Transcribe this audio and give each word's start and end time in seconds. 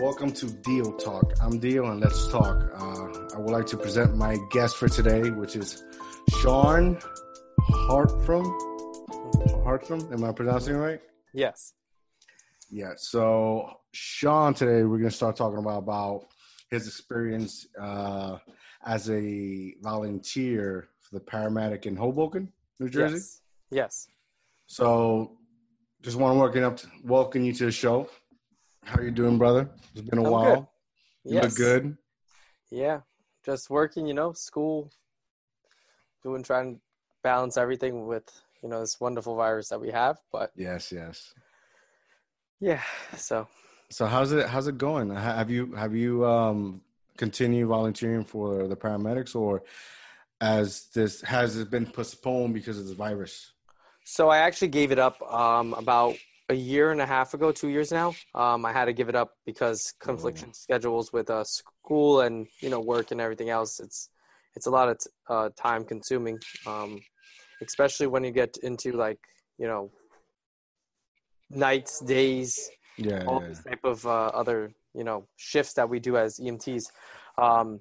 welcome 0.00 0.32
to 0.32 0.46
Deal 0.46 0.96
Talk. 0.96 1.34
I'm 1.42 1.58
Deal, 1.58 1.84
and 1.90 2.00
let's 2.00 2.26
talk. 2.28 2.72
Uh, 2.74 3.36
I 3.36 3.38
would 3.38 3.50
like 3.50 3.66
to 3.66 3.76
present 3.76 4.16
my 4.16 4.38
guest 4.50 4.78
for 4.78 4.88
today, 4.88 5.28
which 5.28 5.56
is 5.56 5.84
Sean 6.40 6.98
Hartram. 7.58 8.46
Hartram, 9.62 10.10
am 10.10 10.24
I 10.24 10.32
pronouncing 10.32 10.76
it 10.76 10.78
right? 10.78 11.00
Yes. 11.34 11.74
Yeah. 12.70 12.92
So 12.96 13.80
Sean, 13.92 14.54
today 14.54 14.84
we're 14.84 14.96
going 14.96 15.10
to 15.10 15.14
start 15.14 15.36
talking 15.36 15.58
about 15.58 15.78
about 15.78 16.28
his 16.70 16.86
experience 16.86 17.66
uh, 17.78 18.38
as 18.86 19.10
a 19.10 19.74
volunteer 19.82 20.88
for 21.00 21.18
the 21.18 21.24
paramedic 21.24 21.84
in 21.84 21.94
Hoboken, 21.94 22.50
New 22.78 22.88
Jersey. 22.88 23.16
Yes. 23.16 23.42
yes. 23.70 24.08
So, 24.66 25.36
just 26.00 26.16
want 26.16 26.36
to 26.36 26.38
welcome 26.38 26.64
up, 26.64 26.76
to, 26.78 26.86
welcome 27.04 27.44
you 27.44 27.52
to 27.52 27.66
the 27.66 27.72
show. 27.72 28.08
How 28.84 29.00
you 29.00 29.10
doing, 29.10 29.38
brother? 29.38 29.70
It's 29.94 30.02
been 30.08 30.18
a 30.18 30.24
I'm 30.24 30.32
while. 30.32 30.54
good. 31.24 31.32
You 31.32 31.34
yes. 31.36 31.44
look 31.44 31.54
good. 31.56 31.96
Yeah. 32.70 33.00
Just 33.44 33.70
working, 33.70 34.06
you 34.06 34.14
know, 34.14 34.32
school, 34.32 34.90
doing, 36.22 36.42
trying 36.42 36.74
to 36.76 36.80
balance 37.22 37.56
everything 37.56 38.06
with, 38.06 38.24
you 38.62 38.68
know, 38.68 38.80
this 38.80 39.00
wonderful 39.00 39.36
virus 39.36 39.68
that 39.68 39.80
we 39.80 39.90
have. 39.90 40.18
But 40.32 40.52
Yes, 40.56 40.92
yes. 40.92 41.34
yeah, 42.60 42.82
so 43.16 43.48
So 43.90 44.06
how's 44.06 44.32
it 44.32 44.46
how's 44.46 44.66
it 44.66 44.76
going? 44.78 45.10
Have 45.14 45.50
you 45.50 45.72
have 45.74 45.94
you 45.94 46.24
um 46.26 46.82
continued 47.16 47.68
volunteering 47.68 48.24
for 48.24 48.66
the 48.68 48.76
paramedics 48.76 49.34
or 49.34 49.62
as 50.40 50.86
this 50.94 51.20
has 51.22 51.56
it 51.56 51.70
been 51.70 51.86
postponed 51.86 52.54
because 52.54 52.78
of 52.78 52.86
the 52.88 52.94
virus? 52.94 53.52
So 54.04 54.28
I 54.28 54.38
actually 54.38 54.68
gave 54.68 54.90
it 54.92 54.98
up 54.98 55.20
um, 55.22 55.74
about 55.74 56.16
a 56.50 56.54
year 56.54 56.90
and 56.90 57.00
a 57.00 57.06
half 57.06 57.32
ago, 57.32 57.52
two 57.52 57.68
years 57.68 57.92
now. 57.92 58.12
Um, 58.34 58.66
I 58.66 58.72
had 58.72 58.86
to 58.86 58.92
give 58.92 59.08
it 59.08 59.14
up 59.14 59.30
because 59.46 59.94
confliction 60.00 60.52
schedules 60.52 61.12
with 61.12 61.30
uh, 61.30 61.44
school 61.44 62.22
and 62.22 62.46
you 62.60 62.68
know 62.68 62.80
work 62.80 63.12
and 63.12 63.20
everything 63.20 63.50
else. 63.50 63.78
It's 63.80 64.10
it's 64.56 64.66
a 64.66 64.70
lot 64.70 64.88
of 64.88 64.98
t- 64.98 65.10
uh, 65.28 65.50
time 65.56 65.84
consuming, 65.84 66.38
um, 66.66 67.00
especially 67.62 68.08
when 68.08 68.24
you 68.24 68.32
get 68.32 68.56
into 68.64 68.92
like 68.92 69.20
you 69.58 69.68
know 69.68 69.90
nights, 71.50 72.00
days, 72.00 72.70
Yeah, 72.98 73.22
all 73.26 73.40
yeah. 73.40 73.48
these 73.48 73.62
type 73.62 73.84
of 73.84 74.04
uh, 74.06 74.30
other 74.42 74.72
you 74.92 75.04
know 75.04 75.26
shifts 75.36 75.74
that 75.74 75.88
we 75.88 76.00
do 76.00 76.16
as 76.16 76.38
EMTs. 76.40 76.84
Um, 77.38 77.80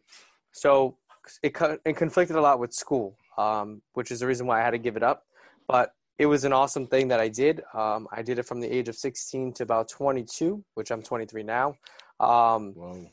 so 0.51 0.97
it 1.41 1.55
co- 1.55 1.79
it 1.85 1.97
conflicted 1.97 2.35
a 2.35 2.41
lot 2.41 2.59
with 2.59 2.71
school, 2.73 3.15
um, 3.35 3.81
which 3.93 4.11
is 4.11 4.19
the 4.19 4.27
reason 4.27 4.45
why 4.45 4.61
I 4.61 4.63
had 4.63 4.71
to 4.71 4.77
give 4.77 4.95
it 4.95 5.03
up. 5.03 5.23
But 5.67 5.93
it 6.19 6.25
was 6.25 6.43
an 6.43 6.51
awesome 6.51 6.85
thing 6.85 7.07
that 7.07 7.21
I 7.21 7.29
did. 7.29 7.63
Um, 7.73 8.07
I 8.11 8.21
did 8.21 8.37
it 8.39 8.43
from 8.43 8.59
the 8.59 8.71
age 8.71 8.89
of 8.89 8.95
16 8.95 9.53
to 9.53 9.63
about 9.63 9.87
22, 9.87 10.63
which 10.75 10.91
I'm 10.91 11.01
23 11.01 11.43
now, 11.43 11.75
um, 12.19 13.09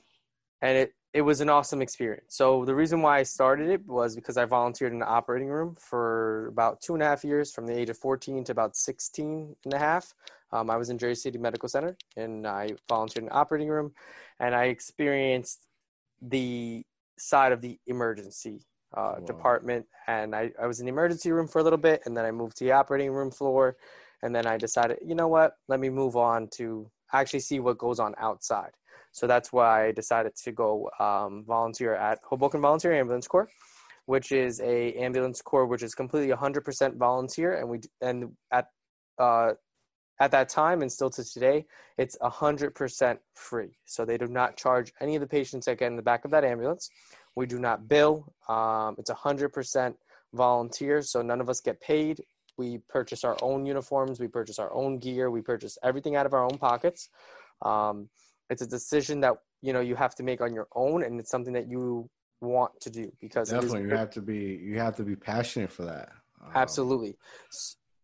and 0.60 0.76
it 0.76 0.92
it 1.14 1.22
was 1.22 1.40
an 1.40 1.48
awesome 1.48 1.80
experience. 1.80 2.36
So 2.36 2.66
the 2.66 2.74
reason 2.74 3.00
why 3.00 3.20
I 3.20 3.22
started 3.22 3.70
it 3.70 3.86
was 3.86 4.14
because 4.14 4.36
I 4.36 4.44
volunteered 4.44 4.92
in 4.92 4.98
the 4.98 5.06
operating 5.06 5.48
room 5.48 5.74
for 5.80 6.48
about 6.48 6.82
two 6.82 6.92
and 6.92 7.02
a 7.02 7.06
half 7.06 7.24
years, 7.24 7.52
from 7.52 7.66
the 7.66 7.72
age 7.72 7.88
of 7.88 7.96
14 7.96 8.44
to 8.44 8.52
about 8.52 8.76
16 8.76 9.56
and 9.64 9.72
a 9.72 9.78
half. 9.78 10.12
Um, 10.52 10.68
I 10.68 10.76
was 10.76 10.90
in 10.90 10.98
Jersey 10.98 11.22
City 11.22 11.38
Medical 11.38 11.70
Center 11.70 11.96
and 12.18 12.46
I 12.46 12.72
volunteered 12.86 13.22
in 13.22 13.28
the 13.30 13.34
operating 13.34 13.68
room 13.68 13.92
and 14.40 14.54
I 14.54 14.64
experienced 14.64 15.66
the 16.20 16.84
side 17.18 17.52
of 17.52 17.62
the 17.62 17.78
emergency 17.86 18.60
uh, 18.96 19.16
Wow. 19.18 19.24
department. 19.26 19.86
And 20.06 20.34
I, 20.34 20.52
I 20.60 20.66
was 20.66 20.80
in 20.80 20.86
the 20.86 20.92
emergency 20.92 21.30
room 21.32 21.48
for 21.48 21.60
a 21.60 21.62
little 21.62 21.78
bit 21.78 22.02
and 22.06 22.16
then 22.16 22.24
I 22.24 22.30
moved 22.30 22.56
to 22.58 22.64
the 22.64 22.72
operating 22.72 23.10
room 23.10 23.30
floor. 23.30 23.76
And 24.22 24.34
then 24.34 24.46
I 24.46 24.56
decided, 24.56 24.98
you 25.04 25.14
know 25.14 25.28
what, 25.28 25.56
let 25.68 25.78
me 25.78 25.90
move 25.90 26.16
on 26.16 26.48
to 26.52 26.90
actually 27.12 27.40
see 27.40 27.60
what 27.60 27.78
goes 27.78 28.00
on 28.00 28.14
outside. 28.18 28.72
So 29.12 29.26
that's 29.26 29.52
why 29.52 29.86
I 29.86 29.92
decided 29.92 30.36
to 30.44 30.52
go 30.52 30.90
um, 31.00 31.44
volunteer 31.46 31.94
at 31.94 32.18
Hoboken 32.22 32.60
Volunteer 32.60 32.92
Ambulance 32.92 33.26
Corps, 33.26 33.48
which 34.04 34.30
is 34.32 34.60
a 34.60 34.92
ambulance 34.92 35.40
corps 35.40 35.66
which 35.66 35.82
is 35.82 35.94
completely 35.94 36.34
100% 36.34 36.96
volunteer, 36.96 37.56
and 37.58 37.66
we 37.66 37.80
and 38.02 38.32
at 38.52 38.68
uh, 39.18 39.52
at 40.20 40.30
that 40.30 40.48
time 40.48 40.82
and 40.82 40.90
still 40.90 41.10
to 41.10 41.24
today, 41.24 41.66
it's 41.98 42.16
100% 42.18 43.18
free. 43.34 43.78
So 43.84 44.04
they 44.04 44.16
do 44.18 44.26
not 44.26 44.56
charge 44.56 44.92
any 45.00 45.14
of 45.14 45.20
the 45.20 45.26
patients 45.26 45.66
that 45.66 45.78
get 45.78 45.88
in 45.88 45.96
the 45.96 46.02
back 46.02 46.24
of 46.24 46.30
that 46.30 46.44
ambulance. 46.44 46.90
We 47.36 47.46
do 47.46 47.58
not 47.58 47.88
bill. 47.88 48.32
Um, 48.48 48.96
it's 48.98 49.10
100% 49.10 49.94
volunteer, 50.32 51.02
so 51.02 51.22
none 51.22 51.40
of 51.40 51.48
us 51.48 51.60
get 51.60 51.80
paid. 51.80 52.24
We 52.56 52.78
purchase 52.88 53.22
our 53.22 53.36
own 53.42 53.66
uniforms, 53.66 54.18
we 54.18 54.28
purchase 54.28 54.58
our 54.58 54.72
own 54.72 54.98
gear, 54.98 55.30
we 55.30 55.42
purchase 55.42 55.76
everything 55.82 56.16
out 56.16 56.24
of 56.24 56.32
our 56.32 56.42
own 56.42 56.56
pockets. 56.58 57.10
Um, 57.60 58.08
it's 58.48 58.62
a 58.62 58.66
decision 58.66 59.20
that 59.20 59.34
you 59.60 59.74
know 59.74 59.80
you 59.80 59.94
have 59.94 60.14
to 60.14 60.22
make 60.22 60.40
on 60.40 60.54
your 60.54 60.68
own, 60.74 61.02
and 61.02 61.20
it's 61.20 61.30
something 61.30 61.52
that 61.52 61.68
you 61.68 62.08
want 62.40 62.72
to 62.80 62.90
do 62.90 63.12
because 63.20 63.52
it 63.52 63.56
is 63.56 63.64
Definitely 63.64 63.90
you 63.90 63.96
have 63.96 64.10
to 64.10 64.22
be 64.22 64.60
you 64.62 64.78
have 64.78 64.96
to 64.96 65.02
be 65.02 65.16
passionate 65.16 65.70
for 65.70 65.84
that. 65.84 66.10
Um, 66.42 66.52
absolutely. 66.54 67.16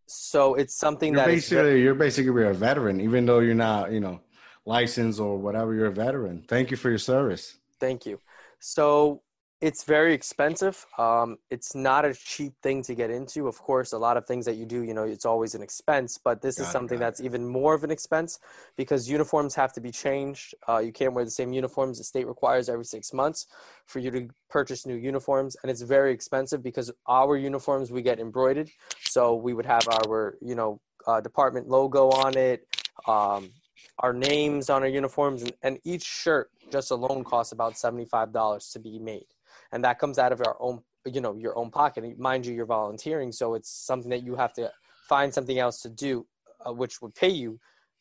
So 0.06 0.54
it's 0.54 0.75
something 0.75 1.14
You're 1.14 1.25
that 1.25 1.31
is 1.31 1.37
basically 1.37 1.81
you're 1.81 1.94
basically 1.94 2.44
a 2.44 2.53
veteran, 2.53 3.00
even 3.00 3.25
though 3.25 3.38
you're 3.38 3.54
not, 3.54 3.93
you 3.93 4.00
know, 4.00 4.20
licensed 4.66 5.20
or 5.20 5.38
whatever, 5.38 5.75
you're 5.75 5.87
a 5.87 5.93
veteran. 5.93 6.44
Thank 6.47 6.70
you 6.70 6.76
for 6.76 6.91
your 6.91 6.99
service. 6.99 7.56
Thank 7.81 8.04
you. 8.04 8.20
So 8.62 9.23
it's 9.61 9.83
very 9.83 10.15
expensive. 10.15 10.87
Um, 10.97 11.39
it's 11.50 11.75
not 11.75 12.05
a 12.05 12.15
cheap 12.15 12.53
thing 12.62 12.81
to 12.84 12.95
get 12.95 13.11
into. 13.11 13.49
Of 13.49 13.59
course, 13.59 13.93
a 13.93 13.99
lot 13.99 14.17
of 14.17 14.25
things 14.25 14.45
that 14.47 14.55
you 14.55 14.67
do, 14.67 14.83
you 14.83 14.95
know, 14.95 15.03
it's 15.03 15.27
always 15.27 15.56
an 15.56 15.62
expense. 15.62 16.17
But 16.17 16.43
this 16.43 16.59
Got 16.59 16.62
is 16.62 16.69
it, 16.69 16.73
something 16.73 16.99
that's 17.00 17.21
even 17.21 17.45
more 17.45 17.75
of 17.75 17.83
an 17.83 17.91
expense 17.91 18.39
because 18.77 19.11
uniforms 19.11 19.56
have 19.56 19.73
to 19.73 19.81
be 19.81 19.91
changed. 19.91 20.55
Uh, 20.69 20.78
you 20.78 20.93
can't 20.93 21.12
wear 21.12 21.25
the 21.25 21.31
same 21.31 21.53
uniforms. 21.53 21.99
The 21.99 22.05
state 22.05 22.28
requires 22.28 22.69
every 22.69 22.84
six 22.84 23.12
months 23.12 23.49
for 23.87 23.99
you 23.99 24.12
to 24.12 24.28
purchase 24.49 24.87
new 24.87 24.97
uniforms, 24.97 25.56
and 25.62 25.71
it's 25.71 25.83
very 25.83 26.12
expensive 26.12 26.62
because 26.62 26.93
our 27.09 27.37
uniforms 27.37 27.91
we 27.91 28.00
get 28.00 28.21
embroidered. 28.21 28.71
So 29.06 29.34
we 29.34 29.55
would 29.55 29.67
have 29.67 29.89
our, 29.89 30.37
you 30.41 30.55
know, 30.55 30.81
uh, 31.09 31.21
department 31.21 31.69
logo 31.69 32.11
on 32.11 32.37
it. 32.37 32.65
Um, 33.09 33.50
our 33.99 34.12
names 34.12 34.71
on 34.71 34.83
our 34.83 34.89
uniforms 34.89 35.43
and, 35.43 35.53
and 35.62 35.79
each 35.84 36.05
shirt 36.05 36.50
just 36.72 36.91
alone 36.91 37.22
costs 37.22 37.53
about 37.53 37.75
$75 37.75 38.72
to 38.72 38.78
be 38.78 38.99
made. 38.99 39.27
And 39.72 39.84
that 39.84 39.99
comes 39.99 40.19
out 40.19 40.33
of 40.33 40.41
our 40.41 40.56
own 40.59 40.83
you 41.05 41.21
know 41.21 41.34
your 41.37 41.56
own 41.59 41.71
pocket. 41.71 42.05
And 42.05 42.19
mind 42.19 42.47
you 42.47 42.55
you're 42.55 42.66
volunteering 42.81 43.31
so 43.33 43.55
it's 43.55 43.71
something 43.71 44.10
that 44.10 44.22
you 44.25 44.34
have 44.37 44.53
to 44.55 44.72
find 45.09 45.32
something 45.34 45.59
else 45.59 45.82
to 45.82 45.88
do 45.91 46.27
uh, 46.66 46.72
which 46.72 47.03
would 47.03 47.15
pay 47.15 47.28
you 47.28 47.59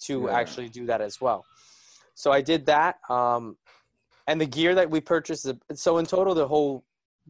to 0.08 0.14
Yeah. 0.28 0.40
actually 0.40 0.70
do 0.70 0.86
that 0.86 1.02
as 1.02 1.20
well. 1.26 1.46
So 2.16 2.32
i 2.32 2.42
did 2.42 2.66
that 2.68 2.94
um, 3.10 3.58
and 4.28 4.40
the 4.40 4.46
gear 4.58 4.74
that 4.76 4.90
we 4.90 5.00
purchased 5.02 5.48
so 5.74 5.98
in 5.98 6.06
total 6.06 6.34
the 6.36 6.48
whole 6.48 6.74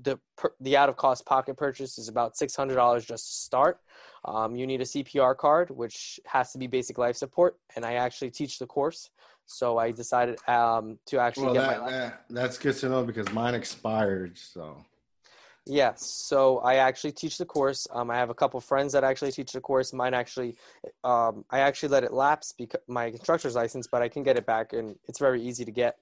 the 0.07 0.17
the 0.59 0.73
out 0.77 0.89
of 0.89 0.95
cost 0.97 1.25
pocket 1.25 1.55
purchase 1.57 1.97
is 1.97 2.07
about 2.07 2.35
$600 2.35 3.05
just 3.05 3.25
to 3.27 3.33
start. 3.49 3.75
Um, 4.25 4.55
you 4.59 4.65
need 4.71 4.81
a 4.81 4.89
cpr 4.93 5.33
card 5.45 5.67
which 5.81 6.19
has 6.25 6.51
to 6.53 6.57
be 6.57 6.67
basic 6.67 6.97
life 6.97 7.15
support 7.15 7.57
and 7.75 7.81
i 7.85 7.93
actually 8.05 8.31
teach 8.39 8.53
the 8.59 8.67
course 8.67 9.09
so 9.51 9.77
i 9.77 9.91
decided 9.91 10.37
um, 10.47 10.97
to 11.05 11.19
actually 11.19 11.45
Well, 11.45 11.53
get 11.53 11.67
that, 11.67 11.81
my 11.81 11.91
that 11.91 12.25
that's 12.29 12.57
good 12.57 12.75
to 12.77 12.89
know 12.89 13.03
because 13.03 13.31
mine 13.31 13.55
expired. 13.55 14.37
So 14.37 14.85
Yes. 15.65 16.03
So 16.03 16.57
I 16.59 16.75
actually 16.75 17.11
teach 17.11 17.37
the 17.37 17.45
course. 17.45 17.87
Um, 17.91 18.09
I 18.09 18.15
have 18.15 18.31
a 18.31 18.33
couple 18.33 18.59
friends 18.59 18.93
that 18.93 19.03
actually 19.03 19.31
teach 19.31 19.51
the 19.51 19.61
course. 19.61 19.93
Mine 19.93 20.13
actually, 20.13 20.55
um, 21.03 21.45
I 21.51 21.59
actually 21.59 21.89
let 21.89 22.03
it 22.03 22.11
lapse 22.11 22.51
because 22.51 22.81
my 22.87 23.05
instructor's 23.05 23.55
license, 23.55 23.87
but 23.87 24.01
I 24.01 24.09
can 24.09 24.23
get 24.23 24.37
it 24.37 24.45
back, 24.45 24.73
and 24.73 24.95
it's 25.07 25.19
very 25.19 25.41
easy 25.41 25.63
to 25.63 25.71
get 25.71 25.97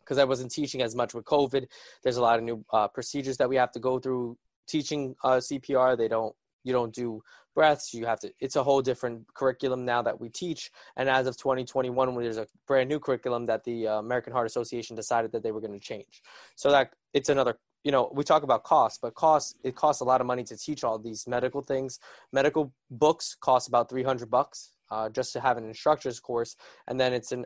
because 0.00 0.18
I 0.18 0.24
wasn't 0.24 0.52
teaching 0.52 0.82
as 0.82 0.94
much 0.94 1.14
with 1.14 1.24
COVID. 1.24 1.66
There's 2.04 2.16
a 2.16 2.22
lot 2.22 2.38
of 2.38 2.44
new 2.44 2.64
uh, 2.72 2.86
procedures 2.86 3.36
that 3.38 3.48
we 3.48 3.56
have 3.56 3.72
to 3.72 3.80
go 3.80 3.98
through 3.98 4.38
teaching 4.68 5.16
uh, 5.24 5.38
CPR. 5.38 5.98
They 5.98 6.06
don't, 6.06 6.34
you 6.66 6.72
don't 6.72 6.92
do 6.92 7.22
breaths. 7.54 7.94
You 7.94 8.04
have 8.06 8.20
to. 8.20 8.32
It's 8.40 8.56
a 8.56 8.62
whole 8.62 8.82
different 8.82 9.32
curriculum 9.34 9.84
now 9.84 10.02
that 10.02 10.20
we 10.20 10.28
teach. 10.28 10.70
And 10.96 11.08
as 11.08 11.26
of 11.26 11.36
2021, 11.36 12.14
when 12.14 12.24
there's 12.24 12.36
a 12.36 12.46
brand 12.66 12.88
new 12.88 12.98
curriculum 12.98 13.46
that 13.46 13.64
the 13.64 13.86
uh, 13.86 13.98
American 13.98 14.32
Heart 14.32 14.46
Association 14.46 14.96
decided 14.96 15.32
that 15.32 15.42
they 15.42 15.52
were 15.52 15.60
going 15.60 15.72
to 15.72 15.80
change. 15.80 16.22
So 16.56 16.70
that 16.70 16.90
it's 17.14 17.28
another 17.28 17.56
you 17.84 17.92
know 17.92 18.10
we 18.12 18.24
talk 18.24 18.42
about 18.42 18.64
cost 18.64 19.00
but 19.00 19.14
cost 19.14 19.56
it 19.62 19.76
costs 19.76 20.00
a 20.00 20.04
lot 20.04 20.20
of 20.20 20.26
money 20.26 20.42
to 20.42 20.56
teach 20.56 20.82
all 20.82 20.98
these 20.98 21.24
medical 21.28 21.62
things 21.62 22.00
medical 22.32 22.72
books 22.90 23.36
cost 23.40 23.68
about 23.68 23.88
300 23.88 24.28
bucks 24.28 24.72
uh, 24.90 25.08
just 25.08 25.32
to 25.32 25.40
have 25.40 25.56
an 25.56 25.64
instructor's 25.64 26.18
course 26.18 26.56
and 26.88 26.98
then 26.98 27.12
it's 27.12 27.30
an 27.30 27.44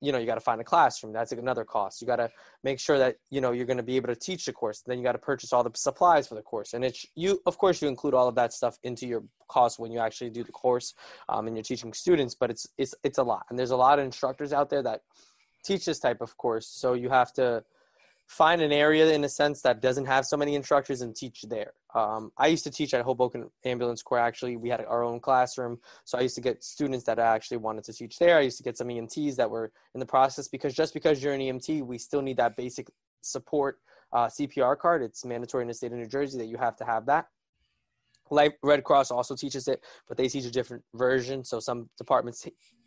you 0.00 0.12
know 0.12 0.18
you 0.18 0.26
got 0.26 0.34
to 0.34 0.40
find 0.40 0.60
a 0.60 0.64
classroom 0.64 1.12
that's 1.12 1.32
another 1.32 1.64
cost. 1.64 2.00
You 2.00 2.06
got 2.06 2.16
to 2.16 2.30
make 2.62 2.78
sure 2.78 2.98
that 2.98 3.16
you 3.30 3.40
know 3.40 3.52
you're 3.52 3.66
going 3.66 3.76
to 3.76 3.82
be 3.82 3.96
able 3.96 4.08
to 4.08 4.16
teach 4.16 4.44
the 4.44 4.52
course 4.52 4.82
then 4.86 4.98
you 4.98 5.04
got 5.04 5.12
to 5.12 5.18
purchase 5.18 5.52
all 5.52 5.62
the 5.62 5.70
supplies 5.74 6.28
for 6.28 6.34
the 6.34 6.42
course. 6.42 6.74
And 6.74 6.84
it's 6.84 7.06
you 7.14 7.40
of 7.46 7.58
course 7.58 7.80
you 7.80 7.88
include 7.88 8.14
all 8.14 8.28
of 8.28 8.34
that 8.34 8.52
stuff 8.52 8.78
into 8.82 9.06
your 9.06 9.22
cost 9.48 9.78
when 9.78 9.90
you 9.90 9.98
actually 9.98 10.30
do 10.30 10.44
the 10.44 10.52
course 10.52 10.94
um, 11.28 11.46
and 11.46 11.56
you're 11.56 11.62
teaching 11.62 11.92
students 11.92 12.34
but 12.34 12.50
it's 12.50 12.66
it's 12.78 12.94
it's 13.04 13.18
a 13.18 13.22
lot. 13.22 13.46
And 13.50 13.58
there's 13.58 13.70
a 13.70 13.76
lot 13.76 13.98
of 13.98 14.04
instructors 14.04 14.52
out 14.52 14.70
there 14.70 14.82
that 14.82 15.02
teach 15.64 15.84
this 15.84 15.98
type 15.98 16.20
of 16.20 16.36
course 16.36 16.66
so 16.66 16.94
you 16.94 17.08
have 17.08 17.32
to 17.32 17.64
find 18.26 18.60
an 18.60 18.72
area 18.72 19.12
in 19.12 19.22
a 19.24 19.28
sense 19.28 19.62
that 19.62 19.80
doesn't 19.80 20.06
have 20.06 20.26
so 20.26 20.36
many 20.36 20.54
instructors 20.54 21.00
and 21.00 21.14
teach 21.14 21.42
there. 21.48 21.72
Um, 21.94 22.32
I 22.36 22.48
used 22.48 22.64
to 22.64 22.70
teach 22.70 22.92
at 22.92 23.02
Hoboken 23.02 23.50
Ambulance 23.64 24.02
Corps. 24.02 24.18
Actually, 24.18 24.56
we 24.56 24.68
had 24.68 24.84
our 24.84 25.02
own 25.02 25.20
classroom, 25.20 25.78
so 26.04 26.18
I 26.18 26.22
used 26.22 26.34
to 26.34 26.40
get 26.40 26.62
students 26.62 27.04
that 27.04 27.18
actually 27.18 27.58
wanted 27.58 27.84
to 27.84 27.92
teach 27.92 28.18
there. 28.18 28.36
I 28.36 28.40
used 28.40 28.58
to 28.58 28.64
get 28.64 28.76
some 28.76 28.88
EMTs 28.88 29.36
that 29.36 29.48
were 29.48 29.72
in 29.94 30.00
the 30.00 30.06
process 30.06 30.48
because 30.48 30.74
just 30.74 30.92
because 30.92 31.22
you're 31.22 31.34
an 31.34 31.40
EMT, 31.40 31.84
we 31.84 31.98
still 31.98 32.20
need 32.20 32.36
that 32.38 32.56
basic 32.56 32.88
support 33.22 33.78
uh, 34.12 34.26
CPR 34.26 34.76
card. 34.78 35.02
It's 35.02 35.24
mandatory 35.24 35.62
in 35.62 35.68
the 35.68 35.74
state 35.74 35.92
of 35.92 35.98
New 35.98 36.06
Jersey 36.06 36.38
that 36.38 36.46
you 36.46 36.56
have 36.56 36.76
to 36.76 36.84
have 36.84 37.06
that. 37.06 37.28
Life, 38.30 38.54
Red 38.62 38.82
Cross 38.82 39.12
also 39.12 39.36
teaches 39.36 39.68
it, 39.68 39.84
but 40.08 40.16
they 40.16 40.28
teach 40.28 40.44
a 40.44 40.50
different 40.50 40.82
version. 40.94 41.44
So 41.44 41.60
some 41.60 41.88
departments 41.96 42.46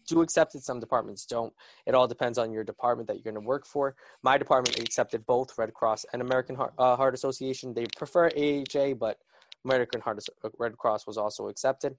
do 0.09 0.21
accept 0.21 0.55
it, 0.55 0.63
some 0.63 0.79
departments 0.79 1.25
don't. 1.25 1.53
It 1.85 1.95
all 1.95 2.07
depends 2.07 2.37
on 2.37 2.51
your 2.51 2.63
department 2.63 3.07
that 3.07 3.15
you're 3.15 3.31
going 3.31 3.41
to 3.41 3.47
work 3.47 3.65
for. 3.65 3.95
My 4.23 4.37
department 4.37 4.79
accepted 4.79 5.25
both 5.25 5.57
Red 5.57 5.73
Cross 5.73 6.05
and 6.11 6.21
American 6.21 6.55
Heart, 6.55 6.73
uh, 6.77 6.95
Heart 6.95 7.13
Association. 7.13 7.73
They 7.73 7.85
prefer 7.97 8.27
AHA, 8.27 8.95
but 8.99 9.17
American 9.63 10.01
Heart 10.01 10.25
Red 10.57 10.77
Cross 10.77 11.07
was 11.07 11.17
also 11.17 11.47
accepted. 11.47 11.95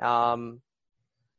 Um, 0.00 0.60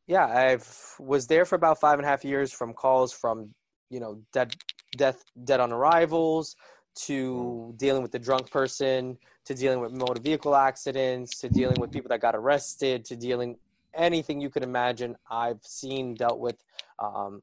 yeah, 0.07 0.27
I've 0.27 0.95
was 1.00 1.27
there 1.27 1.45
for 1.45 1.56
about 1.56 1.80
five 1.80 1.98
and 1.98 2.06
a 2.06 2.09
half 2.09 2.24
years 2.24 2.51
from 2.51 2.74
calls 2.74 3.12
from 3.12 3.53
you 3.89 4.00
know 4.00 4.21
dead, 4.33 4.56
death, 4.98 5.24
dead 5.44 5.59
on 5.59 5.71
arrivals 5.71 6.56
to 6.95 7.74
dealing 7.77 8.01
with 8.01 8.12
the 8.12 8.19
drunk 8.19 8.50
person 8.50 9.18
to 9.45 9.53
dealing 9.53 9.81
with 9.81 9.91
motor 9.91 10.21
vehicle 10.21 10.56
accidents 10.56 11.39
to 11.39 11.50
dealing 11.50 11.80
with 11.80 11.91
people 11.91 12.07
that 12.09 12.21
got 12.21 12.36
arrested 12.36 13.03
to 13.03 13.15
dealing 13.15 13.57
anything 13.95 14.42
you 14.42 14.50
could 14.50 14.63
imagine 14.63 15.15
i've 15.30 15.63
seen 15.63 16.15
dealt 16.15 16.39
with 16.39 16.57
um, 17.00 17.42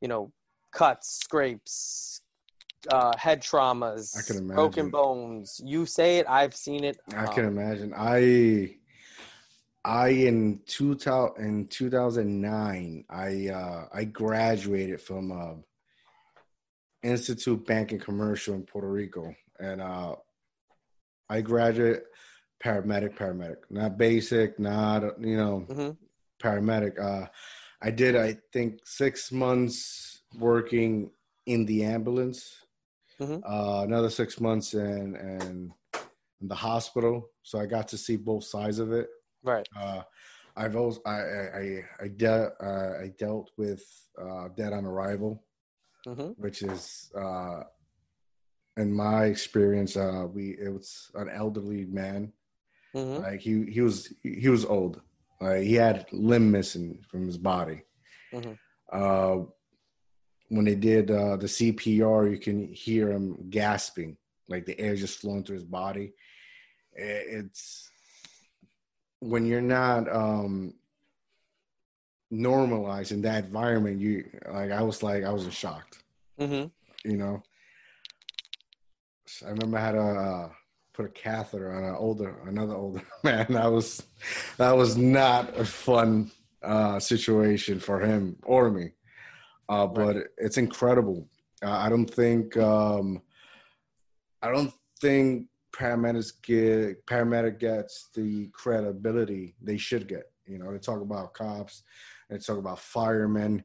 you 0.00 0.08
know 0.08 0.32
cuts 0.72 1.20
scrapes 1.22 2.20
uh, 2.90 3.16
head 3.16 3.40
traumas 3.40 4.16
I 4.16 4.22
can 4.22 4.36
imagine. 4.36 4.54
broken 4.54 4.90
bones 4.90 5.60
you 5.64 5.86
say 5.86 6.18
it 6.18 6.26
i've 6.28 6.54
seen 6.54 6.84
it 6.84 6.98
I 7.16 7.26
can 7.26 7.46
Um, 7.46 7.58
imagine. 7.58 7.92
I 7.96 8.76
I 9.86 10.08
in 10.08 10.60
2000 10.66 11.44
in 11.44 11.66
2009 11.68 13.04
I 13.10 13.48
uh 13.48 13.88
I 13.92 14.04
graduated 14.04 15.00
from 15.00 15.32
uh 15.32 15.54
Institute 17.02 17.66
Bank 17.66 17.92
and 17.92 18.00
Commercial 18.00 18.54
in 18.54 18.62
Puerto 18.64 18.90
Rico 18.90 19.34
and 19.60 19.80
uh 19.80 20.16
I 21.28 21.40
graduated 21.40 22.02
paramedic 22.64 23.16
paramedic. 23.16 23.58
Not 23.70 23.98
basic 23.98 24.58
not 24.58 25.20
you 25.20 25.36
know 25.36 25.66
mhm, 25.68 25.96
paramedic. 26.42 26.98
Uh 26.98 27.28
I 27.82 27.90
did 27.90 28.16
I 28.16 28.38
think 28.52 28.80
6 28.86 29.30
months 29.32 30.22
working 30.38 31.10
in 31.46 31.66
the 31.66 31.84
ambulance. 31.84 32.64
Mhm. 33.20 33.42
uh 33.44 33.82
another 33.84 34.10
6 34.10 34.40
months 34.40 34.74
in 34.74 35.16
in 35.16 35.74
in 36.40 36.48
the 36.48 36.54
hospital. 36.54 37.30
So 37.42 37.58
I 37.60 37.66
got 37.66 37.88
to 37.88 37.98
see 37.98 38.16
both 38.16 38.44
sides 38.44 38.78
of 38.78 38.92
it. 38.92 39.08
Right. 39.42 39.68
Uh, 39.76 40.02
I've 40.56 40.76
also 40.76 41.00
I 41.06 41.18
I 41.20 41.42
I, 41.62 41.84
I, 42.04 42.08
de- 42.08 42.52
uh, 42.62 42.92
I 43.04 43.08
dealt 43.18 43.50
with 43.58 43.82
uh, 44.20 44.48
dead 44.56 44.72
on 44.72 44.84
arrival, 44.86 45.44
hmm 46.06 46.32
which 46.36 46.62
is 46.62 47.10
uh, 47.16 47.64
in 48.76 48.92
my 48.92 49.26
experience, 49.26 49.96
uh, 49.96 50.26
we 50.32 50.56
it 50.66 50.72
was 50.72 51.10
an 51.14 51.28
elderly 51.28 51.84
man. 51.84 52.32
Hmm 52.94 53.18
Like 53.22 53.40
he 53.40 53.64
he 53.70 53.80
was 53.80 54.12
he 54.22 54.48
was 54.48 54.64
old. 54.64 55.00
Uh, 55.40 55.54
he 55.54 55.74
had 55.74 56.06
limb 56.12 56.50
missing 56.50 57.04
from 57.10 57.26
his 57.26 57.36
body. 57.36 57.82
Mhm. 58.32 58.56
Uh, 58.92 59.36
when 60.48 60.64
they 60.64 60.74
did 60.76 61.10
uh, 61.10 61.36
the 61.36 61.46
CPR, 61.48 62.30
you 62.30 62.38
can 62.38 62.72
hear 62.72 63.10
him 63.10 63.50
gasping, 63.50 64.16
like 64.48 64.64
the 64.66 64.78
air 64.78 64.94
just 64.94 65.18
flowing 65.20 65.42
through 65.42 65.56
his 65.56 65.64
body. 65.64 66.12
It's 66.92 67.90
when 69.20 69.44
you're 69.46 69.60
not 69.80 70.02
um, 70.14 70.74
normalized 72.30 73.10
in 73.12 73.22
that 73.22 73.44
environment. 73.46 74.00
You 74.00 74.28
like 74.52 74.70
I 74.70 74.82
was 74.82 75.02
like 75.02 75.24
I 75.24 75.32
was 75.32 75.52
shocked 75.52 76.02
hmm 76.38 76.66
you 77.04 77.16
know. 77.16 77.42
I 79.44 79.50
remember 79.50 79.78
I 79.78 79.84
had 79.84 79.94
a 79.94 80.00
uh, 80.00 80.48
put 80.94 81.06
a 81.06 81.08
catheter 81.08 81.74
on 81.74 81.84
an 81.84 81.94
older, 81.96 82.36
another 82.46 82.74
older 82.74 83.02
man. 83.24 83.46
That 83.50 83.70
was 83.70 84.02
that 84.56 84.74
was 84.74 84.96
not 84.96 85.58
a 85.58 85.64
fun 85.64 86.30
uh, 86.62 86.98
situation 86.98 87.78
for 87.80 88.00
him 88.00 88.36
or 88.44 88.70
me. 88.70 88.92
Uh, 89.68 89.86
but 89.86 90.16
it's 90.38 90.56
incredible. 90.56 91.28
Uh, 91.62 91.70
I 91.70 91.88
don't 91.88 92.06
think 92.06 92.56
um, 92.56 93.20
I 94.42 94.50
don't 94.50 94.72
think 95.00 95.48
paramedics 95.74 96.32
get 96.42 97.04
paramedic 97.06 97.58
gets 97.58 98.08
the 98.14 98.48
credibility 98.48 99.56
they 99.60 99.76
should 99.76 100.06
get. 100.06 100.30
You 100.46 100.58
know, 100.58 100.70
they 100.72 100.78
talk 100.78 101.00
about 101.00 101.34
cops, 101.34 101.82
they 102.30 102.38
talk 102.38 102.58
about 102.58 102.78
firemen, 102.78 103.64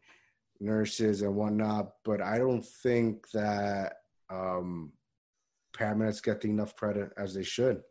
nurses, 0.59 1.21
and 1.21 1.35
whatnot, 1.35 1.93
but 2.03 2.21
I 2.21 2.37
don't 2.37 2.65
think 2.65 3.29
that 3.31 3.97
um, 4.29 4.93
paramedics 5.79 6.21
get 6.21 6.41
the 6.41 6.49
enough 6.49 6.75
credit 6.75 7.11
as 7.17 7.33
they 7.33 7.43
should. 7.43 7.81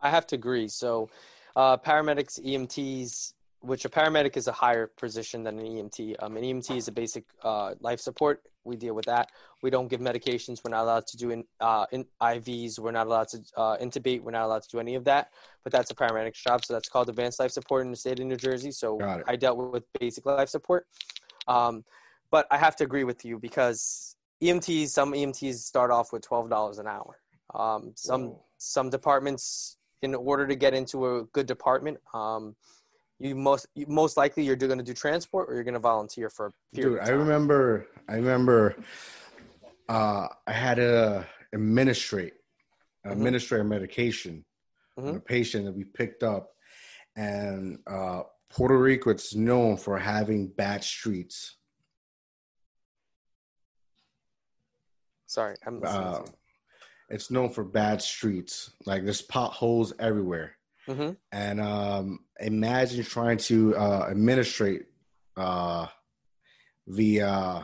I 0.00 0.10
have 0.10 0.26
to 0.28 0.36
agree. 0.36 0.68
So, 0.68 1.08
uh, 1.56 1.76
paramedics, 1.76 2.40
EMTs, 2.44 3.34
which 3.60 3.84
a 3.84 3.88
paramedic 3.88 4.36
is 4.36 4.48
a 4.48 4.52
higher 4.52 4.88
position 4.88 5.44
than 5.44 5.58
an 5.58 5.66
EMT. 5.66 6.16
Um, 6.20 6.36
an 6.36 6.42
EMT 6.42 6.76
is 6.76 6.88
a 6.88 6.92
basic 6.92 7.24
uh, 7.42 7.74
life 7.80 8.00
support. 8.00 8.42
We 8.64 8.76
deal 8.76 8.94
with 8.94 9.04
that. 9.06 9.30
We 9.62 9.70
don't 9.70 9.88
give 9.88 10.00
medications. 10.00 10.60
We're 10.64 10.70
not 10.70 10.82
allowed 10.82 11.06
to 11.08 11.16
do 11.16 11.30
in, 11.30 11.44
uh, 11.60 11.86
in 11.92 12.04
IVs. 12.20 12.78
We're 12.78 12.92
not 12.92 13.06
allowed 13.06 13.28
to 13.28 13.38
uh, 13.56 13.76
intubate. 13.78 14.20
We're 14.20 14.32
not 14.32 14.44
allowed 14.44 14.62
to 14.62 14.68
do 14.68 14.80
any 14.80 14.94
of 14.94 15.04
that. 15.04 15.28
But 15.62 15.72
that's 15.72 15.90
a 15.90 15.94
paramedic's 15.94 16.42
job. 16.42 16.64
So 16.64 16.74
that's 16.74 16.88
called 16.88 17.08
advanced 17.08 17.38
life 17.38 17.52
support 17.52 17.84
in 17.84 17.90
the 17.90 17.96
state 17.96 18.18
of 18.18 18.26
New 18.26 18.36
Jersey. 18.36 18.72
So 18.72 19.00
I 19.26 19.36
dealt 19.36 19.58
with 19.58 19.84
basic 20.00 20.26
life 20.26 20.48
support. 20.48 20.86
Um, 21.46 21.84
but 22.30 22.46
I 22.50 22.56
have 22.56 22.76
to 22.76 22.84
agree 22.84 23.04
with 23.04 23.24
you 23.24 23.38
because 23.38 24.16
EMTs, 24.46 24.88
some 24.88 25.12
EMTs 25.12 25.54
start 25.56 25.90
off 25.90 26.12
with 26.12 26.22
twelve 26.22 26.50
dollars 26.50 26.78
an 26.78 26.86
hour. 26.86 27.18
Um, 27.54 27.92
some 27.94 28.28
Whoa. 28.30 28.44
some 28.58 28.90
departments, 28.90 29.76
in 30.02 30.14
order 30.14 30.46
to 30.46 30.56
get 30.56 30.74
into 30.74 31.16
a 31.16 31.24
good 31.26 31.46
department, 31.46 31.98
um, 32.12 32.56
you 33.20 33.36
most 33.36 33.66
you, 33.74 33.86
most 33.88 34.16
likely 34.16 34.42
you're 34.44 34.56
going 34.56 34.78
to 34.78 34.84
do 34.84 34.94
transport 34.94 35.48
or 35.48 35.54
you're 35.54 35.64
going 35.64 35.74
to 35.74 35.80
volunteer 35.80 36.28
for 36.28 36.46
a 36.46 36.52
period. 36.74 36.90
Dude, 36.94 36.98
of 37.02 37.08
I 37.08 37.12
remember. 37.12 37.86
I 38.08 38.14
remember. 38.16 38.76
Uh, 39.88 40.26
I 40.46 40.52
had 40.52 40.76
to 40.76 41.26
administrate 41.54 42.34
Mhm. 43.06 43.12
administrate 43.12 43.66
medication 43.66 44.44
on 44.96 45.16
a 45.16 45.20
patient 45.20 45.64
that 45.66 45.72
we 45.74 45.84
picked 45.84 46.22
up, 46.22 46.50
and 47.16 47.78
uh, 47.86 48.22
Puerto 48.50 48.78
Rico 48.78 49.10
it's 49.10 49.34
known 49.34 49.76
for 49.76 49.98
having 49.98 50.48
bad 50.48 50.82
streets. 50.84 51.56
Sorry, 55.32 55.56
I'm. 55.66 55.80
Uh, 55.82 56.20
it's 57.08 57.30
known 57.30 57.48
for 57.48 57.64
bad 57.64 58.02
streets. 58.02 58.72
Like 58.84 59.02
there's 59.04 59.22
potholes 59.22 59.94
everywhere. 59.98 60.56
hmm 60.86 61.12
And 61.32 61.58
um, 61.58 62.18
imagine 62.38 63.02
trying 63.02 63.38
to 63.48 63.74
uh, 63.74 64.08
administrate 64.10 64.82
uh, 65.38 65.86
the 66.86 67.22
uh, 67.22 67.62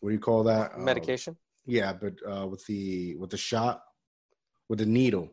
what 0.00 0.08
do 0.08 0.14
you 0.14 0.18
call 0.18 0.44
that? 0.44 0.72
Uh, 0.72 0.80
Medication. 0.82 1.36
yeah, 1.66 1.92
but 1.92 2.14
uh, 2.26 2.46
with 2.46 2.64
the 2.64 3.16
with 3.16 3.28
the 3.28 3.36
shot, 3.36 3.82
with 4.70 4.78
the 4.78 4.86
needle, 4.86 5.28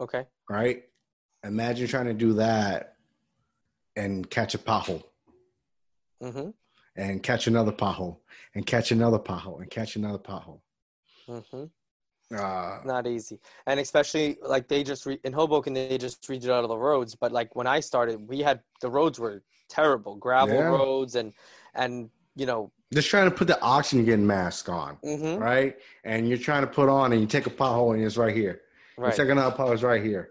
Okay. 0.00 0.26
right? 0.48 0.82
Imagine 1.44 1.86
trying 1.86 2.06
to 2.06 2.14
do 2.14 2.32
that 2.34 2.96
and 3.94 4.28
catch 4.28 4.56
a 4.56 4.58
pothole, 4.58 5.04
hmm 6.20 6.50
and 6.96 7.22
catch 7.22 7.46
another 7.46 7.72
pothole, 7.72 8.18
and 8.56 8.66
catch 8.66 8.90
another 8.90 9.20
pothole, 9.20 9.60
and 9.60 9.70
catch 9.70 9.94
another 9.94 10.18
pothole. 10.18 10.60
Hmm 11.30 11.64
Uh, 12.32 12.78
Not 12.84 13.06
easy, 13.06 13.40
and 13.66 13.80
especially 13.80 14.38
like 14.42 14.68
they 14.68 14.82
just 14.84 15.04
re- 15.06 15.20
in 15.24 15.32
Hoboken 15.32 15.72
they 15.74 15.98
just 15.98 16.22
redid 16.28 16.48
of 16.48 16.68
the 16.68 16.76
roads. 16.76 17.14
But 17.14 17.32
like 17.32 17.54
when 17.56 17.66
I 17.66 17.80
started, 17.80 18.16
we 18.28 18.38
had 18.40 18.60
the 18.80 18.90
roads 18.90 19.18
were 19.18 19.42
terrible, 19.68 20.14
gravel 20.16 20.58
Yeah. 20.58 20.70
roads, 20.78 21.14
and 21.16 21.32
and 21.74 22.10
you 22.36 22.46
know. 22.46 22.70
just 22.94 23.08
trying 23.10 23.28
to 23.30 23.36
put 23.36 23.48
the 23.48 23.60
oxygen 23.60 24.26
mask 24.26 24.68
on, 24.68 24.96
hmm 25.02 25.36
right? 25.36 25.76
And 26.04 26.28
you're 26.28 26.44
trying 26.48 26.62
to 26.62 26.72
put 26.80 26.88
on, 26.88 27.12
and 27.12 27.20
you 27.20 27.26
take 27.26 27.46
a 27.46 27.50
pothole, 27.50 27.94
and 27.94 28.04
it's 28.04 28.16
right 28.16 28.34
here. 28.34 28.60
Right. 28.96 29.10
The 29.10 29.16
second 29.16 29.38
up 29.38 29.58
is 29.74 29.82
right 29.82 30.02
here. 30.02 30.30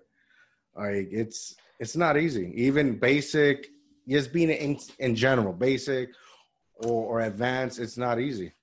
Like 0.75 1.07
it's 1.11 1.55
it's 1.79 1.95
not 1.95 2.17
easy. 2.17 2.51
Even 2.55 2.97
basic, 2.99 3.67
just 4.07 4.31
being 4.33 4.49
in 4.49 4.79
in 4.99 5.15
general, 5.15 5.53
basic 5.53 6.09
or, 6.75 7.03
or 7.09 7.21
advanced, 7.21 7.79
it's 7.79 7.97
not 7.97 8.19
easy. 8.19 8.53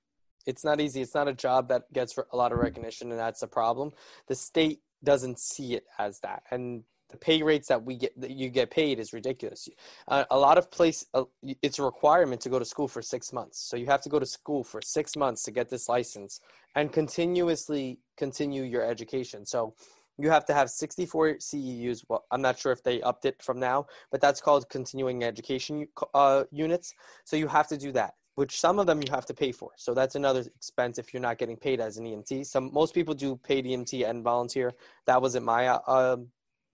It's 0.46 0.64
not 0.64 0.80
easy. 0.80 1.02
It's 1.02 1.14
not 1.14 1.28
a 1.28 1.34
job 1.34 1.68
that 1.68 1.92
gets 1.92 2.16
a 2.32 2.36
lot 2.36 2.52
of 2.52 2.58
recognition, 2.58 3.10
and 3.10 3.18
that's 3.18 3.42
a 3.42 3.48
problem. 3.48 3.92
The 4.28 4.34
state 4.34 4.80
doesn't 5.04 5.38
see 5.38 5.74
it 5.74 5.84
as 5.98 6.20
that, 6.20 6.44
and 6.50 6.84
the 7.10 7.16
pay 7.16 7.42
rates 7.42 7.68
that 7.68 7.84
we 7.84 7.96
get 7.96 8.18
that 8.20 8.30
you 8.30 8.48
get 8.48 8.70
paid 8.70 8.98
is 8.98 9.12
ridiculous. 9.12 9.68
Uh, 10.08 10.24
a 10.30 10.38
lot 10.38 10.58
of 10.58 10.70
place 10.70 11.04
uh, 11.14 11.24
it's 11.62 11.78
a 11.78 11.82
requirement 11.82 12.40
to 12.40 12.48
go 12.48 12.58
to 12.58 12.64
school 12.64 12.88
for 12.88 13.02
six 13.02 13.32
months, 13.32 13.58
so 13.58 13.76
you 13.76 13.86
have 13.86 14.02
to 14.02 14.08
go 14.08 14.18
to 14.18 14.26
school 14.26 14.64
for 14.64 14.80
six 14.82 15.16
months 15.16 15.42
to 15.44 15.50
get 15.50 15.68
this 15.68 15.88
license 15.88 16.40
and 16.74 16.92
continuously 16.92 17.98
continue 18.16 18.62
your 18.62 18.82
education. 18.82 19.46
So 19.46 19.74
you 20.18 20.30
have 20.30 20.44
to 20.46 20.54
have 20.54 20.70
64 20.70 21.34
CEUs. 21.34 22.04
Well, 22.08 22.24
I'm 22.30 22.40
not 22.40 22.58
sure 22.58 22.72
if 22.72 22.82
they 22.82 23.02
upped 23.02 23.26
it 23.26 23.42
from 23.42 23.60
now, 23.60 23.86
but 24.10 24.20
that's 24.20 24.40
called 24.40 24.68
continuing 24.68 25.22
education 25.24 25.88
uh, 26.14 26.44
units. 26.50 26.94
So 27.24 27.36
you 27.36 27.48
have 27.48 27.68
to 27.68 27.76
do 27.76 27.92
that 27.92 28.14
which 28.36 28.60
some 28.60 28.78
of 28.78 28.86
them 28.86 29.02
you 29.02 29.10
have 29.10 29.26
to 29.26 29.34
pay 29.34 29.50
for. 29.50 29.70
So 29.76 29.94
that's 29.94 30.14
another 30.14 30.40
expense 30.40 30.98
if 30.98 31.12
you're 31.12 31.22
not 31.22 31.38
getting 31.38 31.56
paid 31.56 31.80
as 31.80 31.96
an 31.96 32.04
EMT. 32.04 32.46
Some 32.46 32.70
most 32.72 32.94
people 32.94 33.14
do 33.14 33.36
paid 33.36 33.64
EMT 33.64 34.08
and 34.08 34.22
volunteer. 34.22 34.72
That 35.06 35.20
wasn't 35.20 35.46
my 35.46 35.68
uh, 35.68 36.18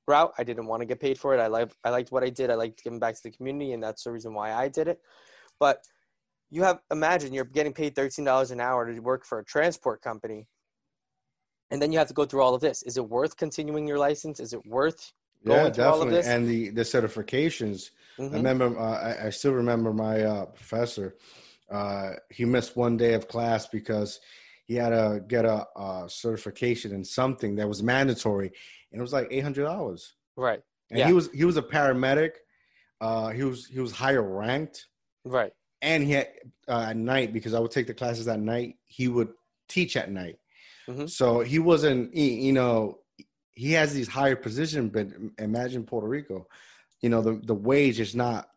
route. 0.09 0.33
I 0.37 0.45
didn't 0.45 0.67
want 0.67 0.83
to 0.83 0.87
get 0.87 1.01
paid 1.01 1.19
for 1.19 1.35
it. 1.35 1.41
I 1.41 1.47
like 1.47 1.71
I 1.85 1.91
liked 1.91 2.11
what 2.11 2.25
I 2.25 2.31
did. 2.31 2.51
I 2.51 2.55
liked 2.55 2.83
giving 2.83 2.99
back 2.99 3.15
to 3.15 3.23
the 3.23 3.31
community, 3.31 3.73
and 3.73 3.83
that's 3.83 4.03
the 4.05 4.11
reason 4.11 4.35
why 4.35 4.53
I 4.53 4.69
did 4.69 4.89
it. 4.89 5.01
But 5.61 5.85
you 6.51 6.65
have 6.65 6.81
imagine 6.91 7.33
you're 7.33 7.45
getting 7.45 7.73
paid 7.73 7.95
thirteen 7.95 8.25
dollars 8.25 8.51
an 8.51 8.61
hour 8.61 8.93
to 8.93 9.01
work 9.01 9.25
for 9.25 9.39
a 9.39 9.45
transport 9.45 10.03
company, 10.03 10.49
and 11.71 11.81
then 11.81 11.93
you 11.93 11.99
have 11.99 12.09
to 12.09 12.15
go 12.15 12.25
through 12.25 12.43
all 12.43 12.57
of 12.57 12.61
this. 12.61 12.83
Is 12.83 12.97
it 12.97 13.09
worth 13.09 13.37
continuing 13.37 13.87
your 13.87 13.99
license? 13.99 14.41
Is 14.41 14.53
it 14.53 14.67
worth 14.67 15.13
yeah, 15.45 15.71
definitely. 15.71 16.21
And 16.25 16.49
the 16.49 16.71
the 16.71 16.83
certifications. 16.83 17.91
Mm-hmm. 18.19 18.35
I 18.35 18.37
remember. 18.37 18.79
Uh, 18.79 18.99
I, 18.99 19.27
I, 19.27 19.31
still 19.31 19.53
remember 19.53 19.93
my 19.93 20.23
uh, 20.23 20.45
professor 20.47 21.17
uh, 21.73 22.13
he 22.31 22.45
missed 22.45 22.77
one 22.77 22.97
day 22.97 23.15
of 23.15 23.29
class 23.29 23.67
because 23.67 24.21
he 24.65 24.75
had 24.75 24.91
to 24.91 25.23
get 25.27 25.45
a, 25.45 25.67
a, 25.77 26.05
certification 26.09 26.93
in 26.93 27.05
something 27.05 27.57
that 27.57 27.69
was 27.69 27.83
mandatory, 27.83 28.53
and 28.91 28.99
it 28.99 29.03
was 29.03 29.13
like 29.13 29.29
eight 29.31 29.41
hundred 29.43 29.65
dollars. 29.65 30.15
Right. 30.37 30.61
And 30.91 30.99
yeah. 30.99 31.07
he 31.07 31.13
was 31.13 31.31
he 31.33 31.45
was 31.45 31.57
a 31.57 31.63
paramedic. 31.63 32.33
Uh, 33.01 33.31
he 33.31 33.43
was 33.43 33.67
he 33.67 33.81
was 33.81 33.93
higher 33.93 34.23
ranked. 34.23 34.87
Right. 35.25 35.53
And 35.81 36.05
he 36.05 36.13
had 36.13 36.29
uh, 36.69 36.87
at 36.91 36.97
night 36.97 37.33
because 37.33 37.55
I 37.55 37.61
would 37.61 37.71
take 37.71 37.87
the 37.87 37.95
classes 37.95 38.29
at 38.29 38.39
night. 38.39 38.77
He 38.85 39.09
would 39.09 39.31
teach 39.69 39.97
at 39.97 40.11
night. 40.11 40.39
Mm-hmm. 40.89 41.07
So 41.07 41.41
he 41.41 41.59
wasn't 41.59 42.15
you 42.15 42.53
know 42.53 42.99
he 43.55 43.73
has 43.73 43.93
these 43.95 44.09
higher 44.09 44.37
position, 44.37 44.89
but 44.89 45.09
imagine 45.39 45.85
Puerto 45.85 46.07
Rico, 46.07 46.47
you 47.01 47.09
know 47.09 47.23
the 47.23 47.41
the 47.45 47.55
wage 47.55 47.99
is 47.99 48.15
not 48.15 48.49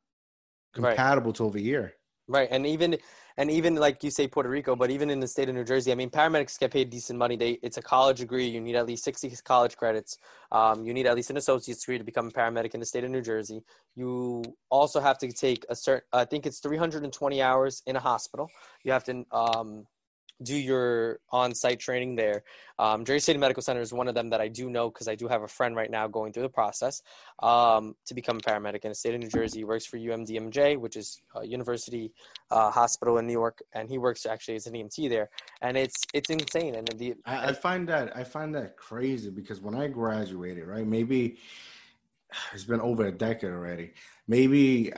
compatible 0.73 1.31
right. 1.31 1.35
to 1.35 1.43
over 1.45 1.57
here. 1.57 1.93
Right, 2.27 2.47
and 2.49 2.65
even 2.65 2.97
and 3.37 3.51
even 3.51 3.75
like 3.75 4.03
you 4.03 4.09
say 4.09 4.27
Puerto 4.27 4.49
Rico, 4.49 4.75
but 4.75 4.89
even 4.89 5.11
in 5.11 5.19
the 5.19 5.27
state 5.27 5.47
of 5.47 5.53
New 5.53 5.63
Jersey, 5.63 5.91
I 5.91 5.95
mean, 5.95 6.09
paramedics 6.09 6.57
get 6.57 6.71
paid 6.71 6.89
decent 6.89 7.19
money. 7.19 7.35
They 7.35 7.59
it's 7.61 7.77
a 7.77 7.83
college 7.83 8.17
degree. 8.17 8.47
You 8.47 8.61
need 8.61 8.75
at 8.75 8.87
least 8.87 9.03
sixty 9.03 9.31
college 9.43 9.77
credits. 9.77 10.17
Um, 10.51 10.83
you 10.83 10.91
need 10.91 11.05
at 11.05 11.15
least 11.15 11.29
an 11.29 11.37
associate's 11.37 11.81
degree 11.81 11.99
to 11.99 12.03
become 12.03 12.27
a 12.29 12.31
paramedic 12.31 12.73
in 12.73 12.79
the 12.79 12.85
state 12.87 13.03
of 13.03 13.11
New 13.11 13.21
Jersey. 13.21 13.61
You 13.95 14.43
also 14.71 14.99
have 14.99 15.19
to 15.19 15.31
take 15.31 15.67
a 15.69 15.75
certain. 15.75 16.07
I 16.13 16.25
think 16.25 16.47
it's 16.47 16.59
three 16.59 16.77
hundred 16.77 17.03
and 17.03 17.13
twenty 17.13 17.43
hours 17.43 17.83
in 17.85 17.95
a 17.95 17.99
hospital. 17.99 18.49
You 18.83 18.91
have 18.91 19.03
to 19.03 19.23
um, 19.31 19.85
do 20.43 20.55
your 20.55 21.19
on-site 21.31 21.79
training 21.79 22.15
there. 22.15 22.43
Um, 22.77 23.05
Jersey 23.05 23.19
City 23.19 23.39
Medical 23.39 23.63
Center 23.63 23.79
is 23.79 23.93
one 23.93 24.07
of 24.07 24.15
them 24.15 24.29
that 24.29 24.41
I 24.41 24.47
do 24.47 24.69
know 24.69 24.89
because 24.89 25.07
I 25.07 25.15
do 25.15 25.27
have 25.27 25.43
a 25.43 25.47
friend 25.47 25.75
right 25.75 25.89
now 25.89 26.07
going 26.07 26.33
through 26.33 26.43
the 26.43 26.49
process 26.49 27.01
um, 27.41 27.95
to 28.05 28.13
become 28.13 28.37
a 28.37 28.39
paramedic 28.39 28.83
in 28.83 28.89
the 28.89 28.95
state 28.95 29.15
of 29.15 29.21
New 29.21 29.29
Jersey. 29.29 29.59
He 29.59 29.63
works 29.63 29.85
for 29.85 29.97
UMDNJ, 29.97 30.77
which 30.77 30.97
is 30.97 31.21
a 31.35 31.45
university 31.45 32.11
uh, 32.51 32.69
hospital 32.69 33.17
in 33.17 33.27
New 33.27 33.33
York, 33.33 33.61
and 33.73 33.89
he 33.89 33.97
works 33.97 34.25
actually 34.25 34.55
as 34.55 34.67
an 34.67 34.73
EMT 34.73 35.09
there. 35.09 35.29
And 35.61 35.77
it's 35.77 36.01
it's 36.13 36.29
insane. 36.29 36.75
And 36.75 36.87
the 36.87 37.15
I, 37.25 37.49
I 37.49 37.53
find 37.53 37.87
that 37.89 38.15
I 38.15 38.23
find 38.23 38.53
that 38.55 38.75
crazy 38.75 39.29
because 39.29 39.61
when 39.61 39.75
I 39.75 39.87
graduated, 39.87 40.67
right, 40.67 40.85
maybe 40.85 41.37
it's 42.53 42.65
been 42.65 42.81
over 42.81 43.05
a 43.05 43.11
decade 43.11 43.51
already. 43.51 43.93
Maybe 44.27 44.91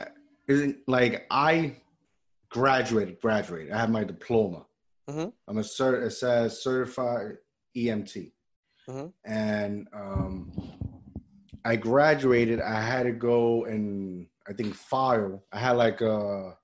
isn't 0.48 0.78
like 0.88 1.26
I 1.30 1.76
graduated, 2.48 3.20
graduated. 3.20 3.72
I 3.72 3.78
have 3.78 3.90
my 3.90 4.04
diploma 4.04 4.64
Mm-hmm. 5.08 5.28
I'm 5.48 5.58
a 5.58 5.62
cert. 5.62 6.04
It 6.04 6.10
says 6.10 6.62
certified 6.62 7.38
EMT, 7.76 8.32
mm-hmm. 8.88 9.06
and 9.24 9.88
um, 9.94 10.52
I 11.64 11.76
graduated. 11.76 12.60
I 12.60 12.80
had 12.80 13.04
to 13.04 13.12
go 13.12 13.64
and 13.64 14.26
I 14.46 14.52
think 14.52 14.74
file. 14.74 15.42
I 15.52 15.58
had 15.58 15.72
like 15.72 16.02
a 16.02 16.56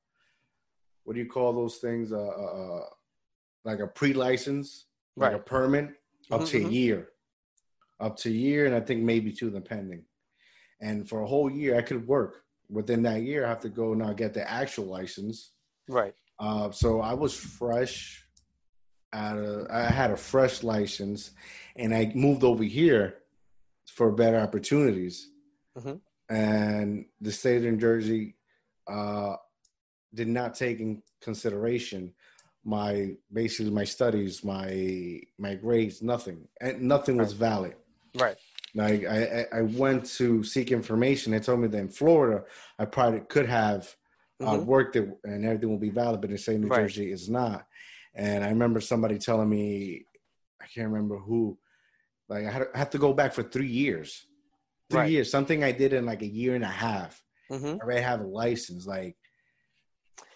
what 1.05 1.15
do 1.15 1.21
you 1.21 1.29
call 1.29 1.53
those 1.53 1.77
things? 1.77 2.13
Uh, 2.13 2.19
uh, 2.19 2.81
uh 2.81 2.87
like 3.65 3.81
a 3.81 3.87
pre-license, 3.87 4.87
right. 5.17 5.33
like 5.33 5.41
a 5.41 5.45
permit, 5.45 5.95
up 6.31 6.41
mm-hmm. 6.41 6.45
to 6.45 6.59
a 6.59 6.61
mm-hmm. 6.61 6.71
year, 6.71 7.09
up 7.99 8.17
to 8.19 8.29
a 8.29 8.33
year, 8.33 8.67
and 8.67 8.75
I 8.75 8.81
think 8.81 9.03
maybe 9.03 9.33
two 9.33 9.47
of 9.47 9.55
them 9.55 9.63
pending. 9.63 10.05
And 10.83 11.09
for 11.09 11.23
a 11.23 11.27
whole 11.27 11.51
year, 11.51 11.79
I 11.79 11.83
could 11.83 12.07
work. 12.07 12.43
Within 12.69 13.03
that 13.05 13.23
year, 13.23 13.47
I 13.47 13.49
have 13.49 13.61
to 13.61 13.71
go 13.71 13.95
now 13.95 14.13
get 14.13 14.35
the 14.35 14.51
actual 14.51 14.85
license. 14.85 15.53
Right. 15.89 16.15
Uh, 16.39 16.71
so 16.71 17.01
I 17.01 17.15
was 17.15 17.35
fresh 17.35 18.24
out 19.15 19.39
of 19.39 19.67
I 19.71 19.85
had 19.85 20.11
a 20.11 20.17
fresh 20.17 20.63
license, 20.63 21.31
and 21.77 21.95
I 21.95 22.13
moved 22.15 22.45
over 22.45 22.65
here 22.65 23.17
for 23.87 24.11
better 24.11 24.39
opportunities. 24.39 25.31
Mm-hmm. 25.79 26.35
And 26.35 27.07
the 27.21 27.33
state 27.33 27.59
of 27.59 27.63
New 27.65 27.77
Jersey 27.77 28.37
uh, 28.89 29.37
did 30.13 30.29
not 30.29 30.55
take 30.55 30.81
in 30.81 31.03
consideration 31.21 32.13
my 32.65 33.13
basically 33.33 33.71
my 33.71 33.85
studies, 33.85 34.43
my 34.43 35.21
my 35.39 35.55
grades, 35.55 36.03
nothing, 36.03 36.49
and 36.61 36.83
nothing 36.83 37.17
was 37.17 37.33
valid. 37.33 37.75
Right. 38.19 38.37
Like 38.75 39.07
I, 39.07 39.47
I 39.53 39.61
went 39.63 40.07
to 40.17 40.43
seek 40.43 40.73
information. 40.73 41.33
They 41.33 41.41
told 41.41 41.61
me 41.61 41.69
that 41.69 41.79
in 41.79 41.89
Florida, 41.89 42.45
I 42.79 42.87
probably 42.87 43.21
could 43.21 43.47
have 43.47 43.95
uh, 44.41 44.47
mm-hmm. 44.47 44.55
uh, 44.55 44.59
worked 44.59 44.97
it 44.97 45.09
and 45.25 45.45
everything 45.45 45.71
will 45.71 45.79
be 45.79 45.91
valid, 45.91 46.21
but 46.21 46.31
in 46.31 46.39
state 46.39 46.59
New 46.59 46.69
right. 46.69 46.83
Jersey 46.83 47.13
is 47.13 47.29
not. 47.29 47.67
And 48.15 48.45
I 48.45 48.49
remember 48.49 48.81
somebody 48.81 49.19
telling 49.19 49.49
me, 49.49 50.07
I 50.61 50.67
can't 50.67 50.89
remember 50.89 51.19
who, 51.19 51.59
like 52.29 52.47
I 52.47 52.51
had, 52.51 52.67
I 52.75 52.79
had 52.79 52.93
to 52.93 52.99
go 52.99 53.13
back 53.13 53.33
for 53.33 53.43
three 53.43 53.69
years, 53.69 54.27
three 54.91 55.01
right. 55.01 55.11
years, 55.11 55.31
something 55.31 55.65
I 55.65 55.73
did 55.73 55.93
in 55.93 56.07
like 56.07 56.23
a 56.23 56.27
year 56.27 56.55
and 56.55 56.65
a 56.65 56.69
half. 56.69 57.23
Mm-hmm. 57.51 57.67
I 57.67 57.85
already 57.85 58.03
have 58.03 58.21
a 58.21 58.27
license. 58.27 58.87
Like, 58.87 59.17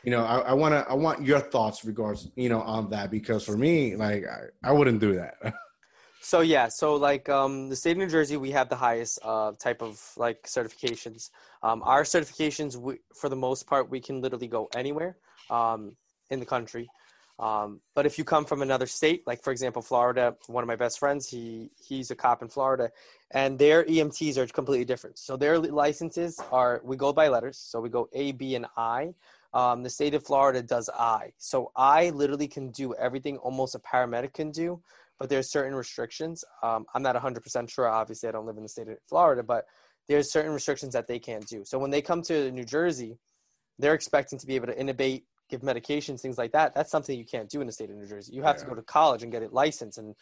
you 0.02 0.11
know, 0.11 0.25
I, 0.25 0.38
I 0.38 0.52
want 0.52 0.75
to, 0.75 0.90
I 0.90 0.94
want 0.94 1.25
your 1.25 1.40
thoughts 1.40 1.85
regards, 1.85 2.28
you 2.37 2.49
know, 2.49 2.61
on 2.62 2.90
that 2.90 3.11
because 3.11 3.44
for 3.44 3.56
me, 3.56 3.97
like, 3.97 4.25
I, 4.26 4.68
I 4.68 4.73
wouldn't 4.73 5.00
do 5.00 5.14
that. 5.14 5.35
so 6.20 6.40
yeah, 6.40 6.68
so 6.68 6.94
like 6.94 7.28
um, 7.28 7.68
the 7.68 7.76
state 7.76 7.92
of 7.92 7.99
New 7.99 8.08
Jersey, 8.08 8.37
we 8.37 8.50
have 8.50 8.68
the 8.68 8.76
highest 8.76 9.18
uh, 9.23 9.52
type 9.52 9.82
of 9.82 10.00
like 10.16 10.42
certifications. 10.42 11.30
Um, 11.62 11.82
our 11.85 12.02
certifications, 12.02 12.76
we, 12.76 12.99
for 13.14 13.28
the 13.28 13.37
most 13.37 13.66
part, 13.66 13.90
we 13.90 14.00
can 14.00 14.20
literally 14.20 14.49
go 14.49 14.68
anywhere 14.75 15.16
um, 15.49 15.97
in 16.30 16.40
the 16.40 16.47
country. 16.47 16.88
Um, 17.38 17.80
but 17.95 18.04
if 18.04 18.18
you 18.18 18.25
come 18.25 18.45
from 18.45 18.62
another 18.62 18.87
state, 18.87 19.23
like 19.26 19.42
for 19.42 19.52
example, 19.52 19.80
Florida, 19.80 20.37
one 20.49 20.64
of 20.64 20.68
my 20.68 20.76
best 20.76 20.99
friends, 20.99 21.28
he 21.28 21.71
he's 21.80 22.11
a 22.11 22.16
cop 22.16 22.42
in 22.42 22.49
Florida, 22.49 22.90
and 23.30 23.59
their 23.59 23.85
EMTs 23.85 24.37
are 24.37 24.47
completely 24.49 24.85
different. 24.85 25.18
So 25.18 25.37
their 25.37 25.59
licenses 25.59 26.40
are 26.50 26.80
we 26.83 26.97
go 26.97 27.12
by 27.12 27.28
letters, 27.28 27.57
so 27.57 27.80
we 27.80 27.90
go 27.90 28.09
A, 28.12 28.33
B, 28.33 28.57
and 28.57 28.66
I. 28.76 29.14
Um, 29.54 29.83
the 29.83 29.90
state 29.90 30.14
of 30.14 30.25
Florida 30.25 30.62
does 30.62 30.90
I. 30.90 31.33
So 31.38 31.71
I 31.75 32.11
literally 32.11 32.49
can 32.49 32.71
do 32.71 32.95
everything 32.95 33.38
almost 33.38 33.75
a 33.75 33.78
paramedic 33.78 34.35
can 34.35 34.50
do, 34.50 34.83
but 35.18 35.30
there's 35.30 35.50
certain 35.50 35.75
restrictions. 35.75 36.45
Um, 36.62 36.85
I'm 36.95 37.02
not 37.02 37.16
100% 37.16 37.71
sure. 37.71 37.88
Obviously, 37.88 38.28
I 38.28 38.33
don't 38.33 38.47
live 38.47 38.59
in 38.59 38.62
the 38.62 38.68
state 38.68 38.88
of 38.88 38.99
Florida, 39.09 39.42
but 39.42 39.64
there's 40.07 40.30
certain 40.30 40.52
restrictions 40.52 40.92
that 40.92 41.07
they 41.07 41.18
can't 41.18 41.47
do. 41.47 41.64
So 41.64 41.78
when 41.78 41.90
they 41.90 42.02
come 42.02 42.21
to 42.23 42.50
New 42.50 42.64
Jersey, 42.64 43.16
they're 43.78 43.95
expecting 43.95 44.38
to 44.38 44.47
be 44.47 44.57
able 44.57 44.66
to 44.66 44.75
intubate 44.75 45.23
give 45.49 45.62
medications, 45.62 46.21
things 46.21 46.38
like 46.38 46.52
that. 46.52 46.75
That's 46.75 46.90
something 46.90 47.19
you 47.19 47.25
can't 47.25 47.49
do 47.49 47.61
in 47.61 47.67
the 47.67 47.73
state 47.73 47.90
of 47.90 47.97
New 47.97 48.07
Jersey. 48.07 48.35
You 48.35 48.43
have 48.43 48.57
yeah. 48.57 48.64
to 48.64 48.69
go 48.69 48.75
to 48.75 48.83
college 48.83 49.23
and 49.23 49.33
get 49.33 49.43
it 49.43 49.52
licensed 49.52 49.99
and 49.99 50.14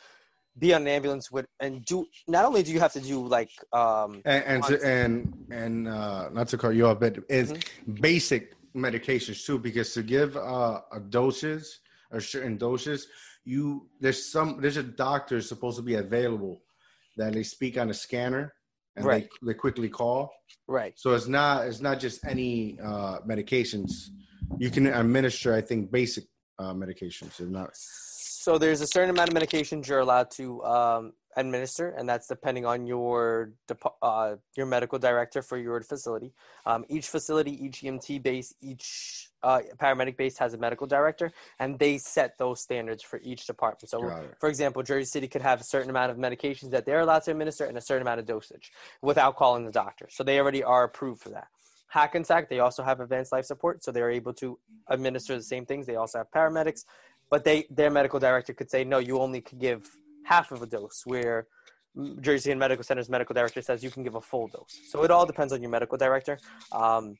be 0.58 0.72
on 0.72 0.82
an 0.82 0.88
ambulance 0.88 1.30
with 1.30 1.46
and 1.60 1.84
do. 1.84 2.06
Not 2.28 2.44
only 2.44 2.62
do 2.62 2.72
you 2.72 2.80
have 2.80 2.92
to 2.94 3.00
do 3.00 3.26
like 3.26 3.50
um 3.72 4.22
and 4.24 4.44
and 4.44 4.64
to, 4.64 4.86
and, 4.86 5.46
and 5.50 5.88
uh, 5.88 6.30
not 6.30 6.48
to 6.48 6.58
cut 6.58 6.74
you 6.74 6.86
off, 6.86 7.00
but 7.00 7.18
is 7.28 7.52
mm-hmm. 7.52 7.92
basic 8.00 8.54
medications 8.74 9.44
too. 9.44 9.58
Because 9.58 9.92
to 9.94 10.02
give 10.02 10.36
uh, 10.36 10.80
a 10.92 11.00
doses 11.00 11.80
or 12.10 12.20
certain 12.20 12.56
doses, 12.56 13.08
you 13.44 13.88
there's 14.00 14.24
some 14.30 14.60
there's 14.60 14.76
a 14.78 14.82
doctor 14.82 15.40
supposed 15.40 15.76
to 15.76 15.82
be 15.82 15.94
available 15.94 16.62
that 17.16 17.32
they 17.32 17.42
speak 17.42 17.78
on 17.78 17.90
a 17.90 17.94
scanner 17.94 18.54
and 18.96 19.04
right. 19.04 19.28
they, 19.42 19.48
they 19.48 19.54
quickly 19.54 19.88
call. 19.88 20.32
Right. 20.66 20.94
So 20.96 21.12
it's 21.12 21.28
not 21.28 21.66
it's 21.66 21.80
not 21.80 22.00
just 22.00 22.24
any 22.24 22.78
uh, 22.82 23.18
medications 23.26 24.08
you 24.58 24.70
can 24.70 24.86
administer, 24.86 25.54
I 25.54 25.60
think, 25.60 25.90
basic 25.90 26.24
uh, 26.58 26.72
medications. 26.72 27.40
If 27.40 27.48
not, 27.48 27.70
so 27.74 28.58
there's 28.58 28.80
a 28.80 28.86
certain 28.86 29.10
amount 29.10 29.28
of 29.28 29.34
medications 29.34 29.88
you're 29.88 29.98
allowed 29.98 30.30
to 30.32 30.62
um, 30.64 31.12
administer, 31.36 31.88
and 31.88 32.08
that's 32.08 32.28
depending 32.28 32.64
on 32.64 32.86
your 32.86 33.50
uh, 34.02 34.36
your 34.56 34.66
medical 34.66 35.00
director 35.00 35.42
for 35.42 35.58
your 35.58 35.82
facility. 35.82 36.32
Um, 36.64 36.84
each 36.88 37.08
facility, 37.08 37.52
each 37.64 37.82
EMT 37.82 38.22
base, 38.22 38.54
each 38.60 39.30
uh, 39.42 39.62
paramedic 39.78 40.16
base 40.16 40.38
has 40.38 40.54
a 40.54 40.58
medical 40.58 40.86
director, 40.86 41.32
and 41.58 41.76
they 41.76 41.98
set 41.98 42.38
those 42.38 42.62
standards 42.62 43.02
for 43.02 43.20
each 43.24 43.48
department. 43.48 43.90
So, 43.90 44.00
for 44.38 44.48
example, 44.48 44.84
Jersey 44.84 45.06
City 45.06 45.26
could 45.26 45.42
have 45.42 45.60
a 45.60 45.64
certain 45.64 45.90
amount 45.90 46.12
of 46.12 46.16
medications 46.16 46.70
that 46.70 46.86
they're 46.86 47.00
allowed 47.00 47.24
to 47.24 47.32
administer 47.32 47.64
and 47.64 47.76
a 47.76 47.80
certain 47.80 48.02
amount 48.02 48.20
of 48.20 48.26
dosage 48.26 48.70
without 49.02 49.34
calling 49.34 49.64
the 49.64 49.72
doctor. 49.72 50.06
So 50.08 50.22
they 50.22 50.38
already 50.38 50.62
are 50.62 50.84
approved 50.84 51.20
for 51.20 51.30
that. 51.30 51.48
Hackensack, 51.88 52.48
they 52.48 52.60
also 52.60 52.82
have 52.82 53.00
advanced 53.00 53.32
life 53.32 53.44
support, 53.44 53.84
so 53.84 53.92
they're 53.92 54.10
able 54.10 54.34
to 54.34 54.58
administer 54.88 55.36
the 55.36 55.42
same 55.42 55.64
things. 55.64 55.86
They 55.86 55.96
also 55.96 56.18
have 56.18 56.30
paramedics, 56.30 56.84
but 57.30 57.44
they 57.44 57.66
their 57.70 57.90
medical 57.90 58.18
director 58.18 58.52
could 58.52 58.70
say, 58.70 58.84
no, 58.84 58.98
you 58.98 59.20
only 59.20 59.40
can 59.40 59.58
give 59.58 59.88
half 60.24 60.52
of 60.52 60.62
a 60.62 60.66
dose, 60.66 61.02
where 61.04 61.46
Jersey 62.20 62.50
and 62.50 62.60
Medical 62.60 62.84
Center's 62.84 63.08
medical 63.08 63.34
director 63.34 63.62
says 63.62 63.82
you 63.82 63.90
can 63.90 64.02
give 64.02 64.16
a 64.16 64.20
full 64.20 64.48
dose. 64.48 64.78
So 64.88 65.04
it 65.04 65.10
all 65.10 65.24
depends 65.24 65.52
on 65.52 65.62
your 65.62 65.70
medical 65.70 65.96
director. 65.96 66.38
Um, 66.72 67.16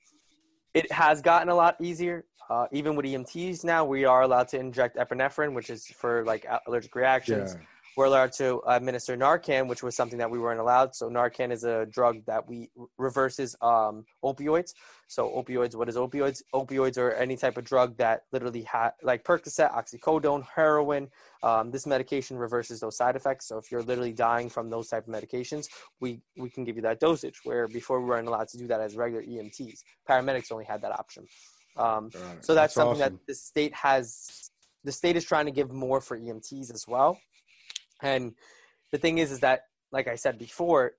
it 0.75 0.91
has 0.93 1.23
gotten 1.23 1.49
a 1.49 1.55
lot 1.55 1.77
easier. 1.81 2.27
Uh, 2.49 2.67
even 2.71 2.95
with 2.95 3.07
EMTs 3.07 3.65
now, 3.65 3.85
we 3.85 4.05
are 4.05 4.23
allowed 4.23 4.49
to 4.49 4.59
inject 4.59 4.97
epinephrine, 4.97 5.53
which 5.53 5.71
is 5.71 5.87
for 5.87 6.25
like 6.25 6.47
allergic 6.67 6.95
reactions. 6.95 7.55
Yeah 7.55 7.67
we're 7.97 8.05
allowed 8.05 8.33
to 8.33 8.61
administer 8.67 9.17
Narcan, 9.17 9.69
which 9.69 9.83
was 9.83 9.97
something 9.97 10.19
that 10.19 10.31
we 10.31 10.39
weren't 10.39 10.61
allowed. 10.61 10.95
So 10.95 11.09
Narcan 11.09 11.51
is 11.51 11.65
a 11.65 11.87
drug 11.87 12.25
that 12.27 12.47
we 12.47 12.71
reverses 12.99 13.57
um, 13.63 14.05
opioids. 14.23 14.75
So 15.09 15.31
opioids, 15.31 15.75
what 15.75 15.89
is 15.89 15.97
opioids? 15.97 16.43
Opioids 16.55 16.99
are 16.99 17.13
any 17.13 17.37
type 17.37 17.57
of 17.57 17.65
drug 17.65 17.97
that 17.97 18.25
literally 18.33 18.65
ha- 18.65 18.93
like 19.03 19.25
Percocet, 19.25 19.73
oxycodone, 19.73 20.45
heroin. 20.55 21.09
Um, 21.43 21.71
this 21.71 21.87
medication 21.87 22.37
reverses 22.37 22.81
those 22.81 22.99
side 22.99 23.17
effects. 23.17 23.49
So 23.49 23.57
if 23.57 23.73
you're 23.73 23.83
literally 23.83 24.13
dying 24.13 24.51
from 24.51 24.69
those 24.69 24.89
type 24.89 25.09
of 25.09 25.15
medications, 25.15 25.67
we 26.01 26.21
we 26.37 26.51
can 26.51 26.65
give 26.65 26.77
you 26.77 26.83
that 26.83 27.01
dosage. 27.01 27.41
Where 27.45 27.67
before 27.67 28.03
we 28.03 28.09
weren't 28.09 28.29
allowed 28.29 28.49
to 28.49 28.59
do 28.59 28.67
that 28.67 28.81
as 28.81 28.95
regular 28.95 29.25
EMTs. 29.25 29.81
Paramedics 30.09 30.53
only 30.53 30.67
had 30.67 30.83
that 30.83 30.93
option. 30.93 31.27
Um, 31.79 32.11
so 32.11 32.19
that's, 32.19 32.47
that's 32.47 32.75
something 32.75 33.01
awesome. 33.01 33.15
that 33.15 33.27
the 33.27 33.35
state 33.35 33.75
has. 33.75 34.51
The 34.85 34.93
state 34.93 35.17
is 35.17 35.25
trying 35.25 35.47
to 35.47 35.51
give 35.51 35.73
more 35.73 36.01
for 36.01 36.17
EMTs 36.17 36.73
as 36.73 36.85
well 36.87 37.19
and 38.03 38.35
the 38.93 38.99
thing 38.99 39.19
is, 39.19 39.33
is 39.33 39.41
that, 39.41 39.63
like 39.93 40.09
I 40.09 40.17
said 40.17 40.39
before, 40.39 40.93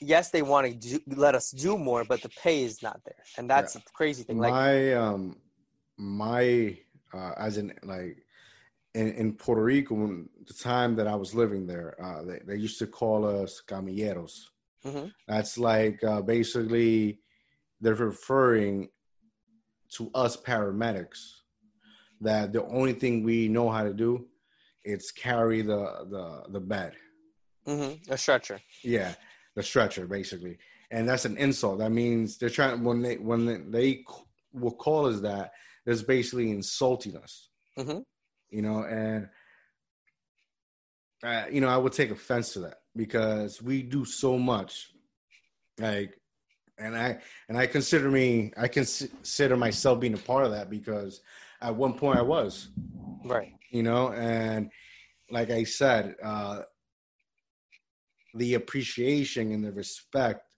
yes, 0.00 0.30
they 0.30 0.42
want 0.42 0.66
to 0.66 0.74
do, 0.74 1.00
let 1.16 1.34
us 1.34 1.50
do 1.50 1.76
more, 1.78 2.04
but 2.04 2.22
the 2.22 2.28
pay 2.30 2.62
is 2.62 2.82
not 2.82 3.00
there, 3.04 3.22
and 3.36 3.48
that's 3.48 3.74
yeah. 3.74 3.80
the 3.84 3.90
crazy 3.92 4.22
thing. 4.22 4.38
Like 4.38 4.52
my 4.52 4.94
um, 4.94 5.36
my 5.96 6.78
uh, 7.12 7.32
as 7.38 7.58
in 7.58 7.74
like 7.82 8.24
in, 8.94 9.12
in 9.12 9.32
Puerto 9.34 9.62
Rico, 9.62 9.94
when 9.94 10.28
the 10.46 10.54
time 10.54 10.96
that 10.96 11.06
I 11.06 11.14
was 11.14 11.34
living 11.34 11.66
there, 11.66 11.96
uh, 12.02 12.22
they, 12.22 12.40
they 12.46 12.56
used 12.56 12.78
to 12.80 12.86
call 12.86 13.24
us 13.24 13.62
camilleros. 13.66 14.32
Mm-hmm. 14.84 15.08
That's 15.26 15.58
like 15.58 16.02
uh, 16.04 16.22
basically 16.22 17.20
they're 17.80 17.94
referring 17.94 18.88
to 19.90 20.10
us 20.14 20.36
paramedics 20.36 21.40
that 22.20 22.52
the 22.52 22.64
only 22.64 22.92
thing 22.92 23.22
we 23.22 23.48
know 23.48 23.70
how 23.70 23.84
to 23.84 23.94
do 23.94 24.26
it's 24.88 25.10
carry 25.10 25.62
the 25.62 26.06
the 26.10 26.44
the 26.48 26.60
bed. 26.60 26.94
Mm-hmm. 27.66 28.10
A 28.12 28.16
stretcher. 28.16 28.60
Yeah, 28.82 29.14
the 29.54 29.62
stretcher 29.62 30.06
basically, 30.06 30.58
and 30.90 31.08
that's 31.08 31.26
an 31.26 31.36
insult. 31.36 31.78
That 31.78 31.92
means 31.92 32.38
they're 32.38 32.48
trying 32.48 32.82
when 32.82 33.02
they 33.02 33.16
when 33.16 33.44
they, 33.44 33.58
they 33.68 34.04
will 34.52 34.72
call 34.72 35.06
us 35.06 35.20
that. 35.20 35.52
There's 35.84 36.02
basically 36.02 36.50
insulting 36.50 37.16
us. 37.16 37.50
Mm-hmm. 37.78 37.98
You 38.50 38.62
know, 38.62 38.84
and 38.84 39.28
uh, 41.22 41.44
you 41.52 41.60
know 41.60 41.68
I 41.68 41.76
would 41.76 41.92
take 41.92 42.10
offense 42.10 42.54
to 42.54 42.60
that 42.60 42.78
because 42.96 43.60
we 43.60 43.82
do 43.82 44.06
so 44.06 44.38
much, 44.38 44.88
like, 45.78 46.18
and 46.78 46.96
I 46.96 47.18
and 47.48 47.58
I 47.58 47.66
consider 47.66 48.10
me 48.10 48.52
I 48.56 48.68
consider 48.68 49.56
myself 49.56 50.00
being 50.00 50.14
a 50.14 50.18
part 50.18 50.44
of 50.44 50.52
that 50.52 50.70
because 50.70 51.20
at 51.60 51.74
one 51.74 51.94
point 51.94 52.18
I 52.18 52.22
was 52.22 52.68
right. 53.24 53.52
you 53.70 53.82
know 53.82 54.12
and 54.12 54.70
like 55.30 55.50
i 55.50 55.64
said 55.64 56.14
uh 56.22 56.60
the 58.34 58.54
appreciation 58.54 59.52
and 59.52 59.64
the 59.64 59.72
respect 59.72 60.54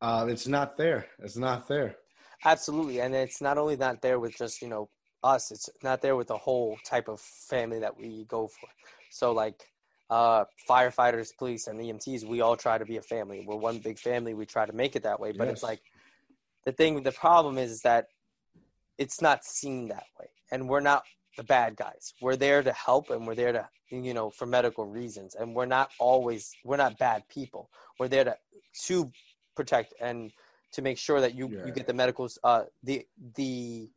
uh 0.00 0.26
it's 0.28 0.46
not 0.46 0.76
there. 0.76 1.06
It's 1.20 1.36
not 1.36 1.68
there. 1.68 1.96
Absolutely. 2.44 3.00
And 3.00 3.14
it's 3.14 3.40
not 3.40 3.56
only 3.56 3.76
not 3.76 4.02
there 4.02 4.18
with 4.18 4.36
just 4.36 4.60
you 4.60 4.68
know 4.68 4.88
us 5.22 5.52
it's 5.52 5.70
not 5.82 6.02
there 6.02 6.16
with 6.16 6.26
the 6.26 6.36
whole 6.36 6.76
type 6.84 7.08
of 7.08 7.20
family 7.20 7.78
that 7.78 7.96
we 7.96 8.24
go 8.24 8.48
for. 8.48 8.68
So 9.10 9.32
like 9.32 9.62
uh 10.10 10.44
firefighters 10.68 11.30
police 11.38 11.68
and 11.68 11.80
emts 11.80 12.24
we 12.24 12.40
all 12.40 12.56
try 12.56 12.78
to 12.78 12.84
be 12.84 12.96
a 12.96 13.02
family. 13.02 13.44
We're 13.46 13.56
one 13.56 13.78
big 13.78 13.98
family. 13.98 14.34
We 14.34 14.46
try 14.46 14.66
to 14.66 14.72
make 14.72 14.96
it 14.96 15.04
that 15.04 15.20
way. 15.20 15.32
But 15.32 15.44
yes. 15.44 15.54
it's 15.54 15.62
like 15.62 15.82
the 16.66 16.72
thing 16.72 17.02
the 17.02 17.12
problem 17.12 17.58
is 17.58 17.82
that 17.82 18.06
it's 18.98 19.20
not 19.20 19.44
seen 19.44 19.88
that 19.88 20.06
way 20.18 20.26
and 20.50 20.68
we're 20.68 20.80
not 20.80 21.02
the 21.36 21.44
bad 21.44 21.76
guys. 21.76 22.12
We're 22.20 22.36
there 22.36 22.62
to 22.62 22.72
help 22.72 23.10
and 23.10 23.26
we're 23.26 23.34
there 23.34 23.52
to, 23.52 23.68
you 23.90 24.14
know, 24.14 24.30
for 24.30 24.46
medical 24.46 24.86
reasons. 24.86 25.34
And 25.34 25.54
we're 25.54 25.66
not 25.66 25.90
always, 25.98 26.52
we're 26.64 26.76
not 26.76 26.98
bad 26.98 27.26
people. 27.28 27.70
We're 27.98 28.08
there 28.08 28.24
to, 28.24 28.36
to 28.84 29.10
protect 29.56 29.94
and 30.00 30.30
to 30.72 30.82
make 30.82 30.98
sure 30.98 31.20
that 31.20 31.34
you, 31.34 31.48
yeah. 31.48 31.66
you 31.66 31.72
get 31.72 31.86
the 31.86 31.94
medicals, 31.94 32.38
uh, 32.44 32.64
the, 32.82 33.06
the 33.36 33.88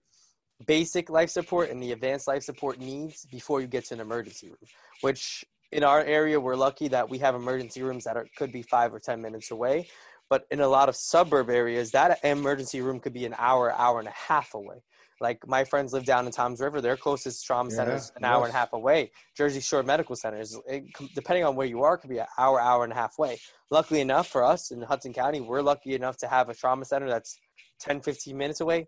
basic 0.65 1.09
life 1.09 1.29
support 1.29 1.69
and 1.69 1.81
the 1.83 1.91
advanced 1.91 2.27
life 2.27 2.43
support 2.43 2.79
needs 2.79 3.25
before 3.25 3.61
you 3.61 3.67
get 3.67 3.85
to 3.85 3.93
an 3.93 3.99
emergency 3.99 4.47
room, 4.47 4.57
which 5.01 5.45
in 5.71 5.83
our 5.83 6.01
area, 6.01 6.39
we're 6.39 6.55
lucky 6.55 6.87
that 6.87 7.09
we 7.09 7.17
have 7.17 7.35
emergency 7.35 7.81
rooms 7.81 8.05
that 8.05 8.15
are, 8.15 8.27
could 8.37 8.51
be 8.51 8.61
five 8.61 8.93
or 8.93 8.99
10 8.99 9.21
minutes 9.21 9.51
away. 9.51 9.87
But 10.29 10.45
in 10.49 10.59
a 10.59 10.67
lot 10.67 10.89
of 10.89 10.95
suburb 10.95 11.49
areas, 11.49 11.91
that 11.91 12.19
emergency 12.23 12.81
room 12.81 12.99
could 12.99 13.13
be 13.13 13.25
an 13.25 13.35
hour, 13.37 13.71
hour 13.71 13.99
and 13.99 14.07
a 14.07 14.11
half 14.11 14.53
away. 14.53 14.83
Like 15.21 15.47
my 15.47 15.63
friends 15.63 15.93
live 15.93 16.05
down 16.05 16.25
in 16.25 16.31
Toms 16.31 16.59
River. 16.59 16.81
Their 16.81 16.97
closest 16.97 17.45
trauma 17.45 17.69
yeah, 17.69 17.75
center 17.75 17.95
is 17.95 18.11
an 18.15 18.23
yes. 18.23 18.29
hour 18.29 18.45
and 18.45 18.53
a 18.53 18.57
half 18.57 18.73
away. 18.73 19.11
Jersey 19.37 19.61
Shore 19.61 19.81
Medical 19.81 20.15
Center 20.15 20.39
is, 20.39 20.59
it, 20.67 20.83
depending 21.13 21.45
on 21.45 21.55
where 21.55 21.67
you 21.67 21.83
are, 21.83 21.97
could 21.97 22.09
be 22.09 22.17
an 22.17 22.25
hour, 22.37 22.59
hour 22.59 22.83
and 22.83 22.91
a 22.91 22.95
half 22.95 23.17
away. 23.17 23.39
Luckily 23.71 24.01
enough 24.01 24.27
for 24.27 24.43
us 24.43 24.71
in 24.71 24.81
Hudson 24.81 25.13
County, 25.13 25.39
we're 25.39 25.61
lucky 25.61 25.95
enough 25.95 26.17
to 26.17 26.27
have 26.27 26.49
a 26.49 26.53
trauma 26.53 26.83
center 26.83 27.07
that's 27.07 27.39
10, 27.79 28.01
15 28.01 28.37
minutes 28.37 28.59
away 28.59 28.87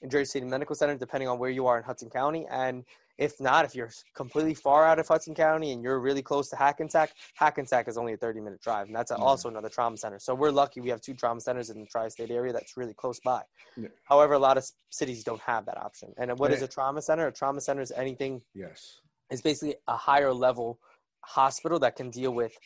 in 0.00 0.10
Jersey 0.10 0.26
City 0.26 0.46
Medical 0.46 0.76
Center, 0.76 0.96
depending 0.96 1.28
on 1.28 1.38
where 1.38 1.50
you 1.50 1.66
are 1.66 1.76
in 1.76 1.84
Hudson 1.84 2.08
County. 2.10 2.46
And 2.48 2.84
if 3.18 3.40
not, 3.40 3.64
if 3.64 3.74
you're 3.74 3.90
completely 4.14 4.54
far 4.54 4.86
out 4.86 4.98
of 4.98 5.08
Hudson 5.08 5.34
County 5.34 5.72
and 5.72 5.82
you're 5.82 5.98
really 5.98 6.22
close 6.22 6.48
to 6.50 6.56
Hackensack, 6.56 7.10
Hackensack 7.34 7.88
is 7.88 7.98
only 7.98 8.12
a 8.12 8.16
30 8.16 8.40
minute 8.40 8.60
drive, 8.62 8.86
and 8.86 8.94
that's 8.94 9.10
a, 9.10 9.16
also 9.16 9.48
another 9.48 9.68
trauma 9.68 9.96
center. 9.96 10.18
So 10.20 10.34
we're 10.34 10.52
lucky 10.52 10.80
we 10.80 10.88
have 10.90 11.00
two 11.00 11.14
trauma 11.14 11.40
centers 11.40 11.70
in 11.70 11.80
the 11.80 11.86
tri 11.86 12.08
state 12.08 12.30
area 12.30 12.52
that's 12.52 12.76
really 12.76 12.94
close 12.94 13.18
by. 13.20 13.42
Yeah. 13.76 13.88
However, 14.04 14.34
a 14.34 14.38
lot 14.38 14.56
of 14.56 14.64
cities 14.90 15.24
don't 15.24 15.40
have 15.40 15.66
that 15.66 15.76
option. 15.76 16.14
And 16.16 16.38
what 16.38 16.50
yeah. 16.50 16.58
is 16.58 16.62
a 16.62 16.68
trauma 16.68 17.02
center? 17.02 17.26
A 17.26 17.32
trauma 17.32 17.60
center 17.60 17.82
is 17.82 17.92
anything, 17.92 18.40
yes, 18.54 19.00
it's 19.30 19.42
basically 19.42 19.74
a 19.88 19.96
higher 19.96 20.32
level 20.32 20.78
hospital 21.20 21.78
that 21.80 21.96
can 21.96 22.10
deal 22.10 22.32
with 22.32 22.56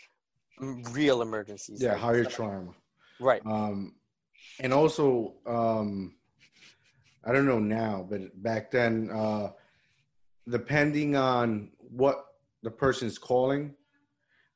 real 0.90 1.22
emergencies. 1.22 1.82
Yeah, 1.82 1.92
like 1.92 2.00
higher 2.00 2.24
trauma. 2.24 2.72
Right. 3.18 3.40
Um, 3.46 3.94
and 4.60 4.72
also, 4.72 5.34
um, 5.46 6.14
I 7.24 7.32
don't 7.32 7.46
know 7.46 7.58
now, 7.58 8.06
but 8.08 8.20
back 8.42 8.70
then, 8.70 9.10
uh, 9.10 9.50
depending 10.48 11.16
on 11.16 11.70
what 11.78 12.24
the 12.62 12.70
person 12.70 13.09
is 13.09 13.18
calling, 13.18 13.74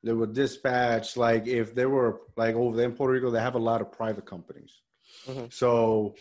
they 0.03 0.13
would 0.13 0.33
dispatch 0.33 1.17
like 1.17 1.47
if 1.47 1.75
they 1.75 1.85
were 1.85 2.21
like 2.35 2.55
over 2.55 2.77
there 2.77 2.85
in 2.85 2.93
Puerto 2.93 3.13
Rico, 3.13 3.29
they 3.31 3.41
have 3.41 3.55
a 3.55 3.59
lot 3.59 3.81
of 3.81 3.91
private 3.91 4.25
companies. 4.25 4.81
Mm-hmm. 5.27 5.45
So 5.49 6.15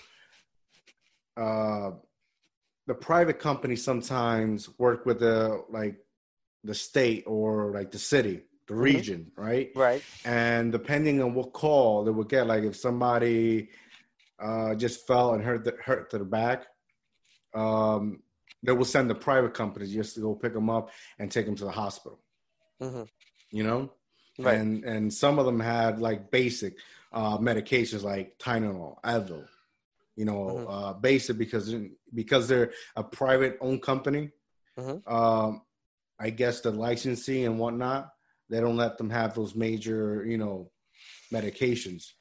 uh, 1.37 1.93
the 2.87 2.95
private 2.95 3.39
companies 3.39 3.85
sometimes 3.85 4.69
work 4.79 5.07
with 5.07 5.21
the 5.21 5.65
like 5.71 5.99
the 6.65 6.75
state 6.75 7.25
or 7.27 7.73
like 7.73 7.91
the 7.91 7.99
city, 7.99 8.43
the 8.67 8.75
mm-hmm. 8.75 8.83
region, 8.83 9.33
right? 9.37 9.71
Right. 9.77 10.03
And 10.25 10.73
depending 10.73 11.23
on 11.23 11.35
what 11.35 11.53
call 11.53 12.05
they 12.05 12.11
would 12.11 12.29
get, 12.29 12.47
like 12.47 12.65
if 12.65 12.77
somebody 12.77 13.69
uh, 14.41 14.75
just 14.75 15.07
fell 15.07 15.35
and 15.35 15.45
hurt 15.45 15.65
the, 15.65 15.75
hurt 15.85 16.11
to 16.11 16.19
the 16.19 16.25
back, 16.25 16.67
um, 17.55 18.21
they 18.63 18.73
will 18.73 18.85
send 18.85 19.11
the 19.11 19.15
private 19.15 19.55
companies 19.55 19.93
just 19.93 20.15
to 20.15 20.21
go 20.21 20.35
pick 20.35 20.53
them 20.53 20.71
up 20.71 20.91
and 21.19 21.31
take 21.31 21.47
them 21.47 21.57
to 21.57 21.65
the 21.65 21.71
hospital. 21.71 22.19
Mm-hmm. 22.83 23.03
You 23.51 23.63
know, 23.63 23.93
right. 24.39 24.59
and 24.59 24.85
and 24.85 25.13
some 25.13 25.39
of 25.39 25.47
them 25.47 25.61
had 25.61 25.99
like 26.01 26.31
basic 26.31 26.75
uh, 27.13 27.39
medications 27.39 28.03
like 28.03 28.39
Tylenol, 28.39 28.97
Advil. 29.03 29.47
You 30.17 30.25
know, 30.25 30.45
mm-hmm. 30.45 30.71
uh, 30.71 30.93
basic 30.95 31.39
because 31.39 31.75
because 32.13 32.49
they're 32.49 32.73
a 32.97 33.05
private 33.05 33.59
owned 33.61 33.83
company. 33.83 34.31
Mm-hmm. 34.79 35.13
Um, 35.13 35.63
I 36.19 36.31
guess 36.31 36.61
the 36.61 36.71
licensing 36.71 37.45
and 37.45 37.59
whatnot, 37.59 38.11
they 38.49 38.61
don't 38.61 38.77
let 38.77 38.97
them 38.99 39.11
have 39.11 39.35
those 39.35 39.55
major, 39.55 40.25
you 40.27 40.39
know, 40.39 40.71
medications. 41.33 42.13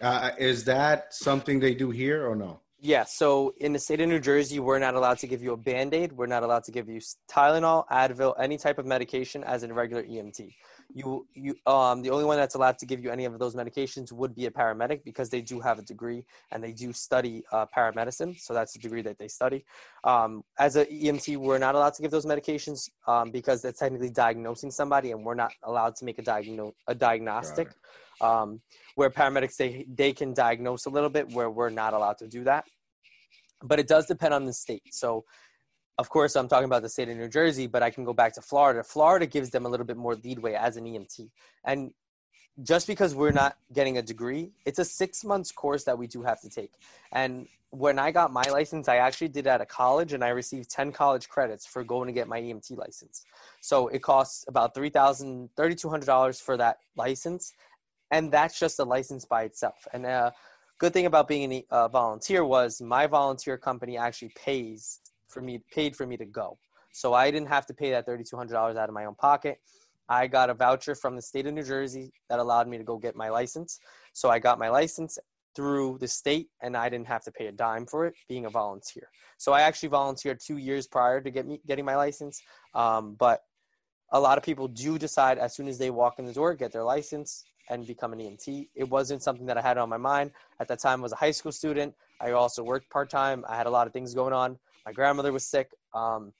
Uh, 0.00 0.30
is 0.38 0.64
that 0.64 1.14
something 1.14 1.60
they 1.60 1.74
do 1.74 1.90
here 1.90 2.26
or 2.26 2.34
no? 2.34 2.62
Yeah, 2.80 3.02
so 3.04 3.54
in 3.58 3.72
the 3.72 3.78
state 3.80 4.00
of 4.00 4.08
New 4.08 4.20
Jersey, 4.20 4.60
we're 4.60 4.78
not 4.78 4.94
allowed 4.94 5.18
to 5.18 5.26
give 5.26 5.42
you 5.42 5.52
a 5.52 5.56
band 5.56 5.94
aid. 5.94 6.12
We're 6.12 6.26
not 6.26 6.44
allowed 6.44 6.62
to 6.64 6.70
give 6.70 6.88
you 6.88 7.00
Tylenol, 7.28 7.88
Advil, 7.88 8.34
any 8.38 8.56
type 8.56 8.78
of 8.78 8.86
medication 8.86 9.42
as 9.42 9.64
a 9.64 9.74
regular 9.74 10.04
EMT. 10.04 10.54
You, 10.94 11.26
you, 11.34 11.56
um, 11.66 12.02
the 12.02 12.10
only 12.10 12.24
one 12.24 12.36
that's 12.36 12.54
allowed 12.54 12.78
to 12.78 12.86
give 12.86 13.02
you 13.02 13.10
any 13.10 13.24
of 13.24 13.36
those 13.40 13.56
medications 13.56 14.12
would 14.12 14.32
be 14.32 14.46
a 14.46 14.50
paramedic 14.52 15.02
because 15.02 15.28
they 15.28 15.40
do 15.40 15.58
have 15.58 15.80
a 15.80 15.82
degree 15.82 16.24
and 16.52 16.62
they 16.62 16.70
do 16.70 16.92
study 16.92 17.42
uh, 17.50 17.66
paramedicine. 17.76 18.38
So 18.40 18.54
that's 18.54 18.74
the 18.74 18.78
degree 18.78 19.02
that 19.02 19.18
they 19.18 19.28
study. 19.28 19.64
Um, 20.04 20.44
as 20.56 20.76
an 20.76 20.86
EMT, 20.86 21.36
we're 21.36 21.58
not 21.58 21.74
allowed 21.74 21.94
to 21.94 22.02
give 22.02 22.12
those 22.12 22.26
medications 22.26 22.88
um, 23.08 23.32
because 23.32 23.60
that's 23.60 23.80
technically 23.80 24.10
diagnosing 24.10 24.70
somebody, 24.70 25.10
and 25.10 25.24
we're 25.24 25.34
not 25.34 25.52
allowed 25.64 25.96
to 25.96 26.04
make 26.04 26.20
a 26.20 26.22
diagno- 26.22 26.74
a 26.86 26.94
diagnostic. 26.94 27.70
Um, 28.20 28.60
where 28.96 29.10
paramedics 29.10 29.56
they 29.56 29.86
they 29.88 30.12
can 30.12 30.34
diagnose 30.34 30.86
a 30.86 30.90
little 30.90 31.10
bit, 31.10 31.30
where 31.32 31.50
we're 31.50 31.70
not 31.70 31.94
allowed 31.94 32.18
to 32.18 32.26
do 32.26 32.44
that. 32.44 32.64
But 33.62 33.78
it 33.78 33.88
does 33.88 34.06
depend 34.06 34.34
on 34.34 34.44
the 34.44 34.52
state. 34.52 34.82
So 34.92 35.24
of 35.98 36.08
course, 36.08 36.36
I'm 36.36 36.46
talking 36.46 36.66
about 36.66 36.82
the 36.82 36.88
state 36.88 37.08
of 37.08 37.16
New 37.16 37.28
Jersey, 37.28 37.66
but 37.66 37.82
I 37.82 37.90
can 37.90 38.04
go 38.04 38.12
back 38.12 38.32
to 38.34 38.40
Florida. 38.40 38.84
Florida 38.84 39.26
gives 39.26 39.50
them 39.50 39.66
a 39.66 39.68
little 39.68 39.84
bit 39.84 39.96
more 39.96 40.14
leadway 40.14 40.54
as 40.54 40.76
an 40.76 40.84
EMT. 40.84 41.28
And 41.64 41.92
just 42.62 42.86
because 42.86 43.16
we're 43.16 43.32
not 43.32 43.56
getting 43.72 43.98
a 43.98 44.02
degree, 44.02 44.52
it's 44.64 44.78
a 44.78 44.84
six 44.84 45.24
months 45.24 45.50
course 45.50 45.84
that 45.84 45.98
we 45.98 46.06
do 46.06 46.22
have 46.22 46.40
to 46.42 46.48
take. 46.48 46.72
And 47.12 47.48
when 47.70 47.98
I 47.98 48.12
got 48.12 48.32
my 48.32 48.44
license, 48.50 48.88
I 48.88 48.96
actually 48.96 49.28
did 49.28 49.46
at 49.46 49.60
a 49.60 49.66
college 49.66 50.12
and 50.12 50.24
I 50.24 50.28
received 50.28 50.70
10 50.70 50.92
college 50.92 51.28
credits 51.28 51.66
for 51.66 51.82
going 51.84 52.06
to 52.06 52.12
get 52.12 52.28
my 52.28 52.40
EMT 52.40 52.76
license. 52.76 53.24
So 53.60 53.88
it 53.88 54.02
costs 54.02 54.44
about 54.48 54.74
$3,000, 54.74 55.50
$3,200 55.56 56.40
for 56.40 56.56
that 56.56 56.78
license. 56.96 57.52
And 58.10 58.32
that's 58.32 58.58
just 58.58 58.78
a 58.78 58.84
license 58.84 59.24
by 59.24 59.42
itself. 59.42 59.86
And 59.92 60.06
a 60.06 60.10
uh, 60.10 60.30
good 60.78 60.92
thing 60.92 61.06
about 61.06 61.28
being 61.28 61.52
a 61.52 61.64
uh, 61.70 61.88
volunteer 61.88 62.44
was 62.44 62.80
my 62.80 63.06
volunteer 63.06 63.58
company 63.58 63.96
actually 63.96 64.32
pays 64.36 65.00
for 65.28 65.42
me 65.42 65.62
paid 65.72 65.94
for 65.94 66.06
me 66.06 66.16
to 66.16 66.24
go. 66.24 66.58
So 66.92 67.14
I 67.14 67.30
didn't 67.30 67.48
have 67.48 67.66
to 67.66 67.74
pay 67.74 67.90
that 67.90 68.06
$3,200 68.06 68.54
out 68.54 68.88
of 68.88 68.94
my 68.94 69.04
own 69.04 69.14
pocket. 69.14 69.60
I 70.08 70.26
got 70.26 70.48
a 70.48 70.54
voucher 70.54 70.94
from 70.94 71.16
the 71.16 71.22
state 71.22 71.46
of 71.46 71.52
New 71.52 71.62
Jersey 71.62 72.12
that 72.30 72.38
allowed 72.38 72.66
me 72.66 72.78
to 72.78 72.84
go 72.84 72.96
get 72.96 73.14
my 73.14 73.28
license. 73.28 73.78
So 74.14 74.30
I 74.30 74.38
got 74.38 74.58
my 74.58 74.70
license 74.70 75.18
through 75.54 75.98
the 76.00 76.08
state 76.08 76.48
and 76.62 76.76
I 76.76 76.88
didn't 76.88 77.08
have 77.08 77.22
to 77.24 77.32
pay 77.32 77.48
a 77.48 77.52
dime 77.52 77.84
for 77.84 78.06
it 78.06 78.14
being 78.28 78.46
a 78.46 78.50
volunteer. 78.50 79.08
So 79.36 79.52
I 79.52 79.62
actually 79.62 79.90
volunteered 79.90 80.40
two 80.40 80.56
years 80.56 80.86
prior 80.86 81.20
to 81.20 81.30
get 81.30 81.46
me 81.46 81.60
getting 81.66 81.84
my 81.84 81.96
license. 81.96 82.40
Um, 82.74 83.16
but 83.18 83.42
a 84.12 84.18
lot 84.18 84.38
of 84.38 84.44
people 84.44 84.66
do 84.66 84.98
decide 84.98 85.38
as 85.38 85.54
soon 85.54 85.68
as 85.68 85.76
they 85.76 85.90
walk 85.90 86.18
in 86.18 86.24
the 86.24 86.32
door, 86.32 86.54
get 86.54 86.72
their 86.72 86.84
license 86.84 87.44
and 87.68 87.86
become 87.86 88.12
an 88.12 88.18
EMT. 88.18 88.68
It 88.74 88.88
wasn't 88.88 89.22
something 89.22 89.46
that 89.46 89.56
I 89.56 89.60
had 89.60 89.78
on 89.78 89.88
my 89.88 89.96
mind. 89.96 90.30
At 90.60 90.68
that 90.68 90.78
time 90.78 91.00
I 91.00 91.02
was 91.02 91.12
a 91.12 91.16
high 91.16 91.30
school 91.30 91.52
student. 91.52 91.94
I 92.20 92.32
also 92.32 92.62
worked 92.62 92.90
part-time. 92.90 93.44
I 93.48 93.56
had 93.56 93.66
a 93.66 93.70
lot 93.70 93.86
of 93.86 93.92
things 93.92 94.14
going 94.14 94.32
on. 94.32 94.58
My 94.86 94.92
grandmother 94.92 95.32
was 95.32 95.44
sick. 95.44 95.70
Um, 95.94 96.32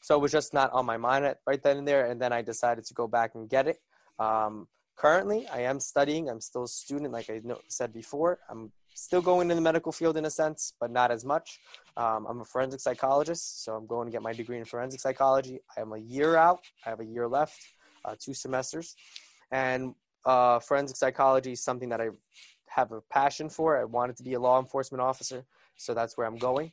so 0.00 0.14
it 0.14 0.20
was 0.20 0.32
just 0.32 0.54
not 0.54 0.72
on 0.72 0.86
my 0.86 0.96
mind 0.96 1.34
right 1.46 1.62
then 1.62 1.78
and 1.78 1.88
there. 1.88 2.06
And 2.06 2.20
then 2.20 2.32
I 2.32 2.42
decided 2.42 2.84
to 2.84 2.94
go 2.94 3.08
back 3.08 3.34
and 3.34 3.48
get 3.48 3.66
it. 3.66 3.78
Um, 4.18 4.68
currently, 4.96 5.48
I 5.48 5.60
am 5.62 5.80
studying. 5.80 6.28
I'm 6.28 6.40
still 6.40 6.64
a 6.64 6.68
student, 6.68 7.12
like 7.12 7.28
I 7.28 7.40
said 7.68 7.92
before. 7.92 8.38
I'm 8.48 8.70
still 8.94 9.20
going 9.20 9.50
in 9.50 9.56
the 9.56 9.62
medical 9.62 9.92
field 9.92 10.16
in 10.16 10.24
a 10.24 10.30
sense, 10.30 10.72
but 10.80 10.90
not 10.90 11.10
as 11.10 11.24
much. 11.24 11.60
Um, 11.96 12.26
I'm 12.28 12.40
a 12.40 12.44
forensic 12.44 12.80
psychologist, 12.80 13.64
so 13.64 13.74
I'm 13.74 13.86
going 13.86 14.06
to 14.06 14.12
get 14.12 14.22
my 14.22 14.32
degree 14.32 14.58
in 14.58 14.64
forensic 14.64 15.00
psychology. 15.00 15.60
I 15.76 15.80
am 15.80 15.92
a 15.92 15.98
year 15.98 16.36
out. 16.36 16.60
I 16.84 16.90
have 16.90 17.00
a 17.00 17.04
year 17.04 17.28
left, 17.28 17.58
uh, 18.04 18.14
two 18.18 18.32
semesters, 18.32 18.96
and 19.50 19.94
uh, 20.26 20.58
forensic 20.58 20.96
psychology 20.96 21.52
is 21.52 21.62
something 21.62 21.88
that 21.88 22.00
I 22.00 22.08
have 22.68 22.92
a 22.92 23.00
passion 23.00 23.48
for. 23.48 23.78
I 23.78 23.84
wanted 23.84 24.16
to 24.18 24.22
be 24.22 24.34
a 24.34 24.40
law 24.40 24.60
enforcement 24.60 25.00
officer, 25.00 25.44
so 25.76 25.94
that's 25.94 26.16
where 26.16 26.26
I'm 26.26 26.36
going 26.36 26.72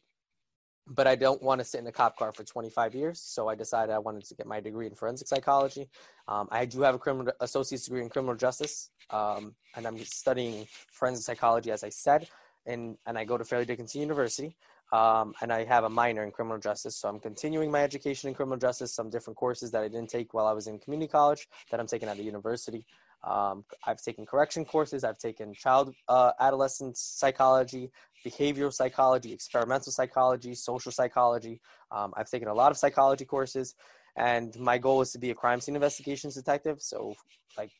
but 0.87 1.07
I 1.07 1.15
don't 1.15 1.41
want 1.41 1.59
to 1.59 1.65
sit 1.65 1.79
in 1.79 1.87
a 1.87 1.91
cop 1.91 2.17
car 2.17 2.31
for 2.31 2.43
25 2.43 2.93
years. 2.93 3.21
So 3.21 3.47
I 3.47 3.55
decided 3.55 3.93
I 3.93 3.99
wanted 3.99 4.25
to 4.25 4.35
get 4.35 4.45
my 4.45 4.59
degree 4.59 4.87
in 4.87 4.95
forensic 4.95 5.27
psychology. 5.27 5.89
Um, 6.27 6.47
I 6.51 6.65
do 6.65 6.81
have 6.81 6.95
a 6.95 6.99
criminal 6.99 7.33
associate's 7.39 7.85
degree 7.85 8.01
in 8.01 8.09
criminal 8.09 8.35
justice, 8.35 8.89
um, 9.09 9.55
and 9.75 9.85
I'm 9.85 9.97
studying 9.99 10.67
forensic 10.91 11.23
psychology, 11.25 11.71
as 11.71 11.83
I 11.83 11.89
said, 11.89 12.27
and 12.65 12.97
and 13.05 13.17
I 13.17 13.23
go 13.23 13.37
to 13.37 13.45
Fairleigh 13.45 13.65
Dickinson 13.65 14.01
University. 14.01 14.55
Um, 14.91 15.33
and 15.41 15.51
I 15.51 15.63
have 15.63 15.85
a 15.85 15.89
minor 15.89 16.23
in 16.23 16.29
criminal 16.29 16.59
justice, 16.59 16.95
so 16.97 17.09
I'm 17.09 17.19
continuing 17.19 17.71
my 17.71 17.81
education 17.81 18.29
in 18.29 18.35
criminal 18.35 18.59
justice. 18.59 18.93
Some 18.93 19.09
different 19.09 19.37
courses 19.37 19.71
that 19.71 19.81
I 19.81 19.87
didn't 19.87 20.09
take 20.09 20.35
while 20.35 20.45
I 20.45 20.51
was 20.51 20.67
in 20.67 20.77
community 20.77 21.09
college 21.09 21.47
that 21.71 21.79
I'm 21.79 21.87
taking 21.87 22.09
at 22.09 22.17
the 22.17 22.23
university. 22.23 22.85
Um, 23.23 23.63
I've 23.85 24.01
taken 24.01 24.25
correction 24.25 24.65
courses. 24.65 25.03
I've 25.03 25.17
taken 25.17 25.53
child 25.53 25.93
uh, 26.09 26.31
adolescent 26.39 26.97
psychology, 26.97 27.89
behavioral 28.25 28.73
psychology, 28.73 29.31
experimental 29.31 29.91
psychology, 29.91 30.53
social 30.55 30.91
psychology. 30.91 31.61
Um, 31.91 32.13
I've 32.17 32.29
taken 32.29 32.49
a 32.49 32.53
lot 32.53 32.71
of 32.71 32.77
psychology 32.77 33.25
courses, 33.25 33.75
and 34.17 34.57
my 34.59 34.77
goal 34.77 35.01
is 35.01 35.11
to 35.13 35.19
be 35.19 35.29
a 35.29 35.35
crime 35.35 35.61
scene 35.61 35.75
investigations 35.75 36.35
detective. 36.35 36.81
So, 36.81 37.13
like 37.57 37.71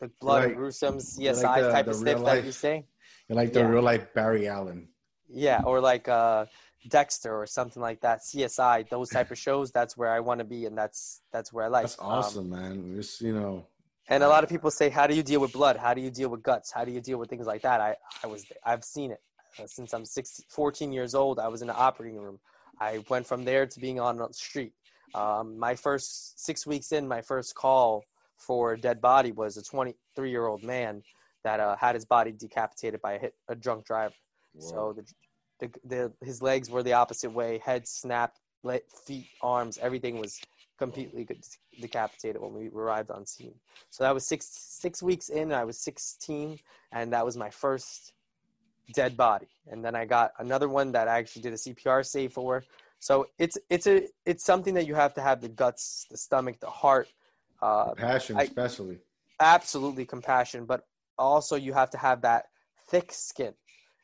the 0.00 0.10
blood 0.20 0.46
like, 0.46 0.56
gruesome 0.56 0.98
CSI 0.98 1.42
like 1.42 1.62
the, 1.62 1.70
type 1.70 1.84
the 1.84 1.90
of 1.92 1.96
stuff 1.96 2.24
that 2.24 2.44
you 2.44 2.52
say. 2.52 2.84
You're 3.28 3.36
like 3.36 3.52
the 3.52 3.60
yeah. 3.60 3.68
real 3.68 3.82
life 3.82 4.12
Barry 4.14 4.48
Allen. 4.48 4.88
Yeah, 5.28 5.62
or 5.64 5.80
like 5.80 6.08
uh, 6.08 6.46
Dexter 6.88 7.34
or 7.36 7.46
something 7.46 7.82
like 7.82 8.00
that. 8.00 8.20
CSI, 8.22 8.88
those 8.88 9.10
type 9.10 9.30
of 9.30 9.38
shows. 9.38 9.70
That's 9.70 9.96
where 9.96 10.10
I 10.10 10.18
want 10.20 10.40
to 10.40 10.44
be, 10.44 10.64
and 10.64 10.76
that's 10.76 11.20
that's 11.32 11.52
where 11.52 11.66
I 11.66 11.68
like. 11.68 11.84
That's 11.84 11.98
awesome, 12.00 12.52
um, 12.52 12.60
man. 12.60 12.96
Just 12.96 13.20
you 13.20 13.34
know 13.34 13.66
and 14.08 14.22
a 14.22 14.28
lot 14.28 14.44
of 14.44 14.50
people 14.50 14.70
say, 14.70 14.88
"How 14.88 15.06
do 15.06 15.14
you 15.14 15.22
deal 15.22 15.40
with 15.40 15.52
blood? 15.52 15.76
How 15.76 15.94
do 15.94 16.00
you 16.00 16.10
deal 16.10 16.28
with 16.28 16.42
guts? 16.42 16.72
How 16.72 16.84
do 16.84 16.92
you 16.92 17.00
deal 17.00 17.18
with 17.18 17.28
things 17.28 17.46
like 17.46 17.62
that?" 17.62 17.80
I, 17.80 17.96
I 18.22 18.26
was, 18.26 18.44
I've 18.64 18.84
seen 18.84 19.10
it 19.12 19.20
uh, 19.58 19.66
since 19.66 19.92
I'm 19.92 20.04
16, 20.04 20.46
14 20.48 20.92
years 20.92 21.14
old. 21.14 21.38
I 21.38 21.48
was 21.48 21.62
in 21.62 21.68
the 21.68 21.76
operating 21.76 22.18
room. 22.18 22.38
I 22.80 23.04
went 23.08 23.26
from 23.26 23.44
there 23.44 23.66
to 23.66 23.80
being 23.80 24.00
on 24.00 24.16
the 24.16 24.28
street. 24.32 24.72
Um, 25.14 25.58
my 25.58 25.74
first 25.74 26.44
six 26.44 26.66
weeks 26.66 26.92
in, 26.92 27.08
my 27.08 27.22
first 27.22 27.54
call 27.54 28.04
for 28.36 28.74
a 28.74 28.80
dead 28.80 29.00
body 29.00 29.32
was 29.32 29.56
a 29.56 29.62
23 29.62 30.30
year 30.30 30.46
old 30.46 30.62
man 30.62 31.02
that 31.44 31.60
uh, 31.60 31.76
had 31.76 31.94
his 31.94 32.04
body 32.04 32.32
decapitated 32.32 33.00
by 33.00 33.14
a, 33.14 33.18
hit, 33.18 33.34
a 33.48 33.54
drunk 33.54 33.86
driver. 33.86 34.14
Whoa. 34.54 34.68
So 34.68 34.94
the, 34.96 35.04
the, 35.60 35.88
the, 35.88 36.12
his 36.24 36.42
legs 36.42 36.70
were 36.70 36.82
the 36.82 36.92
opposite 36.92 37.30
way, 37.30 37.60
head 37.64 37.86
snapped, 37.88 38.40
feet, 39.06 39.26
arms, 39.42 39.78
everything 39.78 40.18
was 40.18 40.40
completely 40.78 41.26
decapitated 41.80 42.40
when 42.40 42.54
we 42.54 42.68
arrived 42.68 43.10
on 43.10 43.26
scene. 43.26 43.54
So 43.90 44.04
that 44.04 44.14
was 44.14 44.26
six 44.26 44.46
six 44.46 45.02
weeks 45.02 45.28
in. 45.28 45.52
I 45.52 45.64
was 45.64 45.78
16, 45.78 46.58
and 46.92 47.12
that 47.12 47.24
was 47.24 47.36
my 47.36 47.50
first 47.50 48.12
dead 48.94 49.16
body. 49.16 49.48
And 49.70 49.84
then 49.84 49.94
I 49.94 50.04
got 50.04 50.32
another 50.38 50.68
one 50.68 50.92
that 50.92 51.08
I 51.08 51.18
actually 51.18 51.42
did 51.42 51.52
a 51.52 51.56
CPR 51.56 52.06
save 52.06 52.32
for. 52.32 52.64
So 53.00 53.26
it's 53.38 53.58
it's 53.68 53.86
a 53.86 54.08
it's 54.24 54.44
something 54.44 54.74
that 54.74 54.86
you 54.86 54.94
have 54.94 55.14
to 55.14 55.20
have 55.20 55.40
the 55.40 55.48
guts, 55.48 56.06
the 56.10 56.16
stomach, 56.16 56.60
the 56.60 56.70
heart, 56.70 57.08
uh, 57.60 57.94
passion, 57.94 58.38
especially. 58.40 58.98
Absolutely 59.40 60.04
compassion, 60.04 60.64
but 60.64 60.86
also 61.18 61.56
you 61.56 61.72
have 61.72 61.90
to 61.90 61.98
have 61.98 62.22
that 62.22 62.46
thick 62.88 63.12
skin. 63.12 63.54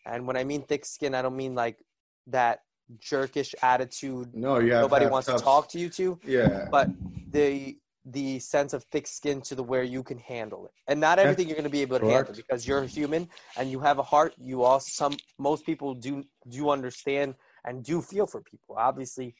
And 0.06 0.26
when 0.26 0.36
I 0.36 0.44
mean 0.44 0.62
thick 0.62 0.84
skin, 0.84 1.14
I 1.14 1.22
don't 1.22 1.36
mean 1.36 1.54
like 1.54 1.78
that 2.26 2.63
jerkish 2.98 3.54
attitude. 3.62 4.34
No, 4.34 4.58
you 4.58 4.70
nobody 4.70 5.06
wants 5.06 5.26
tough, 5.26 5.38
to 5.38 5.44
talk 5.44 5.68
to 5.70 5.78
you 5.78 5.88
to. 5.90 6.18
Yeah. 6.24 6.68
But 6.70 6.90
the 7.30 7.76
the 8.06 8.38
sense 8.38 8.74
of 8.74 8.84
thick 8.84 9.06
skin 9.06 9.40
to 9.40 9.54
the 9.54 9.62
where 9.62 9.82
you 9.82 10.02
can 10.02 10.18
handle 10.18 10.66
it, 10.66 10.72
and 10.88 11.00
not 11.00 11.18
everything 11.18 11.48
you're 11.48 11.56
going 11.56 11.64
to 11.64 11.70
be 11.70 11.80
able 11.80 11.96
to 11.96 12.04
Correct. 12.04 12.28
handle 12.28 12.34
because 12.34 12.68
you're 12.68 12.82
human 12.84 13.28
and 13.56 13.70
you 13.70 13.80
have 13.80 13.98
a 13.98 14.02
heart. 14.02 14.34
You 14.38 14.62
all 14.62 14.80
some 14.80 15.16
most 15.38 15.64
people 15.64 15.94
do 15.94 16.24
do 16.48 16.70
understand 16.70 17.34
and 17.64 17.82
do 17.82 18.02
feel 18.02 18.26
for 18.26 18.42
people. 18.42 18.76
Obviously, 18.78 19.34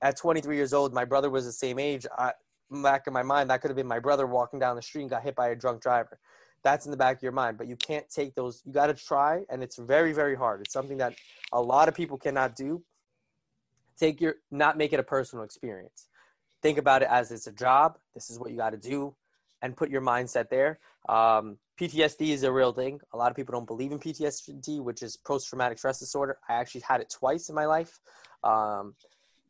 at 0.00 0.16
23 0.16 0.56
years 0.56 0.72
old, 0.72 0.94
my 0.94 1.04
brother 1.04 1.28
was 1.28 1.44
the 1.44 1.52
same 1.52 1.78
age. 1.78 2.06
I, 2.16 2.32
back 2.70 3.06
in 3.06 3.12
my 3.12 3.22
mind, 3.22 3.50
that 3.50 3.60
could 3.60 3.70
have 3.70 3.76
been 3.76 3.88
my 3.88 3.98
brother 3.98 4.26
walking 4.26 4.60
down 4.60 4.76
the 4.76 4.82
street 4.82 5.02
and 5.02 5.10
got 5.10 5.22
hit 5.22 5.34
by 5.34 5.48
a 5.48 5.56
drunk 5.56 5.82
driver 5.82 6.18
that's 6.64 6.86
in 6.86 6.90
the 6.90 6.96
back 6.96 7.16
of 7.16 7.22
your 7.22 7.32
mind 7.32 7.56
but 7.56 7.66
you 7.66 7.76
can't 7.76 8.08
take 8.08 8.34
those 8.34 8.62
you 8.64 8.72
got 8.72 8.86
to 8.86 8.94
try 8.94 9.42
and 9.50 9.62
it's 9.62 9.76
very 9.76 10.12
very 10.12 10.36
hard. 10.36 10.60
It's 10.60 10.72
something 10.72 10.98
that 10.98 11.14
a 11.52 11.60
lot 11.60 11.88
of 11.88 11.94
people 11.94 12.18
cannot 12.18 12.56
do. 12.56 12.82
Take 13.98 14.20
your 14.20 14.36
not 14.50 14.76
make 14.76 14.92
it 14.92 15.00
a 15.00 15.02
personal 15.02 15.44
experience. 15.44 16.08
Think 16.62 16.78
about 16.78 17.02
it 17.02 17.08
as 17.10 17.30
it's 17.30 17.46
a 17.46 17.52
job. 17.52 17.98
This 18.14 18.30
is 18.30 18.38
what 18.38 18.50
you 18.50 18.56
got 18.56 18.70
to 18.70 18.76
do 18.76 19.14
and 19.62 19.76
put 19.76 19.90
your 19.90 20.02
mindset 20.02 20.48
there. 20.50 20.78
Um, 21.08 21.58
ptsd 21.80 22.28
is 22.28 22.42
a 22.42 22.52
real 22.52 22.72
thing. 22.72 23.00
A 23.12 23.16
lot 23.16 23.30
of 23.30 23.36
people 23.36 23.52
don't 23.52 23.66
believe 23.66 23.92
in 23.92 23.98
ptsd 23.98 24.80
which 24.80 25.02
is 25.02 25.16
post-traumatic 25.16 25.78
stress 25.78 25.98
disorder. 25.98 26.38
I 26.48 26.54
actually 26.54 26.82
had 26.82 27.00
it 27.00 27.10
twice 27.10 27.48
in 27.48 27.54
my 27.54 27.66
life. 27.66 27.98
Um, 28.44 28.94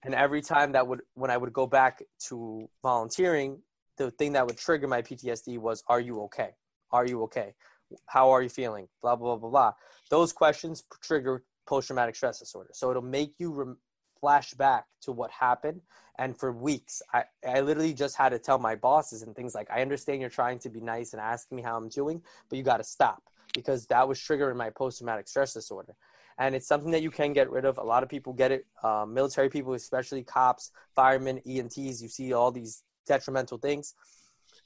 and 0.05 0.15
every 0.15 0.41
time 0.41 0.73
that 0.73 0.87
would 0.87 1.01
when 1.15 1.31
i 1.31 1.37
would 1.37 1.53
go 1.53 1.67
back 1.67 2.03
to 2.19 2.69
volunteering 2.83 3.59
the 3.97 4.11
thing 4.13 4.33
that 4.33 4.47
would 4.47 4.57
trigger 4.57 4.87
my 4.87 5.03
ptsd 5.03 5.59
was 5.59 5.83
are 5.89 6.01
you 6.01 6.23
okay 6.23 6.51
are 6.91 7.07
you 7.07 7.23
okay? 7.25 7.55
How 8.07 8.31
are 8.31 8.43
you 8.43 8.49
feeling? 8.49 8.89
Blah, 9.03 9.17
blah, 9.17 9.37
blah, 9.37 9.51
blah. 9.51 9.73
Those 10.11 10.33
questions 10.33 10.85
trigger 11.03 11.43
post 11.67 11.87
traumatic 11.87 12.17
stress 12.17 12.39
disorder. 12.39 12.71
So 12.73 12.91
it'll 12.91 13.03
make 13.03 13.35
you 13.39 13.53
re- 13.53 13.75
flash 14.21 14.53
back 14.55 14.85
to 15.03 15.13
what 15.13 15.31
happened. 15.31 15.81
And 16.19 16.37
for 16.37 16.53
weeks, 16.53 17.01
I, 17.15 17.25
I 17.47 17.61
literally 17.61 17.95
just 17.95 18.17
had 18.17 18.31
to 18.31 18.39
tell 18.39 18.59
my 18.59 18.75
bosses 18.75 19.23
and 19.23 19.35
things 19.35 19.55
like, 19.55 19.71
I 19.71 19.83
understand 19.83 20.21
you're 20.21 20.31
trying 20.31 20.59
to 20.61 20.71
be 20.71 20.81
nice 20.81 21.13
and 21.13 21.21
asking 21.21 21.57
me 21.57 21.63
how 21.63 21.77
I'm 21.77 21.89
doing, 21.89 22.23
but 22.49 22.57
you 22.57 22.65
got 22.65 22.79
to 22.79 22.85
stop 22.85 23.23
because 23.55 23.87
that 23.87 24.07
was 24.07 24.19
triggering 24.19 24.57
my 24.57 24.71
post 24.71 24.99
traumatic 24.99 25.29
stress 25.29 25.55
disorder. 25.55 25.95
and 26.39 26.55
it's 26.55 26.69
something 26.69 26.93
that 26.93 27.03
you 27.03 27.11
can 27.11 27.33
get 27.33 27.51
rid 27.51 27.65
of. 27.65 27.79
A 27.79 27.83
lot 27.83 28.03
of 28.03 28.09
people 28.09 28.33
get 28.33 28.53
it. 28.53 28.67
Um, 28.83 29.13
military 29.13 29.49
people, 29.49 29.75
especially 29.75 30.23
cops, 30.23 30.71
firemen, 30.95 31.41
EMTs, 31.47 32.01
you 32.01 32.09
see 32.09 32.33
all 32.33 32.53
these 32.53 32.85
detrimental 33.07 33.59
things, 33.59 33.95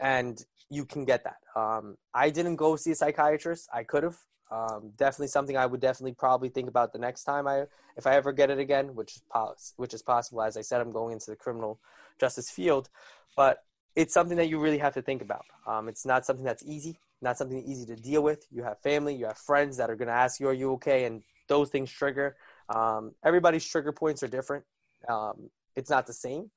and 0.00 0.44
you 0.72 0.84
can 0.86 1.04
get 1.04 1.24
that. 1.24 1.40
Um, 1.54 1.96
I 2.14 2.30
didn't 2.30 2.56
go 2.56 2.76
see 2.76 2.92
a 2.92 2.94
psychiatrist. 2.94 3.68
I 3.72 3.82
could 3.84 4.04
have. 4.04 4.16
Um, 4.50 4.92
definitely 4.96 5.28
something 5.28 5.56
I 5.56 5.64
would 5.64 5.80
definitely 5.80 6.12
probably 6.12 6.50
think 6.50 6.68
about 6.68 6.92
the 6.92 6.98
next 6.98 7.24
time 7.24 7.46
I, 7.46 7.64
if 7.96 8.06
I 8.06 8.16
ever 8.16 8.32
get 8.32 8.50
it 8.50 8.58
again, 8.58 8.94
which 8.94 9.16
is 9.16 9.22
pos- 9.32 9.72
which 9.76 9.94
is 9.94 10.02
possible. 10.02 10.42
As 10.42 10.56
I 10.56 10.60
said, 10.62 10.80
I'm 10.80 10.92
going 10.92 11.12
into 11.12 11.30
the 11.30 11.36
criminal 11.36 11.78
justice 12.20 12.50
field, 12.50 12.88
but 13.34 13.64
it's 13.96 14.12
something 14.12 14.36
that 14.36 14.48
you 14.50 14.58
really 14.58 14.78
have 14.78 14.94
to 14.94 15.02
think 15.02 15.22
about. 15.22 15.44
Um, 15.66 15.88
it's 15.88 16.04
not 16.04 16.26
something 16.26 16.44
that's 16.44 16.62
easy, 16.64 16.98
not 17.22 17.38
something 17.38 17.62
easy 17.64 17.86
to 17.86 17.96
deal 17.96 18.22
with. 18.22 18.46
You 18.50 18.62
have 18.62 18.78
family, 18.80 19.14
you 19.14 19.26
have 19.26 19.38
friends 19.38 19.76
that 19.78 19.90
are 19.90 19.96
going 19.96 20.08
to 20.08 20.14
ask 20.14 20.40
you, 20.40 20.48
"Are 20.48 20.54
you 20.62 20.72
okay?" 20.72 21.04
and 21.04 21.22
those 21.48 21.70
things 21.70 21.90
trigger. 21.90 22.36
Um, 22.68 23.14
everybody's 23.24 23.66
trigger 23.66 23.92
points 23.92 24.22
are 24.22 24.28
different. 24.28 24.64
Um, 25.08 25.50
it's 25.76 25.90
not 25.90 26.06
the 26.06 26.12
same, 26.12 26.50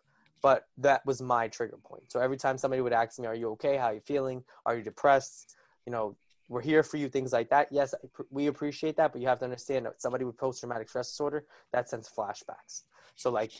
but 0.46 0.68
that 0.78 1.04
was 1.08 1.24
my 1.24 1.48
trigger 1.48 1.80
point. 1.84 2.04
So 2.12 2.20
every 2.20 2.38
time 2.38 2.56
somebody 2.60 2.80
would 2.80 2.94
ask 2.94 3.18
me, 3.18 3.26
"Are 3.26 3.34
you 3.34 3.50
okay? 3.54 3.78
How 3.78 3.88
are 3.88 3.96
you 3.96 4.06
feeling? 4.14 4.44
Are 4.68 4.76
you 4.78 4.84
depressed?" 4.84 5.56
You 5.88 5.92
know, 5.92 6.16
we're 6.50 6.62
here 6.62 6.84
for 6.84 6.98
you. 6.98 7.10
Things 7.10 7.34
like 7.34 7.50
that. 7.50 7.72
Yes, 7.72 7.96
we 8.30 8.46
appreciate 8.46 8.96
that, 8.98 9.12
but 9.12 9.22
you 9.22 9.28
have 9.28 9.40
to 9.40 9.46
understand 9.46 9.88
that 9.88 10.00
somebody 10.00 10.24
with 10.24 10.38
post-traumatic 10.38 10.88
stress 10.88 11.10
disorder 11.10 11.48
that 11.74 11.90
sends 11.90 12.08
flashbacks. 12.08 12.84
So 13.16 13.32
like 13.32 13.54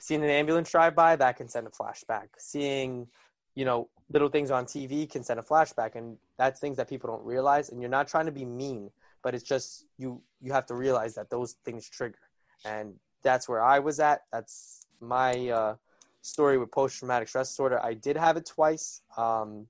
seeing 0.00 0.24
an 0.24 0.30
ambulance 0.30 0.68
drive 0.68 0.96
by 0.96 1.14
that 1.14 1.36
can 1.36 1.46
send 1.48 1.68
a 1.68 1.70
flashback. 1.70 2.30
Seeing 2.38 3.06
you 3.54 3.64
know 3.64 3.88
little 4.10 4.30
things 4.30 4.50
on 4.50 4.64
TV 4.66 5.08
can 5.08 5.22
send 5.22 5.38
a 5.38 5.44
flashback, 5.44 5.94
and 5.94 6.18
that's 6.38 6.58
things 6.58 6.76
that 6.78 6.88
people 6.88 7.08
don't 7.08 7.24
realize. 7.24 7.68
And 7.68 7.80
you're 7.80 7.96
not 7.98 8.08
trying 8.08 8.26
to 8.26 8.32
be 8.32 8.44
mean 8.44 8.90
but 9.22 9.34
it's 9.34 9.44
just 9.44 9.84
you 9.98 10.22
you 10.40 10.52
have 10.52 10.66
to 10.66 10.74
realize 10.74 11.14
that 11.14 11.30
those 11.30 11.56
things 11.64 11.88
trigger 11.88 12.24
and 12.64 12.94
that's 13.22 13.48
where 13.48 13.62
i 13.62 13.78
was 13.78 14.00
at 14.00 14.22
that's 14.32 14.86
my 15.00 15.48
uh, 15.48 15.74
story 16.22 16.58
with 16.58 16.70
post-traumatic 16.70 17.28
stress 17.28 17.48
disorder 17.48 17.80
i 17.84 17.94
did 17.94 18.16
have 18.16 18.36
it 18.36 18.46
twice 18.46 19.02
um, 19.16 19.66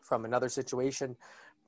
from 0.00 0.24
another 0.24 0.48
situation 0.48 1.16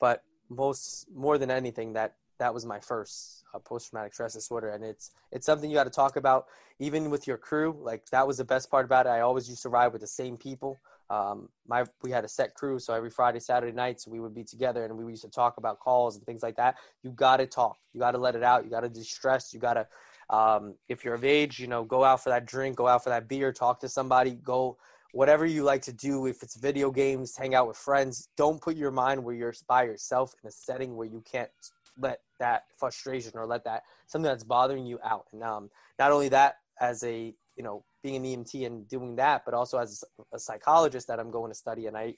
but 0.00 0.22
most 0.48 1.06
more 1.14 1.38
than 1.38 1.50
anything 1.50 1.92
that 1.92 2.14
that 2.38 2.52
was 2.52 2.66
my 2.66 2.80
first 2.80 3.44
uh, 3.54 3.58
post-traumatic 3.58 4.12
stress 4.12 4.34
disorder 4.34 4.70
and 4.70 4.84
it's 4.84 5.12
it's 5.30 5.46
something 5.46 5.70
you 5.70 5.76
got 5.76 5.84
to 5.84 5.90
talk 5.90 6.16
about 6.16 6.46
even 6.78 7.10
with 7.10 7.26
your 7.26 7.36
crew 7.36 7.76
like 7.80 8.04
that 8.10 8.26
was 8.26 8.36
the 8.38 8.44
best 8.44 8.70
part 8.70 8.84
about 8.84 9.06
it 9.06 9.10
i 9.10 9.20
always 9.20 9.48
used 9.48 9.62
to 9.62 9.68
ride 9.68 9.92
with 9.92 10.00
the 10.00 10.06
same 10.06 10.36
people 10.36 10.80
um, 11.12 11.50
my 11.68 11.84
we 12.02 12.10
had 12.10 12.24
a 12.24 12.28
set 12.28 12.54
crew, 12.54 12.78
so 12.78 12.94
every 12.94 13.10
Friday, 13.10 13.38
Saturday 13.38 13.76
nights 13.76 14.08
we 14.08 14.18
would 14.18 14.34
be 14.34 14.44
together 14.44 14.86
and 14.86 14.96
we 14.96 15.04
used 15.10 15.22
to 15.24 15.30
talk 15.30 15.58
about 15.58 15.78
calls 15.78 16.16
and 16.16 16.24
things 16.24 16.42
like 16.42 16.56
that. 16.56 16.76
You 17.02 17.10
got 17.10 17.36
to 17.36 17.46
talk. 17.46 17.76
You 17.92 18.00
got 18.00 18.12
to 18.12 18.18
let 18.18 18.34
it 18.34 18.42
out. 18.42 18.64
You 18.64 18.70
got 18.70 18.80
to 18.80 18.88
distress. 18.88 19.52
You 19.52 19.60
got 19.60 19.74
to, 19.74 19.86
um, 20.32 20.74
if 20.88 21.04
you're 21.04 21.14
of 21.14 21.24
age, 21.24 21.60
you 21.60 21.66
know, 21.66 21.84
go 21.84 22.02
out 22.02 22.24
for 22.24 22.30
that 22.30 22.46
drink, 22.46 22.76
go 22.76 22.88
out 22.88 23.04
for 23.04 23.10
that 23.10 23.28
beer, 23.28 23.52
talk 23.52 23.80
to 23.80 23.88
somebody, 23.88 24.32
go 24.32 24.78
whatever 25.12 25.44
you 25.44 25.62
like 25.62 25.82
to 25.82 25.92
do. 25.92 26.26
If 26.26 26.42
it's 26.42 26.56
video 26.56 26.90
games, 26.90 27.36
hang 27.36 27.54
out 27.54 27.68
with 27.68 27.76
friends. 27.76 28.28
Don't 28.36 28.60
put 28.60 28.76
your 28.76 28.90
mind 28.90 29.22
where 29.22 29.34
you're 29.34 29.54
by 29.68 29.84
yourself 29.84 30.34
in 30.42 30.48
a 30.48 30.50
setting 30.50 30.96
where 30.96 31.06
you 31.06 31.22
can't 31.30 31.50
let 31.98 32.20
that 32.40 32.64
frustration 32.78 33.32
or 33.34 33.46
let 33.46 33.64
that 33.64 33.82
something 34.06 34.28
that's 34.28 34.42
bothering 34.42 34.86
you 34.86 34.98
out. 35.04 35.26
And 35.32 35.42
um, 35.42 35.70
not 35.98 36.10
only 36.10 36.30
that, 36.30 36.56
as 36.80 37.04
a 37.04 37.34
you 37.56 37.62
know 37.62 37.84
being 38.02 38.16
an 38.16 38.24
EMT 38.24 38.66
and 38.66 38.88
doing 38.88 39.16
that, 39.16 39.44
but 39.44 39.52
also 39.52 39.78
as 39.78 40.02
a, 40.32 40.38
psychologist 40.38 41.06
that 41.08 41.20
I'm 41.20 41.30
going 41.30 41.50
to 41.50 41.54
study. 41.54 41.86
And 41.86 41.96
I, 41.96 42.14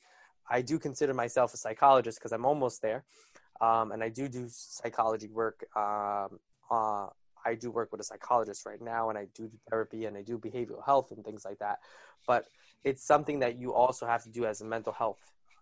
I 0.48 0.62
do 0.62 0.79
consider 0.79 1.12
myself 1.12 1.53
a 1.53 1.57
psychologist 1.57 2.18
because 2.18 2.33
I'm 2.33 2.46
almost 2.46 2.81
there. 2.81 3.05
Um, 3.61 3.92
and 3.92 4.03
I 4.03 4.09
do 4.09 4.29
do 4.29 4.46
psychology 4.48 5.29
work. 5.29 5.64
Um, 5.77 6.38
uh, 6.70 7.09
I 7.45 7.55
do 7.55 7.71
work 7.71 7.93
with 7.93 8.01
a 8.01 8.05
psychologist 8.05 8.67
right 8.67 8.81
now, 8.81 9.11
and 9.11 9.19
I 9.19 9.27
do 9.35 9.51
therapy 9.71 10.07
and 10.07 10.17
I 10.17 10.23
do 10.23 10.39
behavioral 10.39 10.85
health 10.85 11.11
and 11.11 11.25
things 11.25 11.45
like 11.45 11.59
that. 11.59 11.79
But 12.27 12.47
it's 12.85 13.05
something 13.05 13.41
that 13.41 13.59
you 13.59 13.75
also 13.75 14.07
have 14.07 14.23
to 14.25 14.31
do 14.31 14.45
as 14.47 14.61
a 14.61 14.65
mental 14.65 14.93
health. 14.93 15.21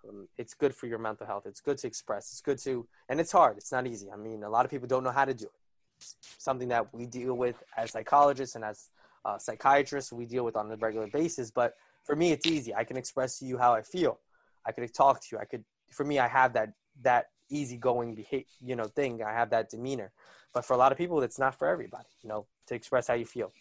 Um, 0.09 0.29
it's 0.37 0.55
good 0.55 0.75
for 0.75 0.87
your 0.87 0.99
mental 0.99 1.27
health. 1.27 1.47
It's 1.47 1.61
good 1.61 1.79
to 1.79 1.87
express. 1.87 2.33
It's 2.33 2.40
good 2.40 2.59
to, 2.59 2.87
and 3.09 3.21
it's 3.21 3.33
hard. 3.33 3.57
It's 3.57 3.73
not 3.73 3.87
easy. 3.87 4.11
I 4.11 4.16
mean, 4.16 4.42
a 4.42 4.51
lot 4.51 4.64
of 4.64 4.71
people 4.71 4.88
don't 4.88 5.05
know 5.05 5.11
how 5.11 5.25
to 5.25 5.35
do 5.35 5.45
it. 5.45 5.53
It's 5.99 6.16
something 6.38 6.68
that 6.68 6.92
we 6.92 7.07
deal 7.07 7.35
with 7.35 7.62
as 7.77 7.92
psychologists 7.92 8.57
and 8.57 8.64
as 8.64 8.90
uh, 9.25 9.38
psychiatrists 9.38 10.12
we 10.12 10.27
deal 10.27 10.45
with 10.45 10.57
on 10.57 10.71
a 10.71 10.77
regular 10.77 11.07
basis. 11.07 11.51
But 11.51 11.75
for 12.05 12.16
me, 12.16 12.33
it's 12.33 12.47
easy. 12.47 12.75
I 12.75 12.85
can 12.85 12.97
express 12.97 13.38
to 13.38 13.45
you 13.45 13.59
how 13.59 13.73
I 13.73 13.83
feel. 13.83 14.18
I 14.66 14.73
could 14.73 14.92
talk 14.92 15.21
to 15.21 15.27
you. 15.33 15.38
I 15.38 15.45
could. 15.45 15.64
For 15.90 16.05
me, 16.05 16.18
I 16.18 16.27
have 16.27 16.53
that 16.55 16.73
that 17.03 17.27
easygoing 17.52 18.14
behavior, 18.14 18.46
you 18.60 18.76
know, 18.76 18.84
thing. 18.84 19.22
I 19.22 19.32
have 19.32 19.50
that 19.50 19.70
demeanor. 19.70 20.12
But 20.54 20.64
for 20.64 20.74
a 20.74 20.76
lot 20.76 20.92
of 20.92 20.98
people, 20.98 21.22
it's 21.22 21.38
not 21.38 21.58
for 21.58 21.68
everybody. 21.68 22.08
You 22.22 22.28
know, 22.28 22.46
to 22.66 22.74
express 22.74 23.06
how 23.08 23.14
you 23.14 23.26
feel. 23.26 23.52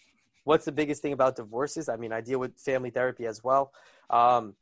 What's 0.44 0.66
the 0.66 0.72
biggest 0.72 1.02
thing 1.02 1.14
about 1.14 1.36
divorces? 1.36 1.88
I 1.88 1.98
mean, 1.98 2.12
I 2.12 2.22
deal 2.22 2.40
with 2.40 2.58
family 2.60 2.90
therapy 2.90 3.26
as 3.28 3.44
well. 3.44 3.72
Um, 4.10 4.56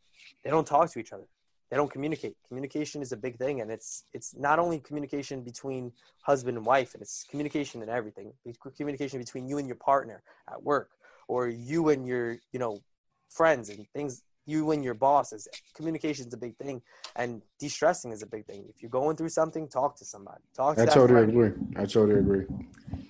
they 0.44 0.50
don't 0.50 0.68
talk 0.68 0.92
to 0.92 1.00
each 1.00 1.14
other 1.14 1.26
they 1.70 1.78
don't 1.78 1.92
communicate 1.92 2.36
communication 2.48 3.02
is 3.02 3.12
a 3.12 3.18
big 3.18 3.38
thing 3.38 3.62
and 3.62 3.72
it's 3.72 4.04
it's 4.14 4.36
not 4.36 4.60
only 4.60 4.80
communication 4.80 5.42
between 5.42 5.92
husband 6.22 6.58
and 6.58 6.66
wife 6.66 6.94
and 6.94 7.02
it's 7.02 7.24
communication 7.30 7.82
and 7.82 7.92
everything 7.92 8.34
communication 8.76 9.20
between 9.20 9.48
you 9.48 9.58
and 9.58 9.68
your 9.68 9.76
partner 9.76 10.24
at 10.52 10.62
work 10.62 10.90
or 11.28 11.48
you 11.48 11.90
and 11.90 12.08
your 12.08 12.38
you 12.52 12.60
know 12.60 12.82
friends 13.30 13.70
and 13.70 13.88
things 13.94 14.24
you 14.50 14.72
and 14.72 14.84
your 14.84 14.94
bosses 14.94 15.48
communication 15.76 16.28
is 16.28 16.34
a 16.34 16.38
big 16.46 16.56
thing 16.58 16.82
and 17.16 17.42
de-stressing 17.60 18.12
is 18.12 18.22
a 18.22 18.28
big 18.36 18.46
thing 18.46 18.66
if 18.70 18.82
you're 18.82 18.90
going 19.02 19.16
through 19.16 19.30
something 19.30 19.68
talk 19.68 19.98
to 19.98 20.06
somebody 20.06 20.42
talk 20.56 20.76
to 20.76 20.84
i 20.84 20.86
totally 20.86 21.26
friend. 21.26 21.30
agree 21.30 21.52
i 21.76 21.86
totally 21.86 22.20
agree 22.20 22.46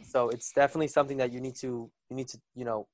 so 0.03 0.29
it's 0.29 0.51
definitely 0.51 0.87
something 0.87 1.17
that 1.17 1.31
you 1.31 1.39
need 1.39 1.55
to 1.55 1.89
you 2.09 2.15
need 2.15 2.27
to 2.27 2.39
you 2.55 2.65
know 2.65 2.87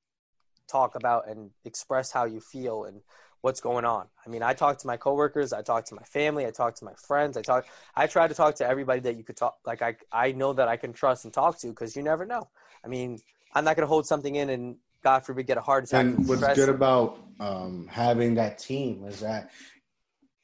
talk 0.68 0.94
about 0.96 1.28
and 1.28 1.50
express 1.64 2.10
how 2.10 2.24
you 2.24 2.40
feel 2.40 2.84
and 2.84 3.00
what's 3.40 3.60
going 3.60 3.84
on. 3.84 4.06
I 4.26 4.28
mean, 4.28 4.42
I 4.42 4.54
talk 4.54 4.78
to 4.78 4.86
my 4.86 4.96
coworkers, 4.96 5.52
I 5.52 5.62
talk 5.62 5.84
to 5.86 5.94
my 5.94 6.02
family, 6.02 6.46
I 6.46 6.50
talk 6.50 6.74
to 6.76 6.84
my 6.84 6.94
friends, 6.94 7.36
I 7.36 7.42
talk 7.42 7.66
I 7.94 8.06
try 8.06 8.26
to 8.26 8.34
talk 8.34 8.56
to 8.56 8.66
everybody 8.66 9.00
that 9.00 9.16
you 9.16 9.24
could 9.24 9.36
talk 9.36 9.56
like 9.64 9.82
I 9.82 9.96
I 10.12 10.32
know 10.32 10.52
that 10.54 10.68
I 10.68 10.76
can 10.76 10.92
trust 10.92 11.24
and 11.24 11.32
talk 11.32 11.58
to 11.60 11.68
because 11.68 11.94
you 11.96 12.02
never 12.02 12.26
know. 12.26 12.48
I 12.84 12.88
mean, 12.88 13.18
I'm 13.54 13.64
not 13.64 13.76
going 13.76 13.84
to 13.84 13.88
hold 13.88 14.06
something 14.06 14.34
in 14.34 14.50
and 14.50 14.76
God 15.06 15.24
forbid 15.24 15.46
get 15.46 15.56
a 15.56 15.60
heart 15.60 15.84
attack. 15.84 16.04
And 16.04 16.28
what's 16.28 16.42
good 16.56 16.68
about 16.68 17.20
um, 17.38 17.86
having 17.88 18.34
that 18.34 18.58
team 18.58 19.04
is 19.06 19.20
that 19.20 19.52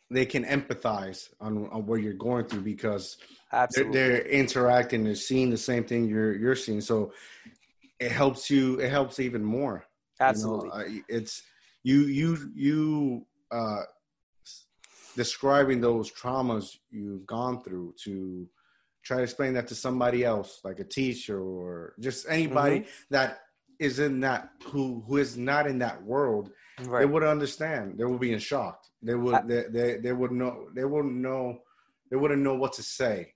they 0.08 0.24
can 0.24 0.44
empathize 0.44 1.30
on, 1.40 1.68
on 1.72 1.84
what 1.84 2.00
you're 2.00 2.12
going 2.12 2.44
through 2.44 2.60
because 2.60 3.16
they're, 3.50 3.64
interacting, 3.64 3.90
they're, 3.90 4.20
interacting 4.20 5.06
and 5.08 5.18
seeing 5.18 5.50
the 5.50 5.56
same 5.56 5.82
thing 5.82 6.04
you're 6.04 6.36
you're 6.36 6.54
seeing. 6.54 6.80
So 6.80 7.12
it 7.98 8.12
helps 8.12 8.50
you. 8.50 8.78
It 8.78 8.90
helps 8.90 9.18
even 9.18 9.42
more. 9.42 9.84
Absolutely, 10.20 10.92
you 10.92 10.98
know, 10.98 11.02
it's 11.08 11.42
you 11.82 12.02
you 12.02 12.52
you 12.54 13.26
uh, 13.50 13.82
describing 15.16 15.80
those 15.80 16.08
traumas 16.12 16.76
you've 16.88 17.26
gone 17.26 17.64
through 17.64 17.94
to 18.04 18.48
try 19.02 19.16
to 19.16 19.24
explain 19.24 19.54
that 19.54 19.66
to 19.66 19.74
somebody 19.74 20.24
else, 20.24 20.60
like 20.62 20.78
a 20.78 20.84
teacher 20.84 21.40
or 21.42 21.94
just 21.98 22.28
anybody 22.28 22.80
mm-hmm. 22.80 22.90
that 23.10 23.40
is 23.82 23.98
in 23.98 24.20
that 24.20 24.50
who 24.64 25.02
who 25.06 25.16
is 25.18 25.36
not 25.36 25.66
in 25.66 25.78
that 25.78 26.02
world. 26.02 26.50
Right. 26.84 27.00
They 27.00 27.06
would 27.06 27.22
understand. 27.22 27.98
They 27.98 28.04
would 28.04 28.20
be 28.20 28.32
in 28.32 28.38
shock. 28.38 28.82
They 29.02 29.14
would 29.14 29.46
they, 29.46 29.64
they 29.70 29.96
they 29.98 30.12
would 30.12 30.32
know. 30.32 30.68
They 30.74 30.84
wouldn't 30.84 31.14
know. 31.14 31.58
They 32.10 32.16
wouldn't 32.16 32.42
know 32.42 32.54
what 32.54 32.72
to 32.74 32.82
say. 32.82 33.34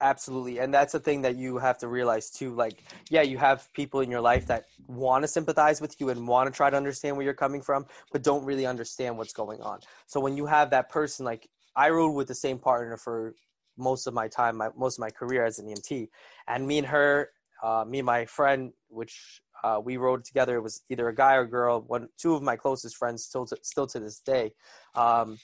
Absolutely. 0.00 0.58
And 0.58 0.74
that's 0.74 0.92
the 0.92 0.98
thing 0.98 1.22
that 1.22 1.36
you 1.36 1.58
have 1.58 1.78
to 1.78 1.86
realize 1.86 2.28
too. 2.28 2.54
Like, 2.54 2.82
yeah, 3.08 3.22
you 3.22 3.38
have 3.38 3.72
people 3.72 4.00
in 4.00 4.10
your 4.10 4.20
life 4.20 4.46
that 4.46 4.64
want 4.88 5.22
to 5.22 5.28
sympathize 5.28 5.80
with 5.80 6.00
you 6.00 6.08
and 6.08 6.26
want 6.26 6.48
to 6.48 6.56
try 6.56 6.70
to 6.70 6.76
understand 6.76 7.16
where 7.16 7.24
you're 7.24 7.34
coming 7.34 7.62
from, 7.62 7.86
but 8.10 8.24
don't 8.24 8.44
really 8.44 8.66
understand 8.66 9.16
what's 9.16 9.32
going 9.32 9.60
on. 9.60 9.78
So 10.06 10.18
when 10.18 10.36
you 10.36 10.44
have 10.46 10.70
that 10.70 10.88
person, 10.88 11.24
like 11.24 11.48
I 11.76 11.90
rode 11.90 12.14
with 12.14 12.26
the 12.26 12.34
same 12.34 12.58
partner 12.58 12.96
for 12.96 13.36
most 13.78 14.08
of 14.08 14.14
my 14.14 14.26
time, 14.26 14.56
my, 14.56 14.70
most 14.76 14.98
of 14.98 15.00
my 15.00 15.10
career 15.10 15.44
as 15.44 15.60
an 15.60 15.66
EMT. 15.68 16.08
And 16.48 16.66
me 16.66 16.78
and 16.78 16.86
her, 16.88 17.30
uh, 17.62 17.84
me 17.86 18.00
and 18.00 18.06
my 18.06 18.24
friend, 18.26 18.72
which 18.88 19.40
uh, 19.62 19.80
we 19.82 19.96
rode 19.96 20.24
together, 20.24 20.56
it 20.56 20.62
was 20.62 20.82
either 20.90 21.08
a 21.08 21.14
guy 21.14 21.34
or 21.34 21.42
a 21.42 21.50
girl, 21.50 21.84
one, 21.86 22.08
two 22.18 22.34
of 22.34 22.42
my 22.42 22.56
closest 22.56 22.96
friends 22.96 23.24
still 23.24 23.46
to, 23.46 23.56
still 23.62 23.86
to 23.86 24.00
this 24.00 24.20
day. 24.20 24.52
Um, 24.94 25.38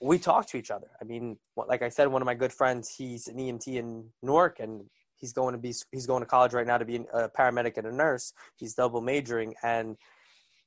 we 0.00 0.18
talk 0.18 0.46
to 0.48 0.56
each 0.56 0.70
other. 0.70 0.88
I 1.00 1.04
mean, 1.04 1.38
like 1.56 1.82
I 1.82 1.88
said, 1.88 2.08
one 2.08 2.22
of 2.22 2.26
my 2.26 2.34
good 2.34 2.52
friends, 2.52 2.94
he's 2.96 3.28
an 3.28 3.36
EMT 3.36 3.68
in 3.68 4.04
Newark, 4.22 4.60
and 4.60 4.84
he's 5.16 5.32
going 5.32 5.52
to 5.52 5.58
be 5.58 5.74
he's 5.90 6.06
going 6.06 6.22
to 6.22 6.26
college 6.26 6.52
right 6.52 6.66
now 6.66 6.78
to 6.78 6.84
be 6.84 6.96
a 7.12 7.28
paramedic 7.28 7.76
and 7.78 7.86
a 7.86 7.92
nurse. 7.92 8.32
He's 8.56 8.74
double 8.74 9.00
majoring, 9.00 9.54
and 9.62 9.96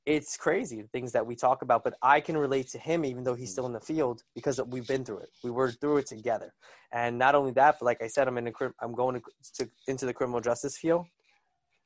it's 0.05 0.35
crazy 0.37 0.81
the 0.81 0.87
things 0.87 1.11
that 1.11 1.25
we 1.25 1.35
talk 1.35 1.61
about. 1.61 1.83
But 1.83 1.93
I 2.01 2.19
can 2.19 2.37
relate 2.37 2.69
to 2.69 2.79
him, 2.79 3.05
even 3.05 3.23
though 3.23 3.35
he's 3.35 3.51
still 3.51 3.67
in 3.67 3.73
the 3.73 3.79
field, 3.79 4.23
because 4.33 4.59
we've 4.67 4.87
been 4.87 5.05
through 5.05 5.19
it. 5.19 5.29
We 5.43 5.51
were 5.51 5.71
through 5.71 5.97
it 5.97 6.07
together, 6.07 6.53
and 6.91 7.17
not 7.17 7.35
only 7.35 7.51
that, 7.51 7.77
but 7.79 7.85
like 7.85 8.01
I 8.01 8.07
said, 8.07 8.27
I'm 8.27 8.37
in 8.37 8.47
a, 8.47 8.51
I'm 8.81 8.95
going 8.95 9.21
to, 9.21 9.63
to 9.63 9.69
into 9.87 10.05
the 10.05 10.13
criminal 10.13 10.41
justice 10.41 10.77
field, 10.77 11.05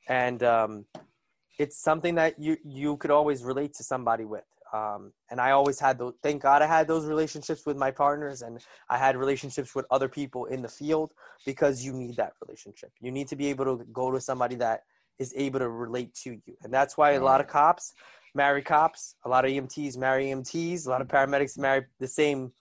and 0.08 0.42
um, 0.42 0.84
it's 1.58 1.76
something 1.76 2.14
that 2.16 2.38
you 2.38 2.56
you 2.64 2.96
could 2.96 3.10
always 3.10 3.42
relate 3.44 3.74
to 3.74 3.84
somebody 3.84 4.24
with 4.24 4.44
Um, 4.72 5.12
and 5.30 5.40
I 5.40 5.52
always 5.52 5.78
had 5.78 5.98
those. 5.98 6.14
Thank 6.22 6.42
God 6.42 6.60
I 6.62 6.66
had 6.66 6.88
those 6.88 7.06
relationships 7.06 7.62
with 7.64 7.76
my 7.76 7.90
partners, 7.92 8.42
and 8.42 8.58
I 8.88 8.98
had 8.98 9.16
relationships 9.16 9.70
with 9.76 9.86
other 9.90 10.08
people 10.08 10.46
in 10.46 10.62
the 10.62 10.68
field 10.68 11.12
because 11.46 11.84
you 11.84 11.92
need 11.92 12.16
that 12.16 12.32
relationship. 12.42 12.90
You 13.00 13.12
need 13.12 13.28
to 13.28 13.36
be 13.36 13.46
able 13.52 13.66
to 13.70 13.84
go 13.92 14.10
to 14.10 14.20
somebody 14.20 14.56
that 14.56 14.78
is 15.18 15.32
able 15.36 15.60
to 15.60 15.68
relate 15.68 16.12
to 16.24 16.30
you, 16.44 16.56
and 16.62 16.72
that's 16.72 16.96
why 16.98 17.12
a 17.12 17.22
lot 17.30 17.40
of 17.40 17.46
cops 17.46 17.92
marry 18.34 18.62
cops, 18.62 19.14
a 19.24 19.28
lot 19.28 19.44
of 19.44 19.50
EMTs 19.50 19.96
marry 19.96 20.26
EMTs, 20.26 20.86
a 20.86 20.90
lot 20.90 21.00
of 21.00 21.08
paramedics 21.08 21.56
marry 21.56 21.86
the 22.00 22.08
same 22.08 22.52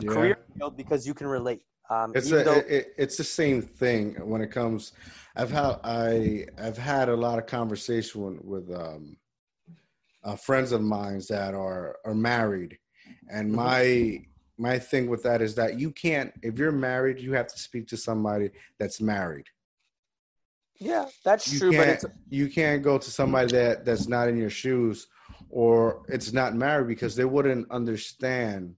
Yeah. 0.00 0.10
career 0.12 0.36
field 0.56 0.76
because 0.76 1.06
you 1.06 1.14
can 1.14 1.26
relate. 1.26 1.62
Um, 1.88 2.12
It's 2.14 2.30
a, 2.32 2.42
though- 2.42 2.52
it, 2.68 2.94
it's 2.96 3.16
the 3.16 3.24
same 3.24 3.62
thing 3.62 4.14
when 4.28 4.40
it 4.40 4.50
comes. 4.50 4.92
I've 5.36 5.50
had 5.50 5.76
I 5.84 6.46
I've 6.58 6.78
had 6.78 7.08
a 7.08 7.16
lot 7.16 7.38
of 7.38 7.46
conversation 7.46 8.38
with 8.42 8.70
um, 8.74 9.16
uh, 10.24 10.36
friends 10.36 10.72
of 10.72 10.80
mine 10.82 11.20
that 11.28 11.54
are 11.54 11.96
are 12.04 12.14
married, 12.14 12.78
and 13.30 13.50
Mhm. 13.50 13.54
my 13.54 14.26
my 14.58 14.78
thing 14.78 15.08
with 15.08 15.22
that 15.24 15.42
is 15.42 15.54
that 15.56 15.78
you 15.78 15.90
can't 15.92 16.32
if 16.42 16.58
you're 16.58 16.72
married 16.72 17.20
you 17.20 17.34
have 17.34 17.46
to 17.48 17.58
speak 17.58 17.86
to 17.88 17.96
somebody 17.96 18.50
that's 18.78 19.00
married. 19.02 19.46
yeah, 20.78 21.06
that's 21.24 21.52
You 21.52 21.58
true, 21.58 21.72
but 21.76 21.88
it's 21.88 22.04
you 22.30 22.48
can't 22.48 22.82
go 22.82 22.98
to 22.98 23.10
somebody 23.10 23.52
that 23.52 23.84
that's 23.84 24.08
not 24.08 24.28
in 24.28 24.36
your 24.38 24.50
shoes 24.50 25.06
or 25.50 26.02
it's 26.08 26.32
not 26.32 26.54
married 26.54 26.88
because 26.88 27.14
they 27.14 27.24
wouldn't 27.26 27.70
understand 27.70 28.76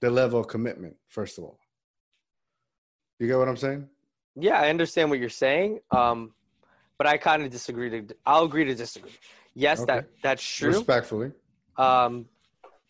the 0.00 0.10
level 0.10 0.40
of 0.40 0.48
commitment. 0.48 0.96
First 1.08 1.38
of 1.38 1.44
all, 1.44 1.58
you 3.22 3.28
get 3.28 3.38
what 3.38 3.48
I'm 3.48 3.56
saying? 3.56 3.88
Yeah, 4.34 4.60
I 4.60 4.68
understand 4.68 5.10
what 5.10 5.20
you're 5.20 5.28
saying. 5.28 5.78
Um, 5.92 6.32
but 6.98 7.06
I 7.06 7.16
kind 7.18 7.42
of 7.42 7.50
disagree. 7.50 7.88
To, 7.90 8.14
I'll 8.26 8.44
agree 8.44 8.64
to 8.64 8.74
disagree. 8.74 9.12
Yes, 9.54 9.80
Okay. 9.80 9.94
that 9.94 10.06
that's 10.22 10.42
true. 10.42 10.70
Respectfully. 10.70 11.32
Um, 11.76 12.26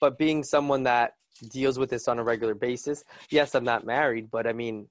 but 0.01 0.18
being 0.18 0.42
someone 0.42 0.85
that 0.85 1.14
deals 1.51 1.79
with 1.79 1.90
this 1.90 2.09
on 2.09 2.18
a 2.18 2.25
regular 2.25 2.55
basis, 2.55 3.05
yes, 3.31 3.55
I'm 3.55 3.64
not 3.64 3.85
married, 3.85 4.31
but 4.31 4.47
I 4.47 4.53
mean, 4.53 4.88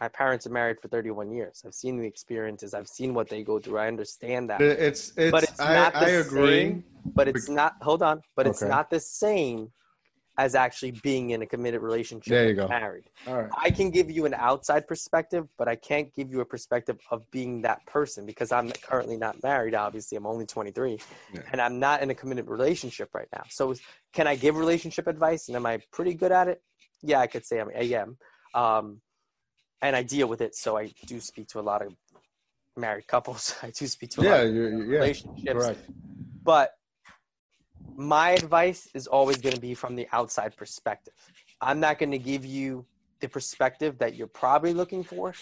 my 0.00 0.08
parents 0.08 0.46
are 0.46 0.50
married 0.50 0.78
for 0.80 0.88
31 0.88 1.30
years. 1.32 1.62
I've 1.66 1.74
seen 1.74 1.96
the 1.98 2.06
experiences. 2.06 2.74
I've 2.74 2.88
seen 2.88 3.14
what 3.14 3.28
they 3.28 3.42
go 3.42 3.58
through. 3.58 3.78
I 3.78 3.88
understand 3.88 4.50
that. 4.50 4.60
It's 4.60 5.12
it's, 5.16 5.30
But 5.30 5.44
it's 5.44 5.60
I, 5.60 5.74
not 5.74 5.92
the 5.94 5.98
I 6.00 6.08
agree. 6.08 6.60
same. 6.60 6.84
But 7.14 7.28
it's 7.28 7.48
not. 7.48 7.74
Hold 7.82 8.02
on. 8.02 8.20
But 8.36 8.46
it's 8.46 8.62
not 8.62 8.90
the 8.90 9.00
same 9.00 9.70
as 10.38 10.54
actually 10.54 10.92
being 11.02 11.30
in 11.30 11.42
a 11.42 11.46
committed 11.46 11.82
relationship. 11.82 12.30
There 12.30 12.48
you 12.48 12.54
go. 12.54 12.66
Married. 12.66 13.04
All 13.26 13.42
right. 13.42 13.50
I 13.60 13.70
can 13.70 13.90
give 13.90 14.10
you 14.10 14.24
an 14.24 14.32
outside 14.34 14.88
perspective, 14.88 15.46
but 15.58 15.68
I 15.68 15.76
can't 15.76 16.12
give 16.14 16.30
you 16.30 16.40
a 16.40 16.44
perspective 16.44 16.98
of 17.10 17.30
being 17.30 17.60
that 17.62 17.84
person 17.86 18.24
because 18.24 18.50
I'm 18.50 18.70
currently 18.70 19.18
not 19.18 19.42
married. 19.42 19.74
Obviously, 19.74 20.16
I'm 20.16 20.26
only 20.26 20.46
23, 20.46 20.98
Yeah. 21.34 21.40
and 21.52 21.60
I'm 21.60 21.78
not 21.78 22.02
in 22.02 22.08
a 22.10 22.14
committed 22.14 22.48
relationship 22.48 23.10
right 23.14 23.28
now. 23.34 23.42
So, 23.50 23.74
can 24.14 24.26
I 24.26 24.36
give 24.36 24.56
relationship 24.56 25.06
advice? 25.06 25.48
And 25.48 25.56
am 25.56 25.66
I 25.66 25.80
pretty 25.92 26.14
good 26.14 26.32
at 26.32 26.48
it? 26.48 26.62
Yeah, 27.02 27.18
I 27.20 27.26
could 27.26 27.44
say 27.44 27.60
I'm, 27.60 27.68
I 27.68 27.82
am, 27.96 28.16
um, 28.54 29.00
and 29.82 29.94
I 29.94 30.02
deal 30.02 30.28
with 30.28 30.40
it. 30.40 30.54
So 30.54 30.78
I 30.78 30.92
do 31.06 31.20
speak 31.20 31.48
to 31.48 31.60
a 31.60 31.62
lot 31.62 31.82
of 31.84 31.92
married 32.76 33.06
couples. 33.06 33.54
I 33.62 33.70
do 33.70 33.86
speak 33.86 34.10
to 34.12 34.20
a 34.20 34.22
lot 34.22 34.30
Yeah, 34.30 34.36
of 34.42 34.54
you're, 34.54 34.70
you're- 34.70 34.86
yeah. 34.94 34.98
relationships, 35.00 35.52
Correct. 35.52 35.80
but 36.42 36.70
my 37.96 38.30
advice 38.30 38.88
is 38.94 39.06
always 39.06 39.38
going 39.38 39.54
to 39.54 39.60
be 39.60 39.74
from 39.74 39.96
the 39.96 40.08
outside 40.12 40.56
perspective. 40.56 41.14
I'm 41.60 41.80
not 41.80 41.98
going 41.98 42.10
to 42.10 42.18
give 42.18 42.44
you 42.44 42.84
the 43.20 43.28
perspective 43.28 43.98
that 43.98 44.14
you're 44.14 44.26
probably 44.26 44.74
looking 44.74 45.04
for, 45.04 45.32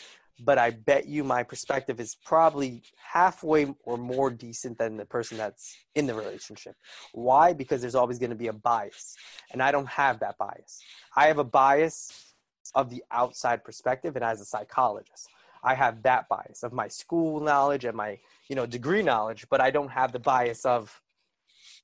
but 0.44 0.58
I 0.58 0.70
bet 0.70 1.06
you 1.06 1.24
my 1.24 1.42
perspective 1.42 2.00
is 2.00 2.16
probably 2.24 2.82
halfway 2.96 3.74
or 3.84 3.96
more 3.96 4.30
decent 4.30 4.78
than 4.78 4.96
the 4.96 5.04
person 5.04 5.38
that's 5.38 5.76
in 5.94 6.06
the 6.06 6.14
relationship. 6.14 6.74
Why? 7.12 7.52
Because 7.52 7.80
there's 7.80 7.94
always 7.94 8.18
going 8.18 8.30
to 8.30 8.36
be 8.36 8.48
a 8.48 8.52
bias, 8.52 9.16
and 9.52 9.62
I 9.62 9.70
don't 9.72 9.88
have 9.88 10.20
that 10.20 10.36
bias. 10.38 10.80
I 11.16 11.26
have 11.26 11.38
a 11.38 11.44
bias 11.44 12.32
of 12.74 12.90
the 12.90 13.02
outside 13.10 13.64
perspective, 13.64 14.16
and 14.16 14.24
as 14.24 14.40
a 14.40 14.44
psychologist, 14.44 15.28
I 15.62 15.74
have 15.74 16.02
that 16.02 16.28
bias 16.28 16.62
of 16.62 16.72
my 16.72 16.88
school 16.88 17.40
knowledge 17.40 17.84
and 17.84 17.96
my 17.96 18.18
you 18.48 18.56
know 18.56 18.66
degree 18.66 19.02
knowledge, 19.02 19.46
but 19.50 19.60
I 19.60 19.70
don't 19.70 19.90
have 19.90 20.12
the 20.12 20.18
bias 20.18 20.64
of 20.64 21.00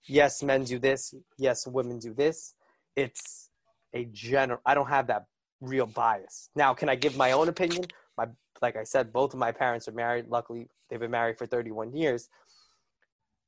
yes, 0.04 0.42
men 0.42 0.64
do 0.64 0.78
this, 0.78 1.14
yes, 1.38 1.66
women 1.66 1.98
do 1.98 2.14
this. 2.14 2.54
It's 2.94 3.50
a 3.92 4.04
general. 4.06 4.60
I 4.64 4.74
don't 4.74 4.88
have 4.88 5.06
that 5.08 5.26
real 5.60 5.86
bias. 5.86 6.50
Now, 6.54 6.74
can 6.74 6.88
I 6.88 6.94
give 6.94 7.16
my 7.16 7.32
own 7.32 7.48
opinion? 7.48 7.84
My 8.16 8.28
like 8.62 8.76
I 8.76 8.84
said, 8.84 9.12
both 9.12 9.34
of 9.34 9.38
my 9.38 9.52
parents 9.52 9.86
are 9.88 9.92
married. 9.92 10.28
Luckily, 10.28 10.68
they've 10.88 11.00
been 11.00 11.10
married 11.10 11.38
for 11.38 11.46
31 11.46 11.94
years, 11.94 12.28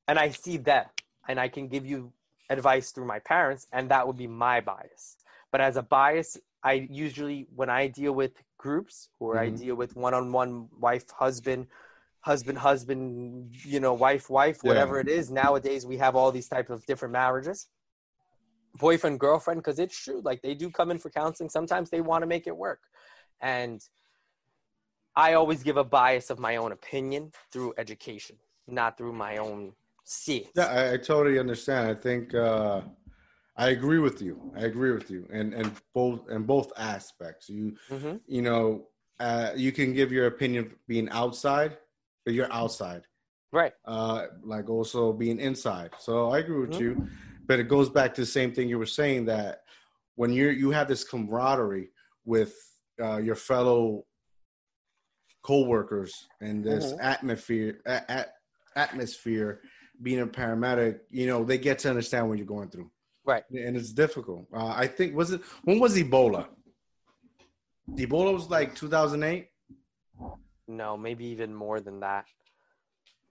and 0.07 0.19
I 0.19 0.31
see 0.31 0.59
that, 0.59 1.01
and 1.29 1.41
I 1.41 1.49
can 1.49 1.69
give 1.69 1.87
you 1.87 2.13
advice 2.51 2.91
through 2.93 3.07
my 3.07 3.19
parents, 3.19 3.67
and 3.73 3.91
that 3.91 4.07
would 4.07 4.17
be 4.17 4.27
my 4.27 4.61
bias. 4.61 5.17
But 5.51 5.61
as 5.61 5.77
a 5.77 5.83
bias, 5.83 6.37
I 6.63 6.89
usually 6.91 7.47
when 7.55 7.71
I 7.71 7.87
deal 7.87 8.13
with 8.13 8.33
groups 8.59 9.09
or 9.21 9.39
I 9.39 9.49
Mhm. 9.49 9.59
deal 9.59 9.75
with 9.77 9.97
one-on-one 9.97 10.69
wife 10.79 11.09
husband 11.11 11.69
husband 12.21 12.59
husband 12.59 13.55
you 13.65 13.81
know 13.81 13.95
wife 13.95 14.29
wife 14.29 14.63
Yeah. 14.63 14.69
whatever 14.69 15.01
it 15.01 15.09
is 15.09 15.31
nowadays 15.31 15.87
we 15.87 15.97
have 15.97 16.17
all 16.17 16.33
these 16.33 16.49
type 16.49 16.71
of 16.71 16.85
different 16.87 17.13
marriages 17.13 17.69
boyfriend 18.77 19.19
girlfriend 19.21 19.61
because 19.61 19.79
it's 19.79 19.97
true 19.99 20.21
like 20.25 20.43
they 20.43 20.55
do 20.55 20.71
come 20.71 20.91
in 20.91 20.99
for 20.99 21.11
counseling 21.11 21.49
sometimes 21.49 21.91
they 21.91 22.01
want 22.01 22.23
to 22.23 22.27
make 22.27 22.47
it 22.47 22.57
work 22.57 22.81
and 23.41 23.83
i 25.17 25.35
always 25.35 25.63
give 25.63 25.77
a 25.77 25.85
bias 25.85 26.31
of 26.31 26.39
my 26.39 26.57
own 26.57 26.73
opinion 26.73 27.31
through 27.53 27.73
education 27.79 28.37
not 28.67 28.97
through 28.99 29.13
my 29.13 29.37
own 29.39 29.73
see 30.05 30.49
Yeah, 30.55 30.67
I, 30.67 30.93
I 30.95 30.97
totally 30.97 31.39
understand. 31.39 31.89
I 31.89 31.95
think 31.95 32.35
uh, 32.35 32.83
I 33.57 33.71
agree 33.71 33.99
with 33.99 34.23
you. 34.23 34.53
I 34.57 34.63
agree 34.63 34.93
with 34.93 35.11
you, 35.11 35.27
and 35.33 35.55
and 35.55 35.71
both 35.95 36.29
in 36.31 36.43
both 36.45 36.73
aspects. 36.77 37.49
You 37.49 37.77
hmm 37.89 38.17
you 38.27 38.43
know 38.43 38.89
uh, 39.21 39.51
you 39.57 39.73
can 39.73 39.93
give 39.93 40.13
your 40.13 40.27
opinion 40.27 40.73
being 40.87 41.09
outside, 41.11 41.77
you're 42.33 42.53
outside. 42.53 43.03
right 43.53 43.73
uh, 43.87 44.27
like 44.43 44.69
also 44.69 45.11
being 45.13 45.41
inside. 45.41 45.91
So 45.99 46.29
I 46.35 46.39
agree 46.41 46.61
with 46.61 46.73
Mhm. 46.77 46.81
you, 46.81 47.09
but 47.47 47.59
it 47.59 47.67
goes 47.69 47.89
back 47.89 48.13
to 48.15 48.21
the 48.21 48.27
same 48.39 48.53
thing 48.53 48.69
you 48.69 48.79
were 48.79 48.95
saying 49.03 49.25
that 49.27 49.63
when 50.17 50.31
you 50.33 50.49
you 50.51 50.71
have 50.71 50.87
this 50.89 51.03
camaraderie 51.05 51.91
with 52.27 52.53
uh, 53.01 53.17
your 53.29 53.37
fellow 53.37 54.05
co-workers 55.43 56.13
and 56.41 56.63
this 56.65 56.93
Mhm. 56.93 56.99
atmosphere 57.01 57.81
a- 57.87 58.05
a- 58.09 58.33
atmosphere 58.77 59.61
being 60.03 60.21
a 60.21 60.27
paramedic 60.27 61.01
you 61.11 61.27
know 61.27 61.43
they 61.45 61.59
get 61.59 61.79
to 61.81 61.89
understand 61.89 62.29
what 62.29 62.37
you're 62.39 62.47
going 62.57 62.69
through 62.69 62.91
Right. 63.25 63.45
and 63.51 63.77
it's 63.77 63.93
difficult 63.93 64.47
uh, 64.53 64.73
i 64.85 64.87
think 64.87 65.15
was 65.15 65.31
it 65.33 65.41
when 65.65 65.79
was 65.79 65.97
ebola 65.97 66.49
ebola 67.97 68.33
was 68.33 68.49
like 68.51 68.75
2008 68.75 69.49
no 70.69 70.97
maybe 70.97 71.25
even 71.27 71.55
more 71.55 71.81
than 71.81 72.01
that 72.01 72.25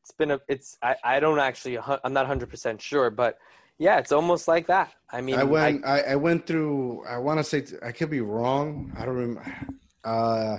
it's 0.01 0.11
been 0.11 0.31
a 0.31 0.41
it's 0.47 0.77
i, 0.81 0.95
I 1.03 1.19
don't 1.19 1.39
actually 1.39 1.77
i'm 1.77 2.13
not 2.13 2.27
100% 2.27 2.81
sure 2.81 3.09
but 3.09 3.37
yeah 3.77 3.99
it's 3.99 4.11
almost 4.11 4.47
like 4.47 4.67
that 4.67 4.91
i 5.11 5.21
mean 5.21 5.37
I 5.37 5.43
went. 5.43 5.85
I, 5.85 6.01
I 6.01 6.15
went 6.15 6.47
through. 6.47 7.05
I 7.05 7.17
want 7.17 7.39
to 7.39 7.43
say 7.43 7.63
I 7.83 7.91
could 7.91 8.09
be 8.09 8.21
wrong. 8.21 8.91
I 8.97 9.05
don't 9.05 9.15
remember. 9.15 9.55
Uh, 10.03 10.57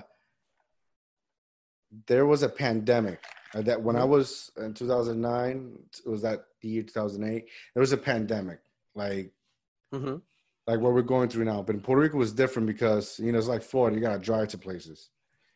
there 2.06 2.26
was 2.26 2.42
a 2.42 2.48
pandemic 2.48 3.20
uh, 3.54 3.62
that 3.62 3.80
when 3.82 3.96
I 3.96 4.00
Mm-hmm. 4.00 4.10
was 4.10 4.50
in 4.58 4.74
2009. 4.74 5.78
It 6.04 6.08
was 6.08 6.22
that 6.22 6.44
the 6.60 6.68
year 6.68 6.82
2008. 6.82 7.46
There 7.74 7.80
was 7.80 7.92
a 7.92 7.96
pandemic, 7.96 8.60
like 8.94 9.32
Mhm. 9.94 10.20
like 10.66 10.80
what 10.80 10.92
we're 10.92 11.02
going 11.02 11.28
through 11.30 11.46
now. 11.46 11.62
But 11.62 11.76
in 11.76 11.80
Puerto 11.80 12.02
Rico 12.02 12.18
was 12.18 12.32
different 12.32 12.66
because 12.68 13.18
you 13.18 13.32
know 13.32 13.38
it's 13.38 13.48
like 13.48 13.62
Florida. 13.62 13.96
You 13.96 14.02
gotta 14.02 14.18
drive 14.18 14.48
to 14.48 14.58
places. 14.58 15.08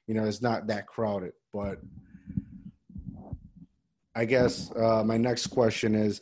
You 0.06 0.14
know, 0.14 0.24
it's 0.24 0.42
not 0.42 0.66
that 0.66 0.86
crowded. 0.86 1.32
But 1.52 1.80
I 4.14 4.24
guess 4.24 4.70
uh, 4.74 5.02
my 5.04 5.16
next 5.16 5.48
question 5.48 5.94
is, 5.94 6.20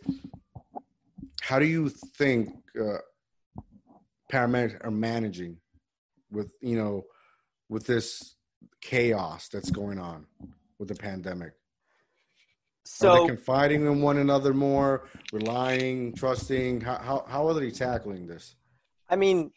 how 1.40 1.58
do 1.58 1.66
you 1.66 1.88
think 1.88 2.50
uh, 2.80 2.98
paramedics 4.30 4.84
are 4.84 4.90
managing 4.90 5.56
with 6.30 6.52
you 6.60 6.76
know 6.76 7.04
with 7.68 7.86
this 7.86 8.36
chaos 8.80 9.48
that's 9.48 9.70
going 9.70 9.98
on 9.98 10.26
with 10.78 10.88
the 10.88 10.94
pandemic? 10.94 11.52
are 12.84 12.84
so 12.84 13.14
they 13.14 13.26
confiding 13.26 13.86
in 13.86 14.00
one 14.00 14.18
another 14.18 14.54
more, 14.54 15.08
relying, 15.32 16.14
trusting? 16.14 16.80
How 16.80 16.98
how, 16.98 17.24
how 17.28 17.48
are 17.48 17.54
they 17.54 17.70
tackling 17.70 18.26
this? 18.26 18.56
I 19.08 19.16
mean, 19.16 19.50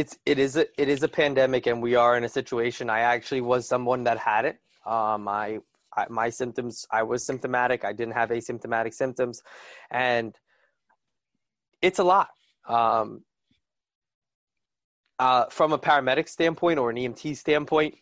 it's 0.00 0.16
it 0.24 0.38
is 0.38 0.56
a 0.56 0.64
it 0.80 0.88
is 0.88 1.02
a 1.02 1.08
pandemic, 1.08 1.66
and 1.66 1.82
we 1.82 1.94
are 1.94 2.16
in 2.16 2.24
a 2.24 2.28
situation. 2.28 2.88
I 2.88 3.00
actually 3.00 3.42
was 3.42 3.68
someone 3.68 4.04
that 4.04 4.16
had 4.16 4.46
it. 4.46 4.56
Um, 4.86 5.28
I, 5.28 5.58
I 5.94 6.06
my 6.08 6.30
symptoms. 6.30 6.86
I 6.90 7.02
was 7.02 7.26
symptomatic. 7.26 7.84
I 7.84 7.92
didn't 7.92 8.14
have 8.14 8.30
asymptomatic 8.30 8.94
symptoms, 8.94 9.42
and 9.90 10.34
it's 11.82 11.98
a 11.98 12.04
lot. 12.04 12.28
Um, 12.66 13.24
uh, 15.18 15.44
from 15.50 15.74
a 15.74 15.78
paramedic 15.78 16.30
standpoint 16.30 16.78
or 16.78 16.88
an 16.88 16.96
EMT 16.96 17.36
standpoint, 17.36 17.94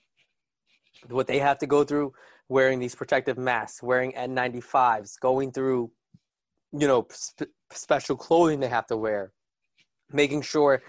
what 1.08 1.26
they 1.26 1.40
have 1.40 1.58
to 1.58 1.66
go 1.66 1.82
through, 1.82 2.12
wearing 2.49 2.78
these 2.78 2.94
protective 2.94 3.38
masks, 3.38 3.82
wearing 3.82 4.12
N95s, 4.12 5.18
going 5.18 5.51
through, 5.51 5.90
you 6.72 6.86
know, 6.86 7.09
sp- 7.11 7.51
special 7.72 8.14
clothing 8.14 8.61
they 8.61 8.68
have 8.68 8.86
to 8.86 8.96
wear, 8.96 9.32
making 10.12 10.42
sure 10.42 10.80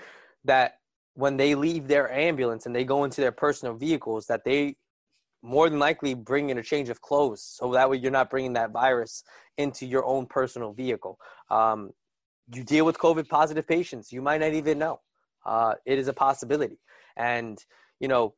that 0.46 0.79
when 1.14 1.38
they 1.38 1.56
leave 1.56 1.88
their 1.88 2.12
ambulance 2.12 2.66
and 2.66 2.76
they 2.76 2.86
go 2.86 3.04
into 3.04 3.22
their 3.22 3.32
personal 3.32 3.76
vehicles, 3.76 4.26
that 4.28 4.44
they 4.44 4.76
more 5.42 5.70
than 5.70 5.80
likely 5.80 6.14
bring 6.14 6.50
in 6.50 6.58
a 6.58 6.64
change 6.64 6.90
of 6.90 7.02
clothes 7.02 7.42
so 7.42 7.72
that 7.72 7.90
way 7.90 7.98
you're 7.98 8.12
not 8.12 8.30
bringing 8.30 8.54
that 8.54 8.72
virus 8.72 9.24
into 9.58 9.86
your 9.86 10.06
own 10.06 10.26
personal 10.26 10.74
vehicle. 10.74 11.18
Um, 11.50 11.92
you 12.54 12.64
deal 12.64 12.86
with 12.86 12.98
COVID 12.98 13.30
positive 13.30 13.68
patients, 13.68 14.12
you 14.12 14.22
might 14.22 14.42
not 14.42 14.54
even 14.54 14.80
know. 14.80 15.00
Uh, 15.46 15.76
it 15.86 15.98
is 15.98 16.08
a 16.08 16.14
possibility. 16.14 16.80
And, 17.16 17.58
you 18.00 18.08
know, 18.08 18.34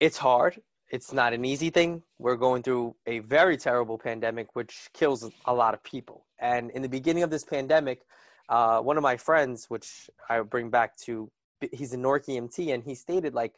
it's 0.00 0.16
hard. 0.16 0.60
It's 0.90 1.12
not 1.12 1.32
an 1.32 1.44
easy 1.44 1.70
thing. 1.70 2.02
We're 2.18 2.36
going 2.36 2.62
through 2.62 2.94
a 3.06 3.18
very 3.20 3.56
terrible 3.56 3.98
pandemic, 3.98 4.54
which 4.54 4.88
kills 4.94 5.28
a 5.44 5.52
lot 5.52 5.74
of 5.74 5.82
people. 5.82 6.26
And 6.38 6.70
in 6.70 6.82
the 6.82 6.88
beginning 6.88 7.24
of 7.24 7.30
this 7.30 7.44
pandemic, 7.44 8.02
uh, 8.48 8.80
one 8.80 8.96
of 8.96 9.02
my 9.02 9.16
friends, 9.16 9.66
which 9.68 10.10
I 10.28 10.40
bring 10.40 10.70
back 10.70 10.96
to, 10.98 11.30
he's 11.72 11.92
a 11.92 11.96
Newark 11.96 12.26
EMT, 12.26 12.72
and 12.72 12.82
he 12.82 12.94
stated 12.94 13.34
like 13.34 13.54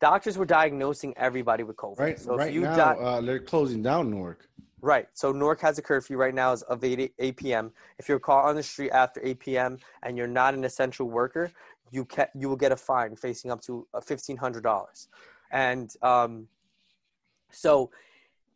doctors 0.00 0.36
were 0.36 0.44
diagnosing 0.44 1.14
everybody 1.16 1.62
with 1.62 1.76
COVID. 1.76 1.98
Right, 1.98 2.18
so 2.18 2.36
right 2.36 2.54
now 2.54 2.76
di- 2.76 3.00
uh, 3.00 3.20
they're 3.20 3.38
closing 3.38 3.82
down 3.82 4.10
Newark. 4.10 4.48
Right. 4.82 5.08
So 5.14 5.32
Newark 5.32 5.60
has 5.62 5.78
a 5.78 5.82
curfew 5.82 6.16
right 6.16 6.34
now 6.34 6.52
is 6.52 6.62
of 6.62 6.84
8, 6.84 7.12
8 7.18 7.36
p.m. 7.36 7.72
If 7.98 8.08
you're 8.08 8.20
caught 8.20 8.44
on 8.44 8.54
the 8.56 8.62
street 8.62 8.90
after 8.90 9.20
8 9.24 9.40
p.m. 9.40 9.78
and 10.02 10.16
you're 10.16 10.26
not 10.26 10.54
an 10.54 10.64
essential 10.64 11.08
worker, 11.08 11.50
you 11.90 12.04
can 12.04 12.26
you 12.34 12.48
will 12.48 12.56
get 12.56 12.72
a 12.72 12.76
fine 12.76 13.16
facing 13.16 13.50
up 13.50 13.62
to 13.62 13.86
uh, 13.94 14.00
$1,500. 14.00 15.08
And 15.50 15.92
um, 16.02 16.48
so, 17.50 17.90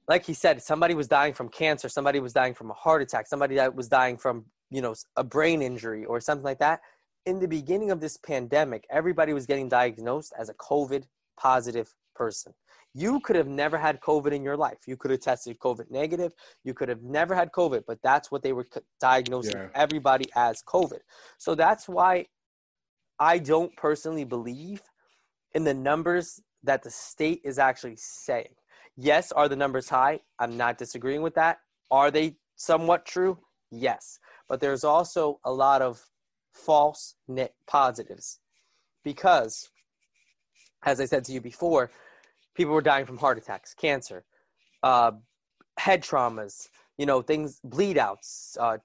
like 0.09 0.25
he 0.27 0.35
said, 0.35 0.63
somebody 0.63 0.95
was 0.95 1.09
dying 1.09 1.33
from 1.33 1.49
cancer, 1.49 1.89
somebody 1.89 2.21
was 2.21 2.33
dying 2.33 2.55
from 2.55 2.71
a 2.71 2.75
heart 2.75 3.01
attack, 3.01 3.27
somebody 3.27 3.55
that 3.55 3.75
was 3.75 3.89
dying 3.89 4.17
from 4.17 4.45
you 4.71 4.81
know 4.81 4.95
a 5.17 5.25
brain 5.25 5.63
injury 5.63 6.05
or 6.05 6.21
something 6.21 6.45
like 6.45 6.59
that. 6.59 6.81
In 7.27 7.39
the 7.39 7.49
beginning 7.49 7.91
of 7.91 8.01
this 8.01 8.17
pandemic, 8.17 8.87
everybody 8.91 9.33
was 9.33 9.47
getting 9.47 9.69
diagnosed 9.69 10.33
as 10.39 10.49
a 10.49 10.55
COVID 10.55 11.05
positive 11.39 11.93
person. 12.15 12.53
You 12.93 13.21
could 13.21 13.37
have 13.37 13.47
never 13.47 13.79
had 13.79 14.01
COVID 14.01 14.33
in 14.33 14.43
your 14.43 14.57
life. 14.57 14.79
You 14.87 14.97
could 14.97 15.11
have 15.13 15.21
tested 15.21 15.59
COVID 15.59 15.91
negative. 15.91 16.33
You 16.65 16.75
could 16.75 16.89
have 16.89 17.03
never 17.03 17.35
had 17.35 17.53
COVID, 17.53 17.85
but 17.87 17.99
that's 18.03 18.31
what 18.31 18.43
they 18.43 18.53
were 18.53 18.67
diagnosing 19.01 19.57
yeah. 19.57 19.69
everybody 19.75 20.27
as 20.35 20.63
COVID. 20.63 20.99
So 21.39 21.55
that's 21.55 21.89
why 21.89 22.27
I 23.19 23.39
don't 23.39 23.75
personally 23.77 24.25
believe 24.25 24.83
in 25.55 25.63
the 25.63 25.75
numbers 25.75 26.41
that 26.65 26.83
the 26.83 26.91
state 26.91 27.41
is 27.45 27.59
actually 27.59 27.97
saying. 27.97 28.55
Yes, 28.97 29.31
are 29.33 29.49
the 29.49 29.57
numbers 29.57 29.89
high? 29.89 30.21
I'm 30.39 30.57
not 30.57 30.79
disagreeing 30.79 31.23
with 31.23 31.35
that. 31.35 31.59
Are 31.91 32.11
they 32.11 32.37
somewhat 32.57 33.07
true? 33.07 33.39
Yes. 33.71 34.19
But 34.51 34.61
there's 34.61 34.83
also 34.83 35.39
a 35.45 35.53
lot 35.53 35.81
of 35.81 36.05
false 36.53 37.15
net 37.29 37.55
positives 37.69 38.41
because 39.05 39.71
as 40.83 41.01
I 41.01 41.05
said 41.05 41.25
to 41.27 41.33
you 41.33 41.41
before, 41.41 41.91
people 42.55 42.75
were 42.75 42.81
dying 42.83 43.07
from 43.07 43.17
heart 43.17 43.39
attacks, 43.39 43.75
cancer, 43.75 44.25
uh, 44.83 45.13
head 45.79 46.03
traumas, 46.03 46.69
you 46.99 47.07
know, 47.07 47.23
things, 47.23 47.61
bleed 47.63 47.97
outs, 47.97 48.57
uh, 48.59 48.79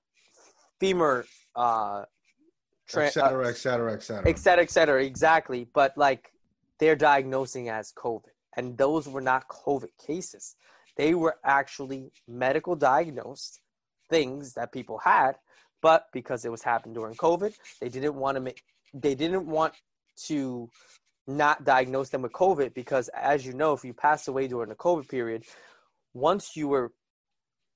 femur, 0.80 1.26
uh, 1.56 2.04
tra- 2.88 3.08
et 3.08 3.10
cetera, 3.10 3.48
et 3.48 3.58
cetera, 3.58 3.94
et 3.94 4.04
cetera, 4.04 4.30
et 4.30 4.40
cetera, 4.40 4.64
et 4.64 4.72
cetera. 4.72 5.04
Exactly. 5.04 5.68
But 5.74 5.98
like 5.98 6.32
they're 6.80 6.96
diagnosing 6.96 7.70
as 7.70 7.92
COVID, 7.94 8.36
and 8.56 8.78
those 8.78 9.08
were 9.08 9.22
not 9.22 9.48
COVID 9.48 9.90
cases. 10.06 10.56
They 10.96 11.16
were 11.16 11.38
actually 11.44 12.12
medical 12.28 12.76
diagnosed 12.76 13.62
things 14.12 14.54
that 14.54 14.72
people 14.72 15.00
had, 15.00 15.38
but 15.86 16.08
because 16.12 16.46
it 16.46 16.50
was 16.50 16.64
happening 16.64 16.96
during 16.96 17.14
COVID, 17.14 17.54
they 17.80 17.90
didn't 17.90 18.16
want 18.16 18.34
to 18.38 18.42
make, 18.42 18.64
they 18.92 19.14
didn't 19.14 19.46
want 19.46 19.72
to 20.30 20.68
not 21.28 21.64
diagnose 21.64 22.10
them 22.10 22.24
with 22.24 22.32
COVID 22.32 22.74
because, 22.74 23.08
as 23.10 23.46
you 23.46 23.54
know, 23.54 23.72
if 23.74 23.86
you 23.86 23.94
passed 23.94 24.28
away 24.28 24.48
during 24.48 24.70
the 24.70 24.76
COVID 24.88 25.08
period, 25.08 25.44
once 26.16 26.58
you 26.58 26.68
were 26.70 26.92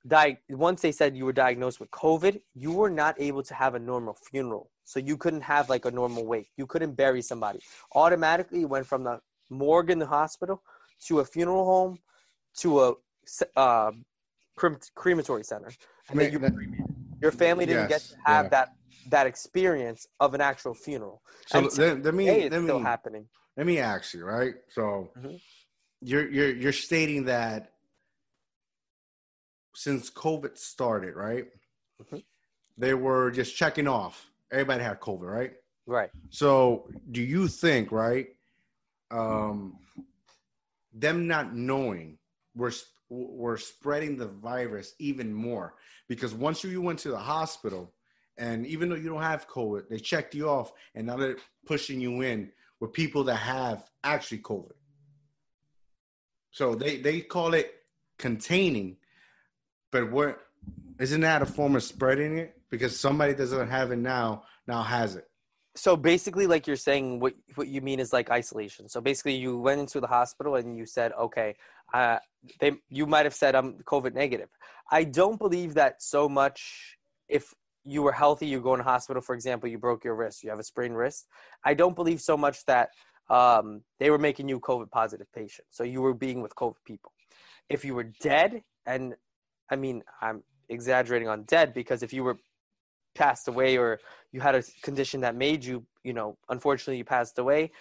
di- 0.07 0.39
once 0.49 0.81
they 0.81 0.91
said 0.91 1.15
you 1.15 1.23
were 1.23 1.39
diagnosed 1.45 1.79
with 1.79 1.91
COVID, 1.91 2.41
you 2.55 2.71
were 2.71 2.89
not 2.89 3.13
able 3.19 3.43
to 3.43 3.53
have 3.53 3.75
a 3.75 3.79
normal 3.91 4.15
funeral. 4.15 4.71
So 4.85 4.99
you 4.99 5.15
couldn't 5.15 5.41
have 5.41 5.69
like 5.69 5.85
a 5.85 5.91
normal 5.91 6.25
wake. 6.25 6.49
You 6.57 6.65
couldn't 6.65 6.95
bury 6.95 7.21
somebody. 7.21 7.59
Automatically 7.93 8.65
went 8.65 8.87
from 8.87 9.03
the 9.03 9.19
morgue 9.51 9.91
in 9.91 9.99
the 9.99 10.07
hospital 10.07 10.63
to 11.05 11.19
a 11.19 11.25
funeral 11.25 11.63
home 11.63 11.99
to 12.61 12.69
a 12.85 12.93
uh, 13.55 13.91
crematory 14.95 15.43
center, 15.43 15.69
and 16.09 16.19
then 16.19 16.33
you 16.33 16.39
your 17.21 17.31
family 17.31 17.65
didn't 17.65 17.89
yes, 17.89 18.09
get 18.09 18.17
to 18.17 18.21
have 18.25 18.45
yeah. 18.45 18.49
that 18.49 18.69
that 19.09 19.27
experience 19.27 20.07
of 20.19 20.33
an 20.33 20.41
actual 20.41 20.73
funeral. 20.73 21.21
So 21.47 21.61
let, 21.61 22.03
let 22.03 22.13
me 22.13 22.29
it's 22.29 22.51
let 22.51 22.61
me, 22.61 22.67
still 22.67 22.79
happening. 22.79 23.25
Let 23.57 23.65
me 23.65 23.79
ask 23.79 24.13
you, 24.13 24.25
right? 24.25 24.53
So 24.69 25.11
mm-hmm. 25.17 25.35
you're 26.01 26.29
you're 26.29 26.55
you're 26.55 26.71
stating 26.73 27.25
that 27.25 27.73
since 29.75 30.09
COVID 30.09 30.57
started, 30.57 31.15
right? 31.15 31.45
Mm-hmm. 32.01 32.17
They 32.77 32.93
were 32.93 33.31
just 33.31 33.55
checking 33.55 33.87
off. 33.87 34.29
Everybody 34.51 34.83
had 34.83 34.99
COVID, 34.99 35.21
right? 35.21 35.51
Right. 35.85 36.09
So 36.29 36.89
do 37.11 37.21
you 37.21 37.47
think, 37.47 37.91
right? 37.91 38.27
Um, 39.11 39.77
them 40.93 41.27
not 41.27 41.55
knowing 41.55 42.17
we're 42.55 42.71
we're 43.09 43.57
spreading 43.57 44.17
the 44.17 44.27
virus 44.27 44.93
even 44.99 45.33
more 45.33 45.73
because 46.07 46.33
once 46.33 46.63
you 46.63 46.81
went 46.81 46.99
to 46.99 47.09
the 47.09 47.17
hospital 47.17 47.91
and 48.39 48.65
even 48.65 48.87
though 48.89 48.95
you 48.95 49.09
don't 49.09 49.21
have 49.21 49.49
COVID, 49.49 49.89
they 49.89 49.99
checked 49.99 50.33
you 50.33 50.49
off, 50.49 50.71
and 50.95 51.05
now 51.05 51.17
they're 51.17 51.35
pushing 51.65 51.99
you 51.99 52.21
in 52.21 52.51
with 52.79 52.93
people 52.93 53.25
that 53.25 53.35
have 53.35 53.83
actually 54.03 54.39
COVID. 54.39 54.71
So 56.51 56.73
they 56.73 56.97
they 56.97 57.19
call 57.19 57.53
it 57.53 57.71
containing, 58.17 58.97
but 59.91 60.09
what 60.09 60.39
isn't 60.99 61.21
that 61.21 61.41
a 61.41 61.45
form 61.45 61.75
of 61.75 61.83
spreading 61.83 62.37
it? 62.37 62.55
Because 62.69 62.97
somebody 62.97 63.33
doesn't 63.33 63.69
have 63.69 63.91
it 63.91 63.97
now, 63.97 64.43
now 64.67 64.83
has 64.83 65.15
it. 65.15 65.28
So 65.79 65.95
basically, 65.95 66.45
like 66.45 66.67
you're 66.67 66.75
saying, 66.75 67.21
what 67.21 67.35
what 67.55 67.69
you 67.69 67.79
mean 67.79 68.01
is 68.01 68.11
like 68.11 68.29
isolation. 68.29 68.89
So 68.89 68.99
basically, 68.99 69.35
you 69.35 69.57
went 69.57 69.79
into 69.79 70.01
the 70.01 70.07
hospital 70.07 70.55
and 70.55 70.77
you 70.77 70.85
said, 70.85 71.13
okay, 71.13 71.55
uh, 71.93 72.17
they 72.59 72.73
you 72.89 73.05
might 73.05 73.25
have 73.25 73.33
said 73.33 73.55
I'm 73.55 73.75
COVID 73.93 74.13
negative. 74.13 74.49
I 74.91 75.05
don't 75.05 75.39
believe 75.39 75.75
that 75.75 76.01
so 76.01 76.27
much. 76.27 76.97
If 77.29 77.53
you 77.85 78.01
were 78.03 78.11
healthy, 78.11 78.45
you 78.45 78.59
go 78.59 78.73
in 78.73 78.81
hospital, 78.81 79.21
for 79.21 79.33
example, 79.33 79.69
you 79.69 79.77
broke 79.77 80.03
your 80.03 80.15
wrist, 80.15 80.43
you 80.43 80.49
have 80.49 80.59
a 80.59 80.63
sprained 80.63 80.97
wrist. 80.97 81.27
I 81.63 81.75
don't 81.75 81.95
believe 81.95 82.19
so 82.19 82.35
much 82.35 82.65
that 82.65 82.89
um, 83.29 83.81
they 83.99 84.09
were 84.09 84.17
making 84.17 84.49
you 84.49 84.59
COVID 84.59 84.91
positive 84.91 85.31
patient. 85.33 85.67
So 85.69 85.83
you 85.83 86.01
were 86.01 86.13
being 86.13 86.41
with 86.41 86.55
COVID 86.55 86.83
people. 86.85 87.13
If 87.69 87.85
you 87.85 87.95
were 87.95 88.11
dead, 88.19 88.63
and 88.85 89.15
I 89.71 89.77
mean, 89.77 90.03
I'm 90.21 90.43
exaggerating 90.67 91.29
on 91.29 91.43
dead 91.43 91.73
because 91.73 92.03
if 92.03 92.11
you 92.11 92.25
were 92.25 92.37
passed 93.19 93.47
away 93.47 93.77
or 93.77 93.99
you 94.31 94.39
had 94.39 94.55
a 94.55 94.63
condition 94.81 95.21
that 95.21 95.35
made 95.35 95.63
you, 95.63 95.85
you 96.03 96.13
know, 96.13 96.37
unfortunately 96.49 96.97
you 96.97 97.05
passed 97.05 97.37
away, 97.37 97.71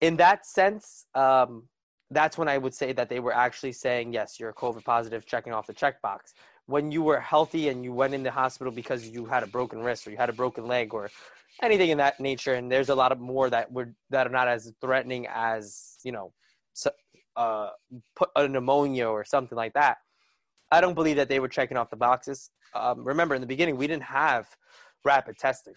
in 0.00 0.16
that 0.16 0.46
sense, 0.46 1.06
um, 1.14 1.64
that's 2.10 2.38
when 2.38 2.48
I 2.48 2.56
would 2.56 2.72
say 2.72 2.92
that 2.92 3.08
they 3.08 3.20
were 3.20 3.34
actually 3.34 3.72
saying, 3.72 4.12
yes, 4.12 4.38
you're 4.38 4.52
COVID 4.52 4.84
positive, 4.84 5.26
checking 5.26 5.52
off 5.52 5.66
the 5.66 5.74
checkbox. 5.74 6.20
When 6.66 6.92
you 6.92 7.02
were 7.02 7.20
healthy 7.20 7.68
and 7.68 7.82
you 7.84 7.92
went 7.92 8.14
in 8.14 8.22
the 8.22 8.30
hospital 8.30 8.72
because 8.72 9.08
you 9.08 9.24
had 9.24 9.42
a 9.42 9.46
broken 9.46 9.80
wrist 9.80 10.06
or 10.06 10.10
you 10.10 10.16
had 10.16 10.30
a 10.30 10.38
broken 10.42 10.66
leg 10.66 10.94
or 10.94 11.10
anything 11.62 11.90
in 11.90 11.98
that 11.98 12.20
nature 12.20 12.54
and 12.54 12.70
there's 12.70 12.90
a 12.90 12.94
lot 12.94 13.12
of 13.12 13.18
more 13.18 13.48
that 13.50 13.70
were 13.72 13.94
that 14.10 14.26
are 14.26 14.30
not 14.30 14.48
as 14.48 14.72
threatening 14.80 15.26
as 15.32 15.96
you 16.04 16.12
know 16.12 16.32
uh, 17.36 17.70
put 18.14 18.28
a 18.36 18.46
pneumonia 18.48 19.08
or 19.08 19.24
something 19.24 19.56
like 19.56 19.72
that 19.72 19.96
i 20.70 20.80
don't 20.82 20.94
believe 20.94 21.16
that 21.16 21.28
they 21.28 21.40
were 21.40 21.48
checking 21.48 21.76
off 21.76 21.88
the 21.88 21.96
boxes 21.96 22.50
um, 22.76 23.04
remember 23.04 23.34
in 23.34 23.40
the 23.40 23.46
beginning 23.46 23.76
we 23.76 23.86
didn't 23.86 24.02
have 24.02 24.48
rapid 25.04 25.36
testing 25.38 25.74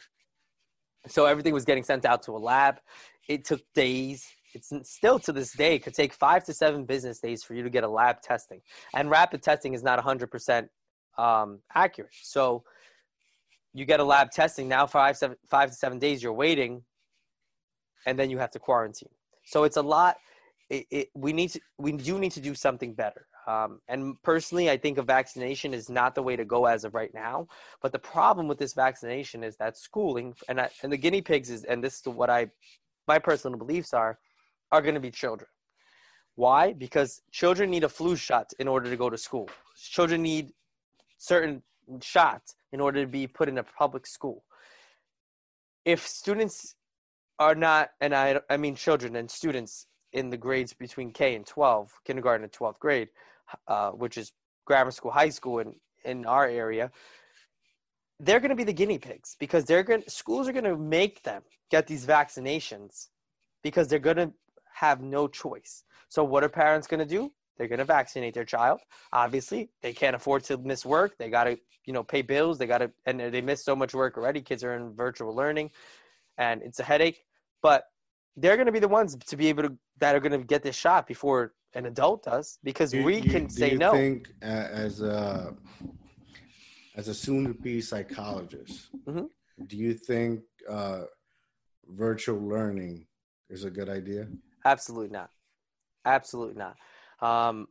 so 1.08 1.26
everything 1.26 1.54
was 1.54 1.66
getting 1.66 1.84
sent 1.84 2.06
out 2.06 2.22
to 2.24 2.32
a 2.32 2.38
lab 2.38 2.76
it 3.28 3.46
took 3.46 3.62
days 3.74 4.26
it's 4.54 4.72
still 4.84 5.20
to 5.20 5.32
this 5.32 5.54
day 5.54 5.78
could 5.78 5.94
take 5.94 6.14
five 6.14 6.44
to 6.44 6.54
seven 6.54 6.84
business 6.84 7.20
days 7.20 7.44
for 7.44 7.54
you 7.54 7.64
to 7.64 7.70
get 7.70 7.84
a 7.84 7.88
lab 7.88 8.22
testing 8.22 8.60
and 8.96 9.10
rapid 9.10 9.44
testing 9.44 9.74
is 9.74 9.84
not 9.84 10.04
100% 10.04 10.68
um, 11.20 11.60
accurate. 11.76 12.14
So 12.22 12.64
you 13.74 13.86
get 13.86 14.00
a 14.00 14.04
lab 14.04 14.32
testing 14.32 14.68
now 14.68 14.88
five 14.88 15.18
seven 15.18 15.38
five 15.48 15.70
to 15.70 15.76
seven 15.76 16.00
days 16.00 16.24
you're 16.24 16.34
waiting, 16.34 16.82
and 18.08 18.18
then 18.18 18.30
you 18.30 18.38
have 18.40 18.52
to 18.52 18.60
quarantine. 18.60 19.10
So 19.46 19.64
it's 19.66 19.78
a 19.78 19.82
lot. 19.82 20.18
It, 20.70 20.86
it, 20.90 21.08
we 21.14 21.34
need 21.34 21.50
to 21.50 21.60
we 21.78 21.92
do 21.92 22.18
need 22.18 22.32
to 22.32 22.42
do 22.42 22.56
something 22.56 22.94
better. 22.94 23.28
Um, 23.50 23.82
and 23.88 24.22
personally, 24.22 24.70
I 24.70 24.78
think 24.78 25.00
a 25.00 25.02
vaccination 25.02 25.74
is 25.74 25.90
not 25.90 26.14
the 26.14 26.22
way 26.22 26.36
to 26.36 26.46
go 26.46 26.68
as 26.68 26.84
of 26.84 26.94
right 26.94 27.12
now. 27.16 27.48
But 27.82 27.92
the 27.92 27.98
problem 27.98 28.48
with 28.48 28.60
this 28.60 28.76
vaccination 28.76 29.44
is 29.44 29.58
that 29.58 29.76
schooling 29.76 30.36
and 30.48 30.62
I, 30.62 30.70
and 30.84 30.92
the 30.92 30.98
guinea 30.98 31.24
pigs 31.24 31.50
is 31.50 31.64
and 31.64 31.84
this 31.84 31.96
is 31.96 32.06
what 32.06 32.30
I 32.30 32.52
my 33.08 33.18
personal 33.18 33.58
beliefs 33.58 33.92
are 33.92 34.20
are 34.72 34.84
going 34.84 34.94
to 34.94 35.00
be 35.00 35.10
children. 35.10 35.50
Why? 36.36 36.74
Because 36.74 37.24
children 37.32 37.72
need 37.72 37.84
a 37.84 37.90
flu 37.90 38.16
shot 38.16 38.54
in 38.60 38.68
order 38.68 38.88
to 38.88 38.96
go 38.96 39.10
to 39.10 39.18
school. 39.18 39.50
Children 39.82 40.22
need 40.22 40.52
certain 41.18 41.64
shots 42.02 42.54
in 42.72 42.80
order 42.80 43.02
to 43.02 43.08
be 43.08 43.26
put 43.26 43.50
in 43.50 43.58
a 43.58 43.64
public 43.64 44.06
school. 44.06 44.44
If 45.86 46.06
students 46.06 46.76
are 47.40 47.56
not, 47.56 47.90
and 48.00 48.14
I, 48.14 48.42
I 48.48 48.58
mean 48.58 48.76
children 48.76 49.16
and 49.16 49.30
students 49.30 49.88
in 50.14 50.30
the 50.30 50.38
grades 50.38 50.74
between 50.74 51.12
K 51.12 51.36
and 51.36 51.48
12, 51.48 51.92
kindergarten 52.06 52.44
and 52.44 52.54
12th 52.54 52.78
grade, 52.78 53.10
uh, 53.68 53.92
which 53.92 54.18
is 54.18 54.32
grammar 54.66 54.92
school, 54.92 55.12
high 55.12 55.30
school 55.30 55.60
in, 55.60 55.74
in 56.06 56.26
our 56.26 56.48
area, 56.48 56.92
they're 58.20 58.40
going 58.40 58.50
to 58.50 58.56
be 58.56 58.64
the 58.64 58.74
guinea 58.74 58.98
pigs 59.00 59.36
because 59.40 59.66
they're 59.66 59.84
going 59.84 60.04
schools 60.08 60.48
are 60.48 60.54
going 60.54 60.66
to 60.66 60.78
make 60.78 61.24
them 61.24 61.42
get 61.72 61.88
these 61.88 62.06
vaccinations 62.06 63.08
because 63.64 63.88
they're 63.88 64.00
going 64.00 64.18
to 64.18 64.32
have 64.74 65.02
no 65.02 65.28
choice. 65.28 65.84
So 66.10 66.24
what 66.24 66.44
are 66.44 66.50
parents 66.50 66.88
going 66.88 67.00
to 67.00 67.06
do? 67.06 67.32
They're 67.58 67.68
going 67.68 67.80
to 67.80 67.86
vaccinate 67.86 68.34
their 68.34 68.46
child. 68.46 68.80
Obviously, 69.12 69.70
they 69.82 69.94
can't 69.94 70.16
afford 70.16 70.46
to 70.46 70.58
miss 70.58 70.86
work. 70.86 71.18
They 71.18 71.30
got 71.30 71.44
to, 71.44 71.58
you 71.86 71.94
know, 71.94 72.04
pay 72.04 72.22
bills. 72.22 72.58
They 72.58 72.68
got 72.68 72.78
to, 72.78 72.92
and 73.06 73.20
they 73.20 73.42
miss 73.42 73.64
so 73.66 73.76
much 73.76 73.94
work 73.94 74.18
already. 74.18 74.42
Kids 74.42 74.64
are 74.64 74.76
in 74.76 74.94
virtual 74.96 75.36
learning, 75.36 75.72
and 76.38 76.62
it's 76.62 76.80
a 76.80 76.84
headache. 76.84 77.26
But 77.62 77.84
they're 78.38 78.56
going 78.56 78.68
to 78.68 78.72
be 78.72 78.80
the 78.80 78.88
ones 78.88 79.18
to 79.28 79.36
be 79.36 79.48
able 79.48 79.64
to 79.64 79.78
that 80.00 80.16
are 80.16 80.22
going 80.22 80.40
to 80.40 80.46
get 80.46 80.64
this 80.64 80.78
shot 80.78 81.06
before 81.06 81.54
an 81.76 81.86
adult 81.86 82.24
does 82.24 82.60
because 82.64 82.92
Do- 82.92 83.04
we 83.04 83.22
do- 83.22 83.30
can 83.30 83.46
do 83.46 83.54
say 83.54 83.72
you 83.72 83.78
no. 83.78 83.92
Think 83.92 84.30
uh, 84.42 84.46
as 84.46 85.02
a 85.02 85.56
as 86.96 87.08
a 87.08 87.14
soon-to-be 87.14 87.80
psychologist, 87.82 88.90
Mhm. 89.08 89.30
do 89.68 89.78
you 89.78 89.94
think 89.94 90.42
uh, 90.68 91.04
virtual 91.88 92.40
learning 92.42 93.08
is 93.50 93.64
a 93.64 93.70
good 93.70 93.88
idea? 93.90 94.28
Absolutely 94.66 95.10
not. 95.10 95.30
Absolutely 96.06 96.56
not. 96.56 96.76
Um, 97.22 97.68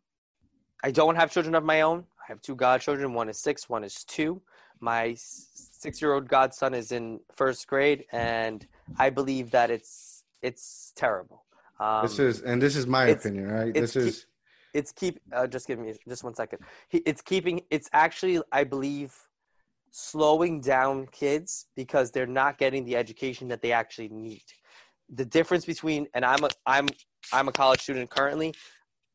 I 0.82 0.90
don't 0.92 1.16
have 1.16 1.30
children 1.30 1.54
of 1.54 1.64
my 1.64 1.82
own. 1.82 2.06
I 2.22 2.24
have 2.28 2.40
two 2.40 2.54
godchildren. 2.54 3.12
One 3.12 3.28
is 3.28 3.38
six, 3.38 3.68
one 3.68 3.84
is 3.84 4.04
two. 4.04 4.40
My 4.80 5.14
six 5.18 6.00
year 6.00 6.14
old 6.14 6.28
godson 6.28 6.72
is 6.72 6.92
in 6.92 7.20
first 7.34 7.66
grade, 7.66 8.06
and 8.12 8.66
I 8.96 9.10
believe 9.10 9.50
that 9.50 9.70
it's 9.70 10.24
it's 10.40 10.92
terrible. 10.94 11.44
Um, 11.80 12.02
this 12.02 12.18
is 12.18 12.40
and 12.42 12.60
this 12.60 12.76
is 12.76 12.86
my 12.86 13.06
opinion, 13.06 13.48
right? 13.48 13.74
This 13.74 13.96
is 13.96 14.26
it's 14.74 14.92
keep 14.92 15.18
uh, 15.32 15.46
just 15.46 15.66
give 15.66 15.78
me 15.78 15.94
just 16.08 16.24
one 16.24 16.34
second. 16.34 16.60
It's 16.90 17.22
keeping 17.22 17.62
it's 17.70 17.88
actually 17.92 18.40
i 18.52 18.64
believe 18.64 19.14
slowing 19.90 20.60
down 20.60 21.06
kids 21.12 21.66
because 21.74 22.10
they're 22.10 22.26
not 22.26 22.58
getting 22.58 22.84
the 22.84 22.94
education 22.96 23.48
that 23.48 23.62
they 23.62 23.72
actually 23.72 24.08
need. 24.08 24.42
The 25.08 25.24
difference 25.24 25.64
between 25.64 26.06
and 26.14 26.24
i'm 26.24 26.44
a 26.44 26.50
i'm 26.66 26.86
i'm 27.32 27.48
a 27.48 27.52
college 27.52 27.80
student 27.80 28.10
currently 28.10 28.52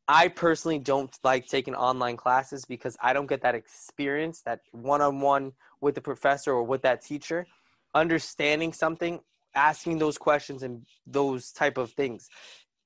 i 0.08 0.28
personally 0.28 0.80
don't 0.80 1.16
like 1.24 1.46
taking 1.46 1.76
online 1.76 2.18
classes 2.18 2.66
because 2.66 2.98
i 3.02 3.14
don't 3.14 3.28
get 3.28 3.42
that 3.42 3.54
experience 3.54 4.42
that 4.42 4.62
one-on-one 4.72 5.54
with 5.84 5.94
the 5.94 6.02
professor 6.02 6.54
or 6.54 6.64
with 6.64 6.82
that 6.82 7.04
teacher. 7.04 7.46
Understanding 7.94 8.74
something 8.74 9.20
asking 9.56 9.98
those 10.00 10.18
questions 10.18 10.64
and 10.64 10.86
those 11.06 11.52
type 11.52 11.78
of 11.78 11.92
things 11.92 12.30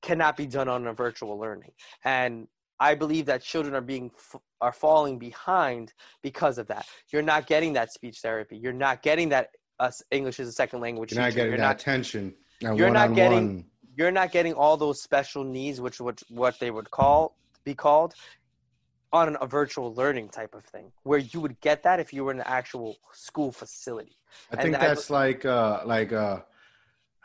cannot 0.02 0.38
be 0.38 0.46
done 0.46 0.68
on 0.68 0.88
a 0.88 0.94
virtual 0.94 1.38
learning 1.40 1.72
and 2.06 2.48
I 2.80 2.94
believe 2.94 3.26
that 3.26 3.42
children 3.42 3.74
are 3.74 3.82
being 3.82 4.12
are 4.62 4.72
falling 4.72 5.18
behind 5.18 5.94
because 6.22 6.60
of 6.60 6.68
that. 6.68 6.86
You're 7.12 7.24
not 7.24 7.48
getting 7.48 7.74
that 7.74 7.92
speech 7.92 8.20
therapy. 8.22 8.56
You're 8.56 8.72
not 8.72 9.02
getting 9.02 9.30
that 9.30 9.50
uh, 9.80 9.90
English 10.12 10.40
as 10.40 10.48
a 10.48 10.52
second 10.52 10.82
language. 10.82 11.12
you're 11.12 11.22
not 11.22 11.30
teacher. 11.30 11.38
getting 11.38 11.52
you're 11.54 11.58
that 11.58 11.64
not 11.64 11.82
attention. 11.82 12.36
that 12.62 12.78
you're 12.78 12.92
not 12.92 13.16
getting- 13.16 13.66
you're 13.96 14.12
not 14.12 14.32
getting 14.32 14.54
all 14.54 14.78
those 14.78 15.02
special 15.02 15.44
needs, 15.44 15.82
which 15.82 16.00
would 16.00 16.20
what 16.30 16.60
they 16.60 16.70
would 16.70 16.92
call 16.92 17.36
be 17.64 17.74
called 17.74 18.14
on 19.12 19.36
a 19.42 19.48
virtual 19.48 19.92
learning 19.96 20.30
type 20.30 20.54
of 20.54 20.64
thing, 20.66 20.92
where 21.02 21.18
you 21.18 21.40
would 21.42 21.60
get 21.62 21.82
that 21.82 22.00
if 22.00 22.14
you 22.14 22.24
were 22.24 22.32
in 22.32 22.40
an 22.40 22.46
actual 22.46 22.98
school 23.12 23.52
facility. 23.52 24.16
I 24.52 24.54
and 24.54 24.62
think 24.62 24.76
I- 24.76 24.88
that's 24.88 25.10
like 25.10 25.46
uh 25.46 25.82
like 25.84 26.14
uh 26.14 26.42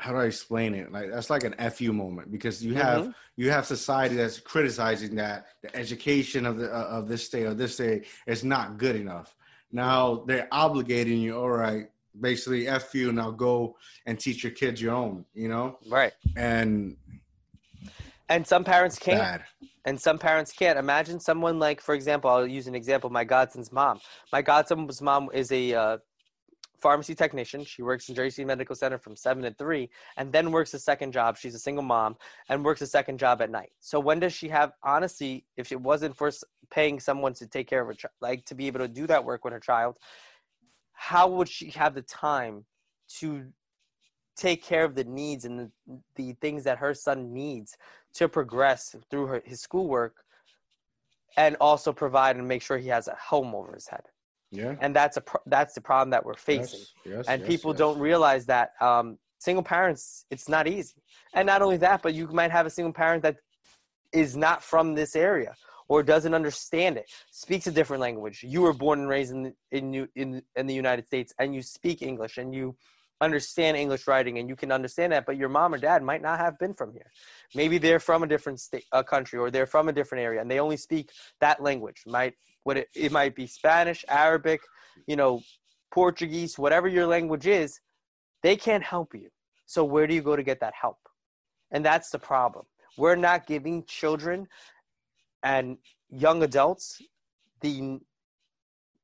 how 0.03 0.11
do 0.11 0.19
I 0.19 0.25
explain 0.25 0.75
it? 0.75 0.91
Like 0.91 1.11
that's 1.11 1.31
like 1.31 1.45
an 1.45 1.55
fu 1.71 1.93
moment 1.93 2.33
because 2.33 2.65
you 2.65 2.75
have 2.75 3.03
Mhm. 3.07 3.15
you 3.37 3.51
have 3.51 3.65
society 3.65 4.17
that's 4.17 4.41
criticizing 4.41 5.15
that 5.15 5.47
the 5.63 5.75
education 5.77 6.45
of 6.45 6.59
the 6.59 6.69
uh, 6.75 6.99
of 6.99 7.09
this 7.09 7.25
state 7.25 7.47
or 7.47 7.55
this 7.55 7.75
state 7.75 8.07
is 8.27 8.43
not 8.43 8.79
good 8.79 8.97
enough. 8.97 9.37
Now 9.71 10.25
they're 10.27 10.49
obligating 10.53 11.21
you. 11.21 11.37
All 11.39 11.49
right, 11.51 11.87
basically 12.21 12.67
f 12.67 12.93
you. 12.95 13.13
Now 13.13 13.31
go 13.31 13.77
and 14.07 14.19
teach 14.19 14.43
your 14.43 14.53
kids 14.53 14.83
your 14.83 14.95
own. 14.95 15.25
You 15.35 15.49
know, 15.49 15.79
Right. 15.89 16.13
and 16.37 16.97
And 18.29 18.45
some 18.47 18.65
parents 18.65 18.99
can't. 18.99 19.21
bad. 19.21 19.45
and 19.85 20.01
some 20.01 20.19
parents 20.19 20.53
can't 20.53 20.79
imagine 20.79 21.19
someone 21.21 21.59
like 21.59 21.81
for 21.81 21.95
example 21.95 22.31
i'll 22.31 22.47
use 22.47 22.67
an 22.69 22.75
example 22.75 23.11
my 23.11 23.25
godson's 23.25 23.71
mom 23.73 23.99
my 24.33 24.41
godson's 24.41 25.03
mom 25.03 25.29
is 25.35 25.51
a 25.51 25.75
uh, 25.75 25.99
pharmacy 26.83 27.15
technician. 27.15 27.65
She 27.65 27.83
works 27.83 28.09
in 28.09 28.15
jersey 28.15 28.45
medical 28.45 28.75
center 28.75 28.99
from 28.99 29.17
7 29.17 29.43
to 29.45 29.53
3 29.53 29.89
and 30.17 30.33
then 30.33 30.51
works 30.51 30.75
a 30.75 30.79
second 30.79 31.13
job. 31.13 31.39
She's 31.39 31.55
a 31.55 31.59
single 31.59 31.85
mom 31.85 32.17
and 32.49 32.65
works 32.65 32.83
a 32.83 32.87
second 32.87 33.19
job 33.19 33.41
at 33.41 33.51
night. 33.51 33.71
So 33.81 34.01
when 34.01 34.21
does 34.21 34.33
she 34.33 34.49
have 34.49 34.73
honestly 34.83 35.47
if 35.57 35.73
it 35.73 35.81
wasn't 35.81 36.17
for 36.17 36.31
paying 36.71 36.99
someone 36.99 37.35
to 37.35 37.47
take 37.47 37.69
care 37.69 37.83
of 37.83 37.89
her 37.89 38.11
like 38.21 38.45
to 38.47 38.55
be 38.55 38.67
able 38.67 38.81
to 38.81 38.89
do 38.89 39.07
that 39.07 39.25
work 39.25 39.45
with 39.45 39.53
her 39.53 39.61
child 39.61 39.99
how 40.93 41.29
would 41.29 41.49
she 41.49 41.71
have 41.71 41.95
the 41.95 42.03
time 42.03 42.65
to 43.09 43.45
take 44.37 44.63
care 44.63 44.85
of 44.85 44.95
the 44.95 45.05
needs 45.05 45.45
and 45.45 45.59
the, 45.59 45.71
the 46.17 46.33
things 46.41 46.65
that 46.65 46.79
her 46.79 46.95
son 46.95 47.33
needs 47.33 47.77
to 48.15 48.29
progress 48.29 48.95
through 49.11 49.27
her, 49.27 49.43
his 49.45 49.61
schoolwork 49.61 50.15
and 51.37 51.57
also 51.61 51.93
provide 51.93 52.37
and 52.37 52.47
make 52.47 52.63
sure 52.63 52.79
he 52.79 52.89
has 52.89 53.09
a 53.09 53.15
home 53.17 53.55
over 53.55 53.75
his 53.75 53.89
head 53.89 54.03
Yeah. 54.53 54.77
and 54.81 54.95
that's 54.95 55.17
a 55.17 55.23
pro- 55.23 55.41
that's 55.47 55.75
the 55.75 55.81
problem 55.81 56.11
that 56.11 56.25
we're 56.25 56.35
facing 56.35 56.81
Yes, 56.81 56.93
yes, 57.07 57.29
and 57.29 57.41
yes, 57.41 57.49
people 57.49 57.71
yes. 57.71 57.79
don't 57.79 57.99
realize 57.99 58.45
that 58.47 58.73
um, 58.81 59.19
single 59.39 59.63
parents 59.63 60.27
it's 60.31 60.49
not 60.49 60.69
easy 60.69 60.95
and 61.35 61.47
not 61.47 61.63
only 61.63 61.79
that 61.79 62.03
but 62.03 62.13
you 62.13 62.27
might 62.29 62.51
have 62.51 62.67
a 62.67 62.71
single 62.71 62.93
parent 62.93 63.23
that 63.23 63.37
is 64.13 64.37
not 64.37 64.63
from 64.63 64.95
this 64.95 65.17
area 65.17 65.55
or 65.89 66.03
doesn't 66.03 66.35
understand 66.35 66.99
it 66.99 67.11
speaks 67.31 67.67
a 67.67 67.73
different 67.73 68.03
language 68.03 68.45
you 68.47 68.61
were 68.61 68.75
born 68.75 69.01
and 69.01 69.09
raised 69.09 69.33
in 69.33 69.55
in 69.71 70.07
in, 70.15 70.43
in 70.55 70.67
the 70.67 70.75
united 70.75 71.07
states 71.07 71.33
and 71.39 71.55
you 71.55 71.63
speak 71.63 72.03
english 72.03 72.37
and 72.37 72.55
you 72.55 72.77
understand 73.23 73.77
english 73.77 74.07
writing 74.07 74.39
and 74.39 74.49
you 74.51 74.57
can 74.57 74.71
understand 74.71 75.13
that 75.13 75.25
but 75.25 75.37
your 75.39 75.49
mom 75.49 75.73
or 75.73 75.79
dad 75.79 76.03
might 76.03 76.21
not 76.21 76.39
have 76.39 76.59
been 76.59 76.75
from 76.75 76.93
here 76.93 77.11
maybe 77.55 77.79
they're 77.79 78.01
from 78.01 78.23
a 78.23 78.27
different 78.27 78.61
state 78.61 78.85
uh, 78.93 79.03
country 79.03 79.39
or 79.39 79.51
they're 79.51 79.67
from 79.67 79.89
a 79.89 79.93
different 79.93 80.23
area 80.23 80.41
and 80.43 80.51
they 80.51 80.61
only 80.61 80.77
speak 80.77 81.11
that 81.41 81.63
language 81.63 82.03
might 82.07 82.35
what 82.65 82.77
it, 82.77 82.89
it 82.95 83.13
might 83.13 83.35
be 83.35 83.47
spanish 83.47 84.05
arabic 84.09 84.61
you 85.07 85.17
know 85.17 85.41
portuguese 85.91 86.59
whatever 86.59 86.89
your 86.89 87.07
language 87.07 87.47
is 87.47 87.81
they 88.43 88.57
can't 88.57 88.83
help 88.83 89.15
you. 89.15 89.29
So 89.67 89.85
where 89.85 90.07
do 90.07 90.15
you 90.15 90.23
go 90.23 90.37
to 90.37 90.43
get 90.43 90.61
that 90.61 90.75
help? 90.81 90.99
And 91.71 91.85
that's 91.85 92.11
the 92.11 92.19
problem. 92.19 92.67
We're 92.99 93.17
not 93.17 93.47
giving 93.47 93.85
children 93.85 94.49
and 95.43 95.79
young 96.11 96.43
adults 96.43 97.01
the 97.63 98.01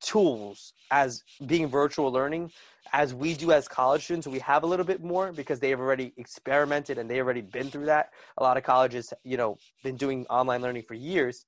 tools 0.00 0.74
as 0.90 1.22
being 1.46 1.68
virtual 1.68 2.12
learning 2.12 2.52
as 2.92 3.14
we 3.14 3.34
do 3.34 3.52
as 3.52 3.66
college 3.66 4.04
students. 4.04 4.26
We 4.26 4.38
have 4.40 4.62
a 4.62 4.66
little 4.66 4.84
bit 4.84 5.02
more 5.02 5.32
because 5.32 5.58
they've 5.60 5.78
already 5.78 6.12
experimented 6.16 6.98
and 6.98 7.10
they 7.10 7.20
already 7.20 7.40
been 7.40 7.70
through 7.70 7.86
that. 7.86 8.10
A 8.38 8.42
lot 8.42 8.56
of 8.56 8.62
colleges 8.62 9.12
you 9.24 9.36
know 9.36 9.56
been 9.82 9.96
doing 9.96 10.26
online 10.26 10.62
learning 10.62 10.84
for 10.86 10.94
years 10.94 11.46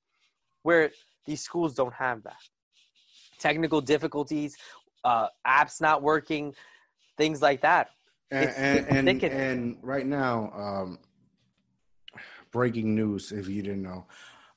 where 0.63 0.91
these 1.27 1.41
schools 1.41 1.75
don't 1.75 1.95
have 1.95 2.23
that. 2.25 2.37
Technical 3.39 3.81
difficulties 3.81 4.57
uh, 5.05 5.29
apps 5.47 5.81
not 5.81 6.03
working 6.03 6.55
things 7.17 7.41
like 7.41 7.63
that. 7.63 7.91
And 8.31 8.43
It's- 8.45 8.57
and, 8.59 9.09
it's 9.09 9.25
and, 9.25 9.33
and 9.41 9.77
right 9.83 10.07
now 10.07 10.53
um 10.55 10.99
breaking 12.51 12.95
news 12.95 13.33
if 13.33 13.49
you 13.49 13.63
didn't 13.63 13.83
know. 13.83 14.07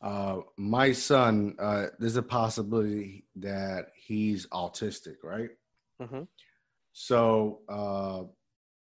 Uh 0.02 0.42
my 0.58 0.92
son 0.92 1.56
uh 1.60 1.88
there's 2.00 2.18
a 2.18 2.22
possibility 2.24 3.26
that 3.38 3.88
he's 3.96 4.48
autistic 4.48 5.16
right? 5.24 5.50
Mhm. 6.02 6.28
so 6.92 7.62
uh 7.70 8.24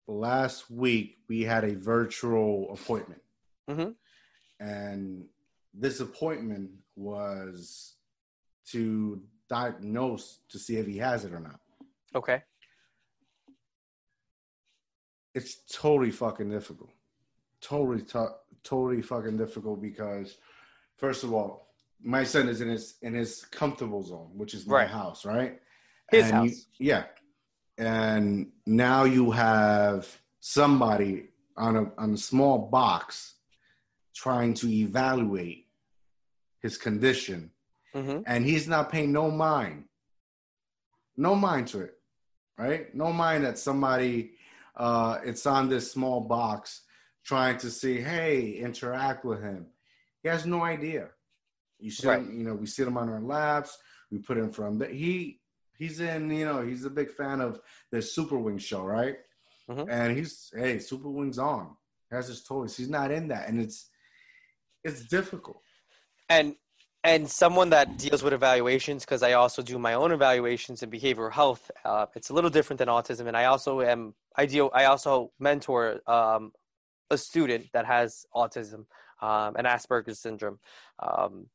last 0.09 0.71
week 0.71 1.19
we 1.29 1.43
had 1.43 1.65
a 1.65 1.77
virtual 1.77 2.73
appointment. 2.73 3.23
Mhm. 3.71 3.95
and 4.61 5.27
this 5.75 6.01
appointment 6.01 6.71
was 6.97 7.95
to 8.67 9.23
diagnose 9.49 10.39
to 10.49 10.59
see 10.59 10.77
if 10.77 10.87
he 10.87 10.99
has 10.99 11.25
it 11.25 11.33
or 11.33 11.41
not 11.41 11.61
okay 12.15 12.43
it's 15.35 15.63
totally 15.73 16.11
fucking 16.11 16.51
difficult. 16.51 16.91
Totally, 17.63 18.03
to- 18.03 18.35
totally 18.65 19.01
fucking 19.01 19.39
difficult 19.39 19.81
because, 19.81 20.37
first 20.97 21.25
of 21.25 21.33
all, 21.33 21.69
my 22.03 22.23
son 22.25 22.49
is 22.49 22.61
in 22.61 22.69
his 22.69 22.97
in 23.03 23.15
his 23.15 23.45
comfortable 23.47 24.03
zone, 24.03 24.31
which 24.35 24.53
is 24.53 24.67
my 24.67 24.75
Right. 24.83 24.91
house, 24.91 25.25
right? 25.25 25.63
His 26.11 26.31
And 26.31 26.45
you- 26.45 26.51
house. 26.51 26.67
yeah, 26.79 27.07
and 27.79 28.53
now 28.67 29.05
you 29.05 29.31
have 29.31 30.21
somebody 30.41 31.31
on 31.57 31.77
a 31.77 31.93
on 31.97 32.13
a 32.13 32.19
small 32.19 32.59
box 32.69 33.37
trying 34.15 34.53
to 34.55 34.69
evaluate 34.69 35.69
his 36.63 36.79
condition, 36.79 37.51
hmm 37.95 38.21
and 38.27 38.47
he's 38.47 38.67
not 38.69 38.91
paying 38.91 39.13
no 39.13 39.31
mind 39.31 39.85
no 41.17 41.35
mind 41.35 41.69
to 41.69 41.81
it, 41.81 41.95
right? 42.59 42.95
No 42.95 43.13
mind 43.13 43.45
that 43.45 43.59
somebody 43.59 44.33
uh, 44.77 45.19
it's 45.25 45.47
on 45.47 45.69
this 45.69 45.93
small 45.93 46.21
box 46.21 46.83
trying 47.25 47.59
to 47.59 47.71
see, 47.71 48.01
hey, 48.01 48.53
interact 48.53 49.25
with 49.25 49.43
him. 49.43 49.67
He 50.23 50.29
has 50.29 50.47
no 50.47 50.65
idea. 50.65 51.09
You 51.79 51.91
see, 51.91 52.09
right. 52.09 52.23
you 52.23 52.45
know, 52.45 52.55
we 52.55 52.67
sit 52.67 52.89
him 52.89 52.97
on 52.97 53.09
our 53.09 53.21
laps. 53.21 53.77
We 54.11 54.19
put 54.19 54.39
him 54.39 54.51
from 54.51 54.79
the 54.79 54.87
he. 54.87 55.41
He's 55.77 55.99
in, 56.01 56.31
you 56.31 56.45
know, 56.45 56.63
he's 56.63 56.85
a 56.85 56.91
big 56.91 57.11
fan 57.11 57.41
of 57.41 57.61
the 57.91 58.01
Super 58.01 58.39
Wings 58.39 58.63
show, 58.63 58.83
right? 58.85 59.17
Mm-hmm. 59.69 59.91
And 59.91 60.17
he's, 60.17 60.53
hey, 60.55 60.79
Super 60.79 61.09
Wings 61.09 61.39
on. 61.39 61.77
Has 62.13 62.29
his 62.29 62.45
toys. 62.45 62.77
He's 62.77 62.91
not 62.91 63.11
in 63.11 63.29
that, 63.29 63.49
and 63.49 63.61
it's 63.61 63.89
it's 64.85 65.07
difficult. 65.07 65.63
And 66.29 66.57
and 67.05 67.29
someone 67.29 67.71
that 67.71 67.99
deals 67.99 68.23
with 68.23 68.33
evaluations 68.33 69.05
because 69.05 69.23
i 69.23 69.33
also 69.33 69.63
do 69.63 69.79
my 69.79 69.95
own 69.95 70.13
evaluations 70.13 70.83
in 70.83 70.91
behavioral 70.91 71.33
health 71.33 71.71
uh, 71.85 72.07
it's 72.15 72.31
a 72.31 72.35
little 72.35 72.51
different 72.51 72.79
than 72.79 72.89
autism. 72.89 73.27
And 73.27 73.37
i 73.37 73.47
also 73.47 73.81
am 73.81 74.15
i 74.37 74.47
deal 74.47 74.71
i 74.75 74.85
also 74.85 75.33
mentor 75.39 76.01
um, 76.07 76.53
a 77.11 77.19
student 77.19 77.67
that 77.73 77.87
has 77.87 78.27
autism 78.35 78.87
um, 79.21 79.55
and 79.57 79.67
asperger's 79.67 80.19
syndrome. 80.19 80.59
Um, 80.99 81.47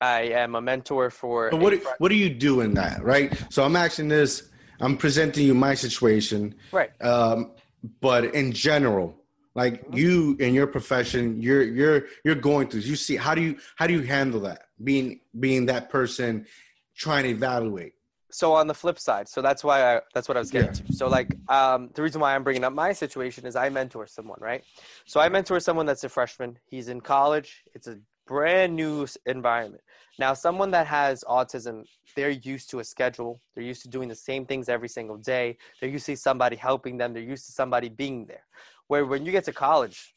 i 0.00 0.22
am 0.22 0.54
a 0.54 0.60
mentor 0.60 1.10
for 1.10 1.50
what, 1.50 1.70
do, 1.70 1.86
what 1.98 2.10
do 2.10 2.16
you 2.16 2.30
do 2.30 2.60
in 2.60 2.74
that 2.74 3.02
right? 3.02 3.32
So 3.50 3.64
i'm 3.64 3.76
asking 3.76 4.08
this 4.08 4.50
i'm 4.80 4.96
presenting 4.96 5.46
you 5.46 5.54
my 5.54 5.74
situation. 5.74 6.54
Right. 6.70 6.90
Um, 7.02 7.52
but 8.00 8.34
in 8.34 8.52
general 8.52 9.16
like 9.56 9.82
you 9.92 10.36
in 10.38 10.52
your 10.54 10.66
profession 10.66 11.40
you're 11.40 11.62
you're 11.62 12.04
you're 12.24 12.34
going 12.34 12.68
through 12.68 12.80
you 12.80 12.94
see 12.94 13.16
how 13.16 13.34
do 13.34 13.40
you 13.40 13.56
how 13.76 13.86
do 13.86 13.94
you 13.94 14.02
handle 14.02 14.38
that? 14.40 14.66
Being 14.84 15.20
being 15.40 15.66
that 15.66 15.88
person 15.90 16.46
trying 16.94 17.24
to 17.24 17.30
evaluate. 17.30 17.94
So 18.30 18.52
on 18.52 18.66
the 18.66 18.74
flip 18.74 18.98
side 18.98 19.28
so 19.28 19.40
that's 19.40 19.64
why 19.64 19.96
i 19.96 20.00
that's 20.14 20.28
what 20.28 20.36
i 20.36 20.40
was 20.40 20.50
getting 20.50 20.68
yeah. 20.68 20.86
to. 20.86 20.92
So 20.92 21.08
like 21.08 21.34
um, 21.48 21.90
the 21.94 22.02
reason 22.02 22.20
why 22.20 22.34
i'm 22.34 22.44
bringing 22.44 22.64
up 22.64 22.74
my 22.74 22.92
situation 22.92 23.46
is 23.46 23.56
i 23.56 23.68
mentor 23.70 24.06
someone 24.06 24.38
right? 24.40 24.62
So 25.06 25.20
i 25.20 25.28
mentor 25.28 25.58
someone 25.58 25.86
that's 25.86 26.04
a 26.04 26.08
freshman. 26.10 26.58
He's 26.66 26.88
in 26.88 27.00
college. 27.00 27.64
It's 27.74 27.88
a 27.88 27.98
brand 28.26 28.76
new 28.76 29.06
environment. 29.24 29.82
Now 30.18 30.34
someone 30.34 30.70
that 30.72 30.86
has 30.86 31.24
autism 31.26 31.84
they're 32.14 32.30
used 32.30 32.70
to 32.70 32.78
a 32.78 32.84
schedule. 32.84 33.40
They're 33.54 33.64
used 33.64 33.82
to 33.82 33.88
doing 33.88 34.08
the 34.08 34.14
same 34.14 34.46
things 34.46 34.70
every 34.70 34.88
single 34.88 35.18
day. 35.18 35.58
They're 35.80 35.90
used 35.90 36.06
to 36.06 36.16
somebody 36.16 36.56
helping 36.56 36.96
them. 36.96 37.12
They're 37.12 37.22
used 37.22 37.44
to 37.46 37.52
somebody 37.52 37.90
being 37.90 38.24
there 38.24 38.44
where 38.88 39.04
when 39.04 39.24
you 39.24 39.32
get 39.32 39.44
to 39.44 39.52
college, 39.52 40.14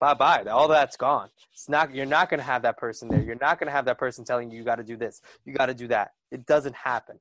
bye 0.00 0.14
bye, 0.14 0.44
all 0.44 0.68
that's 0.68 0.96
gone. 0.96 1.28
It's 1.52 1.68
not 1.68 1.94
you're 1.94 2.06
not 2.06 2.30
going 2.30 2.38
to 2.38 2.44
have 2.44 2.62
that 2.62 2.78
person 2.78 3.08
there. 3.08 3.22
You're 3.22 3.38
not 3.40 3.58
going 3.58 3.66
to 3.66 3.72
have 3.72 3.86
that 3.86 3.98
person 3.98 4.24
telling 4.24 4.50
you 4.50 4.58
you 4.58 4.64
got 4.64 4.76
to 4.76 4.84
do 4.84 4.96
this, 4.96 5.20
you 5.44 5.54
got 5.54 5.66
to 5.66 5.74
do 5.74 5.88
that. 5.88 6.12
It 6.30 6.46
doesn't 6.46 6.74
happen. 6.74 7.18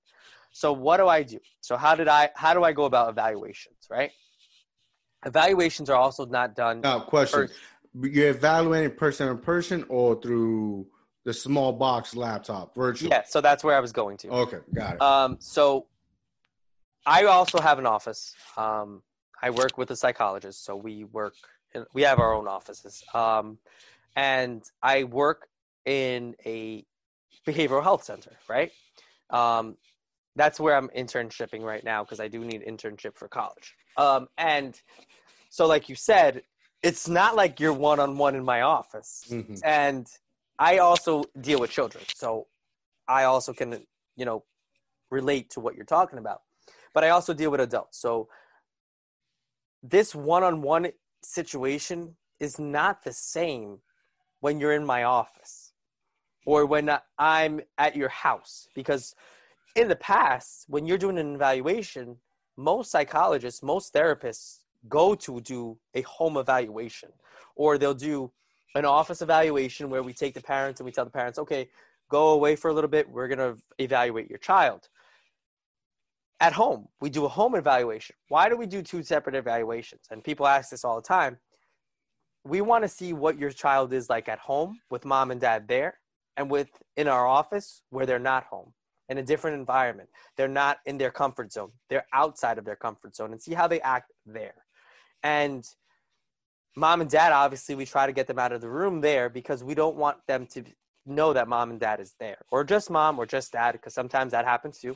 So 0.52 0.72
what 0.72 0.98
do 0.98 1.08
I 1.08 1.24
do? 1.24 1.40
So 1.62 1.76
how 1.76 1.96
did 1.96 2.08
I 2.08 2.30
how 2.36 2.54
do 2.54 2.64
I 2.64 2.72
go 2.72 2.86
about 2.86 3.10
evaluations, 3.10 3.88
right? 3.90 4.12
Evaluations 5.26 5.90
are 5.90 5.98
also 5.98 6.26
not 6.26 6.56
done. 6.56 6.82
Now, 6.82 7.00
question: 7.00 7.50
You're 7.94 8.30
evaluating 8.30 8.96
person 8.96 9.28
in 9.28 9.38
person 9.40 9.84
or 9.90 10.22
through 10.22 10.88
the 11.26 11.34
small 11.34 11.74
box 11.74 12.16
laptop, 12.16 12.76
virtual? 12.76 13.10
Yeah, 13.10 13.24
so 13.28 13.42
that's 13.42 13.64
where 13.64 13.76
I 13.76 13.80
was 13.80 13.92
going 13.92 14.18
to. 14.18 14.30
Okay, 14.30 14.60
got 14.74 14.96
it. 14.96 15.02
Um, 15.02 15.38
so 15.40 15.88
I 17.06 17.26
also 17.26 17.60
have 17.60 17.80
an 17.80 17.86
office. 17.86 18.34
Um, 18.56 19.02
I 19.42 19.50
work 19.50 19.78
with 19.78 19.92
a 19.92 19.96
psychologist, 19.96 20.64
so 20.66 20.76
we 20.76 21.04
work. 21.06 21.34
In, 21.74 21.86
we 21.94 22.04
have 22.04 22.20
our 22.20 22.34
own 22.34 22.48
offices, 22.48 23.04
um, 23.14 23.58
and 24.16 24.64
I 24.82 25.04
work 25.04 25.48
in 25.86 26.36
a 26.46 26.86
behavioral 27.48 27.84
health 27.84 28.04
center. 28.04 28.32
Right, 28.48 28.72
um, 29.30 29.78
that's 30.36 30.60
where 30.60 30.76
I'm 30.76 30.90
internshipping 30.90 31.62
right 31.62 31.84
now 31.84 32.04
because 32.04 32.20
I 32.20 32.28
do 32.28 32.40
need 32.40 32.64
internship 32.66 33.16
for 33.16 33.28
college. 33.28 33.76
Um, 33.98 34.28
and 34.38 34.80
so, 35.50 35.66
like 35.68 35.90
you 35.90 35.96
said, 35.96 36.44
it's 36.84 37.08
not 37.08 37.36
like 37.36 37.60
you're 37.60 37.74
one 37.74 38.00
on 38.00 38.18
one 38.18 38.36
in 38.36 38.44
my 38.44 38.62
office, 38.62 39.24
mm-hmm. 39.30 39.56
and 39.64 40.08
I 40.60 40.80
also 40.80 41.24
deal 41.42 41.60
with 41.60 41.72
children, 41.72 42.04
so 42.14 42.48
I 43.08 43.24
also 43.26 43.54
can 43.54 43.86
you 44.16 44.26
know 44.26 44.44
relate 45.12 45.50
to 45.52 45.60
what 45.60 45.76
you're 45.76 45.86
talking 45.86 46.20
about. 46.20 46.42
But 46.94 47.04
I 47.04 47.10
also 47.10 47.34
deal 47.34 47.52
with 47.52 47.60
adults, 47.60 48.00
so 48.00 48.30
this 49.90 50.16
one-on-one 50.16 50.88
situation 51.24 52.16
is 52.40 52.60
not 52.60 53.04
the 53.04 53.14
same 53.14 53.80
when 54.40 54.60
you're 54.60 54.74
in 54.74 54.86
my 54.86 55.04
office 55.04 55.74
or 56.46 56.66
when 56.66 56.90
I'm 57.18 57.62
at 57.78 57.96
your 57.96 58.10
house. 58.10 58.68
Because 58.76 59.16
in 59.76 59.88
the 59.88 59.96
past 59.96 60.66
when 60.68 60.86
you're 60.86 60.98
doing 60.98 61.18
an 61.18 61.36
evaluation 61.36 62.18
most 62.58 62.90
psychologists 62.90 63.62
most 63.62 63.94
therapists 63.94 64.60
go 64.88 65.14
to 65.14 65.42
do 65.42 65.78
a 65.94 66.02
home 66.04 66.38
evaluation 66.38 67.10
or 67.58 67.78
they'll 67.78 67.94
do 67.94 68.32
an 68.76 68.86
office 68.86 69.22
evaluation 69.22 69.90
where 69.90 70.02
we 70.02 70.14
take 70.14 70.34
the 70.34 70.42
parents 70.42 70.80
and 70.80 70.86
we 70.86 70.92
tell 70.94 71.04
the 71.04 71.12
parents 71.12 71.38
okay 71.38 71.68
go 72.10 72.30
away 72.30 72.56
for 72.56 72.70
a 72.70 72.74
little 72.74 72.90
bit. 72.90 73.10
We're 73.10 73.28
going 73.28 73.40
to 73.40 73.58
evaluate 73.80 74.30
your 74.30 74.40
child 74.40 74.88
at 76.40 76.54
home. 76.54 76.88
We 77.02 77.10
do 77.10 77.26
a 77.26 77.30
home 77.30 77.56
evaluation. 77.56 78.16
Why 78.30 78.50
do 78.50 78.58
we 78.58 78.66
do 78.66 78.82
two 78.82 79.04
separate 79.04 79.36
evaluations? 79.36 80.02
And 80.12 80.24
people 80.24 80.48
ask 80.48 80.70
this 80.70 80.84
all 80.84 80.96
the 80.96 81.08
time. 81.08 81.38
We 82.44 82.62
want 82.62 82.84
to 82.84 82.88
see 82.88 83.14
what 83.14 83.40
your 83.40 83.52
child 83.52 83.94
is 83.94 84.10
like 84.10 84.30
at 84.30 84.40
home 84.40 84.80
with 84.90 85.06
mom 85.06 85.32
and 85.32 85.42
dad 85.42 85.68
there 85.68 86.00
and 86.38 86.52
with 86.52 86.70
in 86.98 87.08
our 87.08 87.26
office 87.26 87.82
where 87.90 88.06
they're 88.06 88.20
not 88.20 88.44
home 88.46 88.74
in 89.10 89.18
a 89.18 89.24
different 89.24 89.58
environment. 89.58 90.10
They're 90.36 90.48
not 90.48 90.78
in 90.86 90.98
their 90.98 91.12
comfort 91.12 91.52
zone. 91.52 91.72
They're 91.90 92.06
outside 92.14 92.58
of 92.58 92.66
their 92.66 92.76
comfort 92.76 93.16
zone 93.16 93.32
and 93.32 93.42
see 93.42 93.54
how 93.54 93.68
they 93.68 93.82
act 93.82 94.12
there. 94.26 94.56
And 95.24 95.66
mom 96.76 97.02
and 97.02 97.10
dad 97.10 97.32
obviously 97.32 97.76
we 97.76 97.86
try 97.86 98.06
to 98.06 98.12
get 98.12 98.28
them 98.28 98.40
out 98.40 98.52
of 98.52 98.62
the 98.62 98.70
room 98.70 99.02
there 99.02 99.30
because 99.30 99.64
we 99.64 99.74
don't 99.74 99.96
want 99.96 100.18
them 100.28 100.46
to 100.48 100.64
know 101.06 101.34
that 101.34 101.48
mom 101.48 101.72
and 101.72 101.80
dad 101.80 102.00
is 102.00 102.16
there 102.20 102.38
or 102.52 102.64
just 102.64 102.90
mom 102.90 103.18
or 103.18 103.26
just 103.26 103.52
dad 103.52 103.74
because 103.74 103.94
sometimes 103.94 104.32
that 104.32 104.44
happens 104.44 104.80
too 104.80 104.96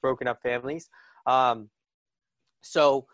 broken 0.00 0.26
up 0.28 0.42
families. 0.42 0.88
Um, 1.26 1.70
so 2.62 3.06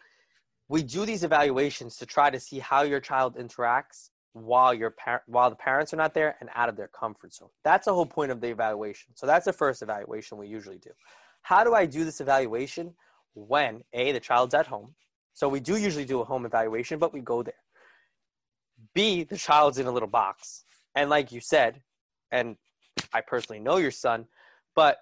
we 0.68 0.82
do 0.82 1.06
these 1.06 1.24
evaluations 1.24 1.96
to 1.96 2.06
try 2.06 2.30
to 2.30 2.40
see 2.40 2.58
how 2.58 2.82
your 2.82 3.00
child 3.00 3.36
interacts 3.36 4.10
while 4.32 4.74
your 4.74 4.90
par- 4.90 5.22
while 5.26 5.48
the 5.48 5.56
parents 5.56 5.94
are 5.94 5.96
not 5.96 6.12
there 6.12 6.36
and 6.40 6.50
out 6.54 6.68
of 6.68 6.76
their 6.76 6.88
comfort 6.88 7.32
zone. 7.32 7.48
That's 7.64 7.86
the 7.86 7.94
whole 7.94 8.06
point 8.06 8.30
of 8.30 8.40
the 8.40 8.48
evaluation. 8.48 9.14
So 9.14 9.26
that's 9.26 9.46
the 9.46 9.52
first 9.52 9.82
evaluation 9.82 10.36
we 10.36 10.48
usually 10.48 10.78
do. 10.78 10.90
How 11.42 11.64
do 11.64 11.74
I 11.74 11.86
do 11.86 12.04
this 12.04 12.20
evaluation 12.20 12.92
when 13.34 13.82
a 13.92 14.12
the 14.12 14.20
child's 14.20 14.54
at 14.54 14.66
home? 14.66 14.94
So 15.32 15.48
we 15.48 15.60
do 15.60 15.76
usually 15.76 16.04
do 16.04 16.20
a 16.20 16.24
home 16.24 16.44
evaluation, 16.44 16.98
but 16.98 17.12
we 17.12 17.20
go 17.20 17.42
there. 17.42 17.54
B 18.94 19.24
the 19.24 19.36
child's 19.36 19.78
in 19.78 19.86
a 19.86 19.92
little 19.92 20.08
box, 20.08 20.64
and 20.94 21.08
like 21.08 21.32
you 21.32 21.40
said, 21.40 21.80
and 22.30 22.56
I 23.12 23.20
personally 23.20 23.60
know 23.60 23.76
your 23.76 23.90
son, 23.90 24.26
but 24.74 24.98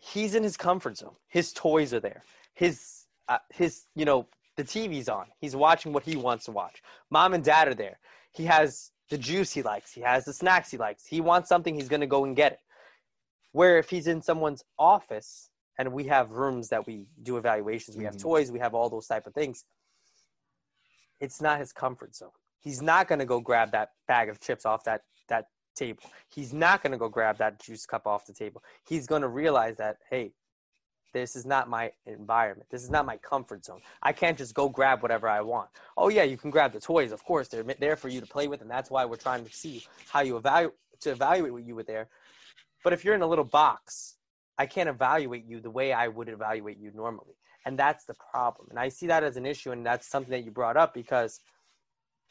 he's 0.00 0.34
in 0.34 0.42
his 0.42 0.56
comfort 0.56 0.96
zone. 0.98 1.14
His 1.28 1.52
toys 1.52 1.92
are 1.94 2.00
there. 2.00 2.22
His 2.54 3.06
uh, 3.28 3.38
his 3.50 3.84
you 3.94 4.04
know 4.04 4.26
the 4.56 4.64
TV's 4.64 5.08
on. 5.08 5.26
He's 5.40 5.54
watching 5.54 5.92
what 5.92 6.02
he 6.02 6.16
wants 6.16 6.44
to 6.46 6.52
watch. 6.52 6.82
Mom 7.10 7.32
and 7.34 7.44
dad 7.44 7.68
are 7.68 7.74
there. 7.74 7.98
He 8.32 8.44
has 8.44 8.90
the 9.10 9.18
juice 9.18 9.52
he 9.52 9.62
likes. 9.62 9.92
He 9.92 10.00
has 10.00 10.24
the 10.24 10.32
snacks 10.32 10.70
he 10.70 10.76
likes. 10.76 11.06
He 11.06 11.20
wants 11.20 11.48
something, 11.48 11.74
he's 11.74 11.88
going 11.88 12.00
to 12.00 12.06
go 12.06 12.24
and 12.24 12.36
get 12.36 12.52
it. 12.52 12.58
Where 13.52 13.78
if 13.78 13.88
he's 13.88 14.06
in 14.06 14.20
someone's 14.20 14.64
office 14.78 15.50
and 15.78 15.92
we 15.92 16.04
have 16.04 16.32
rooms 16.32 16.68
that 16.68 16.86
we 16.86 17.06
do 17.22 17.36
evaluations, 17.36 17.96
we 17.96 18.04
have 18.04 18.14
mm-hmm. 18.14 18.28
toys, 18.28 18.50
we 18.50 18.58
have 18.58 18.74
all 18.74 18.90
those 18.90 19.06
type 19.06 19.26
of 19.26 19.34
things. 19.34 19.64
It's 21.20 21.40
not 21.40 21.58
his 21.58 21.72
comfort 21.72 22.14
zone. 22.14 22.30
He's 22.60 22.82
not 22.82 23.08
going 23.08 23.20
to 23.20 23.24
go 23.24 23.40
grab 23.40 23.72
that 23.72 23.90
bag 24.06 24.28
of 24.28 24.40
chips 24.40 24.66
off 24.66 24.84
that 24.84 25.02
that 25.28 25.46
table. 25.78 26.02
He's 26.28 26.52
not 26.52 26.82
going 26.82 26.92
to 26.92 26.98
go 26.98 27.08
grab 27.08 27.38
that 27.38 27.60
juice 27.60 27.86
cup 27.86 28.06
off 28.06 28.26
the 28.26 28.32
table. 28.32 28.62
He's 28.86 29.06
going 29.06 29.22
to 29.22 29.28
realize 29.28 29.76
that, 29.76 29.98
hey, 30.10 30.32
this 31.14 31.36
is 31.36 31.46
not 31.46 31.68
my 31.68 31.90
environment. 32.06 32.68
This 32.70 32.82
is 32.82 32.90
not 32.90 33.06
my 33.06 33.16
comfort 33.16 33.64
zone. 33.64 33.80
I 34.02 34.12
can't 34.12 34.36
just 34.36 34.54
go 34.54 34.68
grab 34.68 35.02
whatever 35.02 35.28
I 35.28 35.40
want. 35.40 35.70
Oh 35.96 36.08
yeah, 36.08 36.24
you 36.24 36.36
can 36.36 36.50
grab 36.50 36.72
the 36.72 36.80
toys. 36.80 37.12
Of 37.12 37.24
course, 37.24 37.48
they're 37.48 37.62
there 37.62 37.96
for 37.96 38.08
you 38.08 38.20
to 38.20 38.26
play 38.26 38.48
with, 38.48 38.60
and 38.60 38.70
that's 38.70 38.90
why 38.90 39.04
we're 39.04 39.16
trying 39.16 39.44
to 39.44 39.52
see 39.52 39.84
how 40.08 40.20
you 40.20 40.36
evaluate 40.36 40.74
to 41.00 41.10
evaluate 41.10 41.52
what 41.52 41.64
you 41.64 41.74
were 41.74 41.84
there. 41.84 42.08
But 42.84 42.92
if 42.92 43.04
you're 43.04 43.14
in 43.14 43.22
a 43.22 43.26
little 43.26 43.44
box, 43.44 44.16
I 44.58 44.66
can't 44.66 44.88
evaluate 44.88 45.46
you 45.46 45.60
the 45.60 45.70
way 45.70 45.92
I 45.92 46.08
would 46.08 46.28
evaluate 46.28 46.78
you 46.78 46.90
normally, 46.94 47.36
and 47.64 47.78
that's 47.78 48.04
the 48.04 48.14
problem. 48.14 48.68
And 48.70 48.78
I 48.78 48.88
see 48.88 49.06
that 49.06 49.24
as 49.24 49.36
an 49.36 49.46
issue, 49.46 49.70
and 49.70 49.86
that's 49.86 50.06
something 50.06 50.32
that 50.32 50.44
you 50.44 50.50
brought 50.50 50.76
up 50.76 50.92
because 50.92 51.40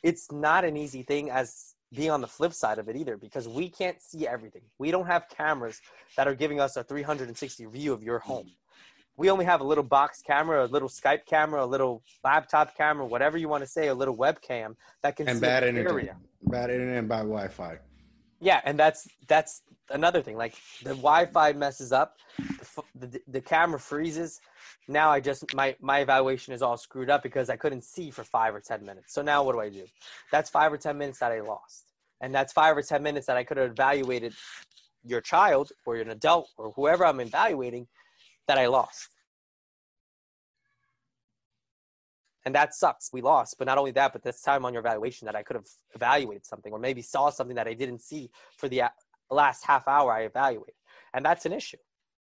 it's 0.04 0.32
not 0.32 0.66
an 0.66 0.78
easy 0.78 1.02
thing 1.02 1.32
as 1.32 1.74
being 1.94 2.12
on 2.12 2.22
the 2.22 2.28
flip 2.28 2.54
side 2.54 2.80
of 2.80 2.90
it 2.90 2.96
either 2.96 3.18
because 3.18 3.48
we 3.48 3.70
can't 3.70 4.02
see 4.02 4.28
everything. 4.28 4.62
We 4.78 4.92
don't 4.92 5.08
have 5.08 5.28
cameras 5.30 5.82
that 6.16 6.28
are 6.28 6.36
giving 6.36 6.60
us 6.60 6.76
a 6.76 6.84
360 6.84 7.66
view 7.66 7.94
of 7.94 8.04
your 8.04 8.20
home. 8.20 8.52
We 9.16 9.32
only 9.32 9.46
have 9.46 9.62
a 9.62 9.64
little 9.64 9.84
box 9.84 10.22
camera, 10.22 10.66
a 10.66 10.68
little 10.68 10.90
Skype 10.90 11.26
camera, 11.26 11.64
a 11.64 11.66
little 11.66 12.04
laptop 12.24 12.78
camera, 12.78 13.06
whatever 13.06 13.38
you 13.38 13.50
want 13.50 13.64
to 13.64 13.68
say, 13.68 13.88
a 13.88 13.94
little 13.94 14.16
webcam 14.16 14.76
that 15.02 15.16
can 15.16 15.28
and 15.28 15.38
see 15.38 15.42
bad 15.42 15.64
internet, 15.64 15.92
area. 15.92 16.18
bad 16.44 16.70
internet 16.70 17.00
and 17.00 17.10
bad 17.10 17.24
Wi-Fi. 17.24 17.80
Yeah, 18.40 18.62
and 18.64 18.78
that's 18.78 19.08
that's 19.28 19.64
another 19.90 20.22
thing. 20.22 20.38
Like 20.38 20.54
the 20.84 20.92
Wi-Fi 20.92 21.54
messes 21.54 21.92
up, 21.92 22.18
the, 22.38 22.84
the, 23.08 23.22
the 23.28 23.42
camera 23.42 23.80
freezes. 23.80 24.40
Now 24.88 25.10
I 25.10 25.20
just 25.20 25.54
my 25.54 25.76
my 25.82 26.00
evaluation 26.00 26.54
is 26.54 26.62
all 26.62 26.78
screwed 26.78 27.10
up 27.10 27.22
because 27.22 27.50
I 27.50 27.58
couldn't 27.58 27.84
see 27.84 28.10
for 28.10 28.24
five 28.24 28.56
or 28.56 28.62
ten 28.62 28.86
minutes. 28.86 29.14
So 29.14 29.22
now 29.22 29.44
what 29.44 29.54
do 29.54 29.60
I 29.60 29.70
do? 29.70 29.86
That's 30.32 30.50
five 30.50 30.72
or 30.72 30.78
ten 30.78 30.98
minutes 30.98 31.20
that 31.20 31.32
I 31.32 31.42
lost, 31.42 31.92
and 32.22 32.34
that's 32.34 32.54
five 32.54 32.78
or 32.78 32.82
ten 32.82 33.04
minutes 33.04 33.28
that 33.28 33.38
I 33.38 33.44
could 33.44 33.58
have 33.58 33.72
evaluated 33.72 34.34
your 35.04 35.22
child 35.22 35.72
or 35.86 35.96
an 35.98 36.10
adult 36.10 36.50
or 36.58 36.72
whoever 36.72 37.06
I'm 37.06 37.20
evaluating 37.20 37.88
that 38.48 38.58
I 38.58 38.68
lost. 38.68 39.10
And 42.46 42.56
that 42.56 42.74
sucks. 42.74 43.10
We 43.12 43.22
lost. 43.22 43.58
But 43.58 43.68
not 43.68 43.78
only 43.78 43.92
that, 43.92 44.14
but 44.14 44.24
this 44.24 44.42
time 44.42 44.64
on 44.64 44.72
your 44.74 44.80
evaluation 44.80 45.26
that 45.26 45.36
I 45.36 45.44
could 45.44 45.58
have 45.58 45.68
evaluated 45.94 46.46
something 46.46 46.72
or 46.72 46.80
maybe 46.80 47.02
saw 47.02 47.30
something 47.30 47.58
that 47.58 47.68
I 47.68 47.74
didn't 47.74 48.02
see 48.02 48.30
for 48.56 48.70
the 48.70 48.84
last 49.30 49.66
half 49.66 49.86
hour 49.86 50.14
I 50.14 50.22
evaluated. 50.22 50.76
And 51.14 51.26
that's 51.26 51.46
an 51.46 51.52
issue. 51.52 51.78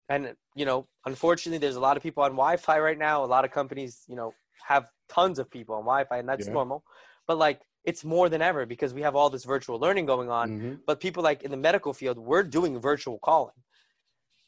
And, 0.09 0.33
you 0.55 0.65
know, 0.65 0.87
unfortunately, 1.05 1.59
there's 1.59 1.75
a 1.75 1.79
lot 1.79 1.95
of 1.95 2.03
people 2.03 2.23
on 2.23 2.31
Wi 2.31 2.57
Fi 2.57 2.79
right 2.79 2.97
now. 2.97 3.23
A 3.23 3.27
lot 3.27 3.45
of 3.45 3.51
companies, 3.51 4.03
you 4.07 4.15
know, 4.15 4.33
have 4.67 4.89
tons 5.07 5.39
of 5.39 5.49
people 5.49 5.75
on 5.75 5.81
Wi 5.81 6.03
Fi, 6.05 6.17
and 6.17 6.27
that's 6.27 6.47
yeah. 6.47 6.53
normal. 6.53 6.83
But 7.27 7.37
like, 7.37 7.61
it's 7.85 8.03
more 8.03 8.27
than 8.27 8.41
ever 8.41 8.65
because 8.65 8.93
we 8.93 9.01
have 9.01 9.15
all 9.15 9.29
this 9.29 9.45
virtual 9.45 9.79
learning 9.79 10.05
going 10.05 10.29
on. 10.29 10.49
Mm-hmm. 10.49 10.73
But 10.85 10.99
people 10.99 11.23
like 11.23 11.43
in 11.43 11.51
the 11.51 11.57
medical 11.57 11.93
field, 11.93 12.17
we're 12.17 12.43
doing 12.43 12.79
virtual 12.79 13.19
calling. 13.19 13.53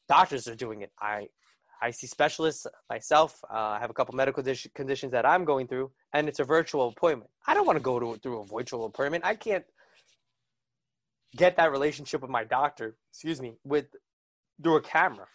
Doctors 0.10 0.48
are 0.48 0.56
doing 0.56 0.82
it. 0.82 0.92
I 1.00 1.28
I 1.82 1.92
see 1.92 2.08
specialists 2.08 2.68
myself. 2.90 3.40
Uh, 3.50 3.58
I 3.58 3.80
have 3.80 3.90
a 3.90 3.94
couple 3.94 4.14
medical 4.16 4.44
conditions 4.76 5.12
that 5.14 5.26
I'm 5.26 5.46
going 5.46 5.68
through, 5.68 5.92
and 6.14 6.28
it's 6.28 6.40
a 6.40 6.44
virtual 6.44 6.90
appointment. 6.90 7.30
I 7.48 7.54
don't 7.54 7.66
want 7.66 7.78
to 7.78 7.84
go 7.84 8.00
to 8.00 8.18
through 8.18 8.42
a 8.42 8.46
virtual 8.46 8.86
appointment. 8.86 9.26
I 9.26 9.36
can't 9.36 9.66
get 11.36 11.56
that 11.58 11.72
relationship 11.72 12.22
with 12.22 12.30
my 12.30 12.44
doctor. 12.44 12.96
Excuse 13.12 13.42
me, 13.42 13.56
with 13.64 13.88
through 14.62 14.78
a 14.78 14.82
camera. 14.82 15.28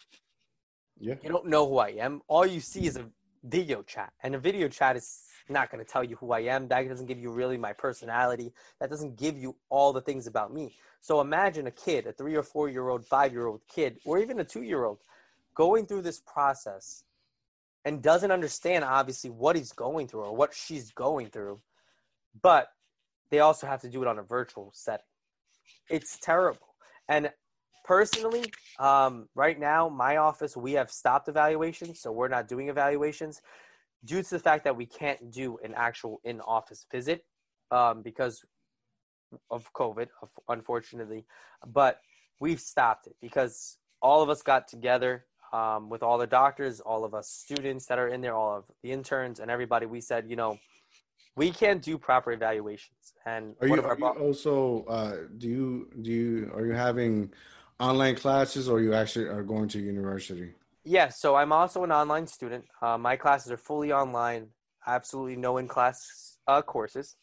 Yeah. 0.99 1.15
You 1.23 1.29
don't 1.29 1.47
know 1.47 1.69
who 1.69 1.79
I 1.79 1.89
am. 1.89 2.23
All 2.29 2.47
you 2.47 2.61
see 2.61 2.87
is 2.87 2.97
a 2.97 3.07
video 3.45 3.83
chat, 3.83 4.13
and 4.23 4.35
a 4.35 4.39
video 4.39 4.69
chat 4.69 4.97
is 4.97 5.23
not 5.49 5.71
going 5.71 5.85
to 5.85 5.91
tell 5.91 6.03
you 6.03 6.17
who 6.17 6.33
I 6.33 6.41
am. 6.41 6.67
That 6.69 6.89
doesn't 6.89 7.07
give 7.07 7.19
you 7.19 7.31
really 7.31 7.57
my 7.57 7.73
personality. 7.73 8.53
That 8.81 8.91
doesn't 8.91 9.17
give 9.17 9.37
you 9.37 9.57
all 9.69 9.93
the 9.93 10.01
things 10.01 10.27
about 10.27 10.53
me. 10.53 10.75
So 11.01 11.21
imagine 11.21 11.67
a 11.67 11.71
kid, 11.71 12.07
a 12.07 12.13
three 12.13 12.35
or 12.35 12.43
four 12.43 12.69
year 12.69 12.89
old, 12.89 13.05
five 13.05 13.33
year 13.33 13.47
old 13.47 13.61
kid, 13.69 13.99
or 14.05 14.19
even 14.19 14.41
a 14.41 14.45
two 14.45 14.63
year 14.63 14.85
old 14.85 14.99
going 15.57 15.87
through 15.87 16.03
this 16.03 16.21
process 16.21 17.03
and 17.85 18.03
doesn't 18.03 18.31
understand 18.31 18.85
obviously 18.85 19.31
what 19.31 19.57
he's 19.57 19.73
going 19.73 20.07
through 20.07 20.23
or 20.23 20.37
what 20.37 20.55
she's 20.55 20.93
going 20.93 21.29
through 21.29 21.59
but 22.43 22.69
they 23.31 23.41
also 23.41 23.67
have 23.67 23.81
to 23.81 23.89
do 23.89 24.03
it 24.03 24.09
on 24.09 24.19
a 24.19 24.23
virtual 24.23 24.71
setting 24.75 25.07
it's 25.89 26.19
terrible 26.19 26.75
and 27.09 27.31
personally 27.87 28.53
um, 28.79 29.29
right 29.35 29.59
now 29.61 29.89
my 29.89 30.17
office 30.17 30.57
we 30.57 30.73
have 30.73 30.91
stopped 30.91 31.29
evaluations 31.29 32.01
so 32.01 32.11
we're 32.11 32.29
not 32.29 32.49
doing 32.49 32.69
evaluations 32.69 33.41
due 34.05 34.23
to 34.23 34.31
the 34.31 34.39
fact 34.39 34.65
that 34.65 34.77
we 34.77 34.85
can't 34.85 35.31
do 35.31 35.57
an 35.65 35.73
actual 35.77 36.21
in-office 36.25 36.87
visit 36.91 37.25
um, 37.71 38.03
because 38.03 38.45
of 39.51 39.73
covid 39.73 40.09
unfortunately 40.49 41.25
but 41.67 42.01
we've 42.41 42.61
stopped 42.61 43.07
it 43.07 43.17
because 43.21 43.79
all 44.03 44.23
of 44.23 44.29
us 44.29 44.43
got 44.43 44.69
together 44.69 45.25
um, 45.53 45.89
with 45.89 46.03
all 46.03 46.19
the 46.19 46.27
doctors, 46.27 46.81
all 46.81 47.05
of 47.05 47.15
us 47.15 47.29
students 47.29 47.87
that 47.87 47.99
are 47.99 48.09
in 48.09 48.21
there, 48.21 48.35
all 48.35 48.59
of 48.59 48.65
the 48.83 48.93
interns 48.93 49.41
and 49.41 49.51
everybody, 49.51 49.87
we 49.87 50.01
said, 50.01 50.29
you 50.29 50.37
know, 50.37 50.59
we 51.37 51.51
can't 51.51 51.83
do 51.83 51.99
proper 51.99 52.33
evaluations. 52.33 53.15
And 53.27 53.55
are 53.61 53.69
you, 53.69 53.83
are 53.83 53.99
you 53.99 54.07
also 54.07 54.85
uh, 54.89 55.17
do 55.39 55.49
you 55.49 55.89
do 56.03 56.11
you 56.11 56.51
are 56.55 56.67
you 56.67 56.73
having 56.73 57.31
online 57.81 58.15
classes 58.15 58.69
or 58.69 58.81
you 58.81 58.95
actually 58.95 59.27
are 59.27 59.43
going 59.43 59.69
to 59.69 59.79
university? 59.79 60.53
Yes, 60.85 60.85
yeah, 60.85 61.09
so 61.09 61.35
I'm 61.35 61.53
also 61.53 61.85
an 61.85 61.93
online 61.93 62.27
student. 62.27 62.65
Uh, 62.81 62.97
my 62.97 63.17
classes 63.17 63.51
are 63.51 63.57
fully 63.57 63.93
online, 63.93 64.49
absolutely 64.87 65.37
no 65.37 65.59
in 65.59 65.67
class 65.69 66.39
uh, 66.47 66.63
courses. 66.63 67.17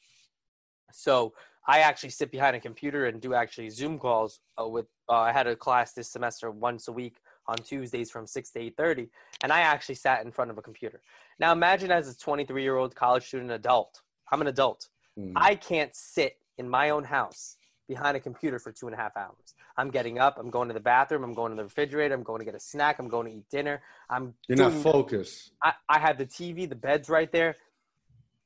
So 0.92 1.34
I 1.68 1.80
actually 1.80 2.10
sit 2.10 2.32
behind 2.32 2.56
a 2.56 2.60
computer 2.60 3.06
and 3.06 3.22
do 3.22 3.34
actually 3.34 3.70
Zoom 3.70 3.98
calls 3.98 4.40
uh, 4.62 4.68
with. 4.68 4.86
Uh, 5.10 5.14
I 5.14 5.32
had 5.32 5.48
a 5.48 5.56
class 5.56 5.94
this 5.94 6.10
semester 6.10 6.52
once 6.52 6.88
a 6.88 6.92
week 6.92 7.18
on 7.48 7.58
Tuesdays 7.58 8.12
from 8.12 8.28
6 8.28 8.52
to 8.52 8.60
8:30 8.60 9.10
and 9.44 9.52
I 9.52 9.62
actually 9.62 9.96
sat 9.96 10.24
in 10.24 10.32
front 10.32 10.52
of 10.52 10.58
a 10.58 10.62
computer. 10.62 11.02
Now 11.40 11.52
imagine 11.52 11.92
as 11.92 12.10
a 12.10 12.16
23-year-old 12.16 12.96
college 12.96 13.26
student 13.26 13.52
adult. 13.52 14.02
I'm 14.32 14.42
an 14.42 14.48
adult. 14.48 14.88
Mm. 15.20 15.34
I 15.36 15.56
can't 15.56 15.94
sit 15.96 16.38
in 16.58 16.70
my 16.70 16.92
own 16.92 17.04
house 17.04 17.58
behind 17.94 18.18
a 18.18 18.20
computer 18.20 18.58
for 18.58 18.72
two 18.72 18.88
and 18.88 18.96
a 18.96 18.98
half 18.98 19.16
hours. 19.16 19.54
I'm 19.78 19.92
getting 19.92 20.18
up, 20.18 20.38
I'm 20.40 20.50
going 20.50 20.68
to 20.68 20.74
the 20.74 20.80
bathroom, 20.80 21.24
I'm 21.24 21.36
going 21.36 21.52
to 21.52 21.56
the 21.56 21.64
refrigerator, 21.64 22.16
I'm 22.16 22.24
going 22.24 22.40
to 22.40 22.46
get 22.46 22.56
a 22.56 22.60
snack, 22.60 22.98
I'm 22.98 23.08
going 23.08 23.28
to 23.28 23.38
eat 23.38 23.50
dinner. 23.52 23.84
I'm 24.10 24.34
You're 24.48 24.56
doing, 24.56 24.74
not 24.74 24.84
focused. 24.84 25.52
I, 25.62 25.74
I 25.88 26.00
have 26.00 26.18
the 26.18 26.26
TV, 26.26 26.68
the 26.68 26.76
bed's 26.76 27.08
right 27.08 27.32
there. 27.32 27.56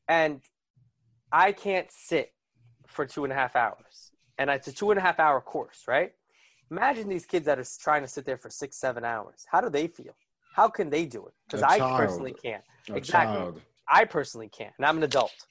And 0.10 0.42
I 1.32 1.54
can't 1.54 1.90
sit 1.92 2.34
for 2.88 3.06
two 3.06 3.24
and 3.24 3.32
a 3.32 3.36
half 3.36 3.56
hours. 3.56 4.12
And 4.38 4.50
it's 4.50 4.68
a 4.68 4.74
two 4.74 4.92
and 4.92 5.00
a 5.00 5.02
half 5.02 5.20
hour 5.20 5.40
course, 5.40 5.84
right? 5.88 6.12
Imagine 6.70 7.08
these 7.08 7.26
kids 7.26 7.46
that 7.46 7.58
are 7.58 7.66
trying 7.82 8.02
to 8.02 8.08
sit 8.08 8.26
there 8.26 8.38
for 8.38 8.50
six, 8.50 8.78
seven 8.78 9.06
hours. 9.06 9.46
How 9.50 9.62
do 9.62 9.70
they 9.70 9.88
feel? 9.88 10.16
How 10.54 10.68
can 10.68 10.90
they 10.90 11.06
do 11.06 11.26
it? 11.26 11.34
Because 11.46 11.64
I 11.64 11.80
personally 11.98 12.34
can't. 12.34 12.64
A 12.90 12.96
exactly. 12.96 13.36
Child. 13.36 13.62
I 13.90 14.04
personally 14.04 14.50
can't, 14.50 14.74
and 14.78 14.86
I'm 14.86 14.98
an 14.98 15.04
adult. 15.04 15.48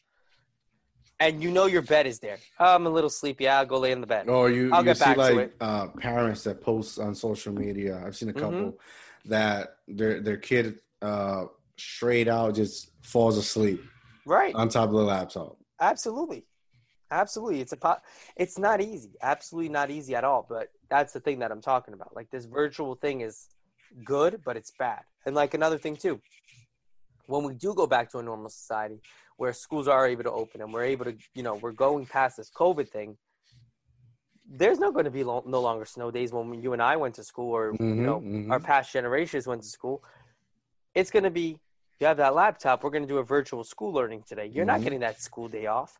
And 1.18 1.42
you 1.42 1.50
know 1.50 1.66
your 1.66 1.82
bed 1.82 2.06
is 2.06 2.18
there. 2.18 2.38
Oh, 2.60 2.74
I'm 2.74 2.86
a 2.86 2.90
little 2.90 3.08
sleepy. 3.08 3.48
I'll 3.48 3.64
go 3.64 3.78
lay 3.78 3.92
in 3.92 4.00
the 4.00 4.06
bed. 4.06 4.26
Oh, 4.28 4.46
you, 4.46 4.70
I'll 4.72 4.80
you 4.80 4.86
get 4.86 4.98
see 4.98 5.04
back 5.04 5.16
like 5.16 5.34
to 5.34 5.38
it. 5.38 5.56
Uh, 5.60 5.86
parents 5.88 6.44
that 6.44 6.60
post 6.60 6.98
on 6.98 7.14
social 7.14 7.54
media. 7.54 8.02
I've 8.04 8.16
seen 8.16 8.28
a 8.28 8.32
mm-hmm. 8.32 8.40
couple 8.40 8.58
mm-hmm. 8.58 9.28
that 9.30 9.76
their 9.88 10.20
their 10.20 10.36
kid 10.36 10.78
uh, 11.00 11.44
straight 11.76 12.28
out 12.28 12.54
just 12.54 12.90
falls 13.02 13.38
asleep 13.38 13.82
right 14.26 14.54
on 14.54 14.68
top 14.68 14.90
of 14.90 14.94
the 14.94 15.02
laptop. 15.02 15.56
Absolutely, 15.80 16.44
absolutely. 17.10 17.60
It's 17.60 17.72
a 17.72 17.78
po- 17.78 18.02
it's 18.36 18.58
not 18.58 18.82
easy. 18.82 19.12
Absolutely 19.22 19.70
not 19.70 19.90
easy 19.90 20.14
at 20.14 20.24
all. 20.24 20.44
But 20.46 20.68
that's 20.90 21.14
the 21.14 21.20
thing 21.20 21.38
that 21.38 21.50
I'm 21.50 21.62
talking 21.62 21.94
about. 21.94 22.14
Like 22.14 22.30
this 22.30 22.44
virtual 22.44 22.94
thing 22.94 23.22
is 23.22 23.46
good, 24.04 24.42
but 24.44 24.58
it's 24.58 24.72
bad. 24.78 25.00
And 25.24 25.34
like 25.34 25.54
another 25.54 25.78
thing 25.78 25.96
too, 25.96 26.20
when 27.26 27.42
we 27.42 27.54
do 27.54 27.74
go 27.74 27.86
back 27.86 28.10
to 28.12 28.18
a 28.18 28.22
normal 28.22 28.50
society 28.50 29.00
where 29.36 29.52
schools 29.52 29.88
are 29.88 30.06
able 30.06 30.24
to 30.24 30.30
open 30.30 30.60
and 30.62 30.72
we're 30.72 30.84
able 30.84 31.04
to, 31.04 31.14
you 31.34 31.42
know, 31.42 31.56
we're 31.56 31.72
going 31.72 32.06
past 32.06 32.36
this 32.36 32.50
COVID 32.50 32.88
thing, 32.88 33.16
there's 34.48 34.78
not 34.78 34.92
going 34.92 35.04
to 35.04 35.10
be 35.10 35.24
lo- 35.24 35.44
no 35.46 35.60
longer 35.60 35.84
snow 35.84 36.10
days 36.10 36.32
when 36.32 36.62
you 36.62 36.72
and 36.72 36.82
I 36.82 36.96
went 36.96 37.14
to 37.16 37.24
school 37.24 37.52
or, 37.52 37.72
mm-hmm, 37.72 37.84
you 37.84 38.02
know, 38.02 38.20
mm-hmm. 38.20 38.50
our 38.50 38.60
past 38.60 38.92
generations 38.92 39.46
went 39.46 39.62
to 39.62 39.68
school. 39.68 40.02
It's 40.94 41.10
going 41.10 41.24
to 41.24 41.30
be, 41.30 41.58
you 42.00 42.06
have 42.06 42.16
that 42.18 42.34
laptop, 42.34 42.84
we're 42.84 42.90
going 42.90 43.02
to 43.02 43.08
do 43.08 43.18
a 43.18 43.24
virtual 43.24 43.64
school 43.64 43.92
learning 43.92 44.24
today. 44.26 44.46
You're 44.46 44.64
mm-hmm. 44.64 44.74
not 44.76 44.82
getting 44.82 45.00
that 45.00 45.20
school 45.20 45.48
day 45.48 45.66
off. 45.66 45.98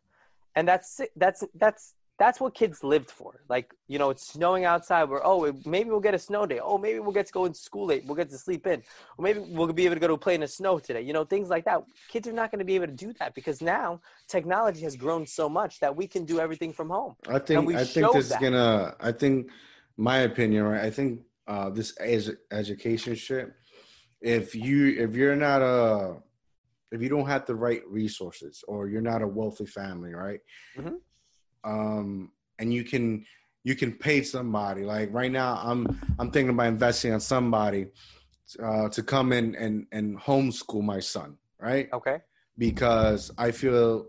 And 0.55 0.67
that's, 0.67 1.01
that's, 1.15 1.43
that's, 1.53 1.93
that's 2.19 2.39
what 2.39 2.55
kids 2.55 2.83
lived 2.83 3.11
for. 3.11 3.41
Like, 3.47 3.71
you 3.87 3.99
know, 3.99 4.09
it's 4.09 4.27
snowing 4.27 4.65
outside. 4.65 5.03
Where 5.03 5.25
oh, 5.25 5.53
maybe 5.65 5.89
we'll 5.91 5.99
get 5.99 6.15
a 6.15 6.19
snow 6.19 6.45
day. 6.47 6.59
Oh, 6.59 6.77
maybe 6.77 6.99
we'll 6.99 7.11
get 7.11 7.27
to 7.27 7.33
go 7.33 7.45
in 7.45 7.53
school 7.53 7.85
late. 7.85 8.05
We'll 8.05 8.15
get 8.15 8.29
to 8.31 8.37
sleep 8.37 8.65
in. 8.65 8.81
Or 9.17 9.23
maybe 9.23 9.39
we'll 9.39 9.71
be 9.71 9.85
able 9.85 9.95
to 9.95 9.99
go 9.99 10.07
to 10.07 10.17
play 10.17 10.33
in 10.33 10.41
the 10.41 10.47
snow 10.47 10.79
today. 10.79 11.01
You 11.01 11.13
know, 11.13 11.23
things 11.23 11.49
like 11.49 11.65
that. 11.65 11.83
Kids 12.09 12.27
are 12.27 12.33
not 12.33 12.49
going 12.51 12.59
to 12.59 12.65
be 12.65 12.75
able 12.75 12.87
to 12.87 12.93
do 12.93 13.13
that 13.19 13.35
because 13.35 13.61
now 13.61 14.01
technology 14.27 14.81
has 14.81 14.95
grown 14.95 15.27
so 15.27 15.47
much 15.47 15.79
that 15.79 15.95
we 15.95 16.07
can 16.07 16.25
do 16.25 16.39
everything 16.39 16.73
from 16.73 16.89
home. 16.89 17.15
I 17.29 17.39
think. 17.39 17.75
I 17.75 17.83
think 17.83 18.11
this 18.13 18.29
that. 18.29 18.41
is 18.41 18.49
gonna. 18.49 18.95
I 18.99 19.11
think, 19.11 19.49
my 19.97 20.19
opinion, 20.19 20.63
right? 20.63 20.81
I 20.81 20.89
think 20.89 21.21
uh, 21.47 21.69
this 21.69 21.95
education 21.99 23.15
shit. 23.15 23.51
If 24.21 24.55
you 24.55 24.87
if 24.97 25.15
you're 25.15 25.35
not 25.35 25.61
a 25.61 26.17
if 26.91 27.01
you 27.01 27.09
don't 27.09 27.27
have 27.27 27.45
the 27.45 27.53
right 27.53 27.81
resources 27.87 28.63
or 28.67 28.87
you're 28.87 29.01
not 29.01 29.21
a 29.21 29.27
wealthy 29.27 29.67
family, 29.67 30.13
right? 30.13 30.39
Mm-hmm 30.75 30.95
um, 31.67 32.31
and 32.59 32.73
you 32.73 32.83
can 32.83 33.25
you 33.63 33.75
can 33.75 33.91
pay 33.91 34.23
somebody. 34.23 34.83
Like 34.83 35.09
right 35.11 35.31
now, 35.31 35.59
I'm 35.61 35.99
I'm 36.17 36.31
thinking 36.31 36.49
about 36.49 36.67
investing 36.67 37.13
on 37.13 37.19
somebody 37.19 37.87
uh, 38.63 38.89
to 38.89 39.03
come 39.03 39.33
in 39.33 39.55
and 39.55 39.85
and 39.91 40.17
homeschool 40.19 40.81
my 40.81 40.99
son. 40.99 41.37
Right. 41.59 41.89
Okay. 41.91 42.21
Because 42.57 43.31
I 43.37 43.51
feel 43.51 44.07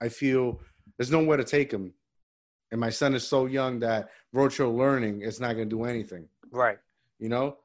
I 0.00 0.08
feel 0.08 0.60
there's 0.96 1.10
nowhere 1.10 1.38
to 1.38 1.44
take 1.44 1.72
him, 1.72 1.94
and 2.70 2.80
my 2.80 2.90
son 2.90 3.14
is 3.14 3.26
so 3.26 3.46
young 3.46 3.80
that 3.80 4.10
virtual 4.32 4.76
learning 4.76 5.22
is 5.22 5.40
not 5.40 5.54
going 5.54 5.68
to 5.70 5.76
do 5.76 5.84
anything. 5.84 6.28
Right. 6.50 6.78
You 7.18 7.30
know, 7.30 7.56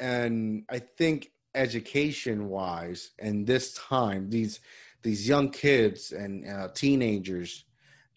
and 0.00 0.64
I 0.70 0.78
think 0.78 1.30
education 1.54 2.48
wise, 2.48 3.10
and 3.18 3.46
this 3.46 3.74
time 3.74 4.30
these 4.30 4.60
these 5.02 5.28
young 5.28 5.50
kids 5.50 6.12
and 6.12 6.48
uh, 6.48 6.68
teenagers 6.74 7.64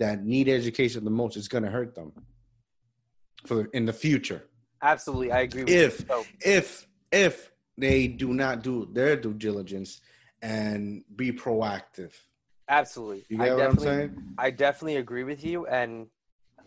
that 0.01 0.25
need 0.25 0.49
education 0.49 1.03
the 1.03 1.11
most 1.11 1.37
is 1.37 1.47
going 1.47 1.63
to 1.63 1.69
hurt 1.69 1.93
them 1.93 2.11
for 3.45 3.65
in 3.65 3.85
the 3.85 3.93
future. 3.93 4.43
Absolutely, 4.81 5.31
I 5.31 5.41
agree. 5.41 5.63
if 5.67 6.03
you. 6.09 6.25
if 6.43 6.87
if 7.11 7.51
they 7.77 8.07
do 8.07 8.33
not 8.33 8.63
do 8.63 8.89
their 8.91 9.15
due 9.15 9.35
diligence 9.35 10.01
and 10.41 11.03
be 11.15 11.31
proactive. 11.31 12.13
Absolutely, 12.67 13.25
you 13.29 13.37
get 13.37 13.51
I 13.51 13.53
what 13.53 13.65
I'm 13.67 13.77
saying? 13.77 14.23
I 14.39 14.49
definitely 14.49 14.95
agree 14.95 15.23
with 15.23 15.45
you, 15.45 15.67
and 15.67 16.07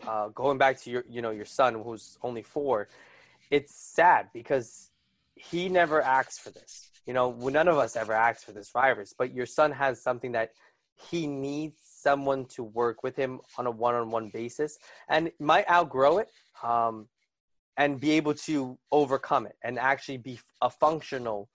uh, 0.07 0.29
going 0.29 0.57
back 0.57 0.79
to 0.83 0.89
your 0.89 1.03
you 1.09 1.21
know 1.21 1.31
your 1.31 1.49
son 1.59 1.73
who's 1.83 2.17
only 2.23 2.41
four, 2.41 2.87
it's 3.51 3.75
sad 3.75 4.29
because 4.33 4.91
he 5.35 5.67
never 5.67 6.01
asked 6.01 6.39
for 6.39 6.51
this. 6.51 6.89
You 7.05 7.13
know, 7.13 7.33
none 7.33 7.67
of 7.67 7.77
us 7.77 7.97
ever 7.97 8.13
asked 8.13 8.45
for 8.45 8.53
this 8.53 8.69
virus, 8.69 9.13
but 9.15 9.33
your 9.33 9.45
son 9.45 9.73
has 9.73 10.01
something 10.01 10.31
that 10.31 10.51
he 11.09 11.27
needs 11.27 11.84
someone 12.05 12.45
to 12.45 12.63
work 12.63 13.01
with 13.01 13.15
him 13.15 13.39
on 13.57 13.65
a 13.65 13.71
one-on-one 13.71 14.29
basis 14.29 14.77
and 15.09 15.31
might 15.39 15.67
outgrow 15.77 16.19
it 16.19 16.29
um, 16.61 17.07
and 17.77 17.99
be 17.99 18.11
able 18.11 18.35
to 18.35 18.77
overcome 18.91 19.47
it 19.47 19.55
and 19.63 19.79
actually 19.79 20.17
be 20.17 20.39
a 20.61 20.69
functional 20.69 21.49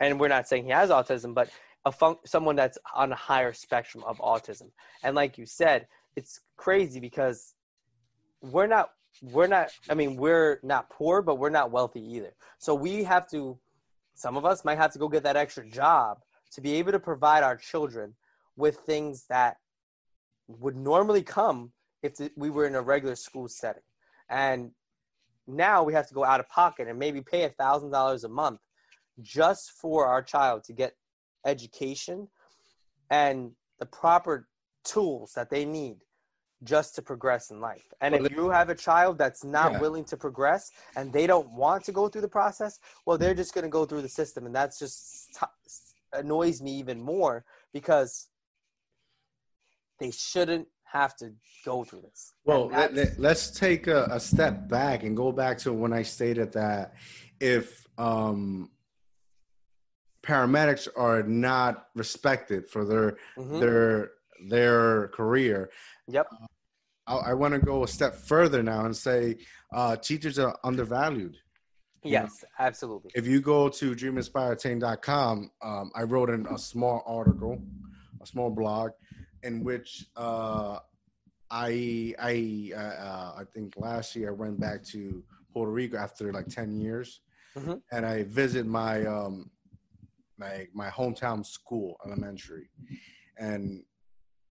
and 0.00 0.18
we're 0.18 0.34
not 0.36 0.48
saying 0.48 0.64
he 0.64 0.70
has 0.70 0.90
autism 0.90 1.32
but 1.32 1.48
a 1.84 1.92
fun- 1.92 2.22
someone 2.26 2.56
that's 2.56 2.78
on 2.94 3.12
a 3.12 3.20
higher 3.30 3.52
spectrum 3.52 4.02
of 4.04 4.18
autism. 4.18 4.68
And 5.04 5.14
like 5.14 5.38
you 5.38 5.46
said 5.46 5.86
it's 6.16 6.40
crazy 6.56 6.98
because 6.98 7.54
we're 8.40 8.66
not 8.66 8.90
we're 9.36 9.46
not 9.46 9.68
i 9.90 9.94
mean 9.94 10.16
we're 10.16 10.58
not 10.62 10.88
poor 10.90 11.22
but 11.22 11.36
we're 11.36 11.56
not 11.60 11.70
wealthy 11.70 12.02
either. 12.16 12.34
So 12.58 12.74
we 12.74 13.04
have 13.04 13.30
to 13.30 13.56
some 14.14 14.36
of 14.36 14.44
us 14.44 14.64
might 14.64 14.78
have 14.78 14.92
to 14.94 14.98
go 14.98 15.08
get 15.08 15.22
that 15.22 15.36
extra 15.36 15.64
job 15.68 16.18
to 16.54 16.60
be 16.60 16.72
able 16.74 16.92
to 16.92 17.00
provide 17.10 17.42
our 17.44 17.56
children 17.56 18.14
with 18.56 18.76
things 18.80 19.24
that 19.28 19.56
would 20.60 20.76
normally 20.76 21.22
come 21.22 21.72
if 22.02 22.14
we 22.36 22.50
were 22.50 22.66
in 22.66 22.74
a 22.74 22.82
regular 22.82 23.14
school 23.14 23.48
setting 23.48 23.82
and 24.28 24.70
now 25.46 25.82
we 25.82 25.92
have 25.92 26.08
to 26.08 26.14
go 26.14 26.24
out 26.24 26.40
of 26.40 26.48
pocket 26.48 26.88
and 26.88 26.98
maybe 26.98 27.20
pay 27.20 27.44
a 27.44 27.50
thousand 27.50 27.90
dollars 27.90 28.24
a 28.24 28.28
month 28.28 28.60
just 29.20 29.72
for 29.72 30.06
our 30.06 30.22
child 30.22 30.64
to 30.64 30.72
get 30.72 30.94
education 31.44 32.28
and 33.10 33.50
the 33.78 33.86
proper 33.86 34.48
tools 34.84 35.32
that 35.34 35.50
they 35.50 35.64
need 35.64 35.96
just 36.64 36.94
to 36.94 37.02
progress 37.02 37.50
in 37.50 37.60
life. 37.60 37.82
And 38.00 38.14
if 38.14 38.30
you 38.30 38.48
have 38.48 38.68
a 38.68 38.74
child 38.74 39.18
that's 39.18 39.44
not 39.44 39.72
yeah. 39.72 39.80
willing 39.80 40.04
to 40.04 40.16
progress 40.16 40.70
and 40.96 41.12
they 41.12 41.26
don't 41.26 41.50
want 41.50 41.84
to 41.84 41.92
go 41.92 42.08
through 42.08 42.20
the 42.20 42.28
process, 42.28 42.78
well, 43.04 43.18
they're 43.18 43.34
just 43.34 43.52
going 43.52 43.64
to 43.64 43.70
go 43.70 43.84
through 43.84 44.02
the 44.02 44.08
system. 44.08 44.46
And 44.46 44.54
that's 44.54 44.78
just 44.78 45.34
t- 45.34 45.46
annoys 46.12 46.62
me 46.62 46.70
even 46.72 47.00
more 47.00 47.44
because 47.72 48.28
they 50.02 50.10
shouldn't 50.10 50.66
have 50.84 51.16
to 51.16 51.32
go 51.64 51.84
through 51.84 52.02
this. 52.02 52.34
Well, 52.44 52.68
let, 52.68 52.96
us 52.96 53.18
let, 53.18 53.52
take 53.54 53.86
a, 53.86 54.04
a, 54.10 54.20
step 54.20 54.68
back 54.68 55.04
and 55.04 55.16
go 55.16 55.32
back 55.32 55.58
to 55.58 55.72
when 55.72 55.92
I 55.92 56.02
stated 56.02 56.52
that 56.52 56.94
if 57.40 57.86
um, 57.96 58.70
paramedics 60.22 60.88
are 60.96 61.22
not 61.22 61.86
respected 61.94 62.68
for 62.68 62.84
their 62.84 63.16
mm-hmm. 63.38 63.60
their 63.60 64.10
their 64.48 65.08
career. 65.08 65.70
Yep. 66.08 66.26
Uh, 66.32 66.46
I, 67.06 67.30
I 67.30 67.34
want 67.34 67.54
to 67.54 67.60
go 67.60 67.84
a 67.84 67.88
step 67.88 68.14
further 68.14 68.62
now 68.62 68.84
and 68.84 68.96
say 68.96 69.36
uh, 69.72 69.96
teachers 69.96 70.38
are 70.38 70.58
undervalued. 70.64 71.36
Yes, 72.04 72.42
know? 72.42 72.66
absolutely. 72.66 73.12
If 73.14 73.26
you 73.26 73.40
go 73.40 73.68
to 73.68 73.94
dreaminspireattain.com, 73.94 75.50
um, 75.62 75.92
I 75.94 76.02
wrote 76.02 76.30
in 76.30 76.46
a 76.46 76.58
small 76.58 77.02
article, 77.06 77.62
a 78.20 78.26
small 78.26 78.50
blog, 78.50 78.90
in 79.42 79.64
which 79.64 80.06
uh, 80.16 80.78
I 81.50 82.14
I 82.18 82.72
uh, 82.76 83.40
I 83.40 83.44
think 83.52 83.74
last 83.76 84.16
year 84.16 84.30
I 84.30 84.32
went 84.32 84.58
back 84.58 84.82
to 84.86 85.22
Puerto 85.52 85.70
Rico 85.70 85.98
after 85.98 86.32
like 86.32 86.48
ten 86.48 86.80
years, 86.80 87.20
mm-hmm. 87.56 87.74
and 87.90 88.06
I 88.06 88.24
visit 88.24 88.66
my 88.66 89.04
um, 89.04 89.50
my 90.38 90.66
my 90.72 90.88
hometown 90.88 91.44
school, 91.44 91.96
elementary, 92.06 92.68
and 93.38 93.82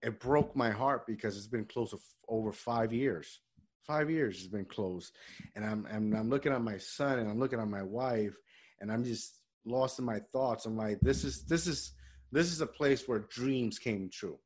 it 0.02 0.20
broke 0.20 0.56
my 0.56 0.72
heart 0.72 1.06
because 1.06 1.38
it's 1.38 1.48
been 1.48 1.66
closed 1.66 1.94
over 2.28 2.52
five 2.52 2.94
years. 2.94 3.42
Five 3.86 4.10
years 4.10 4.40
it's 4.40 4.48
been 4.48 4.66
closed, 4.66 5.16
and 5.56 5.64
I'm 5.64 5.86
and 5.86 6.16
I'm 6.16 6.30
looking 6.30 6.52
at 6.52 6.62
my 6.62 6.78
son 6.78 7.20
and 7.20 7.30
I'm 7.30 7.40
looking 7.40 7.60
at 7.60 7.68
my 7.68 7.84
wife, 7.84 8.36
and 8.82 8.92
I'm 8.92 9.04
just 9.04 9.40
lost 9.66 10.00
in 10.00 10.06
my 10.06 10.20
thoughts. 10.32 10.66
I'm 10.66 10.76
like, 10.76 11.00
this 11.02 11.24
is 11.24 11.44
this 11.44 11.68
is 11.68 11.94
this 12.32 12.52
is 12.52 12.62
a 12.62 12.68
place 12.68 13.08
where 13.08 13.20
dreams 13.20 13.80
came 13.80 14.10
true. 14.10 14.38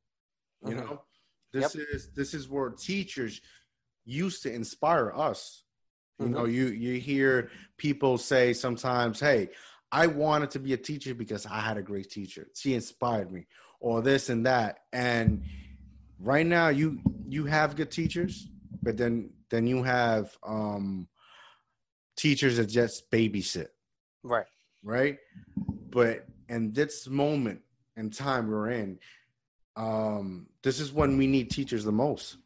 You 0.66 0.76
mm-hmm. 0.76 0.80
know, 0.80 1.01
this 1.53 1.76
yep. 1.76 1.86
is 1.91 2.09
this 2.16 2.34
is 2.34 2.49
where 2.49 2.70
teachers 2.70 3.41
used 4.05 4.43
to 4.43 4.53
inspire 4.53 5.12
us. 5.16 5.64
You 6.20 6.26
mm-hmm. 6.26 6.36
know, 6.36 6.45
you 6.45 6.68
you 6.68 6.99
hear 6.99 7.49
people 7.78 8.18
say 8.18 8.53
sometimes, 8.53 9.20
"Hey, 9.20 9.49
I 9.91 10.07
wanted 10.07 10.51
to 10.51 10.59
be 10.59 10.74
a 10.74 10.78
teacher 10.78 11.14
because 11.14 11.45
I 11.45 11.59
had 11.59 11.78
a 11.78 11.82
great 11.82 12.09
teacher. 12.09 12.47
She 12.55 12.74
inspired 12.74 13.32
me, 13.32 13.47
or 13.80 14.01
this 14.01 14.30
and 14.30 14.45
that." 14.45 14.80
And 14.93 15.43
right 16.20 16.45
now, 16.45 16.70
you 16.70 17.01
you 17.28 17.45
have 17.45 17.76
good 17.76 17.91
teachers, 17.91 18.47
but 18.84 18.97
then 18.97 19.32
then 19.49 19.68
you 19.68 19.84
have 19.84 20.36
um, 20.43 21.07
teachers 22.16 22.57
that 22.57 22.68
just 22.68 23.09
babysit. 23.12 23.68
Right. 24.24 24.45
Right. 24.84 25.18
But 25.89 26.26
in 26.49 26.74
this 26.74 27.07
moment 27.07 27.62
and 27.95 28.14
time 28.14 28.47
we're 28.47 28.72
in, 28.72 28.99
um, 29.76 30.47
this 30.63 30.80
is 30.80 30.91
when 30.91 31.17
we 31.17 31.28
need 31.28 31.49
teachers 31.49 31.84
the 31.84 31.91
most. 31.91 32.38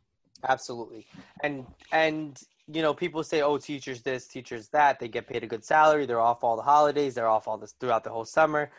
Absolutely. 0.48 1.06
And 1.44 1.66
and 1.92 2.40
you 2.68 2.82
know, 2.82 2.94
people 2.94 3.24
say, 3.24 3.42
"Oh, 3.42 3.58
teachers 3.58 4.02
this, 4.02 4.28
teachers 4.28 4.70
that." 4.70 5.00
They 5.00 5.08
get 5.08 5.28
paid 5.28 5.44
a 5.44 5.48
good 5.48 5.64
salary. 5.64 6.06
They're 6.06 6.20
off 6.20 6.44
all 6.44 6.56
the 6.56 6.64
holidays. 6.64 7.16
They're 7.16 7.28
off 7.28 7.48
all 7.48 7.58
this 7.58 7.74
throughout 7.80 8.04
the 8.04 8.10
whole 8.10 8.26
summer. 8.26 8.72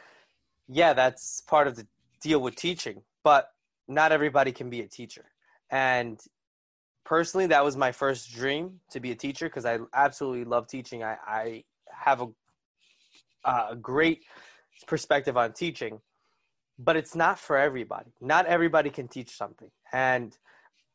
Yeah, 0.68 0.92
that's 0.92 1.40
part 1.42 1.66
of 1.66 1.76
the 1.76 1.86
deal 2.20 2.40
with 2.40 2.56
teaching. 2.56 3.02
But 3.22 3.50
not 3.88 4.12
everybody 4.12 4.52
can 4.52 4.70
be 4.70 4.80
a 4.80 4.86
teacher. 4.86 5.24
And 5.70 6.20
personally, 7.04 7.46
that 7.48 7.64
was 7.64 7.76
my 7.76 7.92
first 7.92 8.32
dream 8.32 8.80
to 8.90 9.00
be 9.00 9.12
a 9.12 9.16
teacher 9.16 9.46
because 9.46 9.64
I 9.64 9.78
absolutely 9.94 10.44
love 10.44 10.66
teaching. 10.68 11.02
I, 11.02 11.16
I 11.26 11.64
have 11.90 12.20
a 12.20 12.28
a 13.46 13.76
great 13.76 14.24
perspective 14.86 15.36
on 15.36 15.52
teaching, 15.52 16.00
but 16.78 16.96
it's 16.96 17.14
not 17.14 17.38
for 17.38 17.56
everybody. 17.56 18.12
Not 18.20 18.46
everybody 18.46 18.90
can 18.90 19.08
teach 19.08 19.36
something. 19.36 19.70
And 19.92 20.36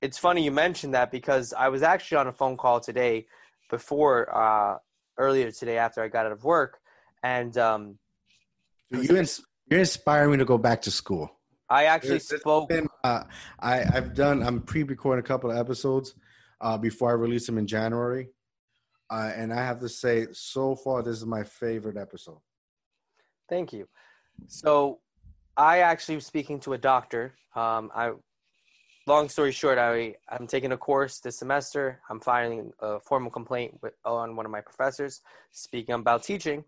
it's 0.02 0.18
funny 0.18 0.44
you 0.44 0.52
mentioned 0.52 0.94
that 0.94 1.12
because 1.12 1.54
I 1.54 1.70
was 1.70 1.84
actually 1.84 2.18
on 2.18 2.28
a 2.28 2.34
phone 2.34 2.58
call 2.58 2.80
today 2.80 3.28
before 3.70 4.34
uh, 4.36 4.78
earlier 5.18 5.52
today 5.52 5.78
after 5.78 6.02
I 6.02 6.08
got 6.08 6.26
out 6.26 6.32
of 6.32 6.44
work, 6.44 6.80
and 7.24 7.58
um, 7.58 7.98
you 8.90 9.16
ins- 9.16 9.42
you're 9.70 9.80
inspiring 9.80 10.32
me 10.32 10.38
to 10.38 10.46
go 10.46 10.58
back 10.58 10.82
to 10.84 10.92
school. 10.92 11.30
I 11.70 11.86
actually 11.86 12.20
spoke. 12.20 12.70
Been, 12.70 12.88
uh, 13.04 13.24
I 13.60 13.84
I've 13.94 14.14
done. 14.14 14.44
I'm 14.44 14.62
pre-recording 14.62 15.24
a 15.24 15.28
couple 15.28 15.52
of 15.52 15.58
episodes 15.58 16.16
uh, 16.60 16.78
before 16.78 17.12
I 17.12 17.14
release 17.14 17.46
them 17.46 17.58
in 17.58 17.68
January, 17.68 18.30
uh, 19.10 19.32
and 19.36 19.54
I 19.54 19.64
have 19.64 19.80
to 19.80 19.90
say, 19.90 20.28
so 20.32 20.76
far, 20.76 21.02
this 21.02 21.18
is 21.18 21.26
my 21.26 21.44
favorite 21.44 21.98
episode. 21.98 22.40
Thank 23.48 23.72
you. 23.74 23.88
So, 24.48 25.00
I 25.62 25.82
actually 25.82 26.16
was 26.16 26.26
speaking 26.26 26.60
to 26.62 26.74
a 26.74 26.78
doctor. 26.80 27.36
Um, 27.56 27.92
I 27.94 28.14
long 29.06 29.30
story 29.30 29.52
short, 29.52 29.78
I 29.78 30.16
I'm 30.28 30.48
taking 30.48 30.72
a 30.72 30.78
course 30.78 31.20
this 31.20 31.38
semester. 31.38 32.02
I'm 32.10 32.20
filing 32.20 32.72
a 32.80 33.00
formal 33.00 33.30
complaint 33.30 33.78
with, 33.80 33.94
on 34.04 34.36
one 34.36 34.48
of 34.48 34.52
my 34.52 34.62
professors, 34.62 35.22
speaking 35.52 35.94
about 35.94 36.24
teaching. 36.24 36.64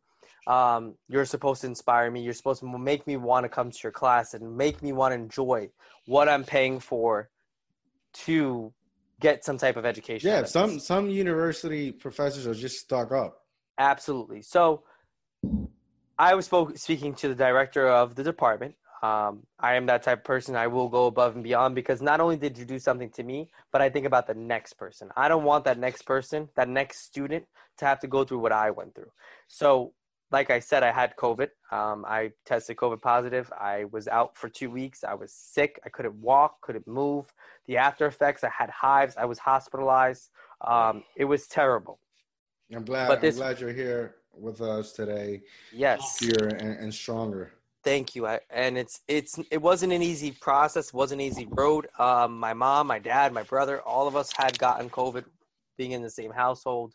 Um, 0.45 0.93
you're 1.07 1.25
supposed 1.25 1.61
to 1.61 1.67
inspire 1.67 2.11
me. 2.11 2.21
You're 2.21 2.35
supposed 2.35 2.59
to 2.59 2.77
make 2.77 3.07
me 3.07 3.17
want 3.17 3.45
to 3.45 3.49
come 3.49 3.71
to 3.71 3.79
your 3.81 3.91
class 3.91 4.35
and 4.35 4.55
make 4.55 4.83
me 4.83 4.93
want 4.93 5.13
to 5.13 5.15
enjoy 5.15 5.71
what 6.05 6.29
I'm 6.29 6.43
paying 6.43 6.79
for 6.79 7.31
to 8.25 8.71
get 9.19 9.43
some 9.43 9.57
type 9.57 9.75
of 9.75 9.87
education. 9.87 10.29
Yeah, 10.29 10.43
some 10.43 10.79
some 10.79 11.09
university 11.09 11.91
professors 11.91 12.45
are 12.45 12.53
just 12.53 12.75
stuck 12.75 13.11
up. 13.11 13.39
Absolutely. 13.79 14.43
So 14.43 14.83
I 16.19 16.35
was 16.35 16.45
spoke, 16.45 16.77
speaking 16.77 17.15
to 17.15 17.27
the 17.27 17.35
director 17.35 17.87
of 17.87 18.13
the 18.13 18.23
department, 18.23 18.75
um, 19.03 19.45
I 19.59 19.75
am 19.75 19.85
that 19.87 20.01
type 20.01 20.19
of 20.19 20.23
person. 20.23 20.55
I 20.55 20.67
will 20.67 20.87
go 20.87 21.07
above 21.07 21.35
and 21.35 21.43
beyond 21.43 21.75
because 21.75 22.01
not 22.01 22.21
only 22.21 22.37
did 22.37 22.57
you 22.57 22.63
do 22.63 22.79
something 22.79 23.09
to 23.11 23.23
me, 23.23 23.49
but 23.69 23.81
I 23.81 23.89
think 23.89 24.05
about 24.05 24.27
the 24.27 24.33
next 24.33 24.73
person. 24.73 25.09
I 25.17 25.27
don't 25.27 25.43
want 25.43 25.65
that 25.65 25.77
next 25.77 26.03
person, 26.03 26.47
that 26.55 26.69
next 26.69 27.03
student, 27.03 27.45
to 27.79 27.85
have 27.85 27.99
to 27.99 28.07
go 28.07 28.23
through 28.23 28.39
what 28.39 28.53
I 28.53 28.71
went 28.71 28.95
through. 28.95 29.11
So, 29.49 29.91
like 30.31 30.49
I 30.49 30.59
said, 30.59 30.83
I 30.83 30.91
had 30.93 31.17
COVID. 31.17 31.49
Um, 31.69 32.05
I 32.07 32.31
tested 32.45 32.77
COVID 32.77 33.01
positive. 33.01 33.51
I 33.59 33.85
was 33.91 34.07
out 34.07 34.37
for 34.37 34.47
two 34.47 34.71
weeks. 34.71 35.03
I 35.03 35.15
was 35.15 35.33
sick. 35.33 35.81
I 35.85 35.89
couldn't 35.89 36.15
walk, 36.15 36.61
couldn't 36.61 36.87
move. 36.87 37.25
The 37.65 37.75
after 37.75 38.05
effects, 38.07 38.45
I 38.45 38.49
had 38.57 38.69
hives. 38.69 39.15
I 39.17 39.25
was 39.25 39.37
hospitalized. 39.37 40.29
Um, 40.61 41.03
it 41.17 41.25
was 41.25 41.47
terrible. 41.47 41.99
I'm 42.73 42.85
glad. 42.85 43.09
But 43.09 43.19
this, 43.19 43.35
I'm 43.35 43.41
glad 43.41 43.59
you're 43.59 43.73
here 43.73 44.15
with 44.33 44.61
us 44.61 44.93
today. 44.93 45.41
Yes. 45.73 46.19
Here 46.19 46.47
and, 46.57 46.79
and 46.79 46.93
stronger. 46.93 47.51
Thank 47.83 48.15
you. 48.15 48.25
I, 48.25 48.39
and 48.49 48.77
it's 48.77 49.01
it's 49.07 49.39
it 49.51 49.61
wasn't 49.61 49.91
an 49.91 50.01
easy 50.01 50.31
process. 50.31 50.93
wasn't 50.93 51.21
an 51.21 51.27
easy 51.27 51.47
road. 51.49 51.87
Um, 51.99 52.39
my 52.39 52.53
mom, 52.53 52.87
my 52.87 52.99
dad, 52.99 53.33
my 53.33 53.43
brother, 53.43 53.81
all 53.81 54.07
of 54.07 54.15
us 54.15 54.31
had 54.37 54.57
gotten 54.57 54.89
COVID, 54.89 55.25
being 55.77 55.91
in 55.91 56.01
the 56.01 56.09
same 56.09 56.31
household. 56.31 56.93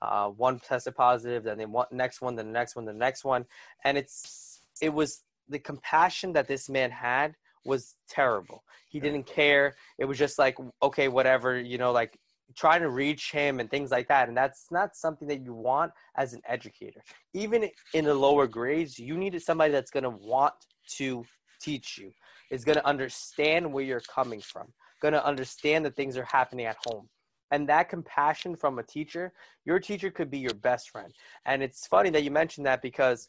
Uh, 0.00 0.28
one 0.28 0.58
tested 0.58 0.94
positive, 0.94 1.44
then 1.44 1.58
the 1.58 1.66
one, 1.66 1.86
next 1.90 2.22
one, 2.22 2.34
then 2.34 2.46
the 2.46 2.52
next 2.52 2.74
one, 2.74 2.86
the 2.86 2.92
next 2.92 3.22
one, 3.22 3.44
and 3.84 3.98
it's 3.98 4.62
it 4.80 4.92
was 4.94 5.22
the 5.48 5.58
compassion 5.58 6.32
that 6.32 6.48
this 6.48 6.70
man 6.70 6.90
had 6.90 7.34
was 7.66 7.96
terrible. 8.08 8.64
He 8.88 8.98
didn't 8.98 9.26
care. 9.26 9.74
It 9.98 10.06
was 10.06 10.16
just 10.16 10.38
like 10.38 10.56
okay, 10.82 11.08
whatever, 11.08 11.58
you 11.58 11.76
know, 11.76 11.92
like 11.92 12.18
trying 12.56 12.80
to 12.80 12.90
reach 12.90 13.32
him 13.32 13.60
and 13.60 13.70
things 13.70 13.90
like 13.90 14.08
that 14.08 14.28
and 14.28 14.36
that's 14.36 14.66
not 14.70 14.96
something 14.96 15.28
that 15.28 15.42
you 15.42 15.52
want 15.52 15.92
as 16.16 16.32
an 16.32 16.40
educator. 16.48 17.02
Even 17.34 17.68
in 17.94 18.04
the 18.04 18.14
lower 18.14 18.46
grades 18.46 18.98
you 18.98 19.16
needed 19.16 19.42
somebody 19.42 19.72
that's 19.72 19.90
going 19.90 20.04
to 20.04 20.10
want 20.10 20.54
to 20.96 21.24
teach 21.60 21.98
you 21.98 22.10
is 22.50 22.64
going 22.64 22.76
to 22.76 22.86
understand 22.86 23.70
where 23.70 23.84
you're 23.84 24.00
coming 24.00 24.40
from 24.40 24.72
going 25.00 25.14
to 25.14 25.24
understand 25.24 25.84
that 25.84 25.96
things 25.96 26.16
are 26.16 26.26
happening 26.30 26.66
at 26.66 26.76
home. 26.84 27.08
And 27.52 27.66
that 27.68 27.88
compassion 27.88 28.54
from 28.54 28.78
a 28.78 28.82
teacher 28.82 29.32
your 29.64 29.78
teacher 29.78 30.10
could 30.10 30.30
be 30.30 30.38
your 30.38 30.54
best 30.54 30.90
friend. 30.90 31.12
And 31.46 31.62
it's 31.62 31.86
funny 31.86 32.10
that 32.10 32.22
you 32.22 32.30
mentioned 32.30 32.66
that 32.66 32.82
because 32.82 33.28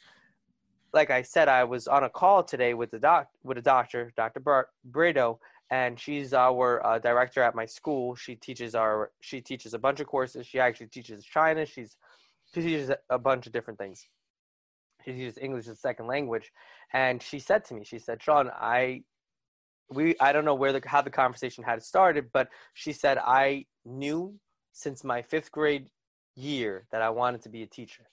like 0.94 1.10
i 1.10 1.22
said 1.22 1.48
i 1.48 1.64
was 1.64 1.88
on 1.88 2.04
a 2.04 2.10
call 2.10 2.44
today 2.44 2.74
with 2.74 2.92
the 2.92 3.00
doc 3.00 3.28
with 3.44 3.58
a 3.58 3.62
doctor 3.62 4.12
dr 4.18 4.40
Bar- 4.42 4.70
brado 4.92 5.38
and 5.72 5.98
she's 5.98 6.34
our 6.34 6.86
uh, 6.86 7.00
director 7.00 7.42
at 7.42 7.56
my 7.56 7.66
school. 7.66 8.14
She 8.16 8.36
teaches 8.36 8.76
our 8.76 9.12
she 9.22 9.40
teaches 9.42 9.74
a 9.74 9.80
bunch 9.80 10.02
of 10.02 10.08
courses. 10.08 10.46
She 10.46 10.60
actually 10.60 10.88
teaches 10.88 11.26
china. 11.26 11.66
She's 11.66 11.96
she 12.54 12.62
teaches 12.62 12.92
a 13.10 13.18
bunch 13.18 13.48
of 13.48 13.54
different 13.54 13.80
things. 13.80 14.06
She 15.06 15.14
teaches 15.14 15.38
english 15.42 15.68
as 15.68 15.78
a 15.78 15.80
second 15.80 16.08
language. 16.08 16.52
And 16.94 17.24
she 17.24 17.40
said 17.40 17.64
to 17.66 17.74
me 17.74 17.84
she 17.86 18.00
said 18.00 18.22
sean 18.22 18.52
i 18.54 19.02
we 19.90 20.16
i 20.20 20.32
don't 20.34 20.46
know 20.46 20.56
where 20.56 20.74
the 20.74 20.82
how 20.86 21.02
the 21.02 21.10
conversation 21.10 21.64
had 21.64 21.82
started 21.82 22.30
but 22.34 22.48
she 22.74 22.94
said 22.94 23.18
i 23.18 23.66
knew 23.86 24.34
since 24.74 25.04
my 25.04 25.22
fifth 25.22 25.52
grade 25.52 25.90
year 26.36 26.86
that 26.92 27.02
i 27.02 27.10
wanted 27.10 27.42
to 27.42 27.50
be 27.50 27.64
a 27.64 27.68
teacher. 27.68 28.04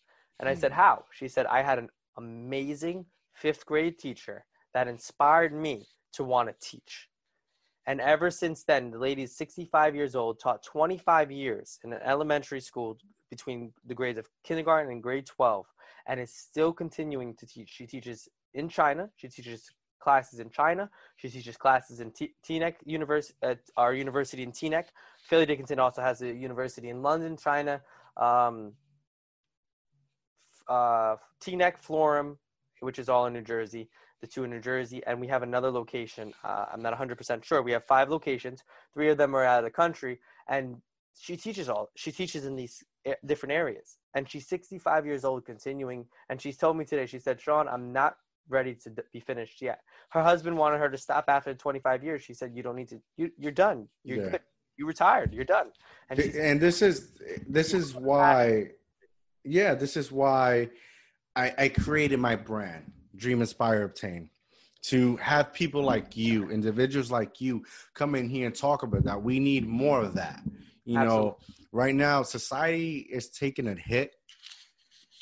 And 0.40 0.48
i 0.48 0.54
said 0.54 0.72
Hmm. 0.72 0.78
how? 0.78 1.04
She 1.12 1.26
said 1.28 1.46
i 1.46 1.62
had 1.62 1.78
an 1.78 1.88
amazing 2.16 3.06
fifth 3.34 3.66
grade 3.66 3.98
teacher 3.98 4.44
that 4.74 4.86
inspired 4.88 5.52
me 5.52 5.86
to 6.12 6.24
want 6.24 6.48
to 6.48 6.54
teach 6.60 7.08
and 7.88 8.00
ever 8.00 8.30
since 8.30 8.62
then 8.62 8.92
the 8.92 8.98
lady 8.98 9.22
is 9.24 9.36
65 9.36 9.96
years 9.96 10.14
old 10.14 10.38
taught 10.38 10.62
25 10.62 11.32
years 11.32 11.80
in 11.82 11.92
an 11.92 12.00
elementary 12.04 12.60
school 12.60 12.96
between 13.30 13.72
the 13.86 13.94
grades 13.94 14.18
of 14.18 14.28
kindergarten 14.44 14.92
and 14.92 15.02
grade 15.02 15.26
12 15.26 15.66
and 16.06 16.20
is 16.20 16.32
still 16.32 16.72
continuing 16.72 17.34
to 17.34 17.46
teach 17.46 17.68
she 17.68 17.86
teaches 17.86 18.28
in 18.54 18.68
china 18.68 19.10
she 19.16 19.28
teaches 19.28 19.70
classes 19.98 20.40
in 20.40 20.50
China. 20.50 20.88
She 21.16 21.28
teaches 21.28 21.56
classes 21.56 22.00
in 22.00 22.10
T- 22.12 22.34
Teaneck 22.46 22.74
University, 22.84 23.34
at 23.42 23.58
our 23.76 23.94
university 23.94 24.42
in 24.42 24.52
Teaneck. 24.52 24.86
Fairleigh 25.28 25.46
Dickinson 25.46 25.78
also 25.78 26.02
has 26.02 26.22
a 26.22 26.32
university 26.32 26.88
in 26.88 27.02
London, 27.02 27.36
China. 27.36 27.80
Um, 28.16 28.72
uh, 30.68 31.16
Teaneck 31.42 31.74
Florham, 31.86 32.36
which 32.80 32.98
is 32.98 33.08
all 33.08 33.26
in 33.26 33.32
New 33.32 33.42
Jersey, 33.42 33.88
the 34.20 34.26
two 34.26 34.44
in 34.44 34.50
New 34.50 34.60
Jersey, 34.60 35.02
and 35.06 35.20
we 35.20 35.28
have 35.28 35.42
another 35.42 35.70
location. 35.70 36.32
Uh, 36.42 36.66
I'm 36.72 36.82
not 36.82 36.96
100% 36.98 37.44
sure. 37.44 37.62
We 37.62 37.72
have 37.72 37.84
five 37.84 38.10
locations. 38.10 38.62
Three 38.94 39.10
of 39.10 39.18
them 39.18 39.34
are 39.34 39.44
out 39.44 39.58
of 39.58 39.64
the 39.64 39.70
country, 39.70 40.18
and 40.48 40.80
she 41.16 41.36
teaches 41.36 41.68
all. 41.68 41.90
She 41.96 42.12
teaches 42.12 42.44
in 42.44 42.56
these 42.56 42.82
different 43.24 43.52
areas, 43.52 43.98
and 44.14 44.28
she's 44.28 44.46
65 44.48 45.06
years 45.06 45.24
old, 45.24 45.44
continuing. 45.44 46.06
And 46.28 46.40
she's 46.40 46.56
told 46.56 46.76
me 46.76 46.84
today. 46.84 47.06
She 47.06 47.18
said, 47.18 47.40
"Sean, 47.40 47.68
I'm 47.68 47.92
not 47.92 48.16
ready 48.48 48.74
to 48.74 48.92
be 49.12 49.20
finished 49.20 49.60
yet." 49.62 49.80
Her 50.10 50.22
husband 50.22 50.56
wanted 50.56 50.78
her 50.78 50.90
to 50.90 50.98
stop 50.98 51.24
after 51.28 51.54
25 51.54 52.04
years. 52.04 52.22
She 52.22 52.34
said, 52.34 52.54
"You 52.54 52.62
don't 52.62 52.76
need 52.76 52.88
to. 52.88 53.00
You, 53.16 53.30
you're 53.38 53.52
done. 53.52 53.88
You're 54.04 54.18
Yeah. 54.24 54.30
good. 54.30 54.40
You 54.76 54.86
retired. 54.86 55.32
You're 55.32 55.44
done." 55.44 55.70
And 56.10 56.18
and 56.20 56.60
this 56.60 56.82
is 56.82 57.12
this 57.48 57.72
is 57.74 57.94
why 58.08 58.70
yeah 59.44 59.74
this 59.74 59.96
is 59.96 60.10
why 60.10 60.68
I, 61.36 61.54
I 61.56 61.68
created 61.68 62.18
my 62.18 62.34
brand 62.36 62.92
dream 63.18 63.40
inspire 63.40 63.82
obtain. 63.82 64.30
To 64.82 65.16
have 65.16 65.52
people 65.52 65.82
like 65.82 66.16
you 66.16 66.50
individuals 66.50 67.10
like 67.10 67.40
you 67.40 67.64
come 67.94 68.14
in 68.14 68.28
here 68.28 68.46
and 68.46 68.54
talk 68.54 68.84
about 68.84 69.04
that. 69.04 69.20
We 69.22 69.40
need 69.40 69.66
more 69.66 70.02
of 70.02 70.14
that 70.14 70.40
you 70.88 70.98
know? 70.98 71.36
Right 71.70 71.94
now 71.94 72.22
society 72.22 73.06
is 73.10 73.28
taking 73.28 73.68
a 73.68 73.74
hit 73.74 74.14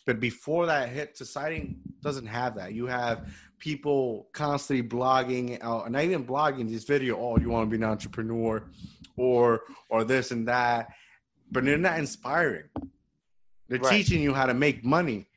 but 0.06 0.20
before 0.20 0.66
that 0.66 0.90
hit 0.90 1.16
society 1.16 1.74
doesn't 2.00 2.26
have 2.26 2.54
that. 2.54 2.72
You 2.72 2.86
have 2.86 3.28
people 3.58 4.28
constantly 4.32 4.86
blogging 4.86 5.58
uh, 5.64 5.88
not 5.88 6.04
even 6.04 6.24
blogging 6.24 6.70
this 6.70 6.84
video 6.84 7.18
oh 7.18 7.36
you 7.38 7.48
want 7.48 7.68
to 7.68 7.76
be 7.76 7.82
an 7.82 7.90
entrepreneur 7.90 8.70
or 9.16 9.62
or 9.88 10.04
this 10.04 10.30
and 10.30 10.46
that 10.46 10.88
but 11.50 11.64
they're 11.64 11.76
not 11.78 11.98
inspiring. 11.98 12.68
They're 13.68 13.80
Right. 13.80 13.90
teaching 13.90 14.22
you 14.22 14.32
how 14.32 14.46
to 14.46 14.54
make 14.54 14.84
money 14.84 15.28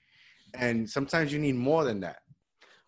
and 0.54 0.88
sometimes 0.88 1.34
you 1.34 1.40
need 1.40 1.56
more 1.56 1.84
than 1.84 2.02
that 2.02 2.20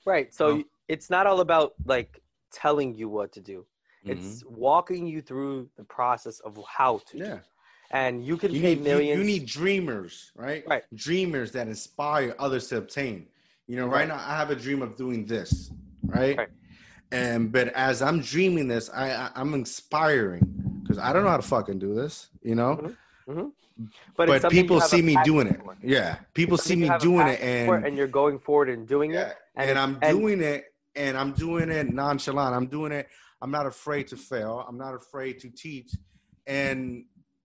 Right. 0.06 0.34
So 0.34 0.64
it's 0.88 1.10
not 1.10 1.28
all 1.28 1.42
about 1.42 1.74
like 1.86 2.22
telling 2.52 2.96
you 2.96 3.08
what 3.10 3.32
to 3.34 3.42
do. 3.42 3.66
Mm-hmm. 4.06 4.12
It's 4.12 4.44
walking 4.46 5.06
you 5.08 5.22
through 5.22 5.70
the 5.78 5.84
process 5.84 6.40
of 6.40 6.60
how 6.68 7.00
to. 7.10 7.18
do. 7.18 7.24
yeah 7.24 7.40
And 7.92 8.26
you 8.26 8.36
can 8.38 8.52
you 8.54 8.62
pay 8.62 8.70
need, 8.76 8.78
you, 8.80 8.84
millions. 8.84 9.18
you 9.20 9.24
need 9.26 9.46
dreamers 9.46 10.32
right 10.36 10.64
Right. 10.68 10.84
dreamers 10.96 11.52
that 11.52 11.68
inspire 11.68 12.34
others 12.40 12.68
to 12.70 12.78
obtain 12.78 13.28
you 13.68 13.76
know 13.78 13.86
right, 13.86 14.08
Right. 14.08 14.08
now 14.08 14.16
i 14.16 14.36
have 14.42 14.50
a 14.50 14.56
dream 14.56 14.82
of 14.82 14.96
doing 15.04 15.26
this 15.34 15.52
right, 16.06 16.38
Right. 16.38 16.50
and 17.12 17.52
but 17.52 17.68
as 17.90 18.02
i'm 18.02 18.20
dreaming 18.22 18.68
this 18.74 18.90
i, 19.04 19.06
I 19.24 19.26
i'm 19.40 19.54
inspiring 19.54 20.44
because 20.82 20.98
i 20.98 21.12
don't 21.14 21.24
know 21.26 21.30
how 21.36 21.42
to 21.46 21.50
fucking 21.56 21.80
do 21.80 21.94
this 22.02 22.30
you 22.50 22.56
know 22.56 22.72
but, 23.28 23.52
but, 24.16 24.30
it's 24.30 24.42
something 24.42 24.58
you 24.58 24.64
people 24.64 24.82
see 24.82 25.02
me 25.02 25.16
doing 25.24 25.48
it 25.48 25.60
for. 25.62 25.76
yeah 25.84 26.16
people 26.34 26.58
see 26.58 26.76
me 26.76 26.90
doing 27.00 27.28
it 27.28 27.40
and 27.42 27.86
and 27.86 27.94
you're 27.98 28.08
going 28.22 28.38
forward 28.40 28.70
and 28.70 28.88
doing 28.88 29.12
yeah, 29.12 29.28
it. 29.32 29.38
And, 29.56 29.70
and- 29.72 29.80
I'm 29.80 29.98
and- 30.02 30.20
doing 30.20 30.42
it, 30.42 30.66
and 30.96 31.18
I'm 31.18 31.32
doing 31.32 31.70
it 31.70 31.92
nonchalant. 31.94 32.56
I'm 32.56 32.68
doing 32.68 32.92
it. 32.92 33.08
I'm 33.42 33.52
not 33.52 33.66
afraid 33.66 34.08
to 34.10 34.18
fail. 34.18 34.64
I'm 34.68 34.78
not 34.78 34.94
afraid 34.94 35.40
to 35.40 35.50
teach, 35.50 35.96
and 36.46 37.06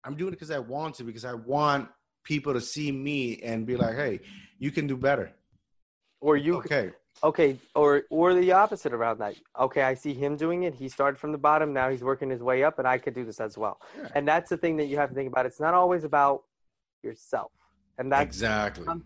I'm 0.03 0.15
doing 0.15 0.29
it 0.29 0.37
because 0.37 0.51
I 0.51 0.59
want 0.59 0.95
to. 0.95 1.03
Because 1.03 1.25
I 1.25 1.33
want 1.33 1.89
people 2.23 2.53
to 2.53 2.61
see 2.61 2.91
me 2.91 3.39
and 3.43 3.67
be 3.67 3.75
like, 3.75 3.95
"Hey, 3.95 4.21
you 4.57 4.71
can 4.71 4.87
do 4.87 4.97
better." 4.97 5.31
Or 6.21 6.37
you 6.37 6.55
Okay, 6.57 6.91
okay, 7.23 7.59
or 7.75 8.03
or 8.09 8.33
the 8.33 8.53
opposite 8.53 8.93
around 8.93 9.19
that. 9.19 9.35
Okay, 9.59 9.83
I 9.83 9.93
see 9.93 10.13
him 10.15 10.37
doing 10.37 10.63
it. 10.63 10.73
He 10.73 10.89
started 10.89 11.19
from 11.19 11.31
the 11.31 11.37
bottom. 11.37 11.71
Now 11.71 11.89
he's 11.89 12.03
working 12.03 12.29
his 12.31 12.41
way 12.41 12.63
up, 12.63 12.79
and 12.79 12.87
I 12.87 12.97
could 12.97 13.13
do 13.13 13.23
this 13.23 13.39
as 13.39 13.55
well. 13.57 13.79
Yeah. 13.95 14.07
And 14.15 14.27
that's 14.27 14.49
the 14.49 14.57
thing 14.57 14.77
that 14.77 14.85
you 14.85 14.97
have 14.97 15.09
to 15.09 15.15
think 15.15 15.31
about. 15.31 15.45
It's 15.45 15.59
not 15.59 15.75
always 15.75 16.03
about 16.03 16.45
yourself, 17.03 17.51
and 17.99 18.11
that's 18.11 18.23
exactly. 18.23 18.87
Um, 18.87 19.03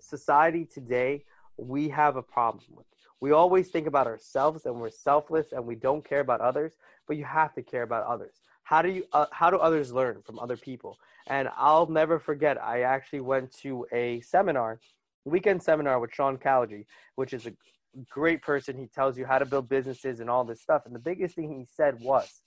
society 0.00 0.64
today 0.64 1.24
we 1.58 1.88
have 1.88 2.16
a 2.16 2.22
problem 2.22 2.64
with. 2.70 2.86
We 3.20 3.32
always 3.32 3.68
think 3.68 3.86
about 3.86 4.06
ourselves 4.06 4.64
and 4.64 4.76
we're 4.76 4.90
selfless 4.90 5.52
and 5.52 5.66
we 5.66 5.74
don't 5.74 6.08
care 6.08 6.20
about 6.20 6.40
others, 6.40 6.74
but 7.06 7.16
you 7.16 7.24
have 7.24 7.52
to 7.54 7.62
care 7.62 7.82
about 7.82 8.06
others. 8.06 8.36
How 8.62 8.82
do 8.82 8.90
you 8.90 9.04
uh, 9.12 9.26
how 9.32 9.50
do 9.50 9.56
others 9.56 9.92
learn 9.92 10.22
from 10.22 10.38
other 10.38 10.56
people? 10.56 10.98
And 11.26 11.48
I'll 11.56 11.86
never 11.86 12.18
forget 12.18 12.62
I 12.62 12.82
actually 12.82 13.20
went 13.20 13.52
to 13.58 13.86
a 13.92 14.20
seminar, 14.20 14.78
weekend 15.24 15.62
seminar 15.62 15.98
with 15.98 16.12
Sean 16.12 16.36
Callagy, 16.36 16.84
which 17.16 17.32
is 17.32 17.46
a 17.46 17.52
great 18.08 18.42
person. 18.42 18.78
He 18.78 18.86
tells 18.86 19.18
you 19.18 19.24
how 19.24 19.38
to 19.38 19.46
build 19.46 19.68
businesses 19.68 20.20
and 20.20 20.30
all 20.30 20.44
this 20.44 20.60
stuff. 20.60 20.82
And 20.86 20.94
the 20.94 21.00
biggest 21.00 21.34
thing 21.34 21.50
he 21.58 21.66
said 21.74 21.98
was 22.00 22.42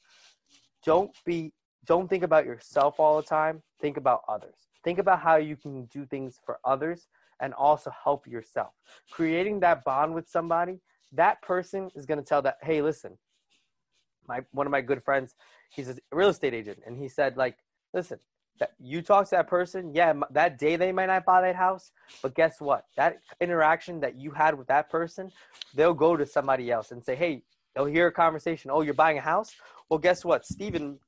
don't 0.86 1.12
be 1.26 1.54
don't 1.86 2.10
think 2.10 2.24
about 2.24 2.46
yourself 2.46 3.00
all 3.00 3.18
the 3.18 3.28
time. 3.28 3.62
Think 3.82 3.98
about 3.98 4.22
others. 4.30 4.56
Think 4.84 5.00
about 5.00 5.20
how 5.20 5.36
you 5.36 5.56
can 5.56 5.86
do 5.86 6.06
things 6.06 6.40
for 6.46 6.60
others 6.64 7.08
and 7.42 7.54
also 7.54 7.92
help 8.04 8.26
yourself. 8.28 8.72
Creating 9.12 9.60
that 9.60 9.84
bond 9.84 10.14
with 10.14 10.30
somebody, 10.30 10.80
that 11.12 11.42
person 11.42 11.90
is 11.96 12.06
going 12.06 12.20
to 12.20 12.26
tell 12.26 12.42
that, 12.44 12.58
hey, 12.62 12.82
listen, 12.82 13.18
my 14.28 14.42
one 14.52 14.68
of 14.68 14.72
my 14.72 14.82
good 14.82 15.04
friends, 15.04 15.36
he's 15.72 15.90
a 15.90 15.98
real 16.12 16.30
estate 16.30 16.54
agent, 16.54 16.80
and 16.86 16.98
he 16.98 17.10
said, 17.10 17.36
like, 17.36 17.58
listen, 17.94 18.20
that 18.60 18.74
you 18.80 19.02
talk 19.02 19.26
to 19.26 19.32
that 19.32 19.48
person, 19.48 19.94
yeah, 19.94 20.14
that 20.30 20.60
day 20.60 20.76
they 20.76 20.92
might 20.92 21.08
not 21.08 21.26
buy 21.26 21.42
that 21.42 21.56
house, 21.56 21.92
but 22.22 22.36
guess 22.36 22.62
what? 22.62 22.86
That 22.96 23.20
interaction 23.42 24.00
that 24.02 24.16
you 24.16 24.32
had 24.32 24.58
with 24.58 24.68
that 24.68 24.90
person, 24.90 25.32
they'll 25.74 25.96
go 25.96 26.16
to 26.16 26.26
somebody 26.26 26.72
else 26.72 26.92
and 26.92 27.04
say, 27.04 27.16
hey, 27.16 27.42
they'll 27.74 27.86
hear 27.86 28.08
a 28.08 28.12
conversation. 28.12 28.70
Oh, 28.72 28.82
you're 28.82 28.94
buying 28.94 29.18
a 29.18 29.22
house? 29.22 29.56
Well, 29.90 29.98
guess 29.98 30.24
what? 30.24 30.46
Steven, 30.46 31.00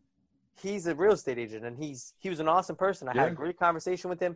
he's 0.61 0.87
a 0.87 0.95
real 0.95 1.13
estate 1.13 1.37
agent, 1.37 1.65
and 1.65 1.77
he's 1.77 2.13
he 2.19 2.29
was 2.29 2.39
an 2.39 2.47
awesome 2.47 2.75
person. 2.75 3.07
I 3.07 3.13
had 3.13 3.31
a 3.31 3.35
great 3.35 3.57
conversation 3.57 4.09
with 4.09 4.19
him, 4.19 4.35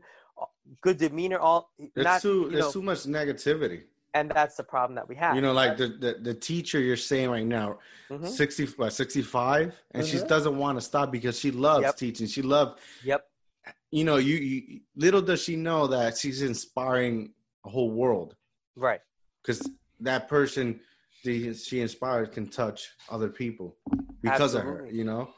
good 0.82 0.97
demeanor. 0.97 1.39
All 1.39 1.72
It's 1.78 1.95
not, 1.95 2.22
too. 2.22 2.49
There's 2.51 2.65
know, 2.65 2.72
too 2.72 2.82
much 2.82 2.99
negativity. 3.03 3.84
and 4.13 4.32
that's 4.32 4.55
the 4.55 4.63
problem 4.63 4.95
that 4.95 5.07
we 5.07 5.15
have. 5.15 5.36
You 5.36 5.41
know, 5.41 5.53
like 5.53 5.78
the, 5.78 5.88
the 5.88 6.18
the 6.22 6.34
teacher 6.34 6.80
you're 6.80 6.97
saying 6.97 7.30
right 7.30 7.45
now, 7.45 7.80
Mhm. 8.09 8.28
sixty 8.28 8.65
what 8.65 8.91
sixty 8.93 9.22
five, 9.22 9.76
and 9.91 10.05
she 10.05 10.18
Mhm. 10.18 10.28
doesn't 10.28 10.57
want 10.57 10.78
to 10.78 10.82
stop 10.82 11.11
because 11.11 11.39
she 11.39 11.51
loves 11.51 11.84
Yep. 11.84 11.97
teaching. 11.97 12.28
She 12.28 12.41
loves 12.41 12.80
Yep. 13.03 13.30
you 13.91 14.03
know, 14.03 14.18
you, 14.18 14.36
you 14.36 14.80
little 14.95 15.22
does 15.22 15.41
she 15.41 15.55
know 15.55 15.88
that 15.88 16.18
she's 16.18 16.41
inspiring 16.41 17.34
a 17.65 17.70
whole 17.70 17.91
world 17.91 18.36
Right. 18.76 19.01
because 19.41 19.61
that 19.99 20.28
person 20.28 20.80
she 21.24 21.82
inspired 21.82 22.32
can 22.32 22.47
touch 22.47 22.91
other 23.09 23.28
people 23.30 23.76
because 24.22 24.53
of 24.53 24.63
her, 24.63 24.88
you 24.89 25.03
know. 25.03 25.34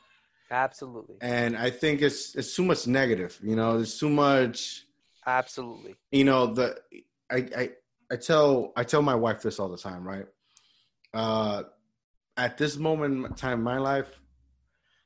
Absolutely. 0.51 1.17
And 1.21 1.57
I 1.57 1.69
think 1.69 2.01
it's 2.01 2.35
it's 2.35 2.55
too 2.55 2.63
much 2.63 2.87
negative, 2.87 3.39
you 3.43 3.55
know. 3.55 3.77
There's 3.77 3.99
too 3.99 4.09
much, 4.09 4.85
Absolutely. 5.25 5.95
you 6.11 6.23
know. 6.23 6.47
The 6.53 6.77
I 7.31 7.37
I 7.55 7.69
I 8.11 8.15
tell 8.15 8.73
I 8.75 8.83
tell 8.83 9.01
my 9.01 9.15
wife 9.15 9.41
this 9.41 9.59
all 9.59 9.69
the 9.69 9.77
time, 9.77 10.03
right? 10.03 10.25
Uh, 11.13 11.63
at 12.37 12.57
this 12.57 12.77
moment 12.77 13.25
in 13.25 13.33
time 13.35 13.59
in 13.59 13.63
my 13.63 13.77
life, 13.77 14.09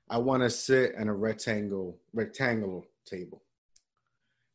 I 0.10 0.18
want 0.18 0.44
to 0.44 0.50
sit 0.50 0.96
in 0.96 1.10
a 1.10 1.14
rectangle 1.14 2.00
rectangular 2.14 2.82
table 3.06 3.44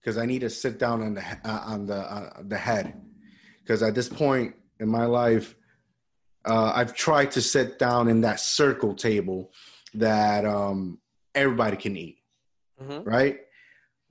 because 0.01 0.17
I 0.17 0.25
need 0.25 0.41
to 0.41 0.51
sit 0.51 0.79
down 0.79 1.03
on 1.03 1.15
the 1.15 1.23
uh, 1.45 1.63
on 1.67 1.87
the 1.87 1.97
uh, 1.97 2.43
the 2.47 2.57
head 2.57 2.95
because 3.63 3.83
at 3.83 3.95
this 3.95 4.09
point 4.09 4.55
in 4.81 4.89
my 4.89 5.05
life, 5.05 5.55
uh, 6.47 6.73
I've 6.75 6.95
tried 6.95 7.33
to 7.33 7.43
sit 7.43 7.79
down 7.79 8.09
in 8.09 8.23
that 8.23 8.41
circle 8.41 8.95
table 8.95 9.53
that 9.99 10.45
um, 10.45 10.99
everybody 11.35 11.77
can 11.77 11.97
eat, 11.97 12.19
Mm-hmm. 12.81 13.09
right? 13.09 13.39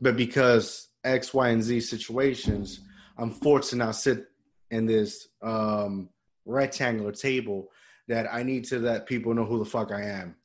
But 0.01 0.17
because 0.17 0.89
X, 1.03 1.33
Y, 1.33 1.49
and 1.49 1.63
Z 1.63 1.79
situations, 1.81 2.81
I'm 3.17 3.31
forced 3.31 3.69
to 3.71 3.77
now 3.77 3.91
sit 3.91 4.25
in 4.71 4.85
this 4.85 5.29
um, 5.41 6.09
rectangular 6.45 7.13
table 7.13 7.69
that 8.09 8.27
I 8.31 8.43
need 8.43 8.65
to 8.65 8.79
let 8.79 9.05
people 9.05 9.33
know 9.33 9.45
who 9.45 9.59
the 9.59 9.65
fuck 9.65 9.91
I 9.91 10.03
am. 10.03 10.35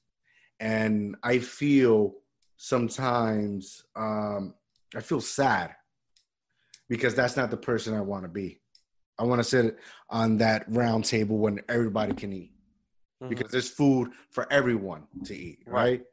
And 0.60 1.16
I 1.22 1.38
feel 1.40 2.14
sometimes 2.56 3.84
um, 3.96 4.54
I 4.94 5.00
feel 5.00 5.20
sad 5.20 5.74
because 6.88 7.14
that's 7.14 7.36
not 7.36 7.50
the 7.50 7.56
person 7.56 7.94
I 7.94 8.00
want 8.00 8.22
to 8.22 8.28
be. 8.28 8.60
I 9.18 9.24
want 9.24 9.40
to 9.40 9.44
sit 9.44 9.76
on 10.08 10.38
that 10.38 10.64
round 10.68 11.04
table 11.04 11.38
when 11.38 11.60
everybody 11.68 12.14
can 12.14 12.32
eat 12.32 12.51
Mhm. 13.22 13.28
because 13.28 13.50
there's 13.50 13.68
food 13.70 14.10
for 14.30 14.50
everyone 14.52 15.06
to 15.24 15.34
eat, 15.34 15.60
right? 15.66 16.00
Right. 16.00 16.04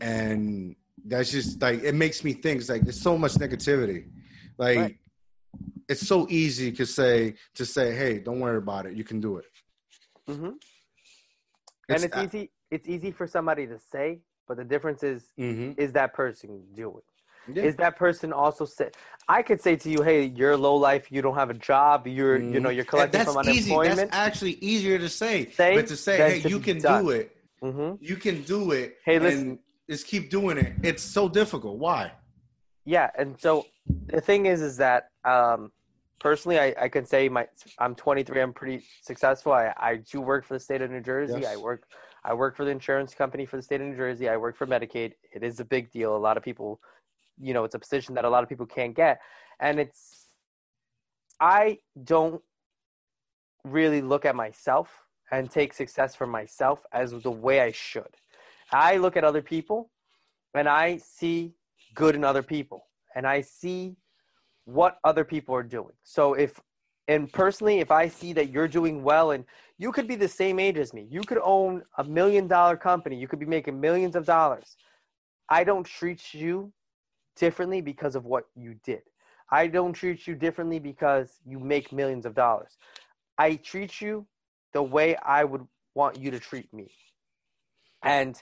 And 0.00 0.74
that's 1.04 1.30
just 1.30 1.60
like 1.60 1.82
it 1.82 1.94
makes 1.94 2.24
me 2.24 2.32
think 2.32 2.60
it's 2.60 2.68
like 2.68 2.82
there's 2.82 3.00
so 3.00 3.16
much 3.18 3.34
negativity. 3.34 4.08
Like 4.58 4.78
Right. 4.78 4.98
it's 5.88 6.06
so 6.06 6.26
easy 6.30 6.72
to 6.72 6.86
say 6.86 7.34
to 7.54 7.64
say, 7.66 7.94
hey, 7.94 8.18
don't 8.18 8.40
worry 8.40 8.56
about 8.58 8.86
it, 8.86 8.94
you 8.94 9.04
can 9.04 9.20
do 9.20 9.36
it. 9.38 9.44
Mm-hmm. 10.28 10.46
It's- 11.88 12.02
and 12.02 12.04
it's 12.04 12.16
easy. 12.34 12.50
It's 12.70 12.88
easy 12.88 13.12
for 13.12 13.26
somebody 13.28 13.66
to 13.68 13.78
say, 13.78 14.20
but 14.48 14.56
the 14.56 14.64
difference 14.64 15.02
is, 15.04 15.28
Mhm. 15.38 15.78
is 15.78 15.92
that 15.92 16.14
person 16.14 16.64
doing? 16.74 17.02
Yeah. 17.52 17.62
Is 17.64 17.76
that 17.76 17.96
person 17.96 18.32
also 18.32 18.64
say? 18.64 18.90
I 19.28 19.42
could 19.42 19.60
say 19.60 19.76
to 19.76 19.90
you, 19.90 20.02
"Hey, 20.02 20.24
you're 20.26 20.56
low 20.56 20.76
life. 20.76 21.10
You 21.10 21.22
don't 21.22 21.34
have 21.34 21.50
a 21.50 21.54
job. 21.54 22.06
You're, 22.06 22.38
you 22.38 22.60
know, 22.60 22.68
Mhm. 22.68 22.76
you're 22.76 22.84
collecting 22.84 23.18
that's 23.18 23.32
from 23.32 23.48
easy. 23.48 23.70
unemployment." 23.72 24.10
That's 24.10 24.16
actually 24.16 24.52
easier 24.60 24.98
to 24.98 25.08
say, 25.08 25.50
Say 25.50 25.74
but 25.76 25.86
to 25.88 25.96
say, 25.96 26.16
hey, 26.16 26.40
to 26.42 26.48
you 26.48 26.60
can 26.60 26.78
done. 26.78 27.04
do 27.04 27.10
it. 27.10 27.36
hmm 27.60 27.92
You 28.00 28.16
can 28.16 28.42
do 28.42 28.72
it. 28.72 28.98
Hey, 29.04 29.16
and 29.16 29.24
listen. 29.24 29.58
just 29.88 30.06
keep 30.06 30.30
doing 30.30 30.58
it. 30.58 30.72
It's 30.82 31.02
so 31.02 31.28
difficult. 31.28 31.78
Why? 31.78 32.12
Yeah, 32.84 33.10
and 33.18 33.40
so 33.40 33.66
the 34.06 34.20
thing 34.20 34.46
is, 34.46 34.60
is 34.60 34.76
that 34.76 35.08
um, 35.24 35.72
personally, 36.20 36.58
I, 36.60 36.74
I 36.82 36.88
can 36.88 37.04
say 37.04 37.28
my 37.28 37.48
I'm 37.78 37.94
23. 37.94 38.40
I'm 38.40 38.52
pretty 38.52 38.84
successful. 39.02 39.52
I, 39.52 39.72
I 39.76 39.96
do 39.96 40.20
work 40.20 40.44
for 40.44 40.54
the 40.54 40.60
state 40.60 40.82
of 40.82 40.90
New 40.90 41.00
Jersey. 41.00 41.40
Yes. 41.40 41.52
I 41.52 41.56
work 41.56 41.84
I 42.24 42.34
work 42.34 42.56
for 42.56 42.64
the 42.64 42.70
insurance 42.70 43.14
company 43.14 43.46
for 43.46 43.56
the 43.56 43.62
state 43.62 43.80
of 43.80 43.86
New 43.88 43.96
Jersey. 43.96 44.28
I 44.28 44.36
work 44.36 44.56
for 44.56 44.66
Medicaid. 44.66 45.12
It 45.32 45.42
is 45.42 45.58
a 45.60 45.64
big 45.64 45.90
deal. 45.90 46.16
A 46.16 46.18
lot 46.18 46.36
of 46.36 46.42
people, 46.42 46.80
you 47.40 47.54
know, 47.54 47.64
it's 47.64 47.74
a 47.74 47.78
position 47.78 48.14
that 48.14 48.24
a 48.24 48.30
lot 48.30 48.42
of 48.42 48.48
people 48.48 48.66
can't 48.66 48.94
get, 48.94 49.20
and 49.60 49.78
it's 49.78 50.26
I 51.40 51.78
don't 52.04 52.42
really 53.64 54.00
look 54.00 54.24
at 54.24 54.36
myself 54.36 54.88
and 55.30 55.50
take 55.50 55.72
success 55.72 56.14
for 56.14 56.26
myself 56.26 56.82
as 56.92 57.10
the 57.10 57.30
way 57.30 57.60
I 57.60 57.72
should. 57.72 58.16
I 58.72 58.96
look 58.96 59.16
at 59.16 59.24
other 59.24 59.42
people 59.42 59.90
and 60.54 60.68
I 60.68 60.98
see 60.98 61.54
good 61.94 62.14
in 62.14 62.24
other 62.24 62.42
people 62.42 62.86
and 63.14 63.26
I 63.26 63.40
see 63.40 63.96
what 64.64 64.98
other 65.04 65.24
people 65.24 65.54
are 65.54 65.62
doing. 65.62 65.94
So 66.04 66.34
if 66.34 66.60
and 67.08 67.32
personally 67.32 67.80
if 67.80 67.90
I 67.90 68.08
see 68.08 68.32
that 68.32 68.50
you're 68.50 68.68
doing 68.68 69.02
well 69.02 69.32
and 69.32 69.44
you 69.78 69.92
could 69.92 70.08
be 70.08 70.16
the 70.16 70.28
same 70.28 70.58
age 70.58 70.78
as 70.78 70.94
me. 70.94 71.06
You 71.10 71.20
could 71.20 71.38
own 71.42 71.82
a 71.98 72.04
million 72.04 72.46
dollar 72.46 72.76
company. 72.76 73.16
You 73.16 73.28
could 73.28 73.38
be 73.38 73.46
making 73.46 73.80
millions 73.80 74.16
of 74.16 74.24
dollars. 74.24 74.76
I 75.48 75.64
don't 75.64 75.84
treat 75.84 76.34
you 76.34 76.72
differently 77.36 77.80
because 77.80 78.16
of 78.16 78.24
what 78.24 78.44
you 78.54 78.74
did. 78.84 79.02
I 79.50 79.68
don't 79.68 79.92
treat 79.92 80.26
you 80.26 80.34
differently 80.34 80.78
because 80.78 81.38
you 81.46 81.60
make 81.60 81.92
millions 81.92 82.26
of 82.26 82.34
dollars. 82.34 82.76
I 83.38 83.56
treat 83.56 84.00
you 84.00 84.26
the 84.72 84.82
way 84.82 85.16
I 85.16 85.44
would 85.44 85.66
want 85.94 86.18
you 86.18 86.30
to 86.30 86.40
treat 86.40 86.72
me. 86.72 86.90
And 88.02 88.40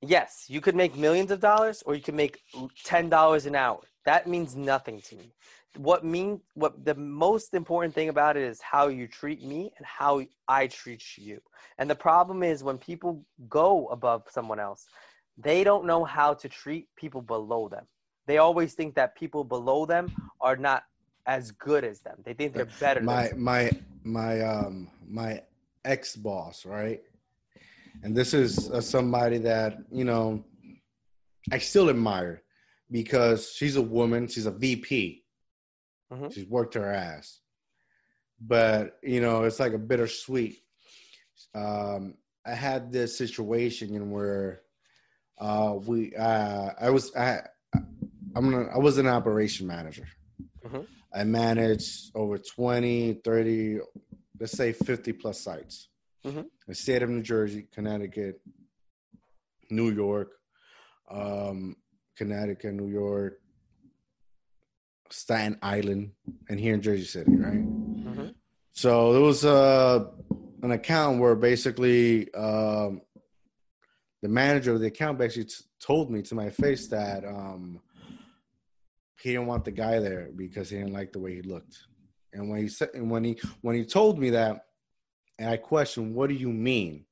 yes, 0.00 0.44
you 0.48 0.60
could 0.60 0.76
make 0.76 0.96
millions 0.96 1.30
of 1.30 1.40
dollars 1.40 1.82
or 1.86 1.94
you 1.94 2.02
could 2.02 2.14
make 2.14 2.40
$10 2.84 3.46
an 3.46 3.54
hour. 3.54 3.80
That 4.04 4.26
means 4.26 4.56
nothing 4.56 5.00
to 5.02 5.16
me. 5.16 5.32
What 5.76 6.04
mean 6.04 6.40
what 6.54 6.84
the 6.84 6.94
most 6.94 7.54
important 7.54 7.94
thing 7.94 8.08
about 8.08 8.36
it 8.36 8.42
is 8.42 8.60
how 8.60 8.88
you 8.88 9.06
treat 9.06 9.44
me 9.44 9.70
and 9.76 9.86
how 9.86 10.22
I 10.48 10.66
treat 10.66 11.02
you. 11.16 11.40
And 11.78 11.88
the 11.88 11.94
problem 11.94 12.42
is 12.42 12.64
when 12.64 12.78
people 12.78 13.24
go 13.48 13.86
above 13.88 14.24
someone 14.30 14.58
else, 14.58 14.86
they 15.38 15.64
don't 15.64 15.84
know 15.86 16.04
how 16.04 16.34
to 16.34 16.48
treat 16.48 16.88
people 16.96 17.22
below 17.22 17.68
them. 17.68 17.86
They 18.26 18.38
always 18.38 18.74
think 18.74 18.94
that 18.96 19.16
people 19.16 19.44
below 19.44 19.86
them 19.86 20.10
are 20.40 20.56
not 20.56 20.82
as 21.26 21.52
good 21.52 21.84
as 21.84 22.00
them. 22.00 22.16
They 22.24 22.34
think 22.34 22.54
they're 22.54 22.66
better. 22.80 23.00
my 23.00 23.28
than 23.28 23.42
my 23.42 23.72
my 24.04 24.40
um 24.40 24.88
my 25.08 25.42
ex 25.84 26.16
boss 26.16 26.66
right 26.66 27.00
and 28.02 28.16
this 28.16 28.34
is 28.34 28.70
uh, 28.70 28.80
somebody 28.80 29.38
that 29.38 29.78
you 29.90 30.04
know 30.04 30.44
i 31.52 31.58
still 31.58 31.88
admire 31.90 32.42
because 32.90 33.52
she's 33.52 33.76
a 33.76 33.82
woman 33.82 34.26
she's 34.26 34.46
a 34.46 34.50
vp 34.50 35.24
Mhm. 36.12 36.32
she's 36.32 36.46
worked 36.46 36.74
her 36.74 36.90
ass 36.92 37.40
but 38.40 38.98
you 39.02 39.20
know 39.20 39.44
it's 39.44 39.60
like 39.60 39.72
a 39.74 39.78
bittersweet 39.78 40.58
um 41.54 42.14
i 42.46 42.54
had 42.54 42.92
this 42.92 43.16
situation 43.16 43.94
in 43.94 44.10
where 44.10 44.62
uh 45.40 45.74
we 45.86 46.14
uh 46.16 46.70
i 46.80 46.90
was 46.90 47.14
i 47.16 47.40
i'm 48.34 48.50
gonna 48.50 48.68
i 48.74 48.78
was 48.78 48.98
an 48.98 49.06
operation 49.06 49.66
manager 49.66 50.06
Mhm. 50.66 50.86
I 51.14 51.24
managed 51.24 52.10
over 52.14 52.36
20, 52.36 53.14
30, 53.24 53.78
let's 54.38 54.52
say 54.52 54.72
50 54.72 55.12
plus 55.14 55.40
sites. 55.40 55.88
Mhm. 56.26 56.44
The 56.66 56.74
state 56.74 57.02
of 57.02 57.08
New 57.08 57.22
Jersey, 57.22 57.66
Connecticut, 57.72 58.40
New 59.70 59.90
York, 59.90 60.32
um, 61.10 61.76
Connecticut, 62.16 62.74
New 62.74 62.88
York, 62.88 63.40
Staten 65.10 65.58
Island, 65.62 66.12
and 66.50 66.60
here 66.60 66.74
in 66.74 66.82
Jersey 66.82 67.04
City, 67.04 67.34
right? 67.36 67.64
Mhm. 67.64 68.34
So 68.72 69.12
there 69.14 69.22
was 69.22 69.44
uh, 69.44 70.04
an 70.62 70.72
account 70.72 71.20
where 71.20 71.34
basically 71.34 72.32
um, 72.34 73.00
the 74.22 74.28
manager 74.28 74.72
of 74.72 74.80
the 74.80 74.86
account 74.86 75.18
basically 75.18 75.44
t- 75.44 75.64
told 75.80 76.10
me 76.10 76.22
to 76.22 76.34
my 76.34 76.50
face 76.50 76.88
that 76.88 77.24
um, 77.24 77.80
he 79.20 79.30
didn't 79.30 79.46
want 79.46 79.64
the 79.64 79.70
guy 79.70 80.00
there 80.00 80.30
because 80.34 80.70
he 80.70 80.78
didn't 80.78 80.92
like 80.92 81.12
the 81.12 81.20
way 81.20 81.34
he 81.34 81.42
looked. 81.42 81.76
And 82.32 82.48
when 82.50 82.60
he 82.60 82.68
said, 82.68 82.90
and 82.94 83.10
when 83.10 83.24
he 83.24 83.40
when 83.62 83.74
he 83.76 83.84
told 83.84 84.18
me 84.18 84.30
that, 84.30 84.66
and 85.38 85.48
I 85.48 85.56
questioned, 85.56 86.14
"What 86.14 86.28
do 86.28 86.34
you 86.34 86.50
mean?" 86.52 87.06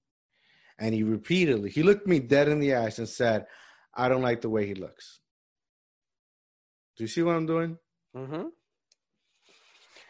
And 0.78 0.94
he 0.94 1.02
repeatedly 1.04 1.70
he 1.70 1.82
looked 1.82 2.06
me 2.06 2.18
dead 2.18 2.48
in 2.48 2.60
the 2.60 2.74
eyes 2.74 2.98
and 2.98 3.08
said, 3.08 3.46
"I 3.94 4.08
don't 4.08 4.22
like 4.22 4.40
the 4.42 4.50
way 4.50 4.66
he 4.66 4.74
looks." 4.74 5.20
Do 6.96 7.04
you 7.04 7.08
see 7.08 7.22
what 7.22 7.36
I'm 7.36 7.46
doing? 7.46 7.78
Mm-hmm. 8.16 8.48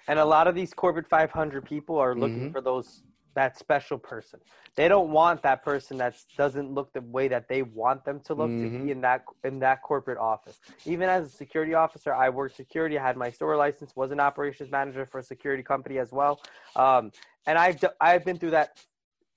And 0.08 0.18
a 0.18 0.24
lot 0.24 0.46
of 0.46 0.54
these 0.54 0.72
corporate 0.72 1.08
500 1.08 1.64
people 1.64 1.98
are 1.98 2.14
looking 2.14 2.48
Mhm. 2.48 2.52
for 2.52 2.60
those 2.60 3.02
that 3.36 3.56
special 3.58 3.98
person. 3.98 4.40
They 4.76 4.88
don't 4.88 5.10
want 5.10 5.42
that 5.42 5.62
person 5.62 5.98
that 5.98 6.16
doesn't 6.38 6.72
look 6.72 6.92
the 6.94 7.02
way 7.02 7.28
that 7.28 7.48
they 7.48 7.62
want 7.62 8.02
them 8.04 8.20
to 8.20 8.34
look 8.34 8.50
to 8.62 8.66
Mhm. 8.66 8.84
be 8.84 8.90
in 8.90 9.00
that 9.02 9.24
in 9.44 9.58
that 9.60 9.82
corporate 9.82 10.18
office. 10.18 10.58
Even 10.86 11.08
as 11.08 11.26
a 11.26 11.30
security 11.30 11.74
officer, 11.74 12.14
I 12.14 12.30
worked 12.30 12.56
security. 12.56 12.98
I 12.98 13.02
had 13.06 13.16
my 13.16 13.30
store 13.30 13.56
license. 13.56 13.94
Was 13.94 14.10
an 14.10 14.20
operations 14.20 14.70
manager 14.70 15.04
for 15.06 15.18
a 15.18 15.22
security 15.22 15.62
company 15.62 15.98
as 15.98 16.12
well. 16.12 16.40
Um, 16.74 17.12
and 17.46 17.58
I've 17.58 17.78
I've 18.00 18.24
been 18.24 18.38
through 18.38 18.52
that 18.52 18.82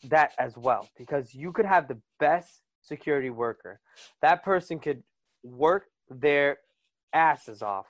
that 0.06 0.34
as 0.40 0.58
well 0.58 0.90
because 0.98 1.36
you 1.36 1.52
could 1.52 1.66
have 1.66 1.90
the 1.90 2.00
best 2.20 2.64
security 2.82 3.30
worker. 3.30 3.82
That 4.22 4.44
person 4.44 4.80
could 4.80 5.04
work 5.44 5.90
their 6.10 6.60
asses 7.12 7.62
off 7.62 7.88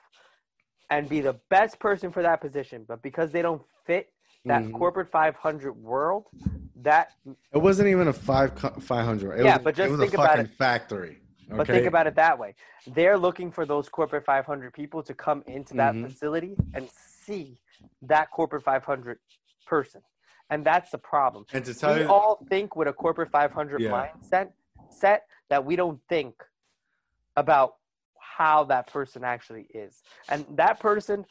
and 0.90 1.08
be 1.08 1.20
the 1.20 1.34
best 1.50 1.78
person 1.78 2.10
for 2.10 2.20
that 2.22 2.40
position, 2.40 2.84
but 2.84 3.00
because 3.00 3.30
they 3.30 3.42
don't 3.42 3.62
fit 3.86 4.12
that 4.44 4.64
Mhm. 4.64 4.72
corporate 4.72 5.08
500 5.08 5.72
world, 5.72 6.28
that 6.76 7.12
It 7.52 7.58
wasn't 7.58 7.88
even 7.88 8.08
a 8.08 8.12
five 8.12 8.58
five 8.80 9.04
hundred. 9.04 9.38
It 9.38 9.44
Yeah, 9.44 9.56
was, 9.56 9.64
but 9.64 9.74
just 9.74 9.88
it 9.88 9.90
was 9.90 10.00
think 10.00 10.12
a 10.14 10.16
about 10.16 10.28
fucking 10.30 10.44
it. 10.46 10.56
factory. 10.56 11.22
but 11.48 11.66
think 11.66 11.86
about 11.86 12.06
it 12.06 12.14
that 12.14 12.38
way. 12.38 12.54
They're 12.86 13.18
looking 13.18 13.50
for 13.50 13.66
those 13.66 13.88
corporate 13.88 14.24
500 14.24 14.72
people 14.72 15.02
to 15.02 15.12
come 15.12 15.42
into 15.48 15.74
that 15.74 15.94
Mhm. 15.96 16.08
facility 16.08 16.56
and 16.74 16.88
see 16.88 17.60
that 18.02 18.30
corporate 18.30 18.62
500 18.62 19.18
person. 19.66 20.00
And 20.50 20.64
that's 20.64 20.90
the 20.90 20.98
problem. 20.98 21.44
And 21.52 21.64
to 21.64 21.74
tell 21.74 21.96
we 21.96 22.02
you, 22.02 22.08
all 22.08 22.46
think 22.48 22.76
with 22.76 22.86
a 22.86 22.92
corporate 22.92 23.30
500 23.32 23.80
Yeah. 23.80 23.90
mindset 23.90 24.52
set 24.88 25.26
that 25.48 25.64
we 25.64 25.74
don't 25.74 26.00
think 26.08 26.34
about 27.36 27.78
how 28.20 28.62
that 28.64 28.86
person 28.86 29.24
actually 29.24 29.62
is 29.74 30.02
and 30.28 30.46
that 30.56 30.78
person 30.78 31.26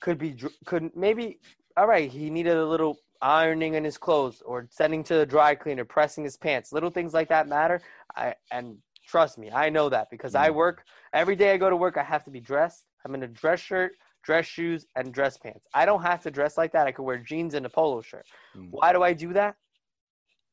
could 0.00 0.18
be 0.18 0.36
could 0.66 0.94
maybe 0.96 1.40
all 1.78 1.86
right 1.86 2.10
he 2.10 2.28
needed 2.28 2.56
a 2.56 2.66
little 2.66 2.98
ironing 3.22 3.74
in 3.74 3.84
his 3.84 3.98
clothes 3.98 4.42
or 4.44 4.66
sending 4.70 5.02
to 5.04 5.14
the 5.14 5.26
dry 5.26 5.54
cleaner, 5.54 5.84
pressing 5.84 6.24
his 6.24 6.36
pants. 6.36 6.72
Little 6.72 6.90
things 6.90 7.14
like 7.14 7.28
that 7.28 7.48
matter. 7.48 7.80
I 8.16 8.34
and 8.50 8.78
trust 9.06 9.38
me, 9.38 9.50
I 9.50 9.70
know 9.70 9.88
that 9.88 10.10
because 10.10 10.34
I 10.34 10.50
Mm. 10.50 10.54
work 10.54 10.84
every 11.12 11.36
day 11.36 11.52
I 11.52 11.56
go 11.56 11.70
to 11.70 11.76
work, 11.76 11.96
I 11.96 12.02
have 12.02 12.24
to 12.24 12.30
be 12.30 12.40
dressed. 12.40 12.84
I'm 13.04 13.14
in 13.14 13.22
a 13.22 13.28
dress 13.28 13.60
shirt, 13.60 13.92
dress 14.22 14.44
shoes, 14.46 14.86
and 14.96 15.14
dress 15.14 15.36
pants. 15.36 15.66
I 15.72 15.86
don't 15.86 16.02
have 16.02 16.22
to 16.24 16.30
dress 16.30 16.58
like 16.58 16.72
that. 16.72 16.86
I 16.86 16.92
could 16.92 17.04
wear 17.04 17.18
jeans 17.18 17.54
and 17.54 17.64
a 17.64 17.70
polo 17.70 18.02
shirt. 18.02 18.26
Mm. 18.56 18.68
Why 18.70 18.92
do 18.92 19.02
I 19.02 19.12
do 19.12 19.32
that? 19.34 19.56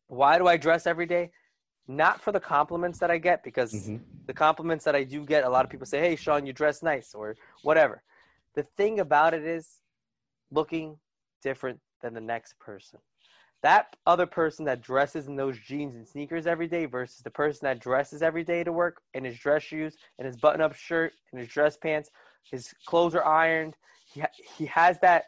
Why 0.07 0.37
do 0.37 0.47
I 0.47 0.57
dress 0.57 0.85
every 0.87 1.07
day? 1.07 1.31
Not 1.87 2.21
for 2.21 2.31
the 2.31 2.39
compliments 2.39 2.99
that 2.99 3.11
I 3.11 3.17
get, 3.17 3.43
because 3.43 3.73
Mhm. 3.73 3.99
the 4.25 4.33
compliments 4.33 4.85
that 4.85 4.95
I 4.95 5.03
do 5.03 5.25
get, 5.25 5.43
a 5.43 5.49
lot 5.49 5.65
of 5.65 5.71
people 5.71 5.85
say, 5.85 5.99
"Hey, 5.99 6.15
Sean, 6.15 6.45
you 6.47 6.53
dress 6.53 6.81
nice," 6.81 7.13
or 7.13 7.35
whatever. 7.61 8.03
The 8.53 8.63
thing 8.63 8.99
about 8.99 9.33
it 9.33 9.43
is 9.43 9.81
looking 10.51 10.99
different 11.41 11.79
than 12.01 12.13
the 12.13 12.21
next 12.21 12.57
person. 12.59 12.99
That 13.63 13.95
other 14.05 14.25
person 14.27 14.65
that 14.65 14.81
dresses 14.81 15.27
in 15.27 15.35
those 15.35 15.57
jeans 15.57 15.95
and 15.95 16.07
sneakers 16.07 16.45
every 16.45 16.67
day 16.67 16.85
versus 16.85 17.21
the 17.23 17.31
person 17.31 17.61
that 17.63 17.79
dresses 17.79 18.21
every 18.21 18.43
day 18.43 18.63
to 18.63 18.71
work 18.71 19.01
in 19.13 19.23
his 19.23 19.37
dress 19.39 19.63
shoes 19.63 19.95
and 20.19 20.25
his 20.25 20.37
button-up 20.37 20.75
shirt 20.75 21.13
and 21.31 21.39
his 21.39 21.49
dress 21.49 21.75
pants, 21.75 22.11
his 22.43 22.73
clothes 22.85 23.15
are 23.15 23.25
ironed. 23.25 23.75
He 24.13 24.19
ha- 24.21 24.27
he 24.57 24.65
has 24.67 24.99
that 24.99 25.25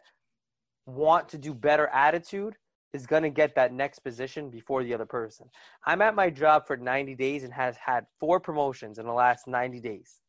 want 0.86 1.28
to 1.30 1.38
do 1.38 1.52
better 1.52 1.88
attitude 1.88 2.54
is 2.94 3.06
going 3.06 3.22
to 3.22 3.30
get 3.30 3.54
that 3.54 3.72
next 3.72 3.98
position 3.98 4.50
before 4.50 4.82
the 4.82 4.94
other 4.94 5.04
person. 5.04 5.46
I'm 5.84 6.00
at 6.00 6.14
my 6.14 6.30
job 6.30 6.66
for 6.66 6.76
90 6.76 7.14
days 7.16 7.44
and 7.44 7.52
has 7.52 7.76
had 7.76 8.06
four 8.18 8.40
promotions 8.40 8.98
in 8.98 9.06
the 9.06 9.12
last 9.12 9.46
90 9.46 9.80
days. 9.80 10.20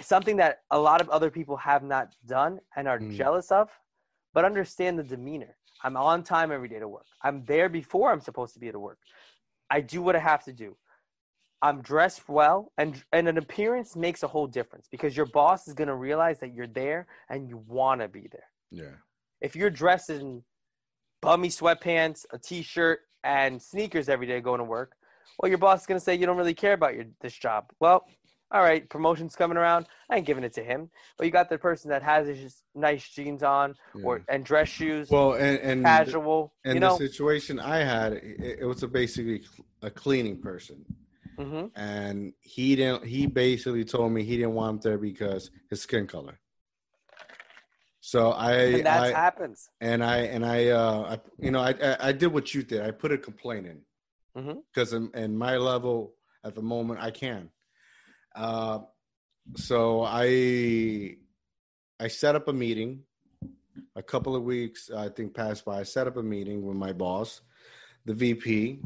Something 0.00 0.36
that 0.38 0.62
a 0.70 0.78
lot 0.78 1.00
of 1.00 1.08
other 1.10 1.30
people 1.30 1.56
have 1.58 1.82
not 1.82 2.14
done 2.26 2.60
and 2.76 2.88
are 2.88 2.98
Mm. 2.98 3.14
jealous 3.16 3.52
of, 3.52 3.70
but 4.34 4.44
understand 4.44 4.98
the 4.98 5.02
demeanor. 5.02 5.56
I'm 5.82 5.96
on 5.96 6.22
time 6.22 6.52
every 6.52 6.68
day 6.68 6.78
to 6.78 6.88
work. 6.88 7.06
I'm 7.22 7.44
there 7.46 7.68
before 7.68 8.12
I'm 8.12 8.20
supposed 8.20 8.52
to 8.54 8.60
be 8.60 8.68
at 8.68 8.76
work. 8.76 8.98
I 9.70 9.80
do 9.80 10.02
what 10.02 10.16
I 10.16 10.18
have 10.18 10.44
to 10.44 10.52
do. 10.52 10.76
I'm 11.62 11.82
dressed 11.82 12.28
well, 12.28 12.72
and 12.78 13.02
and 13.12 13.28
an 13.28 13.36
appearance 13.38 13.94
makes 13.94 14.22
a 14.22 14.28
whole 14.28 14.46
difference 14.46 14.88
because 14.90 15.16
your 15.16 15.26
boss 15.26 15.68
is 15.68 15.74
gonna 15.74 15.94
realize 15.96 16.40
that 16.40 16.54
you're 16.54 16.66
there 16.66 17.06
and 17.28 17.48
you 17.48 17.58
want 17.66 18.00
to 18.00 18.08
be 18.08 18.28
there 18.32 18.50
Yeah. 18.70 18.96
if 19.40 19.54
you're 19.56 19.70
dressed 19.70 20.10
in 20.10 20.42
bummy 21.20 21.48
sweatpants, 21.48 22.24
a 22.32 22.38
t-shirt, 22.38 23.00
and 23.24 23.60
sneakers 23.60 24.08
every 24.08 24.26
day 24.26 24.40
going 24.40 24.56
to 24.58 24.64
work, 24.64 24.96
well, 25.38 25.50
your 25.50 25.58
boss 25.58 25.82
is 25.82 25.86
gonna 25.86 26.00
say 26.00 26.14
you 26.14 26.24
don't 26.24 26.38
really 26.38 26.54
care 26.54 26.72
about 26.72 26.94
your 26.94 27.04
this 27.20 27.34
job. 27.34 27.70
Well, 27.78 28.06
all 28.52 28.62
right, 28.62 28.88
promotion's 28.88 29.36
coming 29.36 29.56
around. 29.56 29.86
I 30.10 30.16
ain't 30.16 30.26
giving 30.26 30.44
it 30.44 30.52
to 30.54 30.64
him. 30.64 30.90
But 31.16 31.26
you 31.26 31.30
got 31.30 31.48
the 31.48 31.58
person 31.58 31.90
that 31.90 32.02
has 32.02 32.26
his 32.26 32.62
nice 32.74 33.08
jeans 33.08 33.42
on 33.42 33.74
or 34.02 34.22
and 34.28 34.44
dress 34.44 34.68
shoes, 34.68 35.08
well, 35.10 35.34
and 35.34 35.58
and 35.60 35.84
casual. 35.84 36.52
and 36.64 36.74
you 36.74 36.80
the 36.80 36.90
situation 36.90 37.60
I 37.60 37.78
had, 37.78 38.14
it, 38.14 38.58
it 38.60 38.64
was 38.64 38.82
a 38.82 38.88
basically 38.88 39.42
a 39.82 39.90
cleaning 39.90 40.40
person, 40.40 40.84
hmm 41.38 41.66
and 41.76 42.32
he 42.40 42.74
didn't. 42.76 43.06
He 43.06 43.26
basically 43.26 43.84
told 43.84 44.12
me 44.12 44.24
he 44.24 44.36
didn't 44.36 44.54
want 44.54 44.76
him 44.76 44.80
there 44.90 44.98
because 44.98 45.50
his 45.68 45.82
skin 45.82 46.06
color. 46.06 46.38
So 48.00 48.30
I, 48.32 48.52
and 48.54 48.86
that 48.86 49.02
I 49.02 49.08
happens. 49.12 49.68
and 49.80 50.02
I 50.02 50.18
and 50.18 50.44
I, 50.44 50.68
uh, 50.68 51.16
I 51.16 51.20
you 51.38 51.50
know, 51.50 51.60
I, 51.60 51.74
I 51.82 51.96
I 52.08 52.12
did 52.12 52.28
what 52.28 52.54
you 52.54 52.62
did. 52.62 52.82
I 52.82 52.90
put 52.90 53.12
a 53.12 53.18
complaint 53.18 53.66
in 53.66 53.82
Mhm. 54.36 54.62
because 54.72 54.92
in, 54.92 55.10
in 55.14 55.36
my 55.36 55.56
level 55.56 56.14
at 56.44 56.54
the 56.54 56.62
moment 56.62 57.00
I 57.00 57.10
can. 57.10 57.50
Uh, 58.34 58.80
so 59.56 60.02
I 60.04 61.16
I 61.98 62.08
set 62.08 62.34
up 62.34 62.48
a 62.48 62.52
meeting. 62.52 63.02
A 63.96 64.02
couple 64.02 64.36
of 64.36 64.44
weeks 64.44 64.90
I 64.90 65.08
think 65.08 65.34
passed 65.34 65.64
by. 65.64 65.80
I 65.80 65.82
set 65.82 66.06
up 66.06 66.16
a 66.16 66.22
meeting 66.22 66.64
with 66.64 66.76
my 66.76 66.92
boss, 66.92 67.40
the 68.04 68.14
VP, 68.14 68.80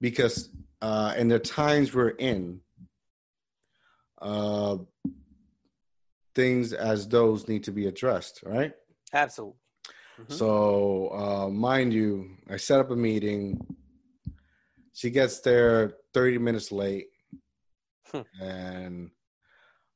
because 0.00 0.50
uh, 0.82 1.14
in 1.16 1.28
the 1.28 1.38
times 1.38 1.94
we're 1.94 2.10
in, 2.10 2.60
uh, 4.20 4.76
things 6.34 6.72
as 6.72 7.08
those 7.08 7.48
need 7.48 7.64
to 7.64 7.72
be 7.72 7.86
addressed, 7.86 8.42
right? 8.44 8.72
Absolutely. 9.12 9.58
Mhm. 10.20 10.32
So, 10.32 11.10
uh, 11.12 11.48
mind 11.50 11.92
you, 11.92 12.36
I 12.48 12.56
set 12.56 12.80
up 12.80 12.90
a 12.90 12.96
meeting. 12.96 13.58
She 14.92 15.10
gets 15.10 15.40
there 15.40 15.96
30 16.14 16.38
minutes 16.38 16.72
late. 16.72 17.08
Hmm. 18.24 18.42
and 18.42 19.10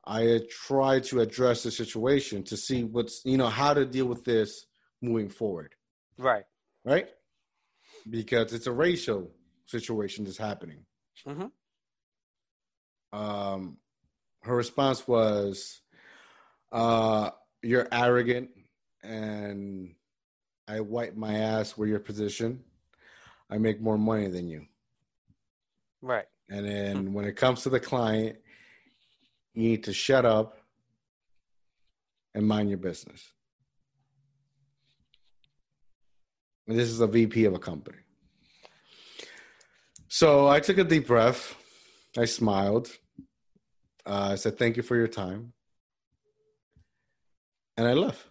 I 0.04 0.40
try 0.50 1.00
to 1.00 1.20
address 1.20 1.62
the 1.62 1.70
situation 1.70 2.42
to 2.44 2.56
see 2.56 2.84
what's, 2.84 3.22
you 3.24 3.36
know, 3.36 3.48
how 3.48 3.74
to 3.74 3.84
deal 3.84 4.06
with 4.06 4.24
this 4.24 4.66
moving 5.02 5.28
forward, 5.28 5.74
Right. 6.18 6.44
right? 6.84 7.08
Because 8.08 8.52
it's 8.52 8.66
a 8.66 8.72
racial 8.72 9.30
situation 9.66 10.24
that's 10.24 10.38
happening. 10.38 10.86
Mhm. 11.26 11.52
Um, 13.12 13.78
her 14.42 14.56
response 14.56 15.06
was, 15.06 15.82
uh, 16.72 17.30
You're 17.62 17.88
arrogant, 17.92 18.50
and 19.02 19.94
I 20.66 20.80
wipe 20.80 21.14
my 21.14 21.34
ass 21.34 21.76
with 21.76 21.90
your 21.90 22.00
position. 22.00 22.64
I 23.50 23.58
make 23.58 23.82
more 23.82 23.98
money 23.98 24.28
than 24.28 24.48
you. 24.48 24.66
Right. 26.00 26.26
And 26.50 26.66
then 26.66 27.12
when 27.12 27.24
it 27.24 27.36
comes 27.36 27.62
to 27.62 27.70
the 27.70 27.78
client, 27.78 28.36
you 29.54 29.62
need 29.62 29.84
to 29.84 29.92
shut 29.92 30.26
up 30.26 30.58
and 32.34 32.46
mind 32.46 32.68
your 32.68 32.78
business. 32.78 33.22
And 36.66 36.78
this 36.78 36.88
is 36.88 37.00
a 37.00 37.06
VP 37.06 37.44
of 37.44 37.54
a 37.54 37.58
company. 37.58 37.98
So 40.08 40.48
I 40.48 40.58
took 40.58 40.78
a 40.78 40.84
deep 40.84 41.06
breath. 41.06 41.54
I 42.18 42.24
smiled. 42.24 42.88
Uh, 44.04 44.30
I 44.32 44.34
said, 44.34 44.58
Thank 44.58 44.76
you 44.76 44.82
for 44.82 44.96
your 44.96 45.08
time. 45.08 45.52
And 47.76 47.86
I 47.86 47.92
left. 47.92 48.26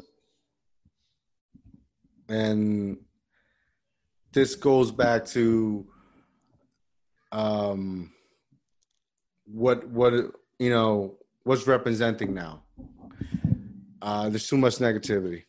And 2.27 2.97
this 4.33 4.55
goes 4.55 4.91
back 4.91 5.25
to 5.27 5.87
um, 7.31 8.11
what 9.45 9.87
what 9.89 10.13
you 10.59 10.69
know 10.69 11.17
what's 11.43 11.67
representing 11.67 12.33
now. 12.33 12.63
Uh, 14.01 14.29
there's 14.29 14.47
too 14.47 14.57
much 14.57 14.75
negativity. 14.77 15.43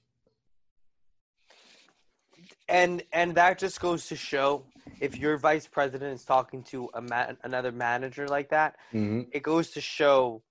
and 2.71 3.03
and 3.13 3.35
that 3.35 3.59
just 3.59 3.81
goes 3.81 4.07
to 4.07 4.17
show 4.17 4.65
if 5.01 5.19
your 5.19 5.37
vice 5.37 5.67
president 5.67 6.15
is 6.15 6.25
talking 6.25 6.63
to 6.63 6.89
a 6.95 7.03
man, 7.03 7.37
another 7.43 7.73
manager 7.73 8.27
like 8.29 8.49
that 8.51 8.77
hmm 8.93 9.23
it 9.33 9.43
goes 9.43 9.71
to 9.71 9.81
show 9.81 10.43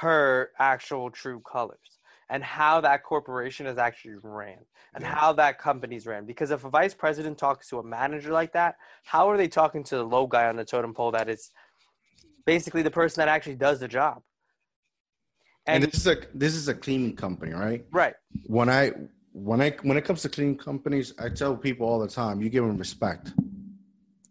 her 0.00 0.50
actual 0.58 1.10
true 1.10 1.40
colors 1.40 1.91
and 2.32 2.42
how 2.42 2.80
that 2.80 3.02
corporation 3.04 3.66
is 3.66 3.76
actually 3.76 4.14
ran 4.22 4.64
and 4.94 5.04
Yeah. 5.04 5.14
how 5.14 5.32
that 5.34 5.58
company's 5.58 6.06
ran 6.06 6.24
because 6.24 6.50
if 6.50 6.64
a 6.64 6.70
vice 6.70 6.94
president 6.94 7.36
talks 7.36 7.68
to 7.68 7.78
a 7.78 7.82
manager 7.84 8.32
like 8.32 8.52
that 8.54 8.76
how 9.04 9.28
are 9.30 9.36
they 9.36 9.48
talking 9.48 9.84
to 9.84 9.96
the 9.96 10.02
low 10.02 10.26
guy 10.26 10.48
on 10.48 10.56
the 10.56 10.64
totem 10.64 10.94
pole 10.94 11.12
that 11.12 11.28
is 11.28 11.50
basically 12.46 12.82
the 12.82 12.90
person 12.90 13.20
that 13.20 13.28
actually 13.28 13.54
does 13.54 13.78
the 13.80 13.88
job 14.00 14.22
And, 15.66 15.84
and, 15.84 15.92
this 15.92 16.00
is 16.00 16.06
a 16.14 16.16
this 16.42 16.54
is 16.60 16.66
a 16.74 16.76
cleaning 16.84 17.14
company, 17.24 17.52
right? 17.66 17.82
right 18.02 18.16
When 18.56 18.68
I 18.80 18.82
when 19.48 19.60
I 19.66 19.68
when 19.88 19.96
it 20.00 20.04
comes 20.08 20.20
to 20.22 20.28
cleaning 20.36 20.58
companies, 20.70 21.06
I 21.24 21.28
tell 21.40 21.54
people 21.68 21.84
all 21.90 22.00
the 22.06 22.12
time, 22.22 22.34
you 22.42 22.48
give 22.56 22.64
them 22.68 22.78
respect. 22.86 23.24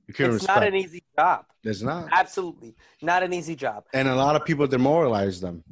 You 0.08 0.14
give 0.18 0.28
it's 0.28 0.42
respect. 0.42 0.60
not 0.60 0.68
an 0.72 0.76
easy 0.84 1.02
job 1.18 1.46
It's 1.64 1.84
not, 1.92 2.04
absolutely 2.24 2.72
not 3.12 3.20
an 3.28 3.32
easy 3.40 3.56
job 3.66 3.80
and 3.98 4.06
a 4.16 4.18
lot 4.26 4.34
of 4.38 4.42
people 4.50 4.66
demoralize 4.78 5.38
them. 5.46 5.64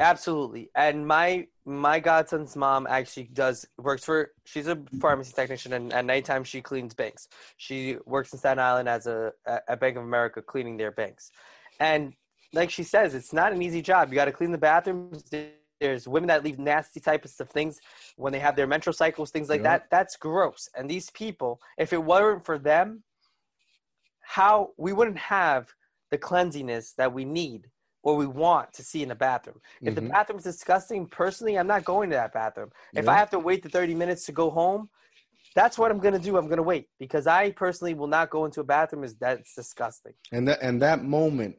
Absolutely. 0.00 0.70
And 0.74 1.06
my 1.06 1.46
my 1.66 2.00
godson's 2.00 2.56
mom 2.56 2.86
actually 2.88 3.24
does 3.34 3.66
works 3.76 4.02
for 4.02 4.30
she's 4.44 4.66
a 4.66 4.78
pharmacy 4.98 5.32
technician 5.32 5.74
and 5.74 5.92
at 5.92 6.06
nighttime 6.06 6.42
she 6.42 6.62
cleans 6.62 6.94
banks. 6.94 7.28
She 7.58 7.98
works 8.06 8.32
in 8.32 8.38
Staten 8.38 8.58
Island 8.58 8.88
as 8.88 9.06
a 9.06 9.32
at 9.46 9.78
Bank 9.78 9.96
of 9.96 10.02
America 10.02 10.40
cleaning 10.40 10.78
their 10.78 10.90
banks. 10.90 11.30
And 11.78 12.14
like 12.52 12.70
she 12.70 12.82
says, 12.82 13.14
it's 13.14 13.32
not 13.32 13.52
an 13.52 13.62
easy 13.62 13.82
job. 13.82 14.08
You 14.08 14.14
got 14.14 14.24
to 14.24 14.32
clean 14.32 14.52
the 14.52 14.58
bathrooms. 14.58 15.30
There's 15.80 16.08
women 16.08 16.28
that 16.28 16.44
leave 16.44 16.58
nasty 16.58 17.00
types 17.00 17.38
of 17.38 17.48
things 17.50 17.78
when 18.16 18.32
they 18.32 18.38
have 18.38 18.56
their 18.56 18.66
menstrual 18.66 18.94
cycles, 18.94 19.30
things 19.30 19.48
like 19.48 19.62
that. 19.62 19.88
That's 19.90 20.16
gross. 20.16 20.68
And 20.76 20.90
these 20.90 21.10
people, 21.10 21.60
if 21.78 21.92
it 21.92 22.02
weren't 22.02 22.44
for 22.44 22.58
them, 22.58 23.02
how 24.20 24.70
we 24.76 24.92
wouldn't 24.92 25.18
have 25.18 25.72
the 26.10 26.18
cleanliness 26.18 26.92
that 26.98 27.12
we 27.12 27.24
need 27.24 27.70
or 28.02 28.16
we 28.16 28.26
want 28.26 28.72
to 28.74 28.82
see 28.82 29.02
in 29.02 29.08
the 29.08 29.14
bathroom. 29.14 29.60
If 29.82 29.94
the 29.94 30.02
Mhm. 30.02 30.10
bathroom's 30.10 30.44
disgusting, 30.44 31.06
personally, 31.06 31.58
I'm 31.58 31.66
not 31.66 31.84
going 31.84 32.10
to 32.10 32.16
that 32.16 32.32
bathroom. 32.32 32.70
If 32.94 33.04
Yeah. 33.04 33.12
I 33.12 33.16
have 33.16 33.30
to 33.30 33.38
wait 33.38 33.62
the 33.62 33.68
30 33.68 33.94
minutes 33.94 34.24
to 34.26 34.32
go 34.32 34.50
home, 34.50 34.88
that's 35.54 35.78
what 35.78 35.90
I'm 35.90 35.98
going 35.98 36.14
to 36.14 36.20
do. 36.20 36.36
I'm 36.36 36.46
going 36.46 36.58
to 36.58 36.62
wait 36.62 36.88
because 36.98 37.26
I 37.26 37.50
personally 37.50 37.94
will 37.94 38.06
not 38.06 38.30
go 38.30 38.44
into 38.44 38.60
a 38.60 38.64
bathroom 38.64 39.04
is 39.04 39.14
that's 39.16 39.54
disgusting. 39.54 40.14
and 40.32 40.46
that 40.48 40.62
and 40.62 40.80
that 40.80 41.04
moment 41.04 41.56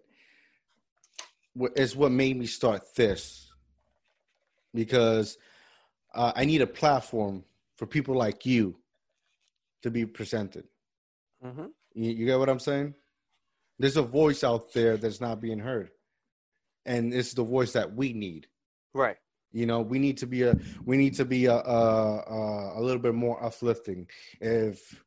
is 1.76 1.96
what 1.96 2.12
made 2.12 2.38
me 2.38 2.46
start 2.46 2.82
this 2.96 3.52
because 4.74 5.38
uh, 6.16 6.32
I 6.36 6.46
need 6.46 6.62
a 6.62 6.68
platform 6.68 7.44
for 7.78 7.86
people 7.86 8.16
like 8.16 8.46
you 8.46 8.78
to 9.84 9.92
be 9.92 10.06
presented. 10.06 10.66
hmm 11.42 11.66
You, 11.94 12.12
you 12.12 12.26
get 12.26 12.40
what 12.40 12.50
I'm 12.50 12.60
saying? 12.60 12.96
There's 13.80 13.98
a 13.98 14.02
voice 14.04 14.44
out 14.44 14.72
there 14.74 14.96
that's 14.98 15.20
not 15.20 15.42
being 15.42 15.60
heard, 15.60 15.92
and 16.86 17.14
it's 17.14 17.34
the 17.34 17.44
voice 17.44 17.72
that 17.74 17.94
we 17.94 18.14
need. 18.14 18.48
Right. 18.94 19.18
You 19.52 19.66
know, 19.66 19.82
we 19.82 20.00
need 20.00 20.18
to 20.18 20.28
be 20.28 20.44
a 20.44 20.56
we 20.86 20.98
need 20.98 21.14
to 21.16 21.26
be 21.26 21.46
a 21.46 21.56
a, 21.56 22.20
a, 22.20 22.80
a 22.80 22.82
little 22.82 23.02
bit 23.02 23.14
more 23.14 23.44
uplifting. 23.44 24.08
If 24.40 25.04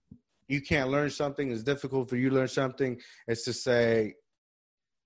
you 0.49 0.61
can't 0.61 0.91
learn 0.91 1.11
something, 1.11 1.51
it's 1.51 1.63
difficult 1.63 2.11
for 2.11 2.17
you 2.17 2.29
to 2.29 2.35
learn 2.35 2.49
something. 2.49 3.01
It's 3.27 3.45
to 3.45 3.53
say, 3.53 4.15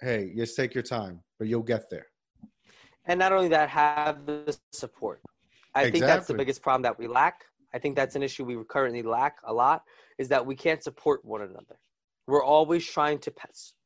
hey, 0.01 0.33
just 0.37 0.57
take 0.57 0.75
your 0.75 0.83
time, 0.83 1.21
but 1.39 1.47
you'll 1.47 1.63
get 1.63 1.89
there. 1.91 2.07
And 3.07 3.19
not 3.19 3.33
only 3.33 3.49
that, 3.49 3.69
have 3.71 4.27
the 4.27 4.57
support. 4.73 5.23
I 5.75 5.91
think 5.91 6.05
that's 6.05 6.27
the 6.27 6.35
biggest 6.35 6.61
problem 6.61 6.83
that 6.83 6.99
we 6.99 7.07
lack. 7.07 7.45
I 7.73 7.79
think 7.79 7.95
that's 7.95 8.17
an 8.17 8.23
issue 8.23 8.45
we 8.45 8.57
currently 8.69 9.03
lack 9.03 9.37
a 9.45 9.53
lot 9.53 9.83
is 10.19 10.29
that 10.29 10.45
we 10.45 10.57
can't 10.57 10.83
support 10.83 11.25
one 11.25 11.43
another. 11.43 11.79
We're 12.27 12.45
always 12.45 12.85
trying 12.85 13.19
to 13.21 13.33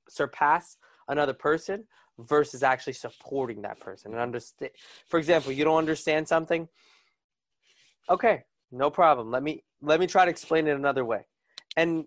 surpass 0.08 0.76
another 1.08 1.34
person 1.34 1.84
versus 2.28 2.62
actually 2.62 2.92
supporting 2.94 3.62
that 3.62 3.80
person 3.80 4.12
and 4.12 4.20
understand. 4.20 4.72
For 5.08 5.18
example, 5.18 5.52
you 5.52 5.64
don't 5.64 5.78
understand 5.78 6.26
something. 6.26 6.68
Okay, 8.10 8.42
no 8.70 8.90
problem. 8.90 9.30
Let 9.30 9.42
me 9.42 9.64
let 9.80 10.00
me 10.00 10.06
try 10.06 10.24
to 10.24 10.30
explain 10.30 10.66
it 10.66 10.76
another 10.76 11.04
way. 11.04 11.26
And 11.76 12.04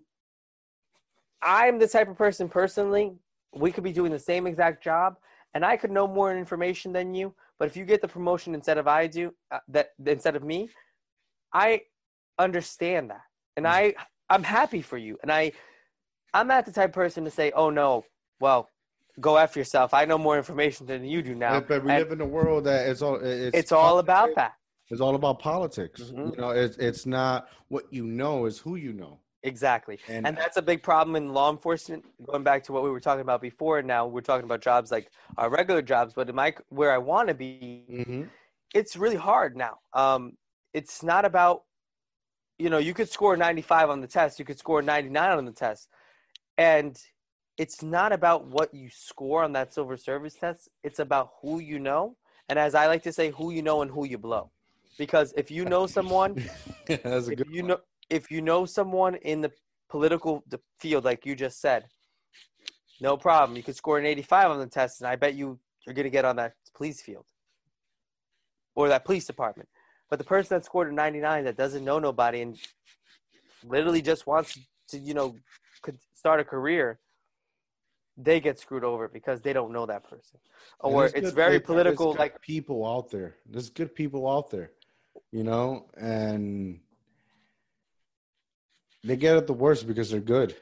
I'm 1.42 1.78
the 1.78 1.88
type 1.88 2.08
of 2.08 2.16
person 2.16 2.48
personally. 2.48 3.12
We 3.54 3.72
could 3.72 3.84
be 3.84 3.92
doing 3.92 4.12
the 4.12 4.18
same 4.18 4.46
exact 4.46 4.82
job, 4.82 5.16
and 5.54 5.64
I 5.64 5.76
could 5.76 5.90
know 5.90 6.06
more 6.06 6.36
information 6.36 6.92
than 6.92 7.14
you. 7.14 7.34
But 7.58 7.68
if 7.68 7.76
you 7.76 7.84
get 7.84 8.02
the 8.02 8.08
promotion 8.08 8.54
instead 8.54 8.78
of 8.78 8.86
I 8.86 9.06
do, 9.06 9.32
uh, 9.50 9.60
that 9.68 9.90
instead 10.04 10.36
of 10.36 10.44
me, 10.44 10.68
I 11.52 11.82
understand 12.38 13.10
that, 13.10 13.22
and 13.56 13.66
I 13.66 13.94
I'm 14.28 14.42
happy 14.42 14.82
for 14.82 14.98
you. 14.98 15.18
And 15.22 15.32
I 15.32 15.52
I'm 16.34 16.48
not 16.48 16.66
the 16.66 16.72
type 16.72 16.90
of 16.90 16.94
person 16.94 17.24
to 17.24 17.30
say, 17.30 17.52
oh 17.54 17.70
no, 17.70 18.04
well, 18.40 18.68
go 19.20 19.38
after 19.38 19.58
yourself. 19.58 19.94
I 19.94 20.04
know 20.04 20.18
more 20.18 20.36
information 20.36 20.86
than 20.86 21.04
you 21.04 21.22
do 21.22 21.34
now. 21.34 21.60
but 21.60 21.82
we 21.84 21.90
And 21.90 21.98
live 22.02 22.12
in 22.12 22.20
a 22.20 22.26
world 22.26 22.64
that 22.64 22.86
it's 22.88 23.02
all 23.02 23.16
it's, 23.16 23.56
it's 23.56 23.72
all 23.72 23.98
about 23.98 24.34
that. 24.36 24.54
It's 24.90 25.00
all 25.00 25.14
about 25.14 25.38
politics. 25.40 26.00
Mhm. 26.02 26.30
You 26.36 26.40
know, 26.40 26.50
it's 26.50 26.76
it's 26.76 27.06
not 27.06 27.48
what 27.68 27.84
you 27.92 28.04
know, 28.06 28.46
it's 28.46 28.58
who 28.58 28.76
you 28.76 28.92
know. 28.92 29.18
Exactly. 29.42 29.98
And, 30.08 30.26
And 30.26 30.36
that's 30.36 30.56
a 30.56 30.62
big 30.62 30.82
problem 30.82 31.14
in 31.14 31.32
law 31.32 31.50
enforcement. 31.52 32.04
Going 32.24 32.42
back 32.42 32.64
to 32.64 32.72
what 32.72 32.82
we 32.82 32.90
were 32.90 33.00
talking 33.00 33.20
about 33.20 33.40
before, 33.40 33.78
And 33.78 33.86
now 33.86 34.06
we're 34.06 34.20
talking 34.20 34.44
about 34.44 34.60
jobs 34.60 34.90
like 34.90 35.10
our 35.38 35.48
regular 35.50 35.82
jobs. 35.82 36.14
But 36.14 36.28
in 36.28 36.34
my 36.34 36.54
where 36.68 36.92
I 36.92 36.98
want 36.98 37.28
to 37.28 37.34
be, 37.34 37.84
Mhm. 37.90 38.28
it's 38.74 38.96
really 38.96 39.16
hard 39.16 39.56
now. 39.56 39.78
Um, 39.92 40.36
it's 40.74 41.02
not 41.02 41.24
about, 41.24 41.62
you 42.58 42.70
know, 42.70 42.78
you 42.78 42.92
could 42.92 43.08
score 43.08 43.36
95 43.36 43.88
on 43.88 44.00
the 44.00 44.08
test, 44.08 44.38
you 44.38 44.44
could 44.44 44.58
score 44.58 44.82
99 44.82 45.38
on 45.38 45.44
the 45.44 45.52
test, 45.52 45.88
and 46.58 46.98
it's 47.58 47.82
not 47.82 48.12
about 48.12 48.46
what 48.46 48.72
you 48.74 48.90
score 48.90 49.42
on 49.42 49.52
that 49.52 49.72
civil 49.72 49.96
service 49.96 50.34
test. 50.34 50.68
It's 50.82 50.98
about 50.98 51.30
who 51.40 51.58
you 51.60 51.78
know, 51.78 52.16
and 52.48 52.58
as 52.58 52.74
I 52.74 52.86
like 52.86 53.02
to 53.04 53.12
say, 53.12 53.30
who 53.30 53.50
you 53.50 53.62
know 53.62 53.82
and 53.82 53.90
who 53.90 54.06
you 54.06 54.18
blow. 54.18 54.50
Because 54.98 55.32
if 55.36 55.50
you 55.50 55.64
know 55.64 55.86
someone 55.86 56.34
that's 56.86 57.28
a 57.28 57.32
if 57.32 57.40
you 57.50 57.62
know 57.62 57.78
if 58.08 58.30
you 58.30 58.40
know 58.40 58.64
someone 58.64 59.16
in 59.16 59.40
the 59.40 59.52
political 59.88 60.44
field 60.80 61.04
like 61.04 61.24
you 61.24 61.36
just 61.36 61.60
said 61.60 61.84
no 63.00 63.16
problem 63.16 63.56
you 63.56 63.62
could 63.62 63.76
score 63.76 63.98
an 63.98 64.06
85 64.06 64.50
on 64.50 64.58
the 64.58 64.66
test 64.66 65.00
and 65.00 65.08
i 65.08 65.14
bet 65.14 65.34
you 65.34 65.58
you're 65.84 65.94
going 65.94 66.04
to 66.04 66.10
get 66.10 66.24
on 66.24 66.36
that 66.36 66.54
police 66.74 67.00
field 67.00 67.24
or 68.74 68.88
that 68.88 69.04
police 69.04 69.26
department 69.26 69.68
but 70.10 70.18
the 70.18 70.24
person 70.24 70.56
that 70.56 70.64
scored 70.64 70.90
a 70.90 70.94
99 70.94 71.44
that 71.44 71.56
doesn't 71.56 71.84
know 71.84 71.98
nobody 71.98 72.42
and 72.42 72.58
literally 73.64 74.02
just 74.02 74.26
wants 74.26 74.58
to 74.88 74.98
you 74.98 75.14
know 75.14 75.36
could 75.82 75.98
start 76.14 76.40
a 76.40 76.44
career 76.44 76.98
they 78.16 78.40
get 78.40 78.58
screwed 78.58 78.84
over 78.84 79.08
because 79.08 79.42
they 79.42 79.52
don't 79.52 79.72
know 79.72 79.86
that 79.86 80.04
person 80.08 80.38
or 80.80 81.06
it's 81.06 81.20
good- 81.20 81.34
very 81.34 81.60
political 81.60 82.14
like 82.14 82.40
people 82.40 82.86
out 82.86 83.10
there. 83.10 83.36
There's 83.46 83.70
good 83.70 83.94
people 83.94 84.28
out 84.28 84.50
there, 84.50 84.72
you 85.32 85.44
know, 85.44 85.88
and 85.96 86.80
they 89.04 89.16
get 89.16 89.36
it 89.36 89.46
the 89.46 89.52
worst 89.52 89.86
because 89.86 90.10
they're 90.10 90.20
good. 90.20 90.56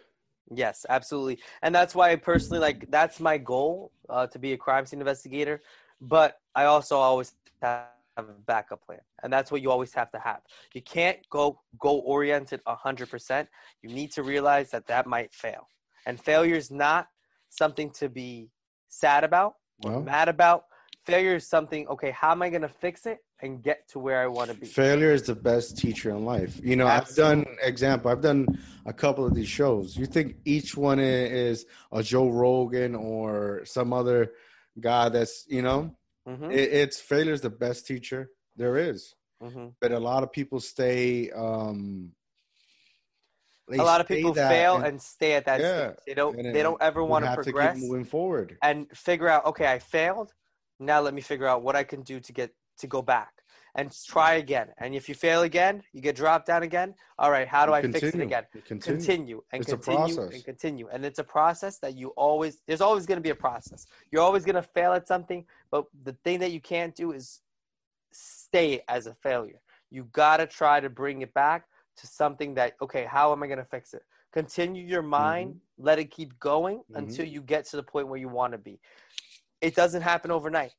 Yes, 0.51 0.85
absolutely. 0.89 1.39
And 1.63 1.75
that's 1.75 1.95
why 1.95 2.11
I 2.11 2.17
personally 2.17 2.61
like 2.61 2.91
that's 2.91 3.19
my 3.21 3.39
goal 3.39 3.93
uh, 4.09 4.27
to 4.29 4.39
be 4.39 4.53
a 4.53 4.57
crime 4.57 4.85
scene 4.85 5.01
investigator. 5.01 5.63
But 6.01 6.39
I 6.55 6.65
also 6.65 6.99
always 6.99 7.35
have 7.63 7.89
a 8.17 8.23
backup 8.23 8.85
plan, 8.85 9.01
and 9.23 9.33
that's 9.33 9.51
what 9.51 9.63
you 9.63 9.71
always 9.71 9.95
have 9.95 10.11
to 10.11 10.19
have. 10.19 10.41
You 10.75 10.83
can't 10.83 11.19
go 11.31 11.61
go 11.79 11.99
oriented 12.01 12.61
hundred 12.67 13.09
percent. 13.09 13.49
You 13.81 13.89
need 13.95 14.13
to 14.13 14.23
realize 14.23 14.71
that 14.73 14.87
that 14.89 15.07
might 15.07 15.33
fail, 15.33 15.69
and 16.05 16.21
failure 16.21 16.57
is 16.57 16.71
not 16.71 17.09
something 17.57 17.91
to 17.91 18.09
be 18.09 18.51
sad 18.89 19.25
about 19.25 19.55
or 19.83 19.91
No. 19.93 20.03
mad 20.03 20.29
about. 20.29 20.65
Failure 21.07 21.37
is 21.37 21.47
something. 21.47 21.87
Okay, 21.89 22.11
how 22.11 22.31
am 22.33 22.43
I 22.43 22.49
going 22.49 22.63
to 22.63 22.69
fix 22.69 23.07
it 23.07 23.19
and 23.43 23.63
get 23.63 23.87
to 23.89 23.99
where 23.99 24.23
I 24.23 24.27
want 24.27 24.49
to 24.51 24.55
be? 24.57 24.67
Failure 24.67 25.13
is 25.13 25.23
the 25.23 25.35
best 25.35 25.77
teacher 25.77 26.11
in 26.11 26.25
life. 26.25 26.61
You 26.65 26.77
know, 26.77 26.87
I've 26.87 27.15
done 27.15 27.45
example. 27.63 28.11
I've 28.11 28.23
done 28.23 28.59
a 28.87 28.93
couple 28.93 29.27
of 29.27 29.35
these 29.35 29.49
shows. 29.49 29.97
You 29.97 30.07
think 30.07 30.37
each 30.47 30.77
one 30.77 30.99
is 30.99 31.67
a 31.93 32.03
Joe 32.03 32.31
Rogan 32.31 32.95
or 32.95 33.65
some 33.65 33.93
other 33.93 34.33
guy 34.81 35.09
that's 35.11 35.47
you 35.49 35.63
know, 35.63 35.95
hmm 36.27 36.51
it, 36.51 36.73
it's 36.73 37.01
failure 37.01 37.33
is 37.33 37.43
the 37.43 37.51
best 37.51 37.87
teacher 37.87 38.31
there 38.57 38.77
is. 38.79 39.15
hmm 39.43 39.69
But 39.81 39.93
a 39.93 39.99
lot 39.99 40.23
of 40.23 40.33
people 40.33 40.61
stay. 40.61 41.31
um 41.31 42.13
they 43.69 43.79
A 43.79 43.83
lot 43.83 44.01
of 44.01 44.09
people 44.09 44.35
fail 44.35 44.77
and 44.77 44.87
and 44.87 45.03
stay 45.03 45.33
at 45.35 45.45
that 45.47 45.61
Yeah, 45.61 45.93
stage. 45.93 45.99
They 46.07 46.15
don't. 46.15 46.37
They 46.37 46.63
don't 46.63 46.81
ever 46.83 47.03
want 47.03 47.25
to 47.25 47.35
progress. 47.35 47.81
moving 47.81 48.05
forward. 48.05 48.59
and 48.63 48.87
figure 48.97 49.29
out 49.29 49.45
okay 49.47 49.67
i 49.67 49.79
failed 49.79 50.33
now 50.81 51.01
let 51.01 51.15
me 51.15 51.21
figure 51.21 51.47
out 51.47 51.63
what 51.63 51.75
i 51.77 51.85
can 51.85 52.03
do 52.03 52.21
to 52.21 52.33
get 52.33 52.51
to 52.79 52.87
go 52.87 53.01
back 53.03 53.33
and 53.77 53.87
try 54.07 54.35
again 54.35 54.69
and 54.79 54.95
if 54.95 55.09
you 55.09 55.15
fail 55.15 55.43
again 55.43 55.83
you 55.93 56.01
get 56.01 56.15
dropped 56.17 56.47
down 56.47 56.63
again 56.63 56.95
all 57.19 57.31
right 57.31 57.49
how 57.49 57.65
do 57.67 57.73
i 57.73 57.81
fix 57.83 58.03
it 58.03 58.21
again 58.21 58.45
Continue. 58.53 58.81
continue 58.81 59.43
and 59.53 59.61
It's 59.63 59.71
continue 59.71 60.21
and 60.21 60.45
continue 60.45 60.89
and 60.93 61.05
it's 61.05 61.19
a 61.19 61.25
process 61.25 61.79
that 61.79 61.97
you 61.97 62.09
always 62.27 62.61
there's 62.67 62.81
always 62.81 63.07
going 63.07 63.17
to 63.23 63.23
be 63.23 63.31
a 63.31 63.43
process 63.49 63.87
you're 64.11 64.23
always 64.23 64.45
going 64.45 64.57
to 64.57 64.63
fail 64.63 64.93
at 64.93 65.07
something 65.09 65.45
but 65.71 65.85
the 66.05 66.13
thing 66.25 66.39
that 66.41 66.53
you 66.53 66.61
can't 66.61 66.95
do 66.95 67.13
is 67.13 67.41
stay 68.13 68.83
as 68.89 69.07
a 69.07 69.15
failure 69.15 69.61
you 69.91 70.05
got 70.13 70.37
to 70.39 70.47
try 70.47 70.81
to 70.81 70.89
bring 70.89 71.23
it 71.23 71.33
back 71.35 71.67
to 71.97 72.07
something 72.07 72.55
that 72.55 72.75
okay 72.83 73.05
how 73.05 73.33
am 73.33 73.43
i 73.43 73.47
going 73.47 73.59
to 73.59 73.65
fix 73.65 73.95
it? 73.95 74.03
Continue 74.33 74.85
your 74.85 75.03
mind 75.03 75.61
let 75.79 75.99
it 75.99 76.11
keep 76.11 76.39
going 76.39 76.79
Mhm. 76.91 76.97
until 76.97 77.27
you 77.27 77.41
get 77.43 77.67
to 77.67 77.77
the 77.77 77.83
point 77.83 78.09
where 78.09 78.19
you 78.19 78.29
want 78.29 78.53
to 78.53 78.59
be. 78.59 78.81
It 79.61 79.75
doesn't 79.75 80.03
happen 80.03 80.31
overnight. 80.31 80.73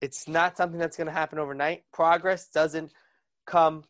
It's 0.00 0.28
not 0.28 0.56
something 0.56 0.78
that's 0.78 0.96
going 0.96 1.06
to 1.08 1.12
happen 1.12 1.38
overnight. 1.38 1.84
Progress 1.92 2.48
doesn't 2.48 2.92
come 3.46 3.84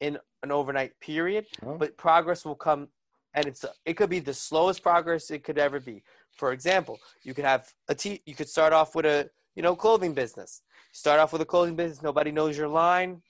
in 0.00 0.18
an 0.42 0.50
overnight 0.50 0.98
period 1.00 1.46
Oh, 1.62 1.76
but 1.76 1.96
progress 1.96 2.44
will 2.44 2.54
come 2.54 2.88
and 3.34 3.46
it's 3.46 3.64
it 3.84 3.94
could 3.94 4.08
be 4.10 4.20
the 4.20 4.32
slowest 4.34 4.82
progress 4.82 5.30
it 5.30 5.44
could 5.44 5.58
ever 5.58 5.78
be. 5.78 6.02
For 6.36 6.52
example 6.52 6.98
you 7.22 7.34
could 7.34 7.44
have 7.44 7.72
a 7.88 7.94
t 7.94 8.22
you 8.24 8.34
could 8.34 8.48
start 8.48 8.72
off 8.72 8.94
with 8.94 9.04
a 9.04 9.30
you 9.54 9.62
know 9.62 9.76
clothing 9.76 10.14
business. 10.14 10.62
Start 10.92 11.20
off 11.20 11.32
with 11.32 11.42
a 11.42 11.44
clothing 11.44 11.76
business. 11.76 12.02
Nobody 12.02 12.32
knows 12.32 12.56
your 12.56 12.68
line. 12.68 13.22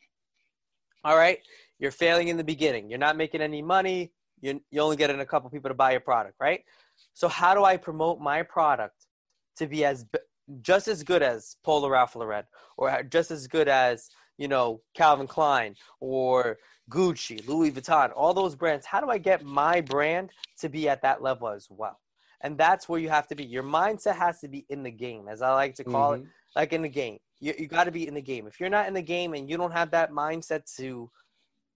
All 1.05 1.16
right 1.16 1.40
you're 1.81 1.90
failing 1.90 2.28
in 2.28 2.36
the 2.36 2.44
beginning 2.44 2.89
you're 2.89 2.98
not 2.98 3.16
making 3.16 3.40
any 3.40 3.61
money 3.61 4.12
you 4.40 4.61
you 4.70 4.81
only 4.81 4.97
getting 4.97 5.20
a 5.20 5.27
couple 5.27 5.51
people 5.51 5.69
to 5.69 5.74
buy 5.74 5.90
your 5.90 6.01
product 6.01 6.36
right 6.40 6.62
so 7.15 7.27
how 7.27 7.55
do 7.55 7.65
i 7.65 7.77
promote 7.77 8.20
my 8.20 8.43
product 8.43 9.07
to 9.57 9.66
be 9.66 9.85
as 9.85 10.07
just 10.62 10.89
as 10.89 11.02
good 11.02 11.23
as 11.23 11.57
Polo 11.62 11.89
Ralph 11.89 12.16
Lauren 12.16 12.44
or 12.77 13.02
just 13.05 13.31
as 13.31 13.47
good 13.47 13.69
as 13.69 14.09
you 14.39 14.48
know 14.48 14.81
Calvin 14.94 15.27
Klein 15.27 15.74
or 16.01 16.59
Gucci, 16.90 17.47
Louis 17.47 17.70
Vuitton, 17.70 18.11
all 18.16 18.35
those 18.35 18.57
brands. 18.57 18.85
How 18.85 19.01
do 19.01 19.11
I 19.11 19.19
get 19.19 19.44
my 19.44 19.81
brand 19.81 20.31
to 20.59 20.69
be 20.69 20.89
at 20.89 21.02
that 21.02 21.23
level 21.23 21.48
as 21.48 21.69
well? 21.70 22.01
And 22.43 22.59
that's 22.59 22.89
where 22.89 22.98
you 22.98 23.11
have 23.11 23.28
to 23.28 23.35
be. 23.35 23.44
Your 23.44 23.62
mindset 23.62 24.16
has 24.16 24.40
to 24.40 24.48
be 24.48 24.65
in 24.70 24.82
the 24.82 24.90
game, 24.90 25.28
as 25.28 25.43
I 25.43 25.52
like 25.55 25.74
to 25.77 25.85
call 25.85 26.15
it, 26.15 26.23
mhm. 26.23 26.28
like 26.57 26.73
in 26.73 26.82
the 26.82 26.89
game. 26.89 27.19
You, 27.39 27.55
you 27.59 27.69
got 27.69 27.85
to 27.85 27.90
be 27.90 28.09
in 28.09 28.15
the 28.15 28.23
game. 28.23 28.47
If 28.47 28.59
you're 28.59 28.70
not 28.70 28.89
in 28.89 28.94
the 28.94 29.02
game 29.02 29.35
and 29.35 29.48
you 29.48 29.57
don't 29.57 29.73
have 29.73 29.90
that 29.93 30.11
mindset 30.11 30.62
to 30.77 31.11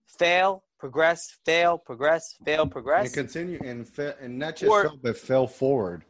fail, 0.06 0.62
progress, 0.78 1.36
fail, 1.44 1.78
progress, 1.78 2.34
fail, 2.44 2.66
progress, 2.66 3.06
and 3.06 3.14
continue 3.14 3.60
and 3.64 3.88
fa- 3.88 4.16
and 4.20 4.38
not 4.38 4.56
just 4.56 4.70
Or- 4.70 4.84
fail, 4.84 4.98
but 5.02 5.16
fell 5.16 5.46
forward. 5.46 6.04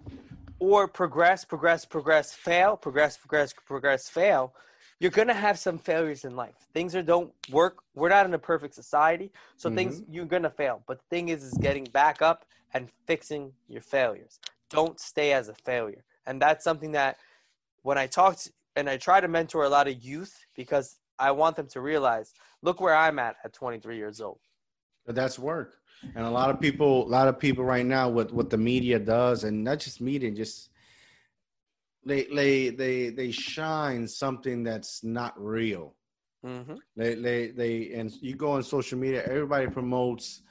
or 0.59 0.89
progress, 0.89 1.45
progress, 1.45 1.85
progress, 1.85 2.33
fail, 2.33 2.77
progress, 2.77 3.16
progress, 3.16 3.53
progress, 3.53 4.09
fail, 4.09 4.55
you're 4.99 5.11
gonna 5.11 5.35
have 5.35 5.59
some 5.59 5.79
failures 5.79 6.25
in 6.25 6.37
life. 6.37 6.55
Things 6.73 6.95
are 6.95 7.03
don't 7.03 7.33
work. 7.51 7.83
We're 7.95 8.09
not 8.09 8.27
in 8.27 8.35
a 8.35 8.39
perfect 8.39 8.75
society, 8.75 9.31
so 9.57 9.69
mm-hmm. 9.69 9.77
things 9.77 10.03
you're 10.09 10.25
gonna 10.25 10.51
fail. 10.51 10.83
But 10.87 10.99
the 11.01 11.05
thing 11.11 11.29
is, 11.29 11.43
is 11.45 11.55
getting 11.55 11.85
back 11.85 12.23
up 12.23 12.47
and 12.73 12.89
fixing 13.07 13.53
your 13.69 13.83
failures. 13.83 14.41
Don't 14.71 14.99
stay 14.99 15.33
as 15.33 15.49
a 15.49 15.55
failure, 15.55 16.05
and 16.27 16.41
that's 16.41 16.65
something 16.65 16.93
that 16.93 17.19
when 17.83 17.99
I 17.99 18.07
talk 18.07 18.39
and 18.77 18.89
I 18.89 18.97
try 18.97 19.21
to 19.21 19.29
mentor 19.29 19.65
a 19.65 19.69
lot 19.69 19.89
of 19.89 20.03
youth 20.03 20.47
because 20.57 20.99
I 21.19 21.31
want 21.31 21.57
them 21.57 21.69
to 21.69 21.81
realize 21.81 22.33
Look 22.65 22.81
where 22.81 22.97
I'm 22.97 23.19
at 23.19 23.36
at 23.45 23.53
23 23.53 23.99
years 23.99 24.23
old. 24.23 24.39
But 25.05 25.15
that's 25.15 25.39
work. 25.39 25.74
And 26.16 26.24
a 26.24 26.31
lot 26.31 26.49
of 26.49 26.59
people, 26.59 27.07
a 27.07 27.11
lot 27.11 27.28
of 27.28 27.39
people 27.39 27.62
right 27.62 27.85
now, 27.85 28.09
what 28.09 28.32
what 28.32 28.49
the 28.49 28.57
media 28.57 28.99
does, 28.99 29.45
and 29.45 29.62
not 29.62 29.81
just 29.81 30.01
media, 30.01 30.31
just 30.31 30.70
they 32.07 32.24
they 32.24 32.70
they 32.70 33.11
they 33.11 33.31
shine 33.31 34.09
something 34.09 34.65
that's 34.65 35.05
not 35.05 35.32
real. 35.36 35.95
Mm-hmm. 36.45 36.77
They 36.97 37.15
they 37.15 37.49
they 37.49 37.93
and 37.93 38.11
you 38.20 38.35
go 38.35 38.53
on 38.53 38.62
social 38.62 38.99
media, 38.99 39.23
everybody 39.24 39.66
promotes 39.66 40.43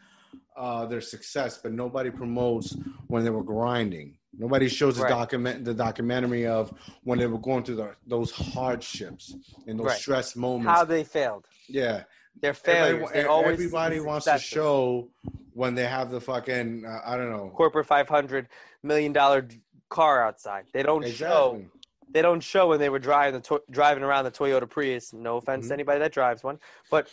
uh, 0.55 0.85
their 0.85 1.01
success, 1.01 1.57
but 1.57 1.71
nobody 1.71 2.11
promotes 2.11 2.75
when 3.07 3.23
they 3.23 3.31
were 3.31 3.43
grinding. 3.43 4.17
Nobody 4.37 4.67
shows 4.67 4.95
the 4.97 5.03
Right. 5.03 5.09
document 5.09 5.63
the 5.63 5.73
documentary 5.73 6.47
of 6.47 6.73
when 7.03 7.19
they 7.19 7.27
were 7.27 7.37
going 7.37 7.63
through 7.63 7.75
the, 7.75 7.95
those 8.07 8.31
hardships 8.31 9.35
and 9.67 9.79
those 9.79 9.87
Right. 9.87 9.97
stress 9.99 10.35
moments. 10.35 10.71
How 10.71 10.83
they 10.85 11.03
failed. 11.03 11.47
yeah, 11.67 12.03
They're 12.41 12.55
Everybody- 12.65 13.13
They 13.13 13.25
always 13.25 13.53
everybody 13.53 13.99
wants 13.99 14.25
to 14.25 14.39
show 14.39 15.07
when 15.53 15.75
they 15.75 15.85
have 15.85 16.09
the 16.09 16.19
fucking 16.19 16.83
uh, 16.83 17.01
I 17.05 17.15
don't 17.15 17.29
know 17.29 17.51
corporate 17.55 17.85
500 17.85 18.49
million 18.81 19.13
dollar 19.13 19.47
car 19.89 20.25
outside. 20.25 20.65
They 20.73 20.81
don't 20.81 21.07
show. 21.07 21.63
They 22.09 22.21
don't 22.23 22.41
show 22.41 22.69
when 22.69 22.79
they 22.79 22.89
were 22.89 22.99
driving 22.99 23.39
the 23.39 23.47
to- 23.47 23.63
driving 23.69 24.03
around 24.03 24.25
the 24.25 24.31
Toyota 24.31 24.67
Prius. 24.67 25.13
No 25.13 25.37
offense 25.37 25.65
Mhm. 25.65 25.69
to 25.69 25.73
anybody 25.75 25.99
that 25.99 26.11
drives 26.11 26.43
one, 26.43 26.59
but 26.89 27.07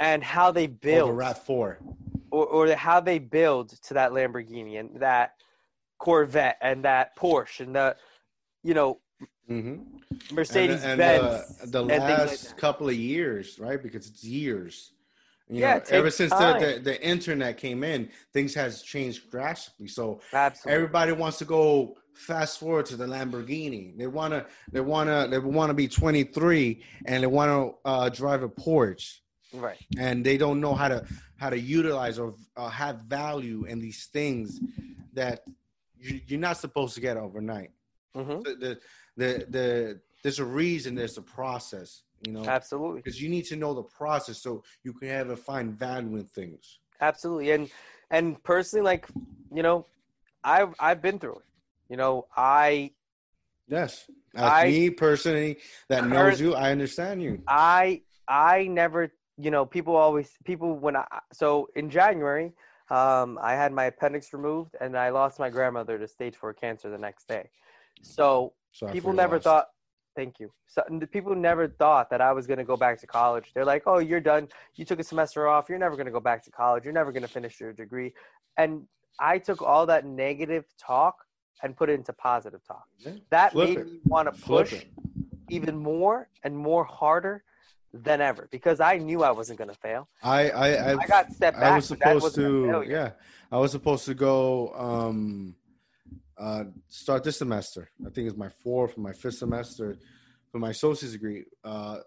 and 0.00 0.22
how 0.24 0.50
they 0.50 0.64
Or 0.64 0.68
build 0.68 1.10
the 1.10 1.14
RAV4. 1.14 1.78
or, 2.32 2.46
or 2.46 2.74
how 2.74 2.98
they 3.00 3.18
build 3.20 3.68
to 3.82 3.94
that 3.94 4.10
Lamborghini 4.10 4.80
and 4.80 4.96
that 5.00 5.34
Corvette 6.00 6.58
and 6.60 6.84
that 6.84 7.16
Porsche 7.16 7.60
and 7.60 7.76
the 7.76 7.96
you 8.64 8.74
know 8.74 8.98
Mm-hmm. 9.50 10.34
Mercedes 10.34 10.82
and, 10.84 11.00
Benz 11.00 11.22
and, 11.24 11.26
uh, 11.26 11.66
the 11.66 11.82
things 11.82 11.90
like 11.90 12.00
last 12.00 12.56
couple 12.56 12.88
of 12.88 12.94
years, 12.94 13.58
right? 13.58 13.82
Because 13.82 14.08
it's 14.08 14.24
years. 14.24 14.92
You 15.48 15.60
Yeah, 15.60 15.74
know, 15.74 15.82
ever 15.90 16.10
since 16.10 16.32
the, 16.32 16.44
the 16.58 16.80
the 16.84 17.04
internet 17.04 17.56
came 17.58 17.82
in, 17.82 18.08
things 18.32 18.54
has 18.54 18.82
changed 18.82 19.30
drastically. 19.30 19.88
So 19.88 20.20
Absolutely. 20.32 20.74
everybody 20.76 21.12
wants 21.12 21.38
to 21.38 21.44
go 21.44 21.96
fast 22.14 22.60
forward 22.60 22.86
to 22.86 22.96
the 22.96 23.06
Lamborghini. 23.06 23.96
They 23.98 24.06
wanna 24.06 24.46
they 24.72 24.80
wanna 24.80 25.26
they 25.28 25.38
wanna 25.38 25.74
be 25.74 25.88
23 25.88 26.82
and 27.06 27.22
they 27.22 27.26
wanna 27.26 27.70
uh, 27.84 28.08
drive 28.10 28.42
a 28.44 28.48
Porsche. 28.48 29.18
right. 29.52 29.78
and 29.98 30.24
they 30.24 30.36
don't 30.36 30.60
know 30.60 30.74
how 30.74 30.88
to 30.88 31.04
how 31.36 31.50
to 31.50 31.58
utilize 31.58 32.18
or 32.18 32.34
uh, 32.56 32.68
have 32.68 33.02
value 33.02 33.64
in 33.64 33.80
these 33.80 34.06
things 34.12 34.60
that 35.14 35.40
you, 36.00 36.20
you're 36.26 36.40
not 36.40 36.56
supposed 36.56 36.94
to 36.94 37.00
get 37.00 37.16
overnight. 37.16 37.70
hmm 38.14 38.40
The, 38.42 38.54
the 38.64 38.78
the 39.16 39.46
the 39.50 40.00
there's 40.22 40.38
a 40.38 40.44
reason. 40.44 40.94
There's 40.94 41.18
a 41.18 41.22
process. 41.22 42.02
You 42.22 42.32
know, 42.32 42.44
Absolutely. 42.46 43.00
because 43.00 43.20
you 43.20 43.28
need 43.30 43.46
to 43.46 43.56
know 43.56 43.72
the 43.72 43.82
process 43.82 44.42
so 44.42 44.62
you 44.84 44.92
can 44.92 45.08
have 45.08 45.30
a 45.30 45.36
find 45.36 45.72
value 45.72 46.16
in 46.16 46.24
things. 46.24 46.80
Absolutely. 47.00 47.50
And 47.52 47.70
and 48.10 48.42
personally, 48.42 48.84
like 48.84 49.08
you 49.54 49.62
know, 49.62 49.86
I've 50.44 50.74
I've 50.78 51.00
been 51.00 51.18
through 51.18 51.36
it. 51.36 51.46
You 51.88 51.96
know, 51.96 52.26
I 52.36 52.92
Yes, 53.68 54.10
as 54.34 54.52
I- 54.52 54.66
me 54.66 54.90
personally 54.90 55.58
that 55.88 56.06
knows 56.08 56.40
you, 56.40 56.54
I 56.54 56.72
understand 56.72 57.22
you. 57.22 57.40
I 57.48 58.02
I 58.28 58.64
never 58.64 59.12
you 59.38 59.50
know 59.50 59.64
people 59.64 59.96
always 59.96 60.30
people 60.44 60.76
when 60.78 60.96
I 60.96 61.06
so 61.32 61.68
in 61.74 61.88
January 61.88 62.52
um, 62.90 63.38
I 63.40 63.52
had 63.54 63.72
my 63.72 63.84
appendix 63.84 64.32
removed 64.32 64.74
and 64.80 64.96
I 64.96 65.10
lost 65.10 65.38
my 65.38 65.48
grandmother 65.48 65.98
to 65.98 66.08
stage 66.08 66.36
four 66.36 66.52
cancer 66.52 66.90
the 66.90 66.98
next 66.98 67.28
day. 67.28 67.48
So 68.02 68.52
Sorry 68.72 68.92
people 68.92 69.12
never 69.12 69.36
loss. 69.36 69.44
thought. 69.44 69.66
Thank 70.16 70.40
you. 70.40 70.50
So 70.66 70.82
the 70.90 71.06
people 71.06 71.34
never 71.36 71.68
thought 71.68 72.10
that 72.10 72.20
I 72.20 72.32
was 72.32 72.46
going 72.46 72.58
to 72.58 72.64
go 72.64 72.76
back 72.76 73.00
to 73.00 73.06
college. 73.06 73.52
They're 73.54 73.64
like, 73.64 73.84
"Oh, 73.86 73.98
you're 73.98 74.20
done. 74.20 74.48
You 74.74 74.84
took 74.84 74.98
a 74.98 75.04
semester 75.04 75.46
off. 75.46 75.68
You're 75.68 75.78
never 75.78 75.94
going 75.94 76.06
to 76.06 76.12
go 76.12 76.20
back 76.20 76.42
to 76.44 76.50
college. 76.50 76.84
You're 76.84 76.92
never 76.92 77.12
going 77.12 77.22
to 77.22 77.28
finish 77.28 77.60
your 77.60 77.72
degree." 77.72 78.12
And 78.56 78.82
I 79.20 79.38
took 79.38 79.62
all 79.62 79.86
that 79.86 80.04
negative 80.04 80.64
talk 80.78 81.16
and 81.62 81.76
put 81.76 81.90
it 81.90 81.94
into 81.94 82.12
positive 82.12 82.60
talk. 82.66 82.84
That 83.30 83.52
Flip 83.52 83.68
made 83.68 83.78
it. 83.78 83.86
me 83.86 84.00
want 84.04 84.34
to 84.34 84.42
push 84.42 84.84
even 85.48 85.76
more 85.76 86.28
and 86.42 86.56
more 86.56 86.84
harder 86.84 87.44
than 87.92 88.20
ever 88.20 88.48
because 88.50 88.80
I 88.80 88.98
knew 88.98 89.22
I 89.22 89.30
wasn't 89.32 89.58
going 89.58 89.68
to 89.70 89.74
fail. 89.76 90.08
I 90.22 90.50
I 90.50 90.68
I, 90.68 90.96
I 90.98 91.06
got 91.06 91.32
stepped 91.32 91.58
back. 91.58 91.72
I 91.72 91.76
was 91.76 91.86
supposed 91.86 92.34
to, 92.36 92.84
yeah, 92.88 93.12
I 93.50 93.58
was 93.58 93.72
supposed 93.72 94.04
to 94.06 94.14
go 94.14 94.72
um, 94.74 95.56
uh, 96.38 96.64
start 96.88 97.24
this 97.24 97.38
semester. 97.38 97.90
I 98.06 98.10
think 98.10 98.28
it's 98.28 98.36
my 98.36 98.48
fourth 98.62 98.96
or 98.96 99.00
my 99.00 99.12
fifth 99.12 99.38
semester 99.38 99.98
for 100.52 100.58
my 100.58 100.70
associate's 100.70 101.12
degree. 101.12 101.44
Uh, 101.64 101.98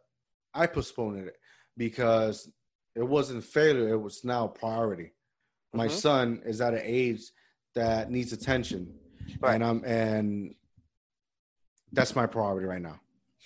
I 0.53 0.67
postponed 0.67 1.27
it 1.27 1.35
because 1.75 2.49
it 2.95 3.03
wasn't 3.03 3.43
failure; 3.43 3.89
it 3.89 3.97
was 3.97 4.23
now 4.23 4.45
a 4.45 4.49
priority. 4.49 5.13
My 5.73 5.87
Mhm. 5.87 5.91
son 5.91 6.41
is 6.45 6.61
at 6.61 6.73
an 6.73 6.81
age 6.83 7.23
that 7.75 8.09
needs 8.09 8.31
attention, 8.31 8.93
Right. 9.41 9.55
and 9.55 9.63
I'm 9.63 9.83
and 9.83 10.55
that's 11.91 12.15
my 12.15 12.25
priority 12.25 12.65
right 12.67 12.81
now 12.81 12.99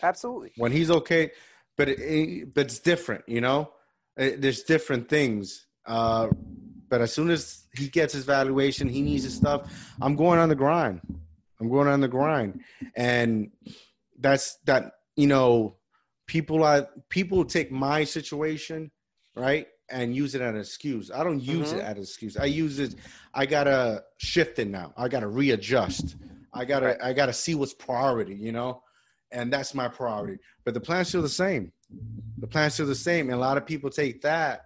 Absolutely. 0.03 0.51
when 0.57 0.71
he's 0.71 0.89
okay 0.91 1.31
but 1.77 1.87
it, 1.89 1.99
it- 1.99 2.53
but 2.53 2.65
it's 2.65 2.79
different 2.79 3.23
you 3.27 3.41
know? 3.41 3.71
It- 4.17 4.41
there's 4.41 4.63
different 4.63 5.07
things 5.09 5.65
uh 5.85 6.27
but 6.89 7.01
as 7.01 7.13
soon 7.13 7.29
as 7.29 7.65
he 7.75 7.87
gets 7.89 8.13
his 8.13 8.23
valuation 8.25 8.87
he 8.89 9.01
needs 9.01 9.23
his 9.23 9.35
stuff 9.35 9.61
i'm 10.01 10.15
going 10.15 10.39
on 10.39 10.49
the 10.49 10.55
grind. 10.55 11.01
I'm 11.59 11.69
going 11.69 11.87
on 11.87 12.01
the 12.01 12.07
grind. 12.07 12.61
And 12.95 13.49
that's 14.19 14.57
that 14.65 14.91
you 15.15 15.25
know 15.25 15.77
people 16.27 16.63
are 16.63 16.87
people 17.09 17.43
take 17.45 17.71
my 17.71 18.03
situation 18.03 18.91
right 19.35 19.65
and 19.89 20.15
use 20.15 20.35
it 20.35 20.41
as 20.41 20.53
an 20.53 20.59
excuse. 20.59 21.09
I 21.09 21.23
don't 21.23 21.39
use 21.39 21.71
it 21.71 21.79
Mhm. 21.79 21.83
as 21.89 21.95
an 21.97 22.03
excuse. 22.03 22.37
I 22.37 22.45
use 22.45 22.77
it 22.79 22.93
i 23.33 23.45
gotta 23.47 24.03
shift 24.17 24.59
it 24.59 24.67
now. 24.67 24.93
I 24.97 25.07
gotta 25.07 25.27
readjust. 25.27 26.15
I 26.53 26.63
gotta 26.65 26.91
i 27.03 27.11
gotta 27.13 27.33
see 27.33 27.55
what's 27.55 27.73
priority 27.73 28.35
you 28.35 28.51
know 28.51 28.83
and 29.31 29.51
that's 29.51 29.73
my 29.73 29.87
priority. 29.87 30.39
But 30.63 30.73
the 30.73 30.79
plan's 30.79 31.09
still 31.09 31.21
the 31.21 31.29
same. 31.29 31.71
The 32.37 32.47
plan's 32.47 32.75
still 32.75 32.87
the 32.87 32.95
same. 32.95 33.29
And 33.29 33.37
a 33.37 33.41
lot 33.41 33.57
of 33.57 33.65
people 33.65 33.89
take 33.89 34.21
that 34.21 34.65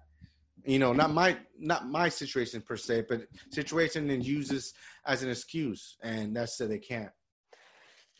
you 0.64 0.78
know 0.78 0.94
not 0.94 1.12
my 1.12 1.36
not 1.58 1.88
my 1.88 2.08
situation 2.08 2.62
per 2.62 2.78
se 2.78 3.04
but 3.10 3.22
situation 3.50 4.08
and 4.12 4.24
use 4.24 4.48
this 4.48 4.74
as 5.06 5.24
an 5.24 5.30
excuse. 5.30 5.98
And 6.04 6.36
that's 6.36 6.58
so 6.58 6.68
they 6.68 6.78
can't 6.78 7.12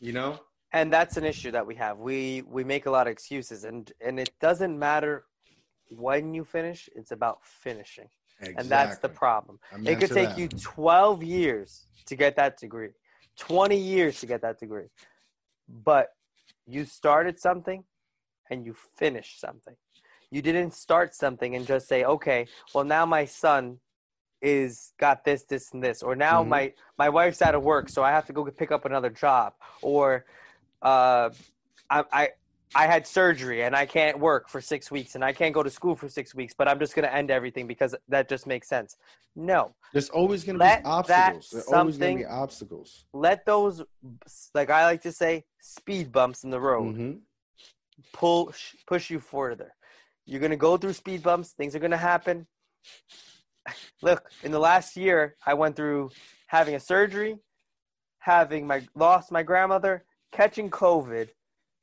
you 0.02 0.12
know? 0.12 0.38
And 0.72 0.92
that's 0.92 1.16
an 1.16 1.24
issue 1.24 1.50
that 1.52 1.66
we 1.66 1.74
have. 1.76 1.98
We 1.98 2.42
we 2.50 2.64
make 2.64 2.86
a 2.86 2.90
lot 2.90 3.06
of 3.06 3.12
excuses. 3.12 3.64
And 3.64 3.90
and 4.04 4.18
it 4.18 4.32
doesn't 4.40 4.78
matter 4.78 5.24
when 5.88 6.34
you 6.34 6.44
finish 6.44 6.88
it's 6.94 7.12
about 7.12 7.38
finishing. 7.44 8.08
And 8.40 8.68
that's 8.68 8.98
the 8.98 9.08
problem. 9.08 9.60
I'm 9.72 9.86
it 9.86 10.00
could 10.00 10.10
take 10.10 10.30
that. 10.30 10.38
you 10.38 10.48
12 10.48 11.22
years 11.22 11.86
to 12.06 12.16
get 12.16 12.34
that 12.36 12.58
degree 12.58 12.88
20 13.38 13.76
years 13.76 14.18
to 14.20 14.26
get 14.26 14.42
that 14.42 14.58
degree. 14.58 14.88
But 15.68 16.08
you 16.66 16.84
started 16.84 17.38
something 17.38 17.84
and 18.50 18.64
you 18.66 18.74
finished 18.96 19.40
something 19.40 19.74
you 20.30 20.42
didn't 20.42 20.72
start 20.72 21.14
something 21.14 21.54
and 21.56 21.66
just 21.66 21.88
say 21.88 22.04
okay 22.04 22.46
well 22.74 22.84
now 22.84 23.04
my 23.04 23.24
son 23.24 23.78
is 24.40 24.92
got 24.98 25.24
this 25.24 25.44
this 25.44 25.72
and 25.72 25.82
this 25.82 26.02
or 26.02 26.16
now 26.16 26.42
Mhm. 26.42 26.48
my 26.48 26.72
my 26.98 27.08
wife's 27.08 27.42
out 27.42 27.54
of 27.54 27.62
work 27.62 27.88
so 27.88 28.02
i 28.02 28.10
have 28.10 28.26
to 28.26 28.32
go 28.32 28.44
pick 28.46 28.72
up 28.72 28.84
another 28.84 29.10
job 29.10 29.54
or 29.82 30.24
uh 30.82 31.30
i 31.90 32.04
i 32.12 32.28
I 32.74 32.86
had 32.86 33.06
surgery 33.06 33.62
and 33.64 33.76
I 33.76 33.86
can't 33.86 34.18
work 34.18 34.48
for 34.48 34.60
six 34.60 34.90
weeks 34.90 35.14
and 35.14 35.24
I 35.24 35.32
can't 35.32 35.54
go 35.54 35.62
to 35.62 35.70
school 35.70 35.94
for 35.94 36.08
six 36.08 36.34
weeks, 36.34 36.54
but 36.56 36.68
I'm 36.68 36.78
just 36.78 36.94
going 36.94 37.06
to 37.06 37.14
end 37.14 37.30
everything 37.30 37.66
because 37.66 37.94
that 38.08 38.28
just 38.28 38.46
makes 38.46 38.68
sense. 38.68 38.96
No, 39.36 39.74
there's 39.92 40.08
always 40.08 40.44
going 40.44 40.58
to 40.58 40.64
be 40.64 40.84
obstacles 40.84 41.50
there's 41.52 41.64
always 41.66 41.98
going 41.98 42.12
to 42.18 42.24
be 42.24 42.26
obstacles 42.26 43.04
let 43.12 43.44
those, 43.44 43.82
like 44.54 44.70
I 44.70 44.84
like 44.84 45.02
to 45.02 45.12
say, 45.12 45.44
speed 45.60 46.12
bumps 46.12 46.44
in 46.44 46.50
the 46.50 46.60
road 46.60 46.96
Mhm. 46.96 47.20
pull 48.12 48.52
push 48.86 49.10
you 49.10 49.20
further. 49.20 49.74
You're 50.24 50.40
gonna 50.40 50.56
go 50.56 50.76
through 50.76 50.92
speed 50.92 51.22
bumps. 51.22 51.52
Things 51.52 51.74
are 51.74 51.78
gonna 51.80 51.96
happen. 51.96 52.46
Look, 54.02 54.30
in 54.42 54.52
the 54.52 54.58
last 54.58 54.96
year, 54.96 55.36
I 55.44 55.54
went 55.54 55.76
through 55.76 56.10
having 56.46 56.74
a 56.74 56.80
surgery, 56.80 57.38
having 58.18 58.66
my 58.66 58.86
lost 58.94 59.30
my 59.32 59.42
grandmother, 59.42 60.04
catching 60.30 60.70
COVID, 60.70 61.28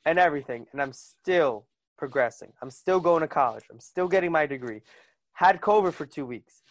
and 0.05 0.19
everything, 0.19 0.65
and 0.71 0.81
I'm 0.81 0.93
still 0.93 1.65
progressing. 1.97 2.51
I'm 2.61 2.71
still 2.71 2.99
going 2.99 3.21
to 3.21 3.27
college. 3.27 3.65
I'm 3.71 3.79
still 3.79 4.07
getting 4.07 4.31
my 4.31 4.45
degree. 4.45 4.81
Had 5.33 5.61
COVID 5.61 5.93
for 5.93 6.05
two 6.05 6.25
weeks. 6.25 6.61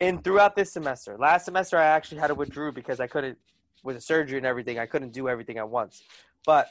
And 0.00 0.22
throughout 0.22 0.56
this 0.56 0.72
semester, 0.72 1.16
last 1.18 1.44
semester 1.44 1.76
I 1.76 1.84
actually 1.84 2.18
had 2.18 2.28
to 2.28 2.34
withdraw 2.34 2.70
because 2.70 3.00
I 3.00 3.06
couldn't, 3.06 3.38
with 3.82 3.96
the 3.96 4.00
surgery 4.00 4.38
and 4.38 4.46
everything, 4.46 4.78
I 4.78 4.86
couldn't 4.86 5.12
do 5.12 5.28
everything 5.28 5.58
at 5.58 5.68
once. 5.68 6.02
But 6.46 6.70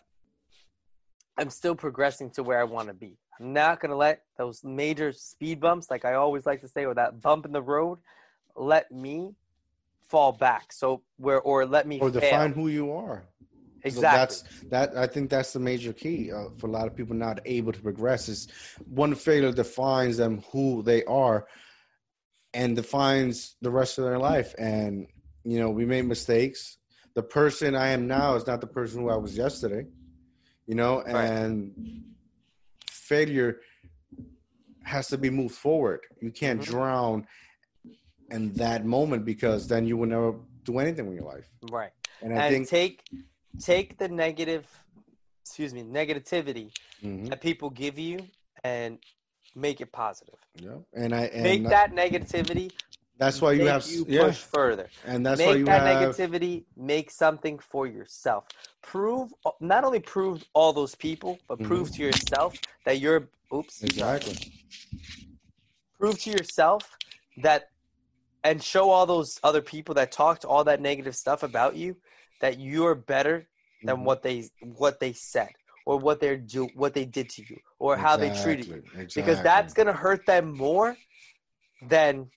I'm 1.37 1.49
still 1.49 1.75
progressing 1.75 2.31
to 2.31 2.43
where 2.43 2.59
I 2.59 2.63
want 2.63 2.87
to 2.87 2.93
be. 2.93 3.17
I'm 3.39 3.53
not 3.53 3.79
going 3.79 3.91
to 3.91 3.97
let 3.97 4.23
those 4.37 4.63
major 4.63 5.11
speed 5.11 5.59
bumps, 5.59 5.91
like 5.91 6.05
I 6.05 6.13
always 6.13 6.45
like 6.45 6.61
to 6.61 6.67
say, 6.67 6.85
or 6.85 6.95
that 6.95 7.21
bump 7.21 7.45
in 7.45 7.51
the 7.51 7.61
road, 7.61 7.99
let 8.55 8.91
me 8.91 9.35
fall 10.07 10.31
back. 10.31 10.71
So 10.73 11.01
where, 11.17 11.41
or 11.41 11.65
let 11.65 11.85
me 11.85 11.99
or 11.99 12.09
fail. 12.09 12.21
define 12.21 12.53
who 12.53 12.69
you 12.69 12.91
are 12.91 13.23
Exactly. 13.87 14.35
So 14.35 14.65
that's 14.69 14.91
that. 14.93 14.97
I 14.97 15.07
think 15.07 15.29
that's 15.29 15.53
the 15.53 15.59
major 15.59 15.93
key 15.93 16.31
uh, 16.31 16.49
for 16.57 16.67
a 16.67 16.71
lot 16.71 16.87
of 16.87 16.95
people 16.95 17.15
not 17.15 17.39
able 17.45 17.71
to 17.71 17.79
progress. 17.79 18.29
Is 18.29 18.47
one 18.85 19.15
failure 19.15 19.51
defines 19.51 20.17
them 20.17 20.43
who 20.51 20.83
they 20.83 21.03
are, 21.05 21.47
and 22.53 22.75
defines 22.75 23.55
the 23.61 23.71
rest 23.71 23.97
of 23.97 24.05
their 24.05 24.19
life. 24.19 24.53
And 24.57 25.07
you 25.43 25.59
know, 25.59 25.69
we 25.69 25.85
made 25.85 26.05
mistakes. 26.05 26.77
The 27.15 27.23
person 27.23 27.75
I 27.75 27.89
am 27.89 28.07
now 28.07 28.35
is 28.35 28.45
not 28.45 28.61
the 28.61 28.67
person 28.67 29.01
who 29.01 29.09
I 29.09 29.15
was 29.15 29.35
yesterday. 29.37 29.87
You 30.65 30.75
know, 30.75 31.01
and 31.01 31.73
right. 31.77 32.01
failure 32.91 33.61
has 34.83 35.07
to 35.07 35.17
be 35.17 35.29
moved 35.29 35.55
forward. 35.55 36.01
You 36.21 36.31
can't 36.31 36.59
mm-hmm. 36.59 36.71
drown 36.71 37.27
in 38.31 38.53
that 38.53 38.85
moment 38.85 39.25
because 39.25 39.67
then 39.67 39.85
you 39.85 39.97
will 39.97 40.07
never 40.07 40.35
do 40.63 40.79
anything 40.79 41.07
with 41.07 41.15
your 41.15 41.25
life. 41.25 41.49
Right. 41.71 41.91
And 42.21 42.33
I 42.33 42.45
and 42.45 42.55
think 42.55 42.69
take 42.69 43.03
take 43.59 43.97
the 43.97 44.07
negative, 44.07 44.65
excuse 45.43 45.73
me, 45.73 45.83
negativity 45.83 46.71
mm-hmm. 47.03 47.25
that 47.25 47.41
people 47.41 47.69
give 47.69 47.97
you 47.99 48.19
and 48.63 48.99
make 49.55 49.81
it 49.81 49.91
positive. 49.91 50.39
Yeah. 50.55 50.77
And 50.93 51.13
I 51.13 51.23
and 51.25 51.43
make 51.43 51.63
that 51.69 51.93
negativity 51.93 52.71
that's 53.17 53.41
why 53.41 53.53
you 53.53 53.65
have 53.65 53.85
you 53.87 54.05
yeah. 54.07 54.25
push 54.25 54.37
further, 54.37 54.87
and 55.05 55.25
that's 55.25 55.39
make 55.39 55.47
why 55.47 55.53
you 55.55 55.65
that 55.65 55.81
have... 55.81 56.15
negativity 56.15 56.65
make 56.75 57.09
something 57.09 57.57
for 57.57 57.87
yourself. 57.87 58.45
Prove 58.83 59.33
not 59.59 59.83
only 59.83 59.99
prove 59.99 60.43
all 60.53 60.71
those 60.71 60.93
people, 60.93 61.39
but 61.47 61.57
mm-hmm. 61.57 61.67
prove 61.67 61.91
to 61.95 62.03
yourself 62.03 62.55
that 62.85 62.99
you're. 62.99 63.29
Oops. 63.53 63.81
Exactly. 63.81 64.53
Prove 65.99 66.19
to 66.19 66.29
yourself 66.29 66.97
that, 67.37 67.69
and 68.43 68.61
show 68.61 68.89
all 68.91 69.05
those 69.05 69.39
other 69.41 69.61
people 69.61 69.95
that 69.95 70.11
talked 70.11 70.45
all 70.45 70.63
that 70.65 70.81
negative 70.81 71.15
stuff 71.15 71.43
about 71.43 71.75
you 71.75 71.95
that 72.41 72.59
you're 72.59 72.95
better 72.95 73.47
than 73.83 73.97
mm-hmm. 73.97 74.05
what 74.05 74.23
they 74.23 74.49
what 74.61 74.99
they 74.99 75.13
said 75.13 75.49
or 75.85 75.97
what 75.97 76.19
they're 76.19 76.37
do 76.37 76.67
what 76.75 76.93
they 76.93 77.05
did 77.05 77.29
to 77.29 77.41
you 77.47 77.57
or 77.79 77.93
exactly. 77.93 78.27
how 78.27 78.33
they 78.33 78.43
treated 78.43 78.67
you 78.67 78.83
exactly. 78.93 79.21
because 79.21 79.41
that's 79.43 79.73
gonna 79.73 79.93
hurt 79.93 80.25
them 80.25 80.55
more 80.55 80.95
than 81.81 82.29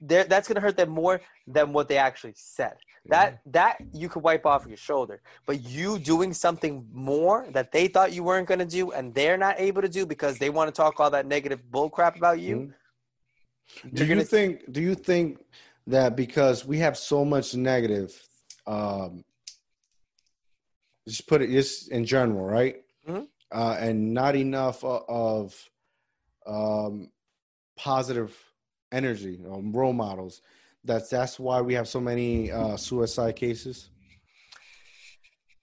that's 0.00 0.48
going 0.48 0.54
to 0.56 0.60
hurt 0.60 0.76
them 0.76 0.90
more 0.90 1.20
than 1.46 1.72
what 1.72 1.88
they 1.88 1.96
actually 1.96 2.34
said. 2.36 2.76
That 3.06 3.40
that 3.46 3.78
you 3.94 4.10
could 4.10 4.22
wipe 4.22 4.44
off 4.44 4.66
your 4.66 4.76
shoulder, 4.76 5.22
but 5.46 5.62
you 5.62 5.98
doing 5.98 6.34
something 6.34 6.86
more 6.92 7.46
that 7.52 7.72
they 7.72 7.88
thought 7.88 8.12
you 8.12 8.22
weren't 8.22 8.46
going 8.46 8.58
to 8.58 8.66
do, 8.66 8.90
and 8.92 9.14
they're 9.14 9.38
not 9.38 9.58
able 9.58 9.80
to 9.80 9.88
do 9.88 10.04
because 10.04 10.38
they 10.38 10.50
want 10.50 10.68
to 10.68 10.76
talk 10.76 11.00
all 11.00 11.10
that 11.10 11.24
negative 11.26 11.60
bullcrap 11.72 12.16
about 12.16 12.40
you. 12.40 12.56
Mm-hmm. 13.82 13.94
Do 13.94 14.04
you 14.04 14.08
gonna... 14.10 14.24
think? 14.24 14.70
Do 14.72 14.82
you 14.82 14.94
think 14.94 15.38
that 15.88 16.16
because 16.16 16.64
we 16.66 16.78
have 16.78 16.96
so 16.96 17.24
much 17.24 17.54
negative, 17.54 18.14
um, 18.66 19.24
just 21.06 21.26
put 21.26 21.40
it 21.40 21.50
just 21.50 21.90
in 21.90 22.04
general, 22.04 22.44
right? 22.44 22.76
Mm-hmm. 23.08 23.22
Uh, 23.50 23.76
and 23.80 24.12
not 24.12 24.36
enough 24.36 24.84
of 24.84 25.70
um, 26.46 27.10
positive 27.76 28.36
energy, 28.92 29.40
um, 29.50 29.72
role 29.72 29.94
models. 29.94 30.42
That's 30.84 31.08
that's 31.08 31.40
why 31.40 31.62
we 31.62 31.74
have 31.74 31.88
so 31.88 32.00
many 32.00 32.52
uh, 32.52 32.76
suicide 32.76 33.36
cases. 33.36 33.90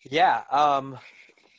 Yeah, 0.10 0.42
um, 0.52 0.98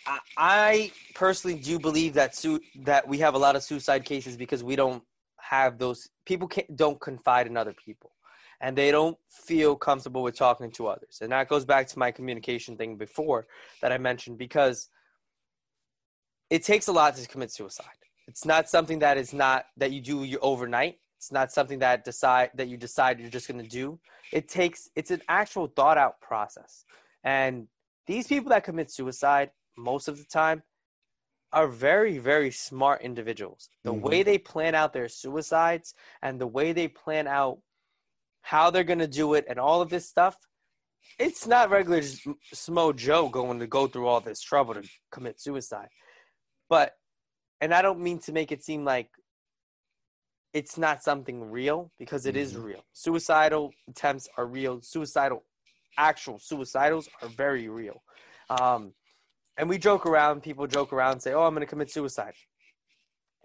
I, 0.07 0.19
I 0.37 0.93
personally 1.15 1.59
do 1.59 1.79
believe 1.79 2.15
that 2.15 2.35
su- 2.35 2.61
that 2.81 3.07
we 3.07 3.19
have 3.19 3.35
a 3.35 3.39
lot 3.39 3.55
of 3.55 3.63
suicide 3.63 4.05
cases 4.05 4.37
because 4.37 4.63
we 4.63 4.75
don't 4.77 5.03
have 5.39 5.79
those 5.79 6.09
people 6.27 6.49
can't, 6.49 6.77
don't 6.77 7.01
confide 7.01 7.47
in 7.47 7.57
other 7.57 7.73
people 7.73 8.11
and 8.61 8.77
they 8.77 8.91
don't 8.91 9.17
feel 9.31 9.77
comfortable 9.77 10.23
with 10.23 10.37
talking 10.37 10.71
to 10.71 10.87
others 10.87 11.19
and 11.21 11.33
that 11.33 11.49
goes 11.49 11.65
back 11.65 11.87
to 11.87 11.99
my 11.99 12.11
communication 12.11 12.77
thing 12.77 12.97
before 12.97 13.47
that 13.83 13.93
i 13.93 13.99
mentioned 13.99 14.39
because 14.39 14.89
it 16.51 16.63
takes 16.63 16.89
a 16.89 16.93
lot 16.93 17.15
to 17.17 17.27
commit 17.29 17.51
suicide 17.51 17.87
it's 18.29 18.45
not 18.45 18.69
something 18.69 18.99
that 18.99 19.17
is 19.17 19.33
not 19.33 19.67
that 19.77 19.93
you 19.93 20.01
do 20.01 20.39
overnight 20.41 20.99
it's 21.17 21.33
not 21.33 21.51
something 21.51 21.79
that 21.81 22.05
decide 22.05 22.51
that 22.55 22.69
you 22.69 22.77
decide 22.77 23.19
you're 23.19 23.31
just 23.31 23.49
going 23.49 23.63
to 23.63 23.69
do. 23.69 23.99
It 24.33 24.49
takes 24.49 24.91
it's 24.95 25.11
an 25.11 25.23
actual 25.29 25.67
thought 25.67 25.99
out 25.99 26.21
process. 26.21 26.85
And 27.25 27.69
these 28.07 28.27
people 28.27 28.51
that 28.51 28.65
commit 28.65 28.91
suicide 28.91 29.51
most 29.77 30.09
of 30.09 30.19
the 30.19 30.25
time 30.25 30.63
are 31.53 31.69
very 31.69 32.19
very 32.19 32.51
smart 32.51 33.03
individuals. 33.03 33.69
The 33.83 33.93
mm-hmm. 33.93 34.07
way 34.07 34.23
they 34.23 34.39
plan 34.39 34.75
out 34.75 34.93
their 34.93 35.09
suicides 35.09 35.95
and 36.23 36.41
the 36.41 36.47
way 36.47 36.73
they 36.73 36.89
plan 36.89 37.27
out 37.27 37.59
how 38.47 38.71
they're 38.71 38.85
going 38.85 39.01
to 39.01 39.09
do 39.09 39.35
it 39.35 39.45
and 39.49 39.59
all 39.59 39.81
of 39.81 39.91
this 39.91 40.09
stuff 40.09 40.37
it's 41.19 41.47
not 41.47 41.71
regular 41.71 42.01
Smo 42.01 42.95
Joe 42.95 43.29
going 43.29 43.61
to 43.61 43.67
go 43.67 43.87
through 43.87 44.07
all 44.07 44.21
this 44.21 44.41
trouble 44.41 44.75
to 44.75 44.83
commit 45.11 45.41
suicide. 45.41 45.89
But, 46.69 46.93
and 47.61 47.73
I 47.73 47.83
don't 47.83 48.01
mean 48.01 48.19
to 48.21 48.33
make 48.33 48.53
it 48.53 48.63
seem 48.63 48.85
like 48.85 49.09
it's 50.53 50.77
not 50.77 51.03
something 51.03 51.51
real 51.51 51.91
because 51.99 52.27
it 52.27 52.37
is 52.37 52.53
mm-hmm. 52.53 52.65
real. 52.65 52.85
Suicidal 52.93 53.73
attempts 53.89 54.29
are 54.37 54.47
real. 54.47 54.81
Suicidal, 54.83 55.45
actual 55.97 56.39
suicidals 56.39 57.09
are 57.23 57.29
very 57.29 57.69
real. 57.69 58.03
Um, 58.51 58.93
and 59.57 59.69
we 59.69 59.79
joke 59.79 60.07
around. 60.07 60.43
People 60.43 60.67
joke 60.67 60.93
around 60.93 61.13
and 61.13 61.23
say, 61.23 61.33
"Oh, 61.33 61.43
I'm 61.43 61.55
going 61.55 61.61
to 61.61 61.67
commit 61.67 61.91
suicide." 61.91 62.35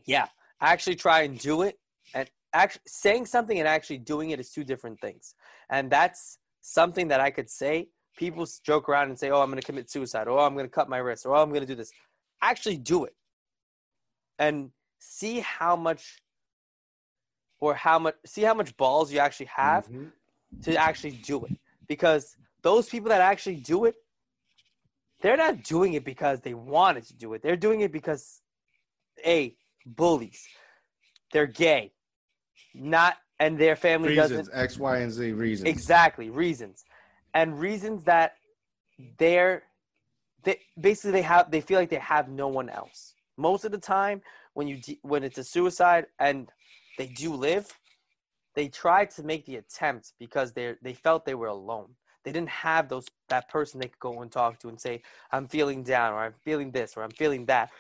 Yeah, 0.05 0.27
I 0.59 0.73
actually 0.73 0.97
try 0.97 1.21
and 1.21 1.39
do 1.39 1.61
it, 1.61 1.79
and 2.13 2.29
actually 2.53 2.81
saying 2.87 3.25
something 3.25 3.59
and 3.59 3.67
actually 3.67 3.97
doing 3.97 4.31
it 4.31 4.39
is 4.39 4.51
two 4.51 4.63
different 4.63 4.99
things. 4.99 5.35
And 5.69 5.89
that's 5.89 6.39
something 6.61 7.07
that 7.09 7.19
I 7.19 7.29
could 7.31 7.49
say. 7.49 7.89
People 8.17 8.47
joke 8.63 8.89
around 8.89 9.09
and 9.09 9.17
say, 9.17 9.29
"Oh, 9.29 9.41
I'm 9.41 9.49
going 9.49 9.61
to 9.61 9.65
commit 9.65 9.89
suicide," 9.89 10.27
or 10.27 10.37
"Oh, 10.37 10.45
I'm 10.45 10.53
going 10.53 10.65
to 10.65 10.71
cut 10.71 10.89
my 10.89 10.97
wrist," 10.97 11.25
or 11.25 11.35
"Oh, 11.35 11.41
I'm 11.41 11.49
going 11.49 11.61
to 11.61 11.67
do 11.67 11.75
this." 11.75 11.91
Actually, 12.41 12.77
do 12.77 13.05
it, 13.05 13.15
and 14.37 14.71
see 14.99 15.39
how 15.39 15.75
much 15.75 16.21
or 17.61 17.73
how 17.73 17.97
much 17.99 18.15
see 18.25 18.41
how 18.41 18.53
much 18.53 18.75
balls 18.75 19.11
you 19.13 19.19
actually 19.19 19.45
have 19.47 19.85
mm-hmm. 19.85 20.61
to 20.61 20.75
actually 20.75 21.11
do 21.11 21.45
it 21.45 21.57
because 21.87 22.35
those 22.61 22.89
people 22.89 23.09
that 23.09 23.21
actually 23.21 23.55
do 23.55 23.85
it 23.85 23.95
they're 25.21 25.37
not 25.37 25.63
doing 25.63 25.93
it 25.93 26.03
because 26.03 26.41
they 26.41 26.53
wanted 26.53 27.03
to 27.03 27.15
do 27.15 27.33
it 27.33 27.41
they're 27.41 27.55
doing 27.55 27.81
it 27.81 27.91
because 27.91 28.41
a 29.25 29.55
bullies 29.85 30.45
they're 31.31 31.47
gay 31.47 31.91
not 32.73 33.17
and 33.39 33.57
their 33.57 33.75
family 33.75 34.09
reasons, 34.09 34.47
doesn't 34.47 34.55
x 34.55 34.77
y 34.77 34.97
and 34.99 35.11
z 35.11 35.31
reasons 35.31 35.69
exactly 35.69 36.29
reasons 36.29 36.85
and 37.33 37.59
reasons 37.59 38.03
that 38.03 38.35
they're 39.17 39.63
they 40.43 40.59
basically 40.79 41.11
they 41.11 41.21
have 41.21 41.49
they 41.51 41.61
feel 41.61 41.79
like 41.79 41.89
they 41.89 41.95
have 41.97 42.29
no 42.29 42.47
one 42.47 42.69
else 42.69 43.15
most 43.37 43.65
of 43.65 43.71
the 43.71 43.77
time 43.77 44.21
when 44.53 44.67
you 44.67 44.79
when 45.01 45.23
it's 45.23 45.37
a 45.37 45.43
suicide 45.43 46.05
and 46.19 46.51
they 46.97 47.07
do 47.07 47.33
live, 47.33 47.67
they 48.55 48.67
tried 48.67 49.09
to 49.11 49.23
make 49.23 49.45
the 49.45 49.57
attempt 49.57 50.13
because 50.19 50.53
they 50.53 50.75
they 50.81 50.93
felt 50.93 51.25
they 51.25 51.35
were 51.35 51.47
alone. 51.47 51.95
They 52.23 52.31
didn't 52.31 52.49
have 52.49 52.89
those 52.89 53.07
that 53.29 53.49
person 53.49 53.79
they 53.79 53.87
could 53.87 53.99
go 53.99 54.21
and 54.21 54.31
talk 54.31 54.59
to 54.59 54.69
and 54.69 54.79
say, 54.79 55.01
"I'm 55.31 55.47
feeling 55.47 55.83
down," 55.83 56.13
or 56.13 56.19
"I'm 56.19 56.35
feeling 56.43 56.71
this," 56.71 56.95
or 56.95 57.03
"I'm 57.03 57.11
feeling 57.11 57.45
that." 57.47 57.71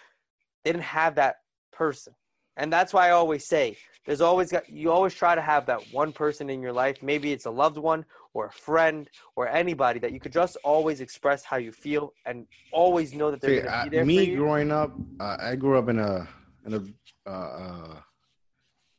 They 0.63 0.71
didn't 0.71 0.85
have 0.85 1.15
that 1.15 1.37
person, 1.71 2.13
and 2.57 2.71
that's 2.71 2.93
why 2.93 3.07
I 3.07 3.11
always 3.11 3.45
say, 3.45 3.77
"There's 4.05 4.21
always 4.21 4.51
got 4.51 4.69
you 4.69 4.91
always 4.91 5.13
try 5.13 5.35
to 5.35 5.41
have 5.41 5.65
that 5.67 5.81
one 5.91 6.11
person 6.11 6.49
in 6.49 6.61
your 6.61 6.73
life. 6.73 7.01
Maybe 7.01 7.31
it's 7.31 7.45
a 7.45 7.51
loved 7.51 7.77
one 7.77 8.05
or 8.33 8.47
a 8.47 8.51
friend 8.51 9.09
or 9.35 9.47
anybody 9.47 9.99
that 9.99 10.11
you 10.11 10.19
could 10.19 10.33
just 10.33 10.57
always 10.63 11.01
express 11.01 11.43
how 11.43 11.57
you 11.57 11.71
feel 11.71 12.13
and 12.25 12.45
always 12.71 13.13
know 13.13 13.31
that 13.31 13.41
they're 13.41 13.61
going 13.61 13.83
to 13.83 13.89
be 13.89 13.95
there." 13.95 14.05
Me 14.05 14.35
growing 14.35 14.71
up, 14.71 14.93
uh, 15.19 15.37
I 15.39 15.55
grew 15.55 15.77
up 15.77 15.89
in 15.89 15.99
a 15.99 16.27
in 16.65 16.73
a 16.73 17.29
uh, 17.29 17.33
uh 17.33 17.95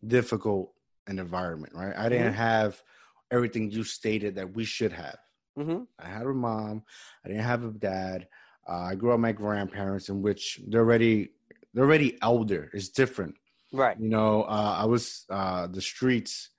difficult 0.07 0.73
environment, 1.09 1.73
right? 1.75 1.95
I 1.97 2.09
didn't 2.09 2.29
mm-hmm. 2.29 2.37
have 2.37 2.83
everything 3.31 3.71
you 3.71 3.85
stated 3.85 4.35
that 4.37 4.55
we 4.55 4.65
should 4.65 4.93
have. 4.93 5.19
Mm-hmm. 5.59 5.83
I 5.99 6.09
had 6.09 6.27
a 6.27 6.33
mom. 6.33 6.83
I 7.25 7.29
didn't 7.29 7.45
have 7.45 7.65
a 7.65 7.71
dad. 7.71 8.29
Uh, 8.69 8.83
I 8.91 8.95
grew 8.95 9.11
up 9.11 9.15
with 9.15 9.23
my 9.23 9.33
grandparents, 9.33 10.09
in 10.09 10.23
which 10.23 10.61
they're 10.69 10.81
already 10.81 11.31
they're 11.75 11.85
already 11.85 12.19
elder. 12.23 12.71
It's 12.73 12.89
different, 12.89 13.35
right? 13.73 13.99
You 13.99 14.09
know, 14.09 14.43
uh, 14.43 14.77
I 14.79 14.85
was 14.87 15.25
uh, 15.31 15.67
the 15.67 15.83
streets 15.83 16.51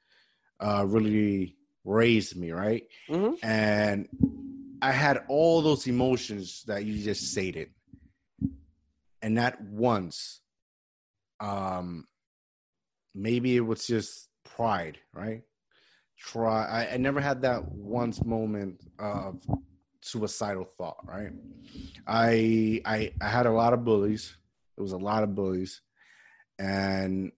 uh, 0.59 0.85
really 0.87 1.55
raised 1.85 2.35
me, 2.35 2.51
right? 2.51 2.83
Mm-hmm. 3.09 3.45
And 3.45 4.07
I 4.81 4.91
had 4.91 5.23
all 5.27 5.61
those 5.61 5.87
emotions 5.87 6.63
that 6.67 6.85
you 6.85 7.01
just 7.03 7.31
stated, 7.31 7.69
and 9.21 9.35
not 9.35 9.59
once 9.61 10.41
um, 11.39 12.07
maybe 13.13 13.55
it 13.55 13.61
was 13.61 13.85
just 13.85 14.29
pride, 14.43 14.97
right? 15.13 15.41
Try. 16.17 16.65
I, 16.65 16.93
I 16.93 16.97
never 16.97 17.19
had 17.19 17.41
that 17.41 17.69
once 17.69 18.23
moment 18.23 18.81
of 18.97 19.41
suicidal 20.01 20.65
thought, 20.77 20.97
right? 21.05 21.31
I 22.07 22.81
I 22.85 23.11
I 23.21 23.27
had 23.27 23.45
a 23.45 23.51
lot 23.51 23.73
of 23.73 23.83
bullies. 23.83 24.35
It 24.77 24.81
was 24.81 24.93
a 24.93 24.97
lot 24.97 25.23
of 25.23 25.35
bullies, 25.35 25.81
and 26.63 27.31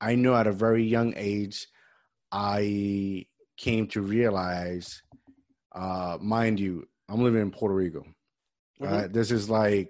I 0.00 0.14
know 0.14 0.34
at 0.34 0.46
a 0.46 0.52
very 0.52 0.84
young 0.84 1.14
age, 1.16 1.66
I 2.30 3.26
came 3.56 3.86
to 3.88 4.00
realize 4.02 5.02
Uh, 5.86 6.16
mind 6.22 6.58
you, 6.58 6.88
I'm 7.08 7.20
living 7.22 7.42
in 7.42 7.50
Puerto 7.50 7.74
Rico. 7.74 8.02
Mhm. 8.80 8.86
Uh, 9.04 9.08
this 9.08 9.30
is 9.30 9.50
like, 9.50 9.88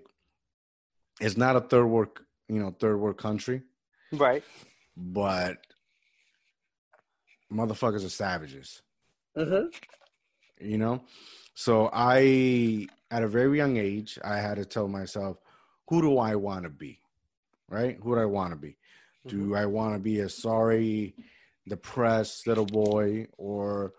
it's 1.21 1.37
not 1.37 1.55
a 1.55 1.61
third 1.61 1.87
world, 1.87 2.09
you 2.49 2.59
know, 2.61 2.71
third 2.81 2.97
world 2.99 3.19
country, 3.19 3.63
Right. 4.13 4.43
but 4.97 5.59
motherfuckers 7.53 8.05
are 8.05 8.09
savages. 8.25 8.83
Mm-hmm. 9.37 9.67
you 10.73 10.79
know 10.79 11.05
so 11.55 11.91
i 11.93 12.87
at 13.11 13.23
a 13.23 13.29
very 13.29 13.55
young 13.59 13.77
age 13.77 14.19
i 14.25 14.39
had 14.39 14.57
to 14.57 14.65
tell 14.65 14.89
myself 14.89 15.37
who 15.89 16.01
do 16.01 16.17
i 16.17 16.35
want 16.35 16.63
to 16.65 16.71
be 16.71 16.99
right 17.69 17.99
who 18.03 18.15
do 18.15 18.21
i 18.21 18.25
want 18.25 18.51
to 18.51 18.57
be 18.57 18.77
do 19.27 19.55
i 19.57 19.67
want 19.67 19.93
to 19.95 19.99
be 19.99 20.21
a 20.21 20.29
sorry 20.29 21.15
depressed 21.69 22.47
little 22.47 22.67
boy 22.67 23.27
or 23.37 23.93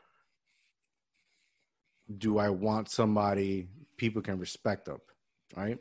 do 2.18 2.38
i 2.38 2.50
want 2.50 2.90
somebody 2.90 3.68
people 3.98 4.22
can 4.22 4.40
respect 4.40 4.88
up 4.88 5.02
right 5.56 5.80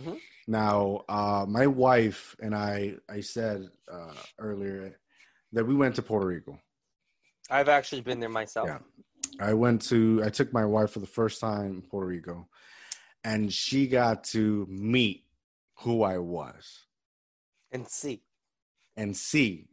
Mhm. 0.00 0.18
now 0.46 1.04
uh 1.08 1.44
my 1.48 1.66
wife 1.66 2.36
and 2.40 2.54
i 2.54 2.94
i 3.08 3.20
said 3.20 3.68
uh 3.90 4.14
earlier 4.38 4.98
that 5.52 5.66
we 5.66 5.74
went 5.74 5.94
to 5.96 6.02
puerto 6.02 6.26
rico 6.26 6.58
I've 7.48 7.68
actually 7.68 8.00
been 8.00 8.18
there 8.18 8.28
myself. 8.28 8.66
Yeah. 8.68 8.80
I 9.38 9.54
went 9.54 9.82
to 9.82 10.20
I 10.24 10.30
took 10.30 10.52
my 10.52 10.64
wife 10.64 10.90
for 10.90 10.98
the 10.98 11.06
first 11.06 11.40
time 11.40 11.66
in 11.66 11.82
Puerto 11.82 12.08
Rico 12.08 12.48
and 13.22 13.52
she 13.52 13.86
got 13.86 14.24
to 14.34 14.66
meet 14.68 15.26
who 15.82 16.02
I 16.02 16.18
was 16.18 16.85
And 17.76 17.86
see. 17.88 18.22
and 18.96 19.14
see 19.14 19.68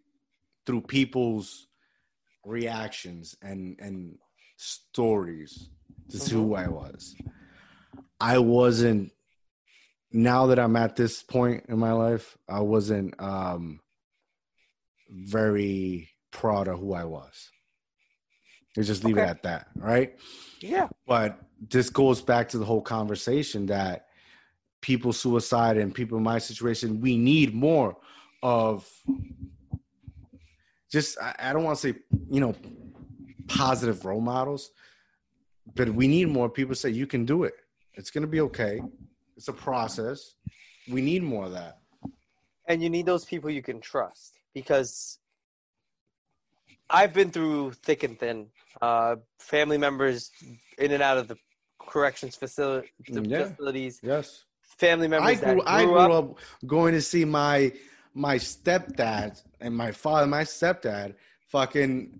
through 0.65 0.81
people's 0.81 1.67
reactions 2.45 3.37
and 3.41 3.77
and 3.79 4.17
stories 4.57 5.69
to 6.09 6.19
see 6.19 6.35
who 6.35 6.53
I 6.53 6.67
was. 6.67 7.15
I 8.19 8.39
wasn't 8.39 9.13
now 10.11 10.47
that 10.47 10.59
I'm 10.59 10.75
at 10.75 10.97
this 10.97 11.23
point 11.23 11.67
in 11.69 11.79
my 11.79 11.93
life, 11.93 12.37
I 12.49 12.59
wasn't 12.59 13.15
um 13.19 13.79
very 15.09 16.09
proud 16.29 16.67
of 16.67 16.79
who 16.79 16.93
I 16.93 17.05
was. 17.05 17.49
Let's 18.75 18.87
just 18.87 19.05
leave 19.05 19.17
it 19.17 19.21
at 19.21 19.43
that, 19.43 19.67
right? 19.77 20.17
Yeah. 20.59 20.89
But 21.07 21.39
this 21.69 21.89
goes 21.89 22.21
back 22.21 22.49
to 22.49 22.57
the 22.57 22.65
whole 22.65 22.81
conversation 22.81 23.67
that 23.67 24.07
people 24.83 25.13
suicide 25.13 25.77
and 25.77 25.95
people 25.95 26.17
in 26.19 26.23
my 26.23 26.37
situation, 26.37 26.99
we 26.99 27.17
need 27.17 27.55
more 27.55 27.95
of 28.43 28.85
just 30.91 31.17
I, 31.19 31.33
I 31.39 31.53
don't 31.53 31.63
want 31.63 31.79
to 31.79 31.87
say, 31.87 31.99
you 32.29 32.41
know, 32.43 32.53
positive 33.47 34.05
role 34.05 34.21
models, 34.21 34.71
but 35.75 35.87
we 35.89 36.07
need 36.07 36.27
more 36.27 36.49
people 36.49 36.75
say 36.75 36.89
you 36.89 37.07
can 37.07 37.23
do 37.25 37.43
it. 37.45 37.53
It's 37.95 38.11
gonna 38.11 38.27
be 38.37 38.41
okay. 38.41 38.81
It's 39.37 39.47
a 39.47 39.53
process. 39.53 40.35
We 40.95 41.01
need 41.01 41.23
more 41.23 41.45
of 41.45 41.53
that. 41.53 41.75
and 42.67 42.77
you 42.83 42.89
need 42.89 43.05
those 43.05 43.25
people 43.25 43.49
you 43.49 43.61
can 43.69 43.79
trust 43.81 44.29
because 44.53 45.19
I've 46.89 47.13
been 47.13 47.31
through 47.31 47.71
thick 47.87 48.03
and 48.03 48.19
thin. 48.19 48.47
Uh, 48.81 49.15
family 49.39 49.77
members 49.77 50.31
in 50.77 50.91
and 50.91 51.01
out 51.09 51.17
of 51.17 51.27
the 51.31 51.37
corrections 51.79 52.35
facility 52.35 52.89
Mm, 53.09 53.29
yeah. 53.29 53.43
facilities. 53.49 53.99
Yes. 54.03 54.43
Family 54.83 55.07
members 55.07 55.29
I 55.29 55.35
that 55.35 55.45
grew, 55.45 55.61
grew, 55.61 55.63
I 55.65 55.85
grew 55.85 55.97
up. 55.97 56.11
up 56.31 56.37
going 56.67 56.93
to 56.93 57.01
see 57.01 57.23
my 57.23 57.71
my 58.13 58.35
stepdad 58.35 59.41
and 59.61 59.75
my 59.75 59.91
father, 59.93 60.27
my 60.27 60.43
stepdad, 60.43 61.15
fucking 61.47 62.19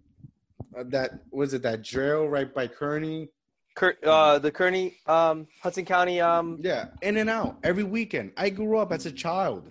uh, 0.77 0.83
that 0.87 1.19
was 1.31 1.53
it 1.53 1.61
that 1.63 1.81
jail 1.81 2.25
right 2.25 2.53
by 2.53 2.67
Kearny? 2.69 3.27
Cur- 3.75 3.97
uh, 4.05 4.39
the 4.39 4.49
Kearny, 4.51 4.93
um, 5.09 5.45
Hudson 5.61 5.83
County, 5.83 6.21
um, 6.21 6.57
Yeah, 6.61 6.85
in 7.01 7.17
and 7.17 7.29
out 7.29 7.57
every 7.63 7.83
weekend. 7.83 8.31
I 8.37 8.49
grew 8.49 8.77
up 8.77 8.91
as 8.93 9.05
a 9.07 9.11
child. 9.11 9.69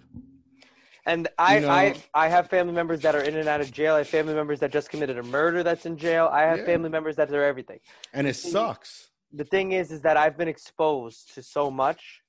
and 1.06 1.28
I, 1.39 1.60
know- 1.60 1.69
I, 1.70 1.94
I 2.12 2.28
have 2.28 2.51
family 2.51 2.74
members 2.74 3.01
that 3.01 3.14
are 3.14 3.23
in 3.23 3.36
and 3.36 3.48
out 3.48 3.60
of 3.62 3.73
jail. 3.73 3.94
I 3.94 3.98
have 3.98 4.09
family 4.09 4.35
members 4.35 4.60
that 4.60 4.70
just 4.70 4.90
committed 4.90 5.16
a 5.19 5.23
murder 5.23 5.62
that's 5.62 5.86
in 5.86 5.97
jail. 5.97 6.28
I 6.31 6.43
have 6.43 6.59
Yeah. 6.59 6.66
family 6.66 6.90
members 6.90 7.16
that 7.16 7.32
are 7.32 7.43
everything. 7.44 7.78
And 8.12 8.27
it 8.27 8.35
sucks. 8.36 9.09
the 9.32 9.44
thing 9.44 9.73
is 9.73 9.90
is 9.90 10.02
that 10.02 10.16
I've 10.19 10.36
been 10.36 10.48
exposed 10.48 11.32
to 11.35 11.43
so 11.43 11.70
much 11.70 12.22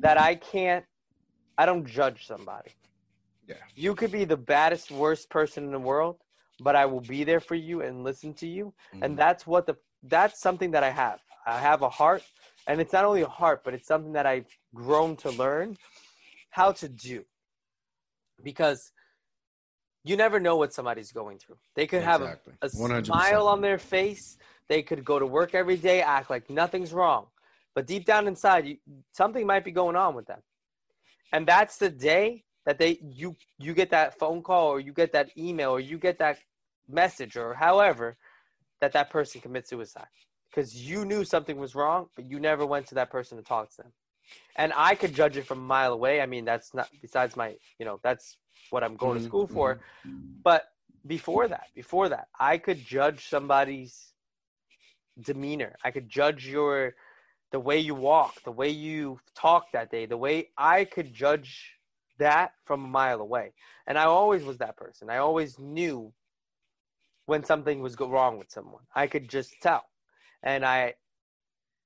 that 0.00 0.18
I 0.18 0.34
can't 0.34 0.84
I 1.56 1.66
don't 1.66 1.84
judge 1.84 2.26
somebody. 2.26 2.70
Yeah. 3.48 3.56
You 3.74 3.94
could 3.96 4.12
be 4.12 4.24
the 4.24 4.36
baddest 4.36 4.92
worst 4.92 5.28
person 5.28 5.64
in 5.64 5.72
the 5.72 5.78
world, 5.78 6.16
but 6.60 6.76
I 6.76 6.86
will 6.86 7.00
be 7.00 7.24
there 7.24 7.40
for 7.40 7.56
you 7.56 7.82
and 7.82 8.04
listen 8.04 8.32
to 8.34 8.46
you. 8.46 8.72
Mhm. 8.94 9.04
And 9.04 9.18
that's 9.18 9.46
what 9.46 9.66
the 9.66 9.76
that's 10.04 10.40
something 10.40 10.70
that 10.72 10.84
I 10.84 10.90
have. 10.90 11.20
I 11.46 11.58
have 11.58 11.82
a 11.82 11.88
heart 11.88 12.22
and 12.68 12.80
it's 12.80 12.92
not 12.92 13.04
only 13.04 13.22
a 13.22 13.28
heart, 13.28 13.62
but 13.64 13.74
it's 13.74 13.88
something 13.88 14.12
that 14.12 14.26
I've 14.26 14.46
grown 14.74 15.16
to 15.16 15.30
learn 15.30 15.76
how 16.50 16.72
to 16.72 16.88
do. 16.88 17.24
Because 18.42 18.92
you 20.04 20.16
never 20.16 20.38
know 20.38 20.56
what 20.56 20.72
somebody's 20.72 21.10
going 21.10 21.38
through. 21.38 21.58
They 21.74 21.86
could 21.86 22.02
have 22.02 22.22
a 22.22 22.38
a 22.62 22.68
smile 22.68 23.48
on 23.48 23.60
their 23.60 23.78
face. 23.78 24.38
They 24.68 24.82
could 24.82 25.04
go 25.04 25.18
to 25.18 25.26
work 25.26 25.54
every 25.54 25.76
day, 25.76 26.02
act 26.02 26.30
like 26.30 26.48
nothing's 26.48 26.92
wrong. 26.92 27.26
But 27.74 27.86
deep 27.86 28.04
down 28.04 28.26
inside, 28.26 28.66
you, 28.66 28.78
something 29.12 29.46
might 29.46 29.64
be 29.64 29.70
going 29.72 29.96
on 29.96 30.14
with 30.14 30.26
them. 30.26 30.40
And 31.32 31.46
that's 31.46 31.78
the 31.78 31.90
day 31.90 32.44
that 32.66 32.78
they 32.78 32.98
you 33.02 33.36
you 33.58 33.74
get 33.74 33.90
that 33.90 34.18
phone 34.18 34.42
call 34.42 34.68
or 34.68 34.80
you 34.80 34.92
get 34.92 35.12
that 35.12 35.30
email 35.36 35.70
or 35.70 35.80
you 35.80 35.98
get 35.98 36.18
that 36.18 36.38
message 36.88 37.36
or 37.36 37.54
however 37.54 38.16
that 38.80 38.92
that 38.92 39.10
person 39.10 39.40
commits 39.40 39.70
suicide 39.70 40.08
because 40.50 40.74
you 40.76 41.04
knew 41.04 41.24
something 41.24 41.56
was 41.58 41.74
wrong, 41.74 42.08
but 42.16 42.30
you 42.30 42.40
never 42.40 42.66
went 42.66 42.86
to 42.86 42.94
that 42.94 43.10
person 43.10 43.36
to 43.38 43.44
talk 43.44 43.70
to 43.70 43.78
them. 43.78 43.92
And 44.56 44.72
I 44.76 44.94
could 44.94 45.14
judge 45.14 45.36
it 45.36 45.46
from 45.46 45.58
a 45.58 45.62
mile 45.62 45.92
away. 45.92 46.20
I 46.20 46.26
mean, 46.26 46.44
that's 46.44 46.74
not 46.74 46.88
besides 47.00 47.36
my, 47.36 47.56
you 47.78 47.86
know, 47.86 48.00
that's 48.02 48.38
what 48.70 48.84
I'm 48.84 48.96
going 48.96 49.14
Mhm, 49.14 49.18
to 49.18 49.24
school 49.24 49.46
for. 49.48 49.78
But 50.44 50.64
before 51.06 51.48
that, 51.48 51.66
before 51.74 52.08
that, 52.08 52.28
I 52.38 52.58
could 52.58 52.84
judge 52.84 53.28
somebody's 53.28 54.12
demeanor. 55.20 55.76
I 55.84 55.90
could 55.90 56.08
judge 56.08 56.46
your 56.48 56.94
the 57.50 57.60
way 57.60 57.78
you 57.78 57.94
walk, 57.94 58.42
the 58.44 58.52
way 58.52 58.68
you 58.68 59.18
talk 59.34 59.72
that 59.72 59.90
day, 59.90 60.06
the 60.06 60.16
way 60.16 60.50
I 60.56 60.84
could 60.84 61.12
judge 61.14 61.72
that 62.18 62.52
from 62.64 62.84
a 62.84 62.88
mile 62.88 63.20
away. 63.20 63.52
And 63.86 63.96
I 63.96 64.04
always 64.04 64.44
was 64.44 64.58
that 64.58 64.76
person. 64.76 65.08
I 65.08 65.18
always 65.18 65.58
knew 65.58 66.12
when 67.26 67.44
something 67.44 67.80
was 67.80 67.96
go 67.96 68.08
wrong 68.08 68.38
with 68.38 68.50
someone. 68.50 68.82
I 68.94 69.06
could 69.06 69.28
just 69.28 69.54
tell. 69.62 69.84
And 70.42 70.64
I 70.64 70.94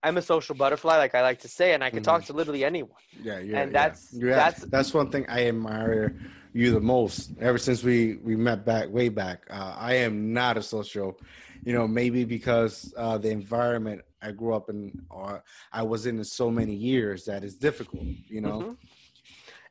I'm 0.04 0.16
a 0.16 0.22
social 0.22 0.56
butterfly, 0.56 0.96
like 0.96 1.14
I 1.14 1.22
like 1.22 1.40
to 1.40 1.48
say, 1.48 1.74
and 1.74 1.84
I 1.84 1.90
can 1.90 2.02
talk 2.02 2.24
to 2.24 2.32
literally 2.32 2.64
anyone. 2.64 2.98
Yeah, 3.22 3.38
yeah. 3.38 3.60
And 3.60 3.70
yeah. 3.72 3.78
that's- 3.78 4.08
yeah. 4.12 4.34
that's- 4.34 4.64
that's 4.68 4.92
one 4.92 5.10
thing 5.10 5.26
I 5.28 5.46
admire 5.46 6.18
you 6.52 6.72
the 6.72 6.80
most. 6.80 7.30
Ever 7.40 7.56
since 7.56 7.84
we 7.84 8.16
we 8.16 8.34
met 8.34 8.64
back 8.64 8.88
way 8.90 9.08
back, 9.10 9.46
uh, 9.48 9.74
I 9.78 9.94
am 9.94 10.32
not 10.32 10.56
a 10.56 10.62
social. 10.62 11.18
You 11.64 11.72
know, 11.72 11.86
maybe 11.86 12.24
because 12.24 12.92
uh, 12.96 13.18
the 13.18 13.30
environment 13.30 14.02
I 14.20 14.32
grew 14.32 14.54
up 14.54 14.68
in, 14.68 15.06
or 15.10 15.44
I 15.72 15.82
was 15.82 16.06
in 16.06 16.22
so 16.24 16.50
many 16.50 16.74
years 16.74 17.24
that 17.26 17.44
is 17.44 17.54
difficult. 17.56 18.02
You 18.28 18.40
know, 18.40 18.62
Mhm. 18.62 18.76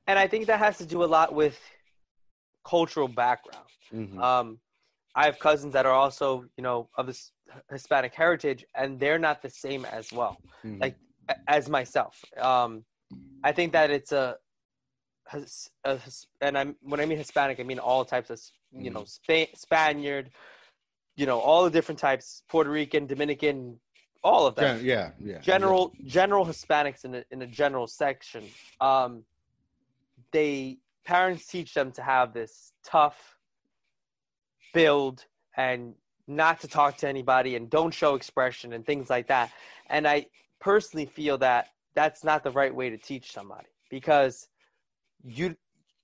And 0.07 0.17
I 0.17 0.27
think 0.27 0.47
that 0.47 0.59
has 0.59 0.77
to 0.79 0.85
do 0.85 1.03
a 1.03 1.09
lot 1.17 1.33
with 1.33 1.59
cultural 2.65 3.07
background. 3.07 3.67
Mhm. 3.93 4.21
Um, 4.21 4.59
I 5.15 5.25
have 5.25 5.37
cousins 5.39 5.73
that 5.73 5.85
are 5.85 5.93
also, 5.93 6.45
you 6.57 6.63
know, 6.63 6.89
of 6.97 7.05
this 7.07 7.33
Hispanic 7.69 8.13
heritage, 8.13 8.65
and 8.73 8.99
they're 8.99 9.19
not 9.19 9.41
the 9.41 9.49
same 9.49 9.83
as 9.85 10.11
well 10.13 10.37
Mhm. 10.63 10.79
like- 10.81 10.99
as 11.47 11.69
myself. 11.69 12.23
Um, 12.37 12.85
I 13.43 13.51
think 13.51 13.73
that 13.73 13.91
it's 13.91 14.11
a, 14.11 14.37
and 16.41 16.57
I'm 16.57 16.75
when 16.81 16.99
I 16.99 17.05
mean 17.05 17.17
Hispanic, 17.17 17.59
I 17.59 17.63
mean 17.63 17.79
all 17.79 18.03
types 18.05 18.29
of, 18.29 18.39
you 18.71 18.89
know, 18.89 19.05
Spa- 19.05 19.53
Spaniard, 19.55 20.31
you 21.15 21.25
know, 21.25 21.39
all 21.39 21.63
the 21.63 21.69
different 21.69 21.99
types, 21.99 22.43
Puerto 22.49 22.69
Rican, 22.69 23.05
Dominican, 23.05 23.79
all 24.23 24.45
of 24.45 24.55
them 24.55 24.83
yeah, 24.83 25.11
yeah, 25.19 25.33
yeah. 25.33 25.39
general 25.39 25.91
general 26.05 26.45
Hispanics 26.45 27.05
in 27.05 27.15
a, 27.15 27.23
in 27.31 27.41
a 27.41 27.47
general 27.47 27.87
section, 27.87 28.43
um, 28.79 29.23
they 30.31 30.77
parents 31.05 31.47
teach 31.47 31.73
them 31.73 31.91
to 31.93 32.01
have 32.01 32.33
this 32.33 32.71
tough 32.85 33.37
build 34.73 35.25
and 35.57 35.95
not 36.27 36.61
to 36.61 36.67
talk 36.67 36.97
to 36.97 37.07
anybody 37.07 37.55
and 37.55 37.69
don't 37.69 37.93
show 37.93 38.15
expression 38.15 38.73
and 38.73 38.85
things 38.85 39.09
like 39.09 39.27
that. 39.27 39.51
And 39.89 40.07
I 40.07 40.27
personally 40.59 41.07
feel 41.07 41.37
that 41.39 41.67
that's 41.93 42.23
not 42.23 42.43
the 42.43 42.51
right 42.51 42.73
way 42.73 42.89
to 42.91 42.97
teach 42.97 43.31
somebody 43.31 43.67
because 43.89 44.47
you 45.23 45.55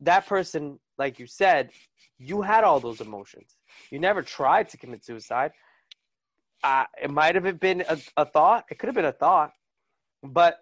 that 0.01 0.25
person 0.25 0.79
like 0.97 1.19
you 1.19 1.27
said 1.27 1.69
you 2.17 2.41
had 2.41 2.63
all 2.63 2.79
those 2.79 3.01
emotions 3.01 3.57
you 3.91 3.99
never 3.99 4.21
tried 4.21 4.67
to 4.69 4.77
commit 4.77 5.03
suicide 5.03 5.51
uh, 6.63 6.85
it 7.01 7.11
might 7.11 7.35
have 7.35 7.59
been 7.59 7.83
a, 7.87 7.97
a 8.17 8.25
thought 8.25 8.65
it 8.69 8.79
could 8.79 8.87
have 8.87 8.95
been 8.95 9.05
a 9.05 9.11
thought 9.11 9.51
but 10.23 10.59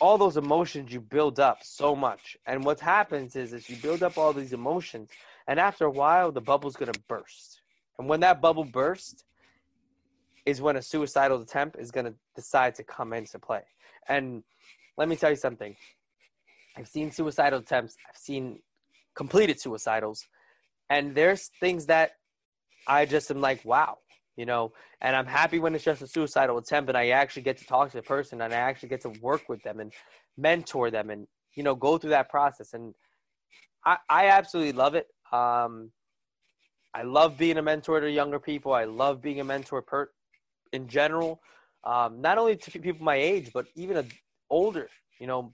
all 0.00 0.18
those 0.18 0.36
emotions 0.36 0.92
you 0.92 1.00
build 1.00 1.38
up 1.40 1.58
so 1.62 1.94
much 1.94 2.36
and 2.46 2.64
what 2.64 2.80
happens 2.80 3.36
is 3.36 3.52
is 3.52 3.68
you 3.68 3.76
build 3.76 4.02
up 4.02 4.18
all 4.18 4.32
these 4.32 4.52
emotions 4.52 5.10
and 5.48 5.58
after 5.58 5.84
a 5.84 5.90
while 5.90 6.30
the 6.32 6.40
bubble's 6.40 6.76
going 6.76 6.92
to 6.92 7.00
burst 7.08 7.62
and 7.98 8.08
when 8.08 8.20
that 8.20 8.40
bubble 8.40 8.64
bursts 8.64 9.24
is 10.46 10.60
when 10.60 10.76
a 10.76 10.82
suicidal 10.82 11.40
attempt 11.40 11.76
is 11.78 11.90
going 11.90 12.06
to 12.06 12.14
decide 12.34 12.74
to 12.74 12.84
come 12.84 13.12
into 13.12 13.38
play. 13.38 13.62
And 14.08 14.42
let 14.96 15.08
me 15.08 15.16
tell 15.16 15.30
you 15.30 15.36
something. 15.36 15.74
I've 16.76 16.88
seen 16.88 17.10
suicidal 17.10 17.60
attempts. 17.60 17.96
I've 18.08 18.16
seen 18.16 18.58
completed 19.14 19.58
suicidals, 19.58 20.20
and 20.90 21.14
there's 21.14 21.50
things 21.60 21.86
that 21.86 22.12
I 22.86 23.06
just 23.06 23.30
am 23.30 23.40
like, 23.40 23.64
wow, 23.64 23.98
you 24.36 24.46
know. 24.46 24.72
And 25.00 25.14
I'm 25.14 25.26
happy 25.26 25.58
when 25.58 25.74
it's 25.74 25.84
just 25.84 26.02
a 26.02 26.06
suicidal 26.06 26.58
attempt, 26.58 26.88
and 26.88 26.98
I 26.98 27.08
actually 27.08 27.42
get 27.42 27.58
to 27.58 27.66
talk 27.66 27.90
to 27.90 27.96
the 27.96 28.02
person, 28.02 28.40
and 28.40 28.52
I 28.52 28.58
actually 28.58 28.88
get 28.90 29.02
to 29.02 29.12
work 29.20 29.48
with 29.48 29.62
them 29.62 29.80
and 29.80 29.92
mentor 30.36 30.90
them, 30.90 31.10
and 31.10 31.26
you 31.54 31.62
know, 31.62 31.74
go 31.74 31.98
through 31.98 32.10
that 32.10 32.28
process. 32.28 32.74
And 32.74 32.94
I, 33.84 33.96
I 34.08 34.26
absolutely 34.28 34.72
love 34.72 34.94
it. 34.94 35.06
Um, 35.32 35.90
I 36.94 37.02
love 37.02 37.36
being 37.36 37.58
a 37.58 37.62
mentor 37.62 38.00
to 38.00 38.10
younger 38.10 38.38
people. 38.38 38.72
I 38.72 38.84
love 38.84 39.20
being 39.20 39.40
a 39.40 39.44
mentor 39.44 39.82
per, 39.82 40.10
in 40.72 40.88
general, 40.88 41.40
um, 41.84 42.20
not 42.20 42.38
only 42.38 42.56
to 42.56 42.70
people 42.70 43.04
my 43.04 43.16
age, 43.16 43.50
but 43.52 43.66
even 43.74 43.96
a, 43.96 44.04
older. 44.50 44.88
You 45.20 45.26
know, 45.26 45.52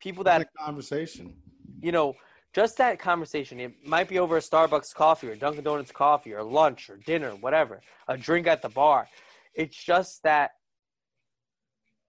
people 0.00 0.24
that 0.24 0.46
conversation. 0.58 1.36
You 1.80 1.92
know, 1.92 2.14
just 2.58 2.76
that 2.78 2.98
conversation. 2.98 3.60
It 3.60 3.86
might 3.86 4.08
be 4.08 4.18
over 4.18 4.36
a 4.36 4.40
Starbucks 4.40 4.92
coffee 4.92 5.28
or 5.28 5.36
Dunkin' 5.36 5.62
Donuts 5.62 5.92
coffee 5.92 6.34
or 6.34 6.42
lunch 6.42 6.90
or 6.90 6.96
dinner, 6.96 7.30
whatever, 7.30 7.80
a 8.08 8.18
drink 8.18 8.48
at 8.48 8.62
the 8.62 8.68
bar. 8.68 9.06
It's 9.54 9.76
just 9.76 10.24
that 10.24 10.50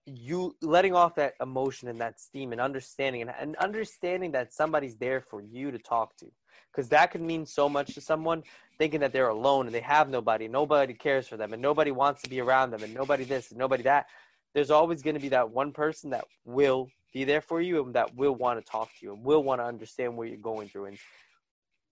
you 0.06 0.56
letting 0.60 0.92
off 0.92 1.14
that 1.14 1.34
emotion 1.40 1.86
and 1.86 2.00
that 2.00 2.18
steam 2.18 2.50
and 2.50 2.60
understanding 2.60 3.22
and, 3.22 3.32
and 3.38 3.54
understanding 3.58 4.32
that 4.32 4.52
somebody's 4.52 4.96
there 4.96 5.20
for 5.20 5.40
you 5.40 5.70
to 5.70 5.78
talk 5.78 6.16
to 6.16 6.26
because 6.72 6.88
that 6.88 7.12
could 7.12 7.20
mean 7.20 7.46
so 7.46 7.68
much 7.68 7.94
to 7.94 8.00
someone 8.00 8.42
thinking 8.76 8.98
that 8.98 9.12
they're 9.12 9.28
alone 9.28 9.66
and 9.66 9.74
they 9.74 9.80
have 9.80 10.08
nobody 10.08 10.48
nobody 10.48 10.94
cares 10.94 11.28
for 11.28 11.36
them 11.36 11.52
and 11.52 11.62
nobody 11.62 11.92
wants 11.92 12.22
to 12.22 12.28
be 12.28 12.40
around 12.40 12.72
them 12.72 12.82
and 12.82 12.92
nobody 12.92 13.22
this 13.22 13.50
and 13.50 13.58
nobody 13.58 13.84
that 13.84 14.06
there's 14.52 14.72
always 14.72 15.00
going 15.00 15.14
to 15.14 15.20
be 15.20 15.28
that 15.28 15.48
one 15.48 15.70
person 15.70 16.10
that 16.10 16.24
will 16.44 16.88
be 17.12 17.24
there 17.24 17.40
for 17.40 17.60
you 17.60 17.82
and 17.84 17.94
that 17.94 18.14
will 18.16 18.34
want 18.34 18.58
to 18.58 18.70
talk 18.70 18.88
to 18.98 19.06
you 19.06 19.14
and 19.14 19.24
will 19.24 19.42
want 19.42 19.60
to 19.60 19.64
understand 19.64 20.16
what 20.16 20.28
you're 20.28 20.36
going 20.36 20.68
through 20.68 20.86
and 20.86 20.98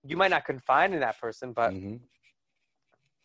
you 0.05 0.17
might 0.17 0.31
not 0.31 0.45
confide 0.45 0.93
in 0.93 1.01
that 1.01 1.21
person 1.21 1.53
but 1.53 1.73
mm-hmm. 1.73 1.97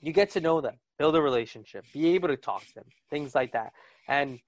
you 0.01 0.11
get 0.11 0.29
to 0.31 0.41
know 0.41 0.59
them 0.61 0.75
build 0.97 1.15
a 1.15 1.21
relationship 1.21 1.85
be 1.93 2.15
able 2.15 2.27
to 2.27 2.37
talk 2.37 2.65
to 2.65 2.75
them 2.75 2.85
things 3.09 3.35
like 3.35 3.51
that 3.51 3.71
and 4.07 4.39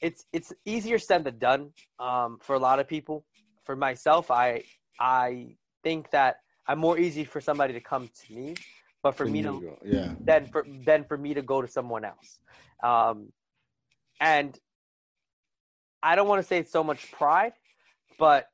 it's 0.00 0.24
it's 0.32 0.52
easier 0.64 0.98
said 0.98 1.24
than 1.24 1.38
done 1.38 1.70
um, 1.98 2.38
for 2.40 2.54
a 2.54 2.58
lot 2.58 2.78
of 2.78 2.88
people. 2.88 3.24
For 3.64 3.76
myself, 3.76 4.30
I 4.30 4.62
I 4.98 5.56
think 5.82 6.10
that 6.10 6.36
I'm 6.66 6.78
more 6.78 6.98
easy 6.98 7.24
for 7.24 7.40
somebody 7.40 7.72
to 7.74 7.80
come 7.80 8.08
to 8.08 8.32
me, 8.32 8.54
but 9.02 9.16
for 9.16 9.26
me 9.26 9.42
to 9.42 9.76
yeah 9.84 10.14
then 10.20 10.46
for 10.46 10.64
then 10.84 11.04
for 11.04 11.18
me 11.18 11.34
to 11.34 11.42
go 11.42 11.60
to 11.60 11.68
someone 11.68 12.04
else, 12.04 12.38
um, 12.82 13.32
and 14.20 14.58
I 16.02 16.16
don't 16.16 16.28
want 16.28 16.40
to 16.40 16.46
say 16.46 16.58
it's 16.58 16.72
so 16.72 16.84
much 16.84 17.10
pride, 17.12 17.52
but 18.18 18.48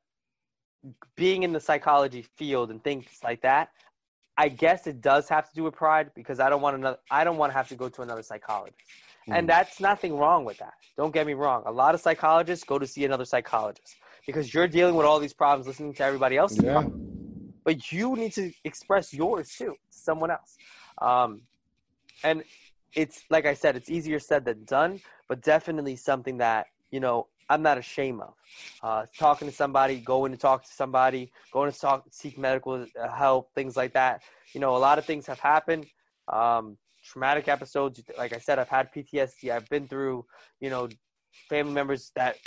being 1.15 1.43
in 1.43 1.53
the 1.53 1.59
psychology 1.59 2.25
field 2.37 2.71
and 2.71 2.83
things 2.83 3.05
like 3.23 3.41
that, 3.41 3.69
I 4.37 4.49
guess 4.49 4.87
it 4.87 5.01
does 5.01 5.29
have 5.29 5.47
to 5.49 5.55
do 5.55 5.63
with 5.63 5.75
pride 5.75 6.11
because 6.15 6.39
I 6.39 6.49
don't 6.49 6.61
want 6.61 6.75
another 6.75 6.97
I 7.09 7.23
don't 7.23 7.37
want 7.37 7.51
to 7.51 7.57
have 7.57 7.69
to 7.69 7.75
go 7.75 7.89
to 7.89 8.01
another 8.01 8.23
psychologist. 8.23 8.77
And 9.27 9.41
hmm. 9.41 9.47
that's 9.47 9.79
nothing 9.79 10.17
wrong 10.17 10.45
with 10.45 10.57
that. 10.59 10.73
Don't 10.97 11.13
get 11.13 11.25
me 11.25 11.33
wrong. 11.33 11.63
A 11.65 11.71
lot 11.71 11.95
of 11.95 12.01
psychologists 12.01 12.63
go 12.65 12.77
to 12.77 12.85
see 12.85 13.05
another 13.05 13.25
psychologist 13.25 13.95
because 14.25 14.53
you're 14.53 14.67
dealing 14.67 14.95
with 14.95 15.05
all 15.05 15.19
these 15.19 15.33
problems 15.33 15.67
listening 15.67 15.93
to 15.93 16.03
everybody 16.03 16.37
else. 16.37 16.57
Yeah. 16.61 16.83
But 17.63 17.91
you 17.91 18.15
need 18.15 18.33
to 18.33 18.51
express 18.63 19.13
yours 19.13 19.49
too 19.49 19.75
to 19.91 19.97
someone 19.97 20.31
else. 20.31 20.57
Um, 20.99 21.41
and 22.23 22.43
it's 22.93 23.23
like 23.29 23.45
I 23.45 23.53
said, 23.53 23.75
it's 23.75 23.89
easier 23.89 24.19
said 24.19 24.45
than 24.45 24.63
done, 24.65 25.01
but 25.27 25.41
definitely 25.41 25.95
something 25.95 26.37
that, 26.37 26.67
you 26.91 26.99
know, 26.99 27.27
I'm 27.49 27.61
not 27.61 27.77
ashamed 27.77 28.21
of. 28.21 28.33
Uh, 28.81 29.05
talking 29.17 29.47
to 29.47 29.53
somebody, 29.53 29.99
going 29.99 30.31
to 30.31 30.37
talk 30.37 30.63
to 30.63 30.73
somebody, 30.73 31.31
going 31.51 31.71
to 31.71 31.79
talk, 31.79 32.05
seek 32.11 32.37
medical 32.37 32.85
uh, 32.99 33.07
help, 33.09 33.53
things 33.53 33.77
like 33.77 33.93
that. 33.93 34.21
You 34.53 34.61
know, 34.61 34.75
a 34.75 34.79
lot 34.79 34.97
of 34.97 35.05
things 35.05 35.27
have 35.27 35.39
happened. 35.39 35.85
Um, 36.31 36.77
traumatic 37.03 37.47
episodes. 37.47 38.01
Like 38.17 38.33
I 38.33 38.39
said, 38.39 38.57
I've 38.57 38.69
had 38.69 38.91
PTSD. 38.93 39.51
I've 39.51 39.69
been 39.69 39.87
through, 39.87 40.25
you 40.59 40.69
know, 40.69 40.89
family 41.49 41.73
members 41.73 42.11
that 42.15 42.37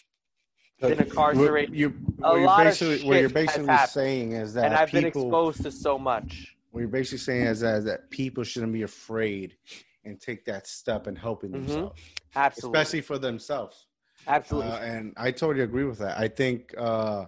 been 0.81 1.01
incarcerated. 1.01 1.75
You, 1.75 1.95
a 2.23 2.35
lot 2.35 2.67
of 2.67 2.77
shit 2.77 3.05
what 3.05 3.21
you're 3.21 3.29
basically 3.29 3.77
saying 3.87 4.33
is 4.33 4.55
that 4.55 4.67
and 4.67 4.75
I've 4.75 4.91
people, 4.91 5.01
been 5.01 5.07
exposed 5.09 5.63
to 5.63 5.71
so 5.71 5.99
much. 5.99 6.55
What 6.71 6.81
you're 6.81 6.89
basically 6.89 7.19
saying 7.19 7.47
is 7.47 7.61
that, 7.61 7.77
is 7.77 7.85
that 7.85 8.11
people 8.11 8.45
shouldn't 8.45 8.73
be 8.73 8.83
afraid 8.83 9.57
and 10.05 10.21
take 10.21 10.45
that 10.47 10.67
step 10.67 11.07
in 11.07 11.17
helping 11.17 11.51
mm-hmm. 11.51 11.67
themselves, 11.67 12.03
absolutely, 12.37 12.81
especially 12.81 13.01
for 13.01 13.19
themselves. 13.19 13.87
Absolutely, 14.27 14.73
uh, 14.73 14.79
and 14.79 15.15
I 15.17 15.31
totally 15.31 15.65
agree 15.65 15.85
with 15.85 15.99
that. 15.99 16.19
I 16.19 16.29
think 16.29 16.75
uh, 16.77 17.27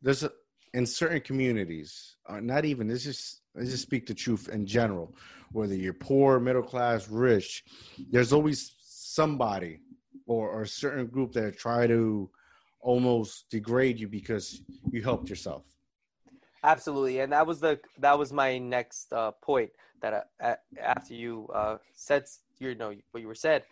there's 0.00 0.22
a, 0.22 0.30
in 0.74 0.86
certain 0.86 1.20
communities, 1.20 2.16
uh, 2.28 2.40
not 2.40 2.64
even 2.64 2.88
this 2.88 3.06
is 3.06 3.40
let's 3.54 3.70
just 3.70 3.82
speak 3.82 4.06
the 4.06 4.14
truth 4.14 4.48
in 4.48 4.66
general 4.66 5.14
whether 5.52 5.74
you're 5.74 5.92
poor, 5.92 6.40
middle 6.40 6.62
class, 6.62 7.08
rich, 7.08 7.64
there's 8.10 8.32
always 8.32 8.74
somebody 8.80 9.80
or, 10.26 10.48
or 10.50 10.62
a 10.62 10.68
certain 10.68 11.06
group 11.06 11.32
that 11.32 11.58
try 11.58 11.86
to 11.86 12.30
almost 12.80 13.48
degrade 13.50 14.00
you 14.00 14.08
because 14.08 14.62
you 14.90 15.02
helped 15.02 15.28
yourself. 15.28 15.64
Absolutely, 16.64 17.20
and 17.20 17.32
that 17.32 17.46
was 17.46 17.60
the 17.60 17.80
that 17.98 18.16
was 18.16 18.32
my 18.32 18.56
next 18.56 19.12
uh, 19.12 19.32
point. 19.42 19.70
That 20.00 20.28
uh, 20.40 20.54
after 20.80 21.14
you 21.14 21.48
uh, 21.52 21.78
said 21.92 22.24
you 22.60 22.76
know 22.76 22.94
what 23.10 23.20
you 23.20 23.26
were 23.26 23.34
said, 23.34 23.64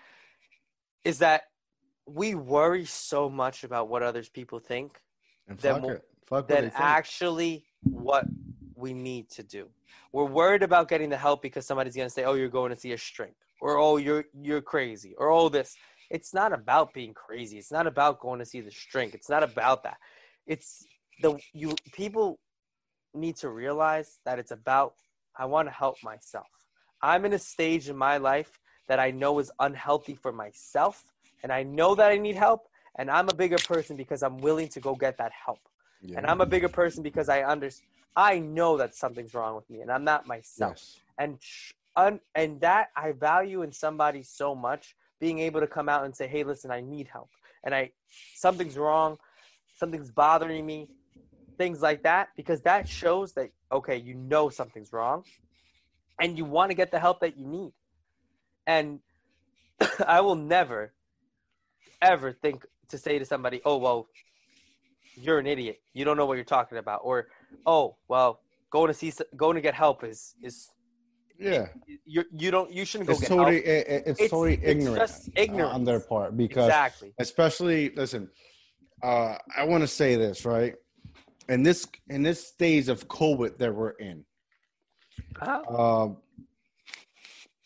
is 1.04 1.18
that 1.20 1.42
we 2.14 2.34
worry 2.34 2.84
so 2.84 3.28
much 3.28 3.64
about 3.64 3.88
what 3.88 4.02
others 4.02 4.28
people 4.28 4.58
think 4.58 5.00
and 5.48 5.58
than, 5.58 5.98
than 6.48 6.72
actually 6.74 7.64
what 7.82 8.26
we 8.74 8.92
need 8.92 9.30
to 9.30 9.42
do. 9.42 9.68
We're 10.12 10.24
worried 10.24 10.62
about 10.62 10.88
getting 10.88 11.10
the 11.10 11.16
help 11.16 11.42
because 11.42 11.66
somebody's 11.66 11.94
going 11.94 12.08
to 12.08 12.12
say, 12.12 12.24
"Oh, 12.24 12.34
you're 12.34 12.48
going 12.48 12.70
to 12.70 12.80
see 12.80 12.92
a 12.92 12.96
shrink," 12.96 13.34
or 13.60 13.78
"Oh, 13.78 13.96
you're 13.96 14.24
you're 14.34 14.60
crazy," 14.60 15.14
or 15.18 15.30
"Oh, 15.30 15.48
this." 15.48 15.76
It's 16.10 16.34
not 16.34 16.52
about 16.52 16.92
being 16.92 17.14
crazy. 17.14 17.56
It's 17.58 17.70
not 17.70 17.86
about 17.86 18.18
going 18.18 18.40
to 18.40 18.44
see 18.44 18.60
the 18.60 18.70
shrink. 18.72 19.14
It's 19.14 19.28
not 19.28 19.44
about 19.44 19.84
that. 19.84 19.98
It's 20.46 20.84
the 21.22 21.38
you 21.52 21.76
people 21.92 22.40
need 23.14 23.36
to 23.36 23.50
realize 23.50 24.18
that 24.24 24.38
it's 24.38 24.50
about 24.50 24.94
I 25.36 25.44
want 25.44 25.68
to 25.68 25.72
help 25.72 25.96
myself. 26.02 26.48
I'm 27.02 27.24
in 27.24 27.32
a 27.32 27.38
stage 27.38 27.88
in 27.88 27.96
my 27.96 28.16
life 28.16 28.58
that 28.88 28.98
I 28.98 29.12
know 29.12 29.38
is 29.38 29.52
unhealthy 29.60 30.16
for 30.16 30.32
myself, 30.32 31.04
and 31.42 31.52
I 31.52 31.62
know 31.62 31.94
that 31.94 32.10
I 32.10 32.16
need 32.16 32.36
help, 32.36 32.68
and 32.96 33.10
I'm 33.10 33.28
a 33.28 33.34
bigger 33.34 33.58
person 33.58 33.96
because 33.96 34.22
I'm 34.22 34.38
willing 34.38 34.68
to 34.68 34.80
go 34.80 34.94
get 34.94 35.18
that 35.18 35.32
help. 35.32 35.60
Yeah. 36.02 36.18
And 36.18 36.26
I'm 36.26 36.40
a 36.40 36.46
bigger 36.46 36.68
person 36.68 37.02
because 37.02 37.28
I 37.28 37.42
understand 37.42 37.88
I 38.16 38.38
know 38.38 38.76
that 38.76 38.94
something's 38.94 39.34
wrong 39.34 39.54
with 39.54 39.68
me 39.70 39.80
and 39.80 39.90
I'm 39.90 40.04
not 40.04 40.26
myself. 40.26 40.72
Yes. 40.76 41.00
And 41.18 41.38
un, 41.96 42.20
and 42.34 42.60
that 42.60 42.90
I 42.96 43.12
value 43.12 43.62
in 43.62 43.72
somebody 43.72 44.22
so 44.22 44.54
much 44.54 44.96
being 45.20 45.38
able 45.38 45.60
to 45.60 45.66
come 45.66 45.88
out 45.88 46.04
and 46.04 46.14
say, 46.14 46.26
"Hey, 46.26 46.42
listen, 46.44 46.70
I 46.70 46.80
need 46.80 47.08
help." 47.08 47.28
And 47.62 47.74
I 47.74 47.92
something's 48.34 48.76
wrong, 48.76 49.18
something's 49.76 50.10
bothering 50.10 50.64
me, 50.64 50.88
things 51.58 51.82
like 51.82 52.02
that 52.02 52.30
because 52.36 52.62
that 52.62 52.88
shows 52.88 53.32
that 53.34 53.50
okay, 53.70 53.96
you 53.96 54.14
know 54.14 54.48
something's 54.48 54.92
wrong 54.92 55.24
and 56.20 56.36
you 56.36 56.44
want 56.44 56.70
to 56.70 56.74
get 56.74 56.90
the 56.90 56.98
help 56.98 57.20
that 57.20 57.36
you 57.36 57.46
need. 57.46 57.72
And 58.66 59.00
I 60.06 60.20
will 60.20 60.36
never 60.36 60.92
ever 62.02 62.32
think 62.32 62.64
to 62.88 62.98
say 62.98 63.18
to 63.18 63.24
somebody, 63.24 63.60
"Oh, 63.64 63.76
well, 63.76 64.08
you're 65.16 65.38
an 65.38 65.46
idiot. 65.46 65.80
You 65.94 66.04
don't 66.04 66.16
know 66.16 66.26
what 66.26 66.34
you're 66.34 66.44
talking 66.44 66.78
about." 66.78 67.00
Or 67.04 67.28
oh 67.66 67.96
well 68.08 68.40
going 68.70 68.88
to 68.88 68.94
see 68.94 69.12
going 69.36 69.54
to 69.56 69.60
get 69.60 69.74
help 69.74 70.04
is 70.04 70.34
is 70.42 70.70
yeah 71.38 71.66
you 72.04 72.24
you 72.32 72.50
don't 72.50 72.72
you 72.72 72.84
shouldn't 72.84 73.08
go 73.08 73.12
it's 73.12 73.22
get 73.22 73.28
totally 73.28 73.56
help. 73.56 73.66
It, 73.66 73.86
it's, 73.88 74.20
it's 74.20 74.30
totally 74.30 74.60
ignorant 74.62 75.02
it's 75.02 75.12
just 75.12 75.30
ignorant 75.36 75.72
on 75.72 75.84
their 75.84 76.00
part 76.00 76.36
because 76.36 76.66
exactly 76.68 77.12
especially 77.18 77.90
listen 77.96 78.28
uh 79.02 79.36
i 79.56 79.64
want 79.64 79.82
to 79.82 79.88
say 79.88 80.16
this 80.16 80.44
right 80.44 80.74
in 81.48 81.62
this 81.62 81.86
in 82.08 82.22
this 82.22 82.46
stage 82.46 82.88
of 82.88 83.08
covid 83.08 83.58
that 83.58 83.74
we're 83.74 83.90
in 83.90 84.24
uh-huh. 85.40 86.02
um 86.02 86.16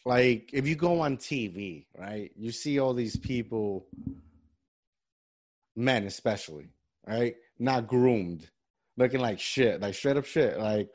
like 0.05 0.51
if 0.53 0.67
you 0.67 0.75
go 0.77 1.01
on 1.01 1.17
tv 1.17 1.87
right 1.99 2.31
you 2.37 2.51
see 2.51 2.79
all 2.79 2.95
these 2.95 3.17
people 3.17 3.87
men 5.77 6.05
especially 6.05 6.69
right 7.07 7.37
not 7.59 7.87
groomed 7.87 8.51
looking 8.97 9.21
like 9.21 9.41
shit, 9.41 9.81
like 9.81 9.95
straight 9.95 10.17
up 10.17 10.25
shit, 10.25 10.59
like 10.59 10.89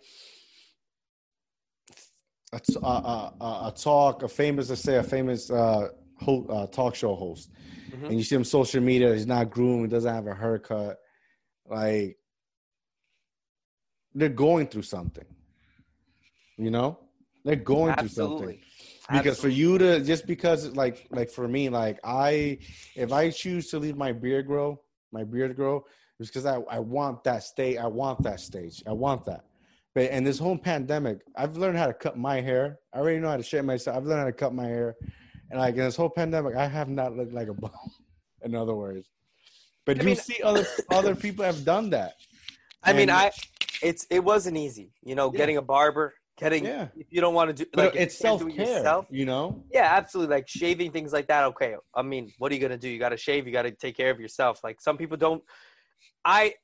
a, 2.53 2.61
a, 2.81 2.87
a, 2.87 3.33
a 3.41 3.73
talk, 3.75 4.23
a 4.23 4.27
famous, 4.27 4.69
let's 4.69 4.81
say, 4.81 4.97
a 4.97 5.03
famous 5.03 5.49
uh, 5.51 5.89
ho- 6.17 6.47
uh, 6.49 6.67
talk 6.67 6.95
show 6.95 7.15
host, 7.15 7.51
mm-hmm. 7.91 8.05
and 8.05 8.15
you 8.15 8.23
see 8.23 8.35
him 8.35 8.43
social 8.43 8.81
media, 8.81 9.13
he's 9.13 9.27
not 9.27 9.49
groomed, 9.49 9.89
doesn't 9.89 10.13
have 10.13 10.27
a 10.27 10.35
haircut, 10.35 10.97
like 11.67 12.17
they're 14.15 14.29
going 14.29 14.67
through 14.67 14.81
something, 14.81 15.25
you 16.57 16.71
know, 16.71 16.97
they're 17.43 17.55
going 17.55 17.91
Absolutely. 17.91 18.37
through 18.37 18.45
something. 18.45 18.59
Because 19.11 19.39
for 19.39 19.49
you 19.49 19.77
to 19.77 19.99
just 20.01 20.25
because 20.27 20.75
like 20.75 21.07
like 21.11 21.29
for 21.29 21.47
me 21.47 21.69
like 21.69 21.99
i 22.03 22.57
if 22.95 23.11
i 23.11 23.29
choose 23.29 23.67
to 23.69 23.79
leave 23.79 23.97
my 23.97 24.11
beard 24.11 24.45
grow 24.47 24.79
my 25.11 25.23
beard 25.23 25.55
grow 25.55 25.83
it's 26.19 26.29
because 26.29 26.45
I, 26.45 26.57
I 26.69 26.79
want 26.79 27.23
that 27.23 27.43
state 27.43 27.77
i 27.77 27.87
want 27.87 28.21
that 28.23 28.39
stage 28.39 28.83
i 28.87 28.91
want 28.91 29.25
that. 29.25 29.45
But 29.95 30.11
in 30.11 30.23
this 30.23 30.37
whole 30.37 30.57
pandemic 30.57 31.21
i've 31.35 31.57
learned 31.57 31.77
how 31.77 31.87
to 31.87 31.93
cut 31.93 32.17
my 32.17 32.41
hair. 32.41 32.79
I 32.93 32.99
already 32.99 33.19
know 33.19 33.29
how 33.29 33.37
to 33.37 33.43
shave 33.43 33.65
myself. 33.65 33.97
I've 33.97 34.05
learned 34.05 34.19
how 34.19 34.25
to 34.27 34.33
cut 34.33 34.53
my 34.53 34.65
hair. 34.67 34.95
And 35.49 35.59
like 35.59 35.73
in 35.75 35.81
this 35.81 35.95
whole 35.95 36.09
pandemic 36.09 36.55
i 36.55 36.67
have 36.67 36.89
not 36.89 37.15
looked 37.17 37.33
like 37.33 37.47
a 37.47 37.53
bum 37.53 37.71
in 38.43 38.53
other 38.55 38.75
words. 38.75 39.07
But 39.85 39.97
I 39.97 40.01
you 40.01 40.05
mean- 40.07 40.15
see 40.17 40.41
other 40.43 40.65
other 40.91 41.15
people 41.15 41.43
have 41.45 41.65
done 41.65 41.89
that. 41.91 42.13
I 42.83 42.93
mean, 42.93 43.09
I 43.09 43.31
it's 43.81 44.05
it 44.09 44.23
wasn't 44.23 44.57
easy. 44.57 44.93
You 45.03 45.15
know, 45.15 45.31
Yeah. 45.33 45.37
getting 45.37 45.57
a 45.57 45.61
barber, 45.61 46.13
getting 46.39 46.65
Yeah. 46.65 46.87
if 46.95 47.07
you 47.11 47.21
don't 47.21 47.33
want 47.33 47.55
to 47.55 47.63
do 47.63 47.69
like 47.75 47.95
it's 47.95 48.17
self-care 48.17 48.49
yourself, 48.49 49.05
you 49.09 49.25
know 49.25 49.63
Yeah, 49.71 49.87
absolutely. 49.99 50.35
Like 50.37 50.47
shaving 50.47 50.91
things 50.91 51.11
like 51.13 51.27
that. 51.27 51.43
Okay, 51.51 51.75
I 51.93 52.01
mean, 52.01 52.31
what 52.37 52.51
are 52.51 52.55
you 52.55 52.61
gonna 52.61 52.77
do? 52.77 52.89
You 52.89 52.99
got 52.99 53.09
to 53.09 53.17
shave. 53.17 53.45
You 53.45 53.53
got 53.53 53.63
to 53.63 53.71
take 53.71 53.95
care 53.95 54.11
of 54.11 54.19
yourself. 54.19 54.63
Like 54.63 54.81
some 54.81 54.97
people 54.97 55.17
don't. 55.17 55.43
I 56.25 56.55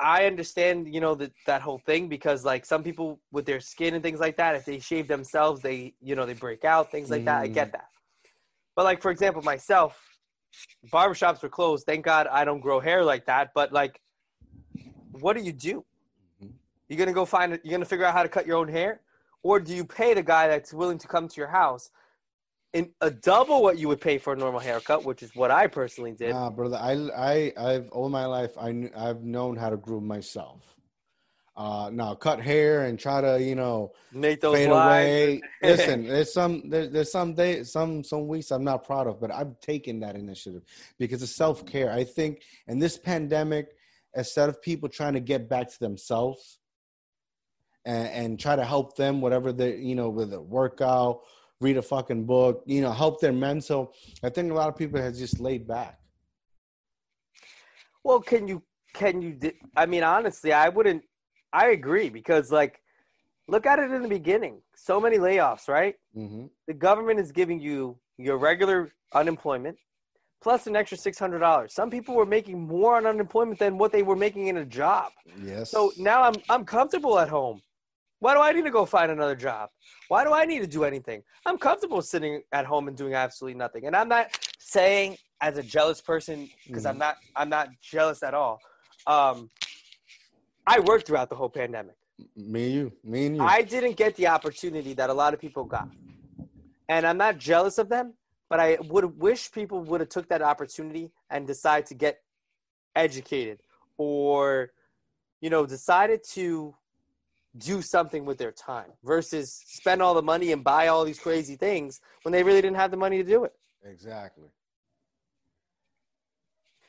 I 0.00 0.26
understand, 0.26 0.92
you 0.94 1.00
know, 1.00 1.14
that 1.16 1.32
that 1.46 1.60
whole 1.60 1.80
thing 1.84 2.08
because 2.08 2.44
like 2.44 2.64
some 2.64 2.82
people 2.82 3.20
with 3.32 3.46
their 3.46 3.60
skin 3.60 3.94
and 3.94 4.02
things 4.02 4.20
like 4.20 4.36
that, 4.36 4.54
if 4.54 4.64
they 4.64 4.78
shave 4.78 5.08
themselves, 5.08 5.60
they 5.60 5.94
you 6.00 6.14
know 6.16 6.24
they 6.26 6.34
break 6.34 6.64
out 6.64 6.90
things 6.90 7.10
like 7.10 7.24
that. 7.24 7.40
I 7.42 7.48
get 7.48 7.72
that. 7.72 7.88
But 8.76 8.84
like 8.84 9.02
for 9.02 9.10
example, 9.10 9.42
myself, 9.42 10.00
barbershops 10.92 11.42
were 11.42 11.48
closed. 11.48 11.84
Thank 11.84 12.04
God 12.04 12.28
I 12.28 12.44
don't 12.44 12.60
grow 12.60 12.78
hair 12.80 13.04
like 13.04 13.26
that. 13.26 13.50
But 13.54 13.72
like, 13.72 14.00
what 15.24 15.36
do 15.36 15.42
you 15.42 15.52
do? 15.52 15.84
Mhm. 16.40 16.52
You're 16.88 16.98
gonna 16.98 17.12
go 17.12 17.24
find 17.24 17.54
it. 17.54 17.60
You're 17.64 17.72
gonna 17.72 17.84
figure 17.84 18.04
out 18.06 18.14
how 18.14 18.22
to 18.22 18.28
cut 18.28 18.46
your 18.46 18.56
own 18.56 18.68
hair, 18.68 19.00
or 19.48 19.58
do 19.58 19.74
you 19.74 19.82
pay 19.82 20.12
the 20.12 20.22
guy 20.22 20.46
that's 20.46 20.74
willing 20.74 20.98
to 20.98 21.08
come 21.08 21.26
to 21.26 21.36
your 21.40 21.48
house 21.48 21.90
in 22.74 22.90
a 23.00 23.10
double 23.10 23.62
what 23.62 23.78
you 23.78 23.88
would 23.88 24.00
pay 24.00 24.18
for 24.18 24.34
a 24.34 24.36
normal 24.36 24.60
haircut, 24.60 25.06
which 25.06 25.22
is 25.22 25.34
what 25.34 25.50
I 25.50 25.66
personally 25.68 26.12
did. 26.12 26.34
Nah, 26.34 26.50
brother. 26.50 26.76
I 26.76 26.92
I 27.16 27.52
I've 27.56 27.88
all 27.88 28.10
my 28.10 28.26
life 28.26 28.58
I 28.58 28.90
I've 28.94 29.22
known 29.22 29.56
how 29.56 29.70
to 29.70 29.78
groom 29.78 30.06
myself. 30.06 30.74
Uh, 31.56 31.88
now 31.90 32.14
cut 32.14 32.40
hair 32.42 32.84
and 32.84 32.98
try 32.98 33.22
to 33.22 33.42
you 33.42 33.54
know 33.54 33.92
Make 34.12 34.42
those 34.42 34.54
fade 34.58 34.68
lines. 34.68 35.06
away. 35.06 35.40
Listen, 35.62 36.06
there's 36.06 36.32
some 36.32 36.68
there, 36.68 36.86
there's 36.86 37.10
some 37.10 37.32
days 37.34 37.72
some 37.72 38.04
some 38.04 38.28
weeks 38.28 38.50
I'm 38.50 38.64
not 38.64 38.84
proud 38.84 39.06
of, 39.06 39.18
but 39.18 39.32
I've 39.32 39.58
taken 39.60 39.98
that 40.00 40.14
initiative 40.14 40.62
because 40.98 41.22
it's 41.22 41.34
self 41.34 41.64
care. 41.64 41.90
I 41.90 42.04
think 42.04 42.42
in 42.66 42.78
this 42.78 42.98
pandemic, 42.98 43.74
instead 44.14 44.50
of 44.50 44.60
people 44.60 44.90
trying 44.90 45.14
to 45.14 45.20
get 45.20 45.48
back 45.48 45.70
to 45.70 45.78
themselves 45.80 46.58
and, 47.88 48.08
and 48.08 48.40
try 48.40 48.54
to 48.54 48.64
help 48.64 48.96
them, 48.96 49.20
whatever 49.20 49.52
they 49.52 49.76
you 49.76 49.94
know 49.94 50.10
with 50.10 50.32
a 50.34 50.40
workout, 50.40 51.22
read 51.60 51.76
a 51.78 51.82
fucking 51.82 52.24
book, 52.24 52.62
you 52.66 52.80
know, 52.82 52.92
help 52.92 53.20
their 53.20 53.32
mental. 53.32 53.92
I 54.22 54.28
think 54.28 54.52
a 54.52 54.54
lot 54.54 54.68
of 54.68 54.76
people 54.76 55.00
have 55.00 55.16
just 55.16 55.40
laid 55.40 55.66
back. 55.66 55.98
Well, 58.04 58.20
can 58.20 58.46
you 58.46 58.62
can 58.94 59.22
you? 59.22 59.38
I 59.76 59.86
mean, 59.86 60.04
honestly, 60.04 60.52
I 60.52 60.68
wouldn't. 60.68 61.02
I 61.52 61.68
agree 61.68 62.10
because 62.10 62.52
like, 62.52 62.80
look 63.48 63.64
at 63.64 63.78
it 63.78 63.90
in 63.90 64.02
the 64.02 64.08
beginning. 64.08 64.60
So 64.76 65.00
many 65.00 65.18
layoffs, 65.18 65.66
right? 65.66 65.94
hmm 66.14 66.46
The 66.66 66.74
government 66.74 67.18
is 67.18 67.32
giving 67.32 67.58
you 67.58 67.98
your 68.18 68.36
regular 68.36 68.92
unemployment 69.14 69.78
plus 70.42 70.66
an 70.66 70.76
extra 70.76 70.98
six 70.98 71.18
hundred 71.18 71.40
dollars. 71.40 71.74
Some 71.74 71.90
people 71.90 72.14
were 72.14 72.26
making 72.26 72.60
more 72.66 72.96
on 72.96 73.06
unemployment 73.06 73.58
than 73.58 73.78
what 73.78 73.92
they 73.92 74.02
were 74.02 74.16
making 74.16 74.48
in 74.48 74.58
a 74.58 74.64
job. 74.64 75.10
Yes. 75.42 75.70
So 75.70 75.92
now 75.96 76.22
I'm 76.22 76.34
I'm 76.50 76.64
comfortable 76.64 77.18
at 77.18 77.28
home. 77.28 77.60
Why 78.20 78.34
do 78.34 78.40
I 78.40 78.52
need 78.52 78.64
to 78.64 78.70
go 78.70 78.84
find 78.84 79.12
another 79.12 79.36
job? 79.36 79.70
Why 80.08 80.24
do 80.24 80.32
I 80.32 80.44
need 80.44 80.60
to 80.60 80.66
do 80.66 80.84
anything? 80.84 81.22
I'm 81.46 81.56
comfortable 81.58 82.02
sitting 82.02 82.42
at 82.52 82.66
home 82.66 82.88
and 82.88 82.96
doing 82.96 83.14
absolutely 83.14 83.56
nothing. 83.56 83.86
And 83.86 83.94
I'm 83.94 84.08
not 84.08 84.36
saying 84.58 85.16
as 85.40 85.56
a 85.56 85.62
jealous 85.62 86.00
person 86.00 86.48
because 86.66 86.84
I'm 86.84 86.98
not 86.98 87.16
I'm 87.36 87.48
not 87.48 87.68
jealous 87.80 88.22
at 88.22 88.34
all. 88.34 88.60
Um, 89.06 89.50
I 90.66 90.80
worked 90.80 91.06
throughout 91.06 91.30
the 91.30 91.36
whole 91.36 91.48
pandemic. 91.48 91.94
me 92.36 92.64
and 92.64 92.74
you, 92.74 92.92
me 93.04 93.26
and 93.26 93.36
you. 93.36 93.42
I 93.42 93.62
didn't 93.62 93.96
get 93.96 94.16
the 94.16 94.26
opportunity 94.26 94.94
that 94.94 95.10
a 95.10 95.14
lot 95.14 95.32
of 95.32 95.40
people 95.40 95.64
got. 95.64 95.88
And 96.88 97.06
I'm 97.06 97.18
not 97.18 97.38
jealous 97.38 97.78
of 97.78 97.88
them, 97.88 98.14
but 98.50 98.58
I 98.58 98.78
would 98.88 99.18
wish 99.20 99.52
people 99.52 99.80
would 99.84 100.00
have 100.00 100.08
took 100.08 100.28
that 100.28 100.42
opportunity 100.42 101.12
and 101.30 101.46
decide 101.46 101.86
to 101.86 101.94
get 101.94 102.18
educated 102.96 103.60
or 103.96 104.72
you 105.40 105.50
know, 105.50 105.66
decided 105.66 106.20
to 106.30 106.74
do 107.56 107.82
something 107.82 108.24
with 108.24 108.38
their 108.38 108.52
time 108.52 108.90
versus 109.04 109.62
spend 109.66 110.02
all 110.02 110.14
the 110.14 110.22
money 110.22 110.52
and 110.52 110.62
buy 110.62 110.88
all 110.88 111.04
these 111.04 111.18
crazy 111.18 111.56
things 111.56 112.00
when 112.22 112.32
they 112.32 112.42
really 112.42 112.60
didn't 112.60 112.76
have 112.76 112.90
the 112.90 112.96
money 112.96 113.18
to 113.18 113.24
do 113.24 113.44
it. 113.44 113.52
exactly. 113.84 114.48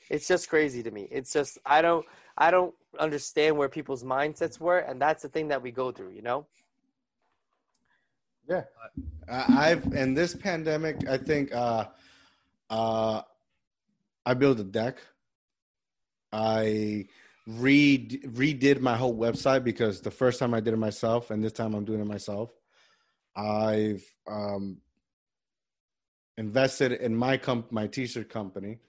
It's 0.09 0.27
just 0.27 0.49
crazy 0.49 0.83
to 0.83 0.91
me. 0.91 1.07
It's 1.11 1.31
just 1.31 1.59
I 1.65 1.81
don't 1.81 2.05
I 2.37 2.51
don't 2.51 2.73
understand 2.99 3.57
where 3.57 3.69
people's 3.69 4.03
mindsets 4.03 4.59
were 4.59 4.79
and 4.79 5.01
that's 5.01 5.21
the 5.21 5.29
thing 5.29 5.47
that 5.49 5.61
we 5.61 5.71
go 5.71 5.91
through, 5.91 6.09
you 6.11 6.21
know? 6.21 6.45
Yeah, 8.47 8.63
I've 9.29 9.85
in 9.93 10.15
this 10.15 10.33
pandemic. 10.33 11.07
I 11.07 11.17
think 11.17 11.53
uh, 11.53 11.85
uh, 12.69 13.21
I 14.25 14.33
built 14.33 14.59
a 14.59 14.63
deck. 14.63 14.97
I 16.31 17.05
re 17.57 18.07
redid 18.25 18.79
my 18.79 18.95
whole 18.95 19.15
website 19.15 19.63
because 19.63 20.01
the 20.01 20.11
first 20.11 20.39
time 20.39 20.53
I 20.53 20.59
did 20.59 20.73
it 20.73 20.77
myself, 20.77 21.31
and 21.31 21.43
this 21.43 21.53
time 21.53 21.73
I'm 21.73 21.85
doing 21.85 22.01
it 22.01 22.05
myself. 22.05 22.51
I've 23.35 24.03
um, 24.27 24.77
invested 26.37 26.91
in 26.93 27.15
my 27.15 27.37
comp 27.37 27.71
my 27.71 27.87
t-shirt 27.87 28.29
company. 28.29 28.79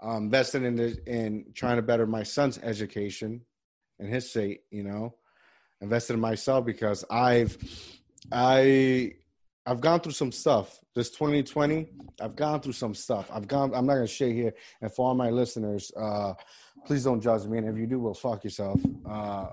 Um, 0.00 0.24
invested 0.24 0.62
in 0.62 0.76
the, 0.76 0.96
in 1.06 1.46
trying 1.54 1.76
to 1.76 1.82
better 1.82 2.06
my 2.06 2.22
son's 2.22 2.58
education 2.58 3.42
and 3.98 4.08
his 4.08 4.30
state. 4.30 4.62
You 4.70 4.84
know, 4.84 5.14
invested 5.80 6.14
in 6.14 6.20
myself 6.20 6.64
because 6.64 7.04
I've 7.10 7.56
I 8.32 9.12
I've 9.68 9.82
gone 9.82 10.00
through 10.00 10.12
some 10.12 10.32
stuff. 10.32 10.80
This 10.94 11.10
2020, 11.10 11.88
I've 12.22 12.34
gone 12.34 12.62
through 12.62 12.72
some 12.72 12.94
stuff. 12.94 13.30
I've 13.30 13.46
gone. 13.46 13.74
I'm 13.74 13.84
not 13.84 13.94
gonna 13.96 14.06
share 14.06 14.32
here. 14.32 14.54
And 14.80 14.90
for 14.90 15.08
all 15.08 15.14
my 15.14 15.28
listeners, 15.28 15.92
uh, 15.94 16.32
please 16.86 17.04
don't 17.04 17.20
judge 17.20 17.44
me. 17.44 17.58
And 17.58 17.68
if 17.68 17.76
you 17.76 17.86
do, 17.86 18.00
well, 18.00 18.14
fuck 18.14 18.44
yourself. 18.44 18.80
Uh, 19.06 19.48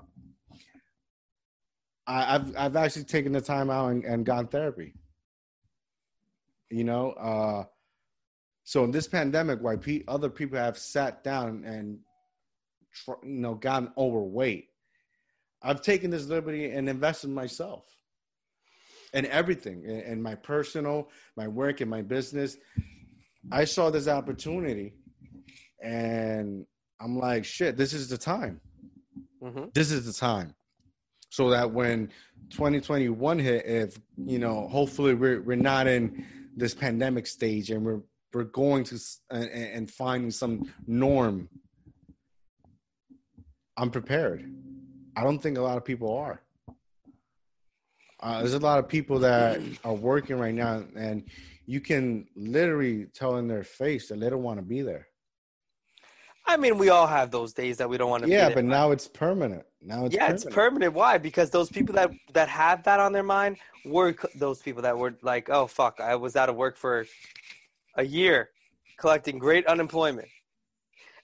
I, 2.06 2.34
I've 2.34 2.56
I've 2.56 2.76
actually 2.76 3.04
taken 3.04 3.32
the 3.32 3.42
time 3.42 3.68
out 3.68 3.88
and, 3.88 4.04
and 4.06 4.24
gone 4.24 4.46
therapy. 4.48 4.94
You 6.70 6.84
know, 6.84 7.10
uh, 7.10 7.64
so 8.64 8.84
in 8.84 8.92
this 8.92 9.06
pandemic, 9.06 9.58
why 9.60 9.76
pe- 9.76 10.04
other 10.08 10.30
people 10.30 10.58
have 10.58 10.78
sat 10.78 11.24
down 11.24 11.62
and 11.66 11.98
tr- 12.90 13.22
you 13.22 13.40
know 13.40 13.54
gotten 13.54 13.92
overweight, 13.98 14.70
I've 15.60 15.82
taken 15.82 16.10
this 16.10 16.24
liberty 16.24 16.70
and 16.70 16.88
invested 16.88 17.28
in 17.28 17.34
myself 17.34 17.95
and 19.14 19.26
everything 19.26 19.84
in, 19.84 20.00
in 20.00 20.22
my 20.22 20.34
personal, 20.34 21.08
my 21.36 21.48
work, 21.48 21.80
and 21.80 21.90
my 21.90 22.02
business. 22.02 22.56
I 23.52 23.64
saw 23.64 23.90
this 23.90 24.08
opportunity, 24.08 24.94
and 25.82 26.66
I'm 27.00 27.18
like, 27.18 27.44
shit, 27.44 27.76
this 27.76 27.92
is 27.92 28.08
the 28.08 28.18
time. 28.18 28.60
Mm-hmm. 29.42 29.66
This 29.74 29.90
is 29.90 30.06
the 30.06 30.12
time. 30.12 30.54
So 31.30 31.50
that 31.50 31.70
when 31.70 32.08
2021 32.50 33.38
hit, 33.38 33.66
if 33.66 34.00
you 34.16 34.38
know, 34.38 34.68
hopefully 34.68 35.14
we're 35.14 35.42
we're 35.42 35.56
not 35.56 35.86
in 35.86 36.24
this 36.56 36.74
pandemic 36.74 37.26
stage, 37.26 37.70
and 37.70 37.84
we're 37.84 38.00
we're 38.32 38.44
going 38.44 38.84
to 38.84 38.98
and, 39.30 39.48
and 39.50 39.90
finding 39.90 40.30
some 40.30 40.72
norm. 40.86 41.48
I'm 43.76 43.90
prepared. 43.90 44.50
I 45.16 45.22
don't 45.22 45.38
think 45.38 45.58
a 45.58 45.62
lot 45.62 45.76
of 45.76 45.84
people 45.84 46.16
are. 46.16 46.42
Uh, 48.20 48.40
there's 48.40 48.54
a 48.54 48.58
lot 48.58 48.78
of 48.78 48.88
people 48.88 49.18
that 49.18 49.60
are 49.84 49.94
working 49.94 50.38
right 50.38 50.54
now, 50.54 50.82
and 50.96 51.24
you 51.66 51.80
can 51.80 52.26
literally 52.34 53.06
tell 53.06 53.36
in 53.36 53.46
their 53.46 53.64
face 53.64 54.08
that 54.08 54.20
they 54.20 54.30
don't 54.30 54.42
want 54.42 54.58
to 54.58 54.64
be 54.64 54.82
there. 54.82 55.06
I 56.46 56.56
mean, 56.56 56.78
we 56.78 56.90
all 56.90 57.08
have 57.08 57.30
those 57.30 57.52
days 57.52 57.76
that 57.78 57.88
we 57.88 57.98
don't 57.98 58.08
want 58.08 58.22
to 58.22 58.28
Yeah, 58.28 58.50
but 58.50 58.64
now 58.64 58.92
it's 58.92 59.08
permanent. 59.08 59.64
Now 59.82 60.06
it's 60.06 60.14
yeah, 60.14 60.26
permanent. 60.26 60.44
it's 60.44 60.54
permanent. 60.54 60.94
Why? 60.94 61.18
Because 61.18 61.50
those 61.50 61.68
people 61.68 61.94
that 61.96 62.10
that 62.32 62.48
have 62.48 62.84
that 62.84 63.00
on 63.00 63.12
their 63.12 63.24
mind 63.24 63.56
were 63.84 64.14
those 64.36 64.62
people 64.62 64.82
that 64.82 64.96
were 64.96 65.14
like, 65.22 65.50
"Oh 65.50 65.66
fuck, 65.66 66.00
I 66.00 66.14
was 66.14 66.36
out 66.36 66.48
of 66.48 66.54
work 66.54 66.76
for 66.76 67.04
a 67.96 68.04
year, 68.04 68.50
collecting 68.96 69.38
great 69.38 69.66
unemployment." 69.66 70.28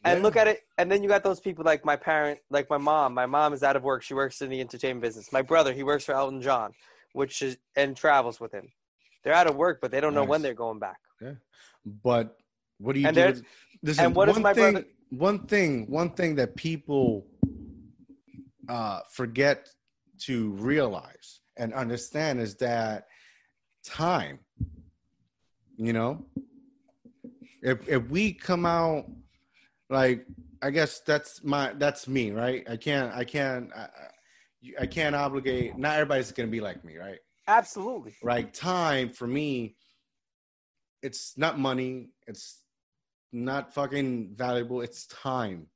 And 0.04 0.18
Yeah. 0.18 0.22
look 0.24 0.36
at 0.36 0.48
it, 0.48 0.60
and 0.78 0.90
then 0.90 1.02
you 1.02 1.08
got 1.08 1.22
those 1.22 1.38
people 1.40 1.64
like 1.64 1.84
my 1.84 1.94
parent, 1.96 2.40
like 2.50 2.68
my 2.68 2.78
mom. 2.78 3.14
My 3.14 3.26
mom 3.26 3.52
is 3.52 3.62
out 3.62 3.76
of 3.76 3.84
work; 3.84 4.02
she 4.02 4.14
works 4.14 4.42
in 4.42 4.50
the 4.50 4.60
entertainment 4.60 5.02
business. 5.02 5.32
My 5.32 5.42
brother, 5.42 5.72
he 5.72 5.84
works 5.84 6.04
for 6.04 6.12
Elton 6.12 6.42
John, 6.42 6.72
which 7.12 7.40
is 7.42 7.56
and 7.76 7.96
travels 7.96 8.40
with 8.40 8.52
him. 8.52 8.72
They're 9.22 9.32
out 9.34 9.46
of 9.46 9.54
work, 9.54 9.78
but 9.80 9.90
they 9.92 10.00
don't 10.00 10.14
know 10.14 10.24
when 10.24 10.42
they're 10.42 10.54
going 10.54 10.80
back. 10.80 10.98
yeah 11.20 11.34
But 12.02 12.36
what 12.78 12.94
do 12.94 13.00
you 13.00 13.06
And 13.06 13.16
do? 13.16 13.24
With, 13.26 13.44
listen, 13.84 14.04
and 14.06 14.16
what 14.16 14.28
is 14.28 14.34
one 14.34 14.42
my 14.42 14.52
thing, 14.54 14.72
brother- 14.72 14.86
One 15.10 15.46
thing, 15.46 15.86
one 15.90 16.10
thing 16.10 16.34
that 16.36 16.56
people 16.56 17.26
uh, 18.68 19.00
forget 19.10 19.68
to 20.26 20.50
realize 20.52 21.40
and 21.58 21.72
understand 21.74 22.40
is 22.40 22.56
that 22.56 23.06
time. 23.84 24.40
You 25.76 25.92
know, 25.92 26.26
if 27.62 27.88
if 27.88 28.02
we 28.08 28.32
come 28.32 28.64
out 28.66 29.04
like 29.92 30.26
I 30.62 30.70
guess 30.70 31.00
that's 31.00 31.44
my 31.44 31.72
that's 31.74 32.08
me, 32.08 32.30
right? 32.30 32.64
I 32.68 32.76
can't 32.76 33.14
I 33.14 33.24
can't 33.24 33.70
I, 33.74 33.88
I 34.80 34.86
can't 34.86 35.14
obligate. 35.14 35.76
Not 35.76 35.94
everybody's 35.94 36.32
gonna 36.32 36.48
be 36.48 36.60
like 36.60 36.84
me, 36.84 36.96
right? 36.96 37.18
Absolutely. 37.46 38.14
Right. 38.22 38.52
Time 38.52 39.10
for 39.10 39.26
me, 39.26 39.76
it's 41.02 41.36
not 41.36 41.58
money. 41.58 42.10
It's 42.26 42.62
not 43.32 43.74
fucking 43.74 44.34
valuable. 44.34 44.80
It's 44.80 45.06
time. 45.06 45.66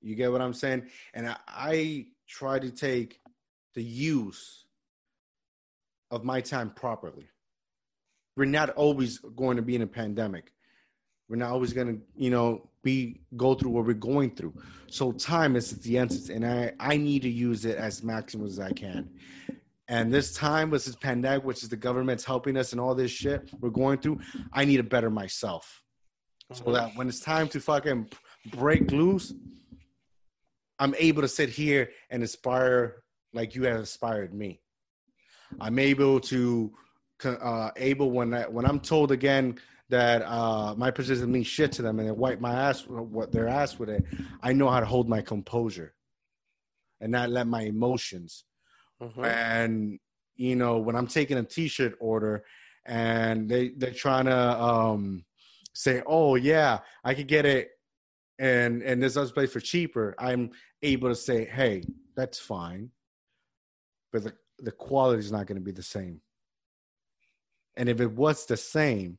You 0.00 0.14
get 0.14 0.32
what 0.32 0.40
I'm 0.40 0.54
saying? 0.54 0.88
And 1.14 1.28
I, 1.28 1.36
I 1.46 2.06
try 2.28 2.58
to 2.58 2.70
take 2.70 3.20
the 3.74 3.82
use 3.82 4.64
of 6.10 6.24
my 6.24 6.40
time 6.40 6.70
properly. 6.70 7.28
We're 8.36 8.46
not 8.46 8.70
always 8.70 9.18
going 9.18 9.56
to 9.56 9.62
be 9.62 9.74
in 9.74 9.82
a 9.82 9.86
pandemic. 9.86 10.52
We're 11.28 11.36
not 11.36 11.50
always 11.50 11.72
going 11.72 11.88
to, 11.88 12.02
you 12.16 12.30
know, 12.30 12.68
be 12.82 13.20
go 13.36 13.54
through 13.54 13.70
what 13.70 13.84
we're 13.84 13.92
going 13.92 14.34
through. 14.34 14.54
So 14.88 15.12
time 15.12 15.56
is 15.56 15.72
the 15.80 15.98
answer, 15.98 16.32
and 16.32 16.46
I 16.46 16.72
I 16.80 16.96
need 16.96 17.22
to 17.22 17.28
use 17.28 17.64
it 17.64 17.76
as 17.76 18.02
maximum 18.02 18.46
as 18.46 18.58
I 18.58 18.72
can. 18.72 19.10
And 19.88 20.12
this 20.12 20.34
time 20.34 20.70
with 20.70 20.84
this 20.84 20.96
pandemic, 20.96 21.44
which 21.44 21.62
is 21.62 21.70
the 21.70 21.76
government's 21.76 22.24
helping 22.24 22.56
us 22.58 22.72
and 22.72 22.80
all 22.80 22.94
this 22.94 23.10
shit 23.10 23.48
we're 23.60 23.70
going 23.70 23.98
through, 23.98 24.20
I 24.52 24.66
need 24.66 24.76
to 24.76 24.82
better 24.82 25.10
myself. 25.10 25.82
So 26.52 26.72
that 26.72 26.94
when 26.94 27.08
it's 27.08 27.20
time 27.20 27.48
to 27.48 27.60
fucking 27.60 28.08
break 28.52 28.90
loose, 28.90 29.34
I'm 30.78 30.94
able 30.98 31.22
to 31.22 31.28
sit 31.28 31.48
here 31.48 31.90
and 32.10 32.22
inspire 32.22 33.02
like 33.32 33.54
you 33.54 33.64
have 33.64 33.76
inspired 33.76 34.32
me. 34.32 34.60
I'm 35.60 35.78
able 35.78 36.20
to 36.20 36.72
uh, 37.24 37.70
able 37.76 38.10
when 38.10 38.32
I, 38.32 38.42
when 38.42 38.64
I'm 38.64 38.80
told 38.80 39.10
again 39.10 39.58
that 39.90 40.22
uh, 40.22 40.74
my 40.76 40.90
position 40.90 41.32
means 41.32 41.46
shit 41.46 41.72
to 41.72 41.82
them 41.82 41.98
and 41.98 42.08
they 42.08 42.12
wipe 42.12 42.40
my 42.40 42.54
ass 42.54 42.84
what 42.86 43.32
their 43.32 43.48
ass 43.48 43.78
with 43.78 43.88
it. 43.88 44.04
I 44.42 44.52
know 44.52 44.68
how 44.68 44.80
to 44.80 44.86
hold 44.86 45.08
my 45.08 45.22
composure 45.22 45.94
and 47.00 47.12
not 47.12 47.30
let 47.30 47.46
my 47.46 47.62
emotions. 47.62 48.44
Mm-hmm. 49.02 49.24
And 49.24 49.98
you 50.36 50.56
know 50.56 50.78
when 50.78 50.96
I'm 50.96 51.06
taking 51.06 51.38
a 51.38 51.42
T-shirt 51.42 51.94
order 52.00 52.44
and 52.84 53.48
they 53.48 53.70
they're 53.70 53.92
trying 53.92 54.26
to 54.26 54.62
um, 54.62 55.24
say, 55.74 56.02
oh 56.06 56.34
yeah, 56.34 56.78
I 57.04 57.14
could 57.14 57.28
get 57.28 57.46
it 57.46 57.70
and 58.38 58.82
and 58.82 59.02
this 59.02 59.16
other 59.16 59.30
place 59.32 59.52
for 59.52 59.60
cheaper. 59.60 60.14
I'm 60.18 60.50
able 60.82 61.08
to 61.08 61.14
say, 61.14 61.44
hey, 61.44 61.84
that's 62.16 62.38
fine, 62.38 62.90
but 64.12 64.24
the 64.24 64.32
the 64.58 64.72
quality 64.72 65.20
is 65.20 65.32
not 65.32 65.46
going 65.46 65.56
to 65.58 65.64
be 65.64 65.72
the 65.72 65.82
same. 65.82 66.20
And 67.76 67.88
if 67.88 68.00
it 68.00 68.10
was 68.10 68.44
the 68.44 68.56
same, 68.56 69.18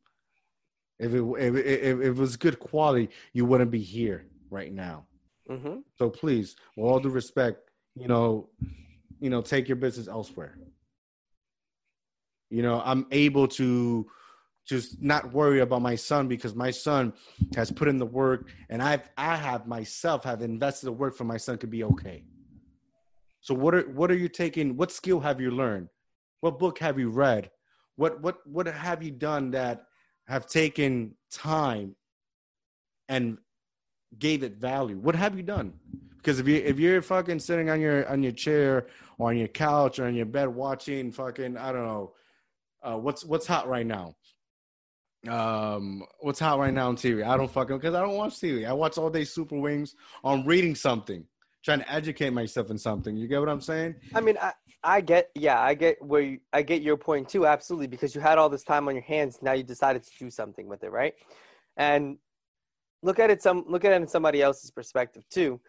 if 0.99 1.13
it 1.13 1.23
if, 1.23 1.55
if, 1.55 1.99
if 1.99 2.01
it 2.01 2.15
was 2.15 2.35
good 2.37 2.59
quality, 2.59 3.09
you 3.33 3.45
wouldn't 3.45 3.71
be 3.71 3.81
here 3.81 4.25
right 4.49 4.73
now. 4.73 5.05
Mm-hmm. 5.49 5.79
So 5.97 6.09
please, 6.09 6.55
with 6.75 6.85
all 6.85 6.99
due 6.99 7.09
respect, 7.09 7.69
you 7.95 8.07
know, 8.07 8.49
you 9.19 9.29
know, 9.29 9.41
take 9.41 9.67
your 9.67 9.77
business 9.77 10.07
elsewhere. 10.07 10.57
You 12.49 12.61
know, 12.61 12.81
I'm 12.83 13.05
able 13.11 13.47
to 13.49 14.07
just 14.65 15.01
not 15.01 15.33
worry 15.33 15.61
about 15.61 15.81
my 15.81 15.95
son 15.95 16.27
because 16.27 16.53
my 16.53 16.69
son 16.69 17.13
has 17.55 17.71
put 17.71 17.87
in 17.87 17.97
the 17.97 18.05
work 18.05 18.49
and 18.69 18.81
I've 18.81 19.09
I 19.17 19.35
have 19.35 19.67
myself 19.67 20.23
have 20.25 20.41
invested 20.41 20.85
the 20.87 20.91
work 20.91 21.15
for 21.15 21.23
my 21.23 21.37
son 21.37 21.57
to 21.59 21.67
be 21.67 21.83
okay. 21.83 22.23
So 23.41 23.53
what 23.53 23.73
are 23.73 23.81
what 23.89 24.11
are 24.11 24.17
you 24.17 24.29
taking? 24.29 24.75
What 24.77 24.91
skill 24.91 25.19
have 25.21 25.41
you 25.41 25.51
learned? 25.51 25.89
What 26.41 26.59
book 26.59 26.79
have 26.79 26.99
you 26.99 27.09
read? 27.09 27.49
What 27.95 28.21
what 28.21 28.45
what 28.45 28.67
have 28.67 29.01
you 29.01 29.11
done 29.11 29.51
that 29.51 29.85
have 30.29 30.47
taken 30.47 31.15
time 31.31 31.95
and 33.09 33.37
gave 34.17 34.43
it 34.43 34.53
value? 34.53 34.97
What 34.97 35.15
have 35.15 35.35
you 35.35 35.43
done? 35.43 35.73
Because 36.17 36.39
if 36.39 36.47
you 36.47 36.57
if 36.57 36.79
you're 36.79 37.01
fucking 37.01 37.39
sitting 37.39 37.69
on 37.69 37.81
your 37.81 38.07
on 38.07 38.23
your 38.23 38.31
chair 38.31 38.87
or 39.17 39.31
on 39.31 39.37
your 39.37 39.47
couch 39.47 39.99
or 39.99 40.05
on 40.05 40.15
your 40.15 40.25
bed 40.25 40.47
watching 40.47 41.11
fucking 41.11 41.57
I 41.57 41.71
don't 41.71 41.85
know 41.85 42.13
uh, 42.83 42.97
what's 42.97 43.25
what's 43.25 43.47
hot 43.47 43.67
right 43.67 43.85
now 43.85 44.15
um 45.27 46.03
what's 46.21 46.39
hot 46.39 46.59
right 46.59 46.73
now 46.73 46.87
on 46.87 46.95
TV. 46.95 47.25
I 47.27 47.35
don't 47.35 47.51
fucking 47.51 47.77
because 47.77 47.93
I 47.95 48.01
don't 48.01 48.15
watch 48.15 48.33
TV. 48.33 48.67
I 48.67 48.73
watch 48.73 48.97
all 48.97 49.09
day 49.09 49.25
Super 49.25 49.57
Wings 49.57 49.95
on 50.23 50.45
reading 50.45 50.75
something, 50.75 51.25
trying 51.63 51.79
to 51.79 51.91
educate 51.91 52.31
myself 52.31 52.69
in 52.69 52.77
something. 52.77 53.15
You 53.15 53.27
get 53.27 53.39
what 53.39 53.49
I'm 53.49 53.61
saying? 53.61 53.95
I 54.15 54.21
mean, 54.21 54.37
I, 54.41 54.53
I 54.83 55.01
get 55.01 55.29
yeah, 55.35 55.61
I 55.61 55.73
get 55.73 56.01
where 56.01 56.21
you, 56.21 56.39
I 56.53 56.61
get 56.61 56.81
your 56.81 56.97
point 56.97 57.27
too, 57.27 57.45
absolutely, 57.45 57.87
because 57.87 58.15
you 58.15 58.21
had 58.21 58.37
all 58.37 58.49
this 58.49 58.63
time 58.63 58.87
on 58.87 58.95
your 58.95 59.03
hands, 59.03 59.39
now 59.41 59.53
you 59.53 59.63
decided 59.63 60.03
to 60.03 60.11
do 60.17 60.29
something 60.29 60.67
with 60.67 60.83
it, 60.83 60.91
right? 60.91 61.13
And 61.77 62.17
look 63.01 63.19
at 63.19 63.29
it 63.29 63.41
some 63.41 63.65
look 63.67 63.85
at 63.85 63.91
it 63.91 63.95
in 63.95 64.07
somebody 64.07 64.41
else's 64.41 64.71
perspective 64.71 65.23
too. 65.29 65.59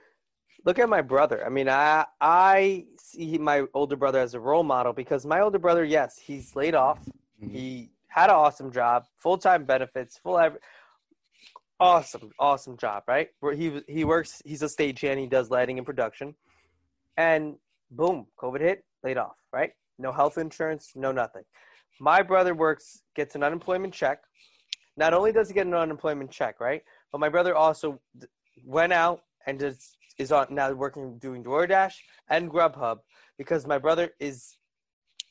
Look 0.64 0.78
at 0.78 0.88
my 0.88 1.00
brother. 1.00 1.44
I 1.44 1.48
mean, 1.48 1.68
I 1.68 2.04
I 2.20 2.86
see 3.00 3.38
my 3.38 3.64
older 3.74 3.96
brother 3.96 4.20
as 4.20 4.34
a 4.34 4.40
role 4.40 4.62
model 4.62 4.92
because 4.92 5.26
my 5.26 5.40
older 5.40 5.58
brother, 5.58 5.84
yes, 5.84 6.18
he's 6.18 6.54
laid 6.54 6.74
off. 6.74 7.00
Mm-hmm. 7.42 7.48
He 7.48 7.90
had 8.08 8.30
an 8.30 8.36
awesome 8.36 8.70
job, 8.70 9.06
full 9.16 9.38
time 9.38 9.64
benefits, 9.64 10.18
full 10.18 10.38
every, 10.38 10.60
awesome, 11.80 12.30
awesome 12.38 12.76
job, 12.76 13.04
right? 13.08 13.28
Where 13.40 13.54
he 13.54 13.82
he 13.88 14.04
works, 14.04 14.42
he's 14.44 14.62
a 14.62 14.66
stagehand, 14.66 15.18
he 15.18 15.26
does 15.26 15.50
lighting 15.50 15.78
and 15.78 15.86
production, 15.86 16.34
and 17.16 17.56
boom, 17.90 18.26
COVID 18.40 18.60
hit, 18.60 18.84
laid 19.02 19.18
off, 19.18 19.36
right? 19.52 19.72
No 19.98 20.12
health 20.12 20.38
insurance, 20.38 20.92
no 20.94 21.12
nothing. 21.12 21.42
My 22.00 22.22
brother 22.22 22.54
works, 22.54 23.02
gets 23.14 23.34
an 23.34 23.42
unemployment 23.42 23.92
check. 23.92 24.20
Not 24.96 25.12
only 25.14 25.32
does 25.32 25.48
he 25.48 25.54
get 25.54 25.66
an 25.66 25.74
unemployment 25.74 26.30
check, 26.30 26.60
right? 26.60 26.82
But 27.12 27.20
my 27.20 27.28
brother 27.28 27.54
also 27.54 28.00
went 28.64 28.92
out 28.92 29.22
and 29.46 29.58
just 29.58 29.96
is 30.18 30.32
on 30.32 30.46
now 30.50 30.70
working 30.72 31.18
doing 31.18 31.42
DoorDash 31.42 31.94
and 32.28 32.50
Grubhub 32.50 32.98
because 33.38 33.66
my 33.66 33.78
brother 33.78 34.10
is 34.20 34.56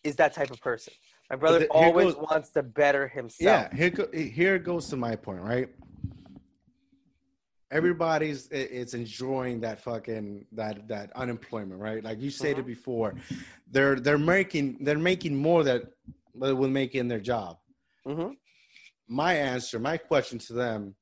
is 0.03 0.15
that 0.15 0.33
type 0.33 0.49
of 0.49 0.59
person. 0.61 0.93
My 1.29 1.35
brother 1.35 1.59
the, 1.59 1.67
always 1.67 2.15
goes, 2.15 2.27
wants 2.31 2.49
to 2.51 2.63
better 2.63 3.07
himself. 3.07 3.69
Yeah, 3.71 3.75
here 3.75 3.89
go, 3.91 4.07
here 4.11 4.57
goes 4.57 4.87
to 4.89 4.97
my 4.97 5.15
point, 5.15 5.41
right? 5.41 5.69
Everybody's 7.71 8.47
it's 8.51 8.95
enjoying 8.95 9.61
that 9.61 9.79
fucking 9.79 10.45
that 10.53 10.87
that 10.87 11.11
unemployment, 11.15 11.79
right? 11.79 12.03
Like 12.03 12.19
you 12.19 12.31
stated 12.31 12.61
mm-hmm. 12.61 12.67
before, 12.67 13.15
they're 13.69 13.99
they're 13.99 14.17
making 14.17 14.79
they're 14.81 14.97
making 14.97 15.35
more 15.35 15.63
that 15.63 15.83
they 16.35 16.53
will 16.53 16.69
make 16.69 16.95
in 16.95 17.07
their 17.07 17.19
job. 17.19 17.57
Mm-hmm. 18.07 18.31
My 19.07 19.35
answer, 19.35 19.79
my 19.79 19.97
question 19.97 20.39
to 20.39 20.53
them, 20.53 20.95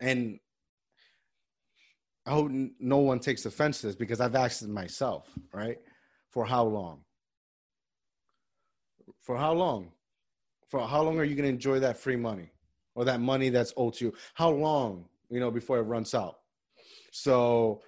and 0.00 0.38
I 2.26 2.32
hope 2.32 2.50
no 2.78 2.98
one 2.98 3.18
takes 3.18 3.46
offense 3.46 3.80
to 3.80 3.86
this 3.86 3.96
because 3.96 4.20
I've 4.20 4.34
asked 4.34 4.62
it 4.62 4.68
myself, 4.68 5.28
right? 5.52 5.78
For 6.30 6.44
how 6.44 6.64
long? 6.64 7.00
For 9.22 9.36
how 9.36 9.52
long? 9.52 9.92
For 10.68 10.86
how 10.86 11.02
long 11.02 11.18
are 11.18 11.24
you 11.24 11.34
going 11.34 11.48
to 11.48 11.52
enjoy 11.52 11.80
that 11.80 11.98
free 11.98 12.16
money 12.16 12.50
or 12.94 13.04
that 13.04 13.20
money 13.20 13.48
that's 13.48 13.72
owed 13.76 13.94
to 13.94 14.06
you? 14.06 14.14
How 14.34 14.50
long, 14.50 15.06
you 15.30 15.40
know, 15.40 15.50
before 15.50 15.78
it 15.78 15.82
runs 15.82 16.14
out? 16.14 16.38
So 17.12 17.82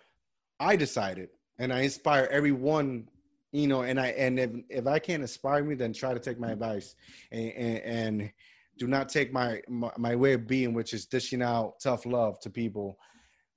I 0.58 0.76
decided 0.76 1.30
and 1.58 1.72
I 1.72 1.80
inspire 1.80 2.28
everyone, 2.30 3.08
you 3.52 3.66
know, 3.66 3.82
and 3.82 4.00
I, 4.00 4.08
and 4.08 4.38
if, 4.38 4.50
if 4.68 4.86
I 4.86 4.98
can't 4.98 5.22
inspire 5.22 5.62
me, 5.62 5.74
then 5.74 5.92
try 5.92 6.14
to 6.14 6.20
take 6.20 6.38
my 6.38 6.52
advice 6.52 6.94
and, 7.30 7.52
and, 7.52 7.78
and 7.78 8.32
do 8.78 8.86
not 8.86 9.08
take 9.08 9.32
my, 9.32 9.60
my, 9.68 9.90
my 9.98 10.16
way 10.16 10.32
of 10.32 10.46
being, 10.46 10.72
which 10.74 10.94
is 10.94 11.06
dishing 11.06 11.42
out 11.42 11.74
tough 11.82 12.06
love 12.06 12.40
to 12.40 12.50
people. 12.50 12.98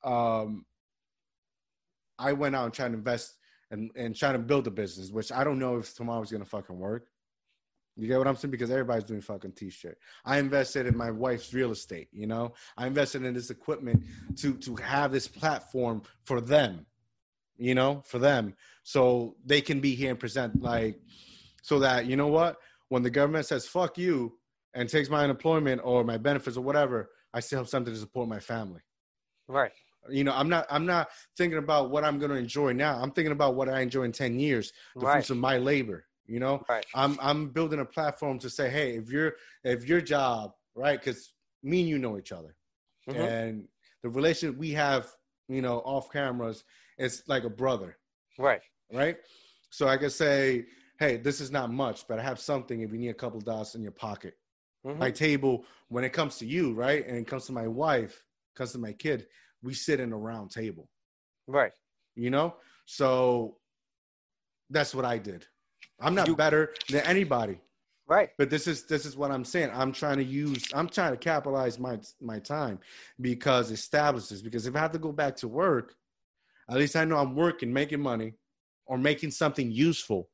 Um, 0.03 0.65
I 2.19 2.33
went 2.33 2.55
out 2.55 2.65
and 2.65 2.73
tried 2.73 2.89
to 2.89 2.93
invest 2.95 3.35
and, 3.71 3.91
and 3.95 4.15
trying 4.15 4.33
to 4.33 4.39
build 4.39 4.67
a 4.67 4.71
business, 4.71 5.09
which 5.11 5.31
I 5.31 5.43
don't 5.43 5.59
know 5.59 5.77
if 5.77 5.95
tomorrow's 5.95 6.31
gonna 6.31 6.45
fucking 6.45 6.77
work. 6.77 7.07
You 7.97 8.07
get 8.07 8.17
what 8.17 8.27
I'm 8.27 8.35
saying? 8.35 8.51
Because 8.51 8.71
everybody's 8.71 9.05
doing 9.05 9.21
fucking 9.21 9.53
t-shirt. 9.53 9.97
I 10.25 10.37
invested 10.37 10.85
in 10.85 10.97
my 10.97 11.11
wife's 11.11 11.53
real 11.53 11.71
estate, 11.71 12.09
you 12.11 12.27
know? 12.27 12.53
I 12.77 12.87
invested 12.87 13.23
in 13.23 13.33
this 13.33 13.49
equipment 13.49 14.03
to 14.37 14.55
to 14.57 14.75
have 14.75 15.11
this 15.11 15.27
platform 15.27 16.01
for 16.23 16.41
them, 16.41 16.85
you 17.57 17.73
know, 17.73 18.01
for 18.05 18.19
them. 18.19 18.53
So 18.83 19.37
they 19.45 19.61
can 19.61 19.79
be 19.79 19.95
here 19.95 20.11
and 20.11 20.19
present 20.19 20.61
like 20.61 20.99
so 21.61 21.79
that, 21.79 22.05
you 22.05 22.17
know 22.17 22.27
what? 22.27 22.57
When 22.89 23.01
the 23.01 23.09
government 23.09 23.45
says 23.45 23.65
fuck 23.65 23.97
you 23.97 24.37
and 24.73 24.89
takes 24.89 25.09
my 25.09 25.23
unemployment 25.23 25.81
or 25.83 26.03
my 26.03 26.17
benefits 26.17 26.57
or 26.57 26.61
whatever, 26.61 27.11
I 27.33 27.39
still 27.39 27.59
have 27.59 27.69
something 27.69 27.93
to 27.93 27.99
support 27.99 28.27
my 28.27 28.39
family. 28.39 28.81
Right. 29.47 29.71
You 30.09 30.25
know, 30.25 30.33
I'm 30.33 30.49
not 30.49 30.67
I'm 30.69 30.85
not 30.85 31.07
thinking 31.37 31.59
about 31.59 31.91
what 31.91 32.03
I'm 32.03 32.19
gonna 32.19 32.35
enjoy 32.35 32.73
now. 32.73 32.99
I'm 33.01 33.11
thinking 33.11 33.31
about 33.31 33.55
what 33.55 33.69
I 33.69 33.79
enjoy 33.79 34.03
in 34.03 34.11
10 34.11 34.37
years, 34.37 34.73
the 34.95 35.05
right. 35.05 35.13
fruits 35.13 35.29
of 35.29 35.37
my 35.37 35.57
labor 35.57 36.05
you 36.27 36.39
know 36.39 36.63
right. 36.69 36.85
i'm 36.95 37.17
i'm 37.21 37.49
building 37.49 37.79
a 37.79 37.85
platform 37.85 38.39
to 38.39 38.49
say 38.49 38.69
hey 38.69 38.95
if 38.95 39.09
your 39.09 39.33
if 39.63 39.87
your 39.87 40.01
job 40.01 40.51
right 40.75 40.99
because 40.99 41.33
me 41.63 41.81
and 41.81 41.89
you 41.89 41.97
know 41.97 42.17
each 42.17 42.31
other 42.31 42.55
mm-hmm. 43.09 43.19
and 43.19 43.67
the 44.03 44.09
relationship 44.09 44.57
we 44.57 44.71
have 44.71 45.07
you 45.47 45.61
know 45.61 45.79
off 45.79 46.11
cameras 46.11 46.63
it's 46.97 47.23
like 47.27 47.43
a 47.43 47.49
brother 47.49 47.97
right 48.39 48.61
right 48.91 49.17
so 49.69 49.87
i 49.87 49.97
can 49.97 50.09
say 50.09 50.65
hey, 50.99 51.17
this 51.17 51.41
is 51.41 51.51
not 51.51 51.71
much, 51.71 52.07
but 52.07 52.19
I 52.19 52.23
have 52.23 52.39
something 52.39 52.81
if 52.81 52.91
you 52.91 52.97
need 52.97 53.09
a 53.09 53.13
couple 53.13 53.39
dollars 53.41 53.75
in 53.75 53.81
your 53.81 53.91
pocket. 53.91 54.37
Mhm. 54.85 54.97
My 54.97 55.11
table, 55.11 55.65
when 55.89 56.03
it 56.03 56.11
comes 56.11 56.37
to 56.37 56.45
you, 56.45 56.73
right, 56.73 57.05
and 57.05 57.17
it 57.17 57.27
comes 57.27 57.45
to 57.47 57.51
my 57.51 57.67
wife, 57.67 58.23
comes 58.55 58.71
to 58.73 58.77
my 58.77 58.93
kid, 58.93 59.27
we 59.61 59.73
sit 59.73 59.99
in 59.99 60.13
a 60.13 60.17
round 60.17 60.51
table. 60.51 60.89
Right. 61.47 61.73
You 62.15 62.29
know, 62.29 62.57
so 62.85 63.59
that's 64.69 64.95
what 64.95 65.05
I 65.05 65.17
did. 65.17 65.47
I'm 65.99 66.15
not 66.15 66.27
You- 66.27 66.35
better 66.35 66.73
than 66.89 67.03
anybody, 67.05 67.59
Right. 68.07 68.31
but 68.37 68.49
this 68.49 68.67
is 68.67 68.83
this 68.83 69.05
is 69.05 69.15
what 69.15 69.31
I'm 69.31 69.45
saying. 69.45 69.71
I'm 69.71 69.91
trying 69.91 70.17
to 70.17 70.23
use. 70.23 70.71
I'm 70.73 70.89
trying 70.89 71.11
to 71.13 71.17
capitalize 71.17 71.79
my 71.79 71.99
my 72.21 72.39
time 72.39 72.79
because 73.21 73.71
establishes. 73.71 74.41
Because 74.41 74.65
if 74.67 74.75
I 74.75 74.79
have 74.79 74.91
to 74.91 74.99
go 74.99 75.11
back 75.11 75.35
to 75.37 75.47
work, 75.47 75.95
at 76.69 76.77
least 76.77 76.95
I 76.95 77.05
know 77.05 77.17
I'm 77.17 77.35
working, 77.35 77.71
making 77.71 78.01
money, 78.01 78.33
or 78.85 78.97
making 78.97 79.31
something 79.31 79.71
useful 79.71 80.29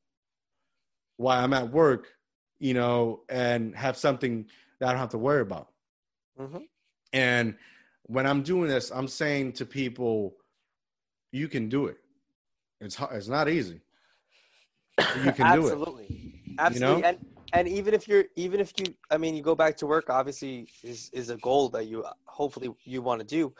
while 1.16 1.42
I'm 1.42 1.52
at 1.52 1.70
work. 1.70 2.16
You 2.58 2.74
know, 2.74 3.24
and 3.28 3.74
have 3.74 3.96
something 3.96 4.48
that 4.78 4.88
I 4.88 4.92
don't 4.92 5.00
have 5.00 5.08
to 5.10 5.18
worry 5.18 5.40
about. 5.42 5.72
Mhm. 6.38 6.68
And 7.12 7.58
when 8.04 8.24
I'm 8.24 8.42
doing 8.44 8.68
this, 8.68 8.90
I'm 8.92 9.08
saying 9.08 9.54
to 9.54 9.66
people, 9.66 10.36
you 11.32 11.48
can 11.48 11.68
do 11.68 11.86
it. 11.86 11.98
It's 12.80 12.94
hard, 12.94 13.16
it's 13.16 13.26
not 13.26 13.48
easy. 13.48 13.80
You 14.98 15.32
can 15.32 15.52
do 15.52 15.66
it. 15.66 15.72
Absolutely. 15.72 16.32
Absolutely. 16.58 17.04
And 17.04 17.18
and 17.52 17.68
even 17.68 17.94
if 17.94 18.08
you're 18.08 18.24
even 18.36 18.60
if 18.60 18.72
you 18.78 18.94
I 19.10 19.16
mean 19.18 19.34
you 19.34 19.42
go 19.42 19.54
back 19.54 19.76
to 19.78 19.86
work 19.86 20.10
obviously 20.10 20.66
is 20.82 21.10
is 21.12 21.30
a 21.30 21.36
goal 21.36 21.68
that 21.70 21.86
you 21.86 22.04
hopefully 22.26 22.70
you 22.84 23.02
want 23.02 23.20
to 23.20 23.26
do. 23.26 23.52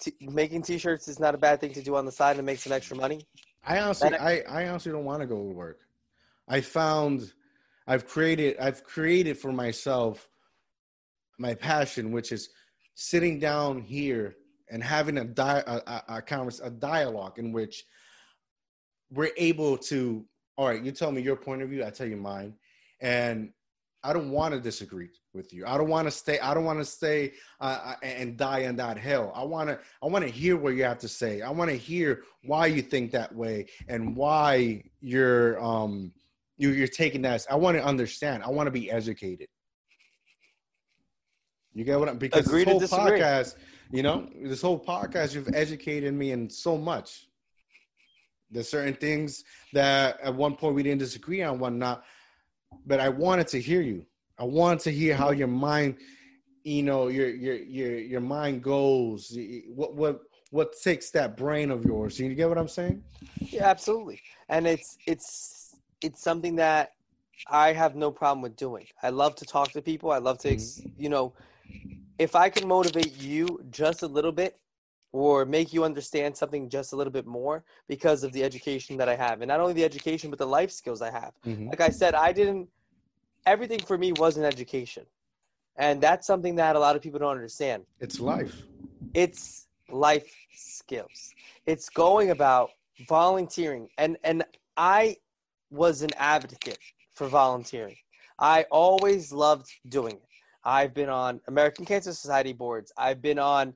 T- 0.00 0.14
making 0.20 0.62
t-shirts 0.62 1.06
is 1.06 1.20
not 1.20 1.34
a 1.34 1.38
bad 1.38 1.60
thing 1.60 1.72
to 1.74 1.82
do 1.82 1.94
on 1.94 2.04
the 2.04 2.12
side 2.12 2.36
and 2.36 2.44
make 2.44 2.58
some 2.58 2.72
extra 2.72 2.96
money. 2.96 3.20
I 3.64 3.78
honestly, 3.78 4.08
And 4.08 4.16
I, 4.16 4.42
I 4.48 4.68
honestly 4.68 4.90
don't 4.90 5.04
want 5.04 5.20
to 5.20 5.26
go 5.26 5.36
to 5.36 5.54
work. 5.54 5.80
I 6.48 6.60
found, 6.60 7.32
I've 7.86 8.06
created, 8.06 8.56
I've 8.58 8.82
created 8.82 9.38
for 9.38 9.52
myself 9.52 10.28
my 11.38 11.54
passion, 11.54 12.10
which 12.10 12.32
is 12.32 12.50
sitting 12.94 13.38
down 13.38 13.80
here 13.80 14.36
and 14.70 14.82
having 14.82 15.18
a 15.18 15.24
di- 15.24 15.62
a, 15.66 15.76
a, 15.86 16.04
a 16.16 16.22
converse, 16.22 16.60
a 16.60 16.70
dialogue 16.70 17.38
in 17.38 17.52
which 17.52 17.84
we're 19.12 19.30
able 19.36 19.76
to. 19.78 20.24
All 20.56 20.68
right, 20.68 20.82
you 20.82 20.92
tell 20.92 21.10
me 21.10 21.22
your 21.22 21.36
point 21.36 21.62
of 21.62 21.70
view, 21.70 21.84
I 21.84 21.90
tell 21.90 22.06
you 22.06 22.16
mine, 22.16 22.54
and 23.00 23.50
I 24.04 24.12
don't 24.12 24.30
want 24.30 24.52
to 24.52 24.60
disagree 24.60 25.10
with 25.32 25.52
you. 25.52 25.64
I 25.66 25.78
don't 25.78 25.88
want 25.88 26.06
to 26.06 26.10
stay. 26.10 26.38
I 26.40 26.54
don't 26.54 26.64
want 26.64 26.78
to 26.78 26.84
stay 26.84 27.32
uh, 27.60 27.94
and 28.02 28.36
die 28.36 28.60
in 28.60 28.76
that 28.76 28.98
hell. 28.98 29.32
I 29.34 29.44
want 29.44 29.68
to. 29.68 29.78
I 30.02 30.06
want 30.06 30.24
to 30.24 30.30
hear 30.30 30.56
what 30.56 30.74
you 30.74 30.84
have 30.84 30.98
to 30.98 31.08
say. 31.08 31.40
I 31.42 31.50
want 31.50 31.70
to 31.70 31.76
hear 31.76 32.22
why 32.44 32.66
you 32.66 32.82
think 32.82 33.12
that 33.12 33.34
way 33.34 33.66
and 33.88 34.16
why 34.16 34.82
you're 35.00 35.62
um 35.62 36.12
you, 36.58 36.70
you're 36.70 36.86
taking 36.86 37.22
that. 37.22 37.46
I 37.50 37.56
want 37.56 37.76
to 37.76 37.84
understand. 37.84 38.42
I 38.42 38.50
want 38.50 38.66
to 38.66 38.70
be 38.70 38.90
educated. 38.90 39.48
You 41.74 41.84
get 41.84 41.98
what 41.98 42.08
I'm 42.08 42.18
because 42.18 42.46
Agree 42.46 42.64
this 42.64 42.90
whole 42.90 43.00
podcast, 43.00 43.56
you 43.90 44.02
know, 44.02 44.28
this 44.42 44.60
whole 44.60 44.78
podcast, 44.78 45.34
you've 45.34 45.54
educated 45.54 46.12
me 46.12 46.32
in 46.32 46.50
so 46.50 46.76
much. 46.76 47.28
There's 48.52 48.68
certain 48.68 48.94
things 48.94 49.44
that 49.72 50.20
at 50.20 50.34
one 50.34 50.54
point 50.56 50.74
we 50.74 50.82
didn't 50.82 51.00
disagree 51.00 51.42
on, 51.42 51.58
whatnot, 51.58 52.04
but 52.86 53.00
I 53.00 53.08
wanted 53.08 53.48
to 53.48 53.60
hear 53.60 53.80
you. 53.80 54.04
I 54.38 54.44
wanted 54.44 54.80
to 54.80 54.92
hear 54.92 55.16
how 55.16 55.30
your 55.30 55.48
mind, 55.48 55.96
you 56.64 56.82
know, 56.82 57.08
your 57.08 57.28
your 57.28 57.56
your 57.56 57.98
your 57.98 58.20
mind 58.20 58.62
goes. 58.62 59.36
What 59.68 59.94
what 59.94 60.20
what 60.50 60.74
takes 60.80 61.10
that 61.10 61.36
brain 61.36 61.70
of 61.70 61.84
yours? 61.84 62.18
You 62.18 62.34
get 62.34 62.48
what 62.48 62.58
I'm 62.58 62.68
saying? 62.68 63.02
Yeah, 63.40 63.68
absolutely. 63.68 64.20
And 64.48 64.66
it's 64.66 64.98
it's 65.06 65.76
it's 66.02 66.22
something 66.22 66.56
that 66.56 66.92
I 67.48 67.72
have 67.72 67.96
no 67.96 68.10
problem 68.10 68.42
with 68.42 68.56
doing. 68.56 68.86
I 69.02 69.10
love 69.10 69.34
to 69.36 69.44
talk 69.44 69.72
to 69.72 69.82
people. 69.82 70.12
I 70.12 70.18
love 70.18 70.38
to, 70.38 70.50
ex 70.50 70.62
mm-hmm. 70.62 71.02
you 71.02 71.08
know, 71.08 71.32
if 72.18 72.36
I 72.36 72.50
can 72.50 72.68
motivate 72.68 73.20
you 73.20 73.60
just 73.70 74.02
a 74.02 74.06
little 74.06 74.32
bit 74.32 74.58
or 75.12 75.44
make 75.44 75.72
you 75.72 75.84
understand 75.84 76.36
something 76.36 76.68
just 76.68 76.92
a 76.92 76.96
little 76.96 77.12
bit 77.12 77.26
more 77.26 77.64
because 77.88 78.24
of 78.24 78.32
the 78.32 78.42
education 78.42 78.96
that 78.96 79.08
I 79.08 79.14
have. 79.14 79.42
And 79.42 79.48
not 79.48 79.60
only 79.60 79.74
the 79.74 79.84
education, 79.84 80.30
but 80.30 80.38
the 80.38 80.46
life 80.46 80.70
skills 80.70 81.02
I 81.02 81.10
have. 81.10 81.32
Mm-hmm. 81.46 81.68
Like 81.68 81.80
I 81.82 81.90
said, 81.90 82.14
I 82.14 82.32
didn't, 82.32 82.68
everything 83.46 83.78
for 83.80 83.98
me 83.98 84.12
was 84.12 84.36
an 84.38 84.44
education. 84.44 85.04
And 85.76 86.00
that's 86.00 86.26
something 86.26 86.54
that 86.56 86.76
a 86.76 86.78
lot 86.78 86.96
of 86.96 87.02
people 87.02 87.18
don't 87.18 87.30
understand 87.34 87.84
It's 88.00 88.18
life. 88.20 88.62
it's 89.14 89.66
life 89.90 90.34
skills 90.54 91.34
it's 91.66 91.88
going 91.90 92.30
about 92.30 92.70
volunteering 93.08 93.88
and 93.98 94.16
and 94.24 94.42
i 94.78 95.14
was 95.70 96.00
an 96.02 96.08
advocate 96.16 96.78
for 97.12 97.26
volunteering 97.26 97.96
i 98.38 98.64
always 98.70 99.32
loved 99.32 99.68
doing 99.88 100.14
it 100.14 100.22
i've 100.64 100.94
been 100.94 101.08
on 101.10 101.40
american 101.48 101.84
cancer 101.84 102.12
society 102.12 102.52
boards 102.54 102.90
i've 102.96 103.20
been 103.20 103.38
on 103.38 103.74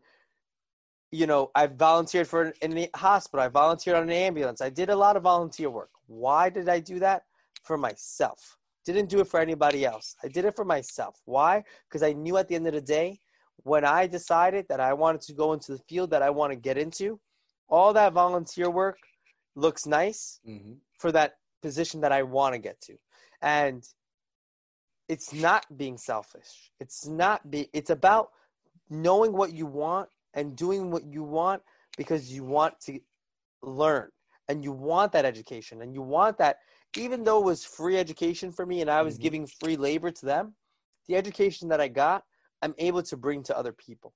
you 1.13 1.27
know 1.27 1.51
i've 1.55 1.75
volunteered 1.77 2.27
for 2.27 2.43
an, 2.43 2.53
in 2.63 2.71
the 2.73 2.89
hospital 2.95 3.45
i 3.45 3.49
volunteered 3.49 3.97
on 3.97 4.05
an 4.05 4.11
ambulance 4.11 4.61
i 4.61 4.69
did 4.71 4.91
a 4.91 4.97
lot 4.97 5.17
of 5.17 5.23
volunteer 5.23 5.71
work 5.71 5.91
why 6.07 6.49
did 6.49 6.69
i 6.69 6.81
do 6.81 6.99
that 6.99 7.23
for 7.63 7.77
myself 7.79 8.57
didn't 8.85 9.09
do 9.09 9.21
it 9.21 9.27
for 9.27 9.41
anybody 9.41 9.85
else 9.85 10.17
i 10.25 10.29
did 10.29 10.45
it 10.45 10.55
for 10.55 10.65
myself 10.65 11.21
why 11.25 11.63
because 11.89 12.03
i 12.03 12.13
knew 12.13 12.37
at 12.37 12.49
the 12.49 12.55
end 12.55 12.67
of 12.67 12.75
the 12.75 12.81
day 12.81 13.19
when 13.67 13.85
I 13.85 14.07
decided 14.07 14.67
that 14.69 14.79
I 14.79 14.93
wanted 14.93 15.23
to 15.23 15.33
go 15.33 15.53
into 15.53 15.73
the 15.73 15.79
field 15.89 16.11
that 16.11 16.23
I 16.23 16.31
want 16.31 16.53
to 16.53 16.57
get 16.57 16.79
into, 16.79 17.19
all 17.69 17.93
that 17.95 18.13
volunteer 18.13 18.71
work 18.71 18.99
looks 19.57 19.87
nice 19.87 20.39
Mm-hmm. 20.47 20.75
for 20.99 21.11
that 21.13 21.33
position 21.63 22.01
that 22.03 22.13
I 22.13 22.23
want 22.23 22.55
to 22.55 22.61
get 22.61 22.81
to. 22.83 22.97
And 23.43 23.83
it's 25.09 25.33
not 25.33 25.67
being 25.77 25.99
selfish. 25.99 26.71
It's 26.79 27.07
not 27.09 27.51
be 27.51 27.69
it's 27.73 27.91
about 27.91 28.31
knowing 28.89 29.33
what 29.33 29.53
you 29.53 29.67
want 29.67 30.09
and 30.37 30.57
doing 30.57 30.91
what 30.91 31.05
you 31.05 31.25
want 31.25 31.63
because 31.97 32.33
you 32.33 32.45
want 32.45 32.79
to 32.81 33.01
learn 33.63 34.11
and 34.49 34.63
you 34.63 34.71
want 34.73 35.13
that 35.13 35.25
education 35.25 35.83
and 35.83 35.95
you 35.95 36.03
want 36.03 36.39
that 36.39 36.59
even 36.97 37.25
though 37.25 37.41
it 37.41 37.45
was 37.45 37.65
free 37.65 37.99
education 37.99 38.53
for 38.53 38.65
me 38.65 38.81
and 38.81 38.91
I 38.91 39.03
was 39.03 39.19
Mhm. 39.19 39.23
giving 39.23 39.47
free 39.47 39.77
labor 39.77 40.11
to 40.13 40.27
them, 40.27 40.55
the 41.09 41.17
education 41.17 41.69
that 41.69 41.81
I 41.81 41.89
got 41.89 42.25
I'm 42.63 42.75
able 42.79 43.03
to 43.03 43.17
bring 43.17 43.43
to 43.45 43.57
other 43.59 43.73
people. 43.73 44.15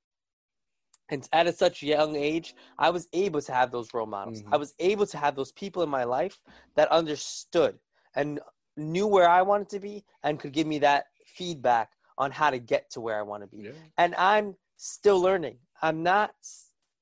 And 1.11 1.29
at 1.33 1.47
a 1.47 1.53
such 1.53 1.83
young 1.83 2.17
age, 2.17 2.55
I 2.79 2.91
was 2.91 3.09
able 3.13 3.43
to 3.43 3.53
have 3.53 3.71
those 3.71 3.93
role 3.93 4.07
models. 4.07 4.43
Mhm. 4.43 4.53
I 4.53 4.57
was 4.57 4.75
able 4.79 5.07
to 5.07 5.19
have 5.19 5.35
those 5.35 5.53
people 5.53 5.83
in 5.83 5.89
my 5.89 6.05
life 6.05 6.41
that 6.77 6.89
understood 6.91 7.79
and 8.15 8.41
knew 8.77 9.07
where 9.07 9.29
I 9.29 9.43
wanted 9.43 9.69
to 9.71 9.81
be 9.81 10.05
and 10.23 10.39
could 10.39 10.53
give 10.53 10.67
me 10.67 10.79
that 10.79 11.07
feedback 11.27 11.91
on 12.17 12.31
how 12.31 12.51
to 12.51 12.59
get 12.59 12.91
to 12.91 13.01
where 13.01 13.19
I 13.19 13.23
want 13.23 13.43
to 13.43 13.47
be. 13.49 13.65
Yeah. 13.65 13.73
And 13.99 14.15
I'm 14.15 14.57
still 14.77 15.21
learning. 15.21 15.59
I'm 15.83 16.03
not 16.03 16.33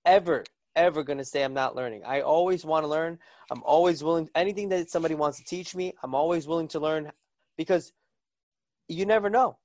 ever, 0.05 0.45
ever 0.77 1.03
going 1.03 1.19
to 1.19 1.25
say 1.25 1.43
I'm 1.43 1.55
not 1.55 1.75
learning. 1.77 2.03
I 2.05 2.21
always 2.21 2.65
want 2.65 2.85
to 2.85 2.89
learn. 2.89 3.19
I'm 3.51 3.63
always 3.63 4.03
willing, 4.05 4.29
anything 4.35 4.69
that 4.71 4.91
somebody 4.91 5.15
wants 5.15 5.39
to 5.39 5.45
teach 5.45 5.75
me, 5.75 5.95
I'm 6.03 6.15
always 6.15 6.47
willing 6.47 6.69
to 6.69 6.81
learn 6.81 7.11
because 7.57 7.93
you 8.89 9.07
never 9.07 9.31
know. 9.31 9.57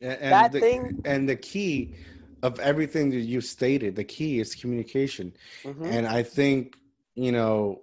And, 0.00 0.12
and 0.20 0.32
That 0.32 0.52
the, 0.52 0.60
thing- 0.60 1.02
and 1.04 1.28
the 1.28 1.36
key 1.36 1.94
of 2.42 2.58
everything 2.60 3.10
that 3.10 3.20
you 3.20 3.40
stated, 3.40 3.96
the 3.96 4.04
key 4.04 4.38
is 4.40 4.54
communication. 4.54 5.32
Mhm. 5.62 5.86
And 5.86 6.06
I 6.06 6.22
think, 6.22 6.76
you 7.14 7.32
know, 7.32 7.82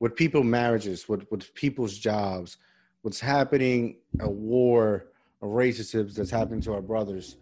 with 0.00 0.14
people 0.14 0.42
marriages, 0.44 1.08
with, 1.08 1.30
with 1.30 1.52
people's 1.54 1.98
jobs, 1.98 2.56
what's 3.02 3.20
happening, 3.20 3.96
a 4.20 4.30
war 4.30 5.08
of 5.42 5.48
racism 5.50 6.12
that's 6.14 6.30
happening 6.30 6.60
to 6.62 6.72
our 6.72 6.80
brothers 6.80 7.36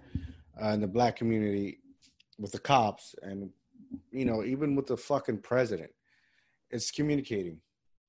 uh, 0.63 0.69
in 0.69 0.81
the 0.81 0.87
black 0.87 1.17
community 1.17 1.79
with 2.39 2.53
the 2.53 2.59
cops 2.59 3.15
and, 3.23 3.51
you 4.11 4.25
know, 4.25 4.45
even 4.45 4.75
with 4.75 4.87
the 4.87 4.97
fucking 4.97 5.39
president, 5.39 5.91
it's 6.71 6.91
communicating 6.91 7.61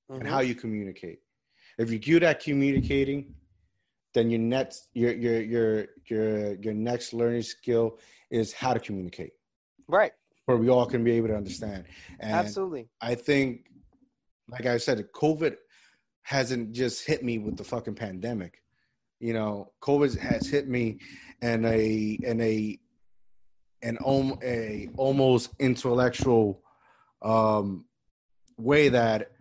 and 0.10 0.24
Mhm. 0.24 0.28
how 0.28 0.40
you 0.40 0.56
communicate. 0.56 1.20
If 1.78 1.90
you're 1.92 2.00
good 2.00 2.24
at 2.24 2.40
communicating, 2.40 3.36
then 4.14 4.30
your 4.32 4.40
next 4.40 4.90
your 4.94 5.14
your 5.14 5.42
your 5.42 5.86
your 6.06 6.54
your 6.56 6.74
next 6.74 7.14
learning 7.14 7.44
skill 7.44 8.00
is 8.32 8.52
how 8.54 8.74
to 8.74 8.80
communicate, 8.80 9.34
Right. 9.88 10.14
where 10.46 10.58
we 10.58 10.70
all 10.70 10.86
can 10.88 11.04
be 11.04 11.12
able 11.12 11.28
to 11.28 11.36
understand. 11.38 11.86
And 12.20 12.34
Absolutely. 12.34 12.90
I 13.00 13.14
think, 13.16 13.70
like 14.50 14.66
I 14.66 14.78
said, 14.78 14.98
COVID 15.12 15.58
hasn't 16.24 16.72
just 16.72 17.06
hit 17.06 17.24
me 17.24 17.38
with 17.38 17.58
the 17.58 17.64
fucking 17.64 17.96
pandemic. 17.96 18.64
You 19.20 19.34
know, 19.34 19.72
COVID 19.82 20.18
has 20.20 20.48
hit 20.48 20.68
me 20.68 21.00
in 21.42 21.66
a 21.66 22.20
in 22.22 22.42
a 22.42 22.80
an 23.82 23.98
om- 24.06 24.40
a 24.44 24.90
almost 24.98 25.52
intellectual 25.60 26.62
um, 27.22 27.86
way 28.58 28.90
that 28.90 29.32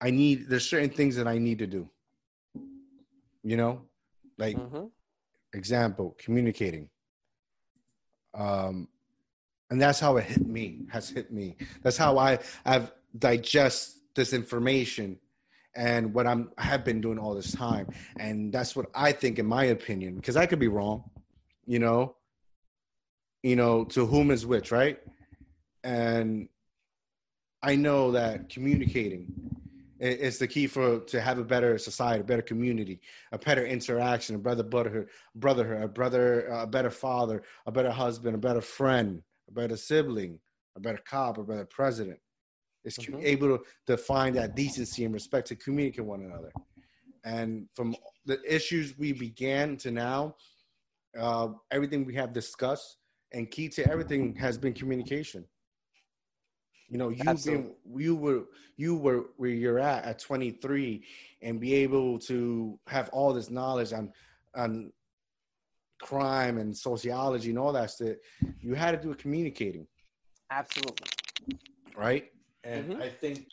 I 0.00 0.10
need. 0.10 0.48
There's 0.48 0.68
certain 0.68 0.90
things 0.90 1.16
that 1.16 1.26
I 1.28 1.38
need 1.38 1.58
to 1.58 1.66
do. 1.66 1.88
You 3.42 3.56
know, 3.56 3.82
like 4.38 4.56
hmm 4.56 4.86
example 5.52 6.14
communicating 6.16 6.88
um 8.34 8.86
and 9.70 9.82
that's 9.82 9.98
how 9.98 10.16
it 10.16 10.24
hit 10.24 10.46
me 10.46 10.78
has 10.88 11.08
hit 11.10 11.32
me 11.32 11.56
that's 11.82 11.96
how 11.96 12.16
i 12.18 12.38
i've 12.64 12.92
digest 13.18 13.96
this 14.14 14.32
information 14.32 15.18
and 15.74 16.12
what 16.14 16.26
I'm 16.26 16.50
I 16.58 16.64
have 16.64 16.84
been 16.84 17.00
doing 17.00 17.18
all 17.18 17.34
this 17.34 17.52
time. 17.52 17.88
And 18.18 18.52
that's 18.52 18.74
what 18.74 18.86
I 18.94 19.12
think 19.12 19.38
in 19.38 19.46
my 19.46 19.64
opinion, 19.64 20.16
because 20.16 20.36
I 20.36 20.46
could 20.46 20.58
be 20.58 20.68
wrong, 20.68 21.04
you 21.66 21.78
know. 21.78 22.16
You 23.42 23.56
know, 23.56 23.84
to 23.86 24.04
whom 24.04 24.30
is 24.30 24.44
which, 24.44 24.70
right? 24.70 24.98
And 25.82 26.50
I 27.62 27.74
know 27.74 28.10
that 28.10 28.50
communicating 28.50 29.32
is 29.98 30.38
the 30.38 30.46
key 30.46 30.66
for 30.66 31.00
to 31.00 31.20
have 31.20 31.38
a 31.38 31.44
better 31.44 31.78
society, 31.78 32.20
a 32.20 32.24
better 32.24 32.42
community, 32.42 33.00
a 33.32 33.38
better 33.38 33.64
interaction, 33.64 34.34
a 34.34 34.38
brotherhood, 34.38 35.08
brotherhood, 35.34 35.82
a 35.82 35.88
brother, 35.88 36.46
a 36.48 36.66
better 36.66 36.90
father, 36.90 37.42
a 37.66 37.72
better 37.72 37.90
husband, 37.90 38.34
a 38.34 38.38
better 38.38 38.60
friend, 38.60 39.22
a 39.48 39.52
better 39.52 39.76
sibling, 39.76 40.38
a 40.76 40.80
better 40.80 41.00
cop, 41.06 41.38
a 41.38 41.42
better 41.42 41.64
president. 41.66 42.18
Is 42.84 42.96
mm-hmm. 42.96 43.20
able 43.22 43.58
to, 43.58 43.64
to 43.86 43.96
find 43.96 44.36
that 44.36 44.56
decency 44.56 45.04
and 45.04 45.12
respect 45.12 45.48
to 45.48 45.56
communicate 45.56 46.04
one 46.04 46.22
another. 46.22 46.50
And 47.24 47.68
from 47.74 47.94
the 48.24 48.40
issues 48.46 48.96
we 48.96 49.12
began 49.12 49.76
to 49.78 49.90
now, 49.90 50.36
uh, 51.18 51.48
everything 51.70 52.04
we 52.04 52.14
have 52.14 52.32
discussed 52.32 52.96
and 53.32 53.50
key 53.50 53.68
to 53.68 53.90
everything 53.90 54.34
has 54.36 54.56
been 54.56 54.72
communication. 54.72 55.44
You 56.88 56.98
know, 56.98 57.10
you 57.10 57.22
been 57.22 57.74
you 57.96 58.16
were 58.16 58.46
you 58.76 58.96
were 58.96 59.26
where 59.36 59.50
you're 59.50 59.78
at 59.78 60.04
at 60.04 60.18
23 60.18 61.04
and 61.40 61.60
be 61.60 61.74
able 61.74 62.18
to 62.20 62.78
have 62.88 63.08
all 63.10 63.32
this 63.32 63.48
knowledge 63.48 63.92
on 63.92 64.12
on 64.56 64.92
crime 66.02 66.58
and 66.58 66.76
sociology 66.76 67.50
and 67.50 67.58
all 67.58 67.72
that 67.72 67.90
stuff. 67.90 68.16
You 68.60 68.74
had 68.74 68.90
to 68.92 68.96
do 68.96 69.12
it 69.12 69.18
communicating. 69.18 69.86
Absolutely. 70.50 71.06
Right? 71.96 72.32
And 72.64 72.90
mm-hmm. 72.90 73.02
I 73.02 73.08
think 73.08 73.46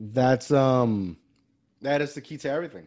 that's 0.00 0.50
um 0.50 1.16
that 1.80 2.00
is 2.00 2.14
the 2.14 2.20
key 2.20 2.36
to 2.38 2.50
everything. 2.50 2.86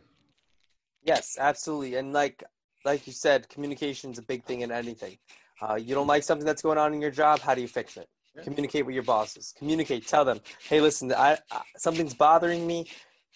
Yes, 1.03 1.37
absolutely. 1.39 1.95
And 1.95 2.13
like 2.13 2.43
like 2.85 3.07
you 3.07 3.13
said, 3.13 3.49
communication 3.49 4.11
is 4.11 4.17
a 4.17 4.23
big 4.23 4.43
thing 4.45 4.61
in 4.61 4.71
anything. 4.71 5.17
Uh, 5.61 5.75
you 5.75 5.93
don't 5.93 6.07
like 6.07 6.23
something 6.23 6.45
that's 6.45 6.61
going 6.61 6.77
on 6.77 6.93
in 6.93 7.01
your 7.01 7.11
job. 7.11 7.39
How 7.39 7.53
do 7.53 7.61
you 7.61 7.67
fix 7.67 7.97
it? 7.97 8.07
Yeah. 8.35 8.43
Communicate 8.43 8.85
with 8.85 8.95
your 8.95 9.03
bosses. 9.03 9.53
Communicate. 9.57 10.07
Tell 10.07 10.25
them, 10.25 10.39
hey, 10.67 10.81
listen, 10.81 11.13
I, 11.13 11.37
I 11.51 11.61
something's 11.77 12.13
bothering 12.13 12.65
me. 12.65 12.87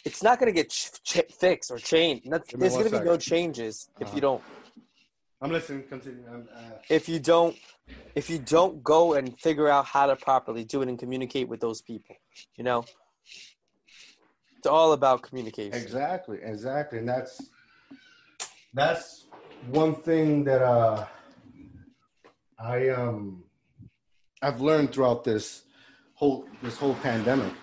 It's 0.06 0.24
not 0.24 0.40
going 0.40 0.52
to 0.52 0.56
get 0.56 0.70
ch- 0.70 0.92
ch- 1.04 1.34
fixed 1.38 1.70
or 1.70 1.78
changed. 1.78 2.30
There's 2.30 2.74
going 2.74 2.90
to 2.90 3.00
be 3.00 3.06
no 3.06 3.18
changes 3.18 3.90
uh-huh. 3.96 4.08
if 4.08 4.16
you 4.16 4.22
don't. 4.22 4.42
I'm 5.46 5.52
listening. 5.52 5.84
Continue. 5.84 6.24
Uh... 6.28 6.60
If 6.90 7.08
you 7.08 7.20
don't, 7.20 7.56
if 8.16 8.32
you 8.32 8.40
don't 8.40 8.84
go 8.84 9.14
and 9.14 9.40
figure 9.40 9.70
out 9.70 9.86
how 9.86 10.08
to 10.08 10.16
properly 10.16 10.64
do 10.64 10.82
it 10.82 10.90
and 10.90 10.98
communicate 10.98 11.48
with 11.48 11.60
those 11.60 11.84
people, 11.84 12.16
you 12.56 12.64
know, 12.64 12.84
it's 14.58 14.66
all 14.66 14.94
about 14.94 15.22
communication. 15.22 15.80
Exactly. 15.80 16.40
Exactly. 16.42 16.98
And 16.98 17.08
that's 17.08 17.52
that's 18.74 19.28
one 19.70 19.94
thing 19.94 20.44
that 20.46 20.64
uh, 20.64 21.06
I 22.58 22.90
um 22.90 23.44
I've 24.42 24.62
learned 24.62 24.94
throughout 24.94 25.24
this 25.24 25.66
whole 26.16 26.48
this 26.64 26.76
whole 26.76 26.96
pandemic, 26.96 27.54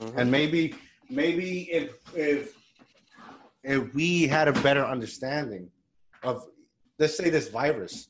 mm-hmm. 0.00 0.16
and 0.16 0.30
maybe 0.30 0.76
maybe 1.10 1.62
if 1.72 1.98
if 2.14 2.54
if 3.64 3.92
we 3.94 4.28
had 4.28 4.46
a 4.46 4.52
better 4.52 4.84
understanding 4.84 5.68
of 6.22 6.46
let's 6.98 7.16
say 7.16 7.30
this 7.30 7.48
virus, 7.48 8.08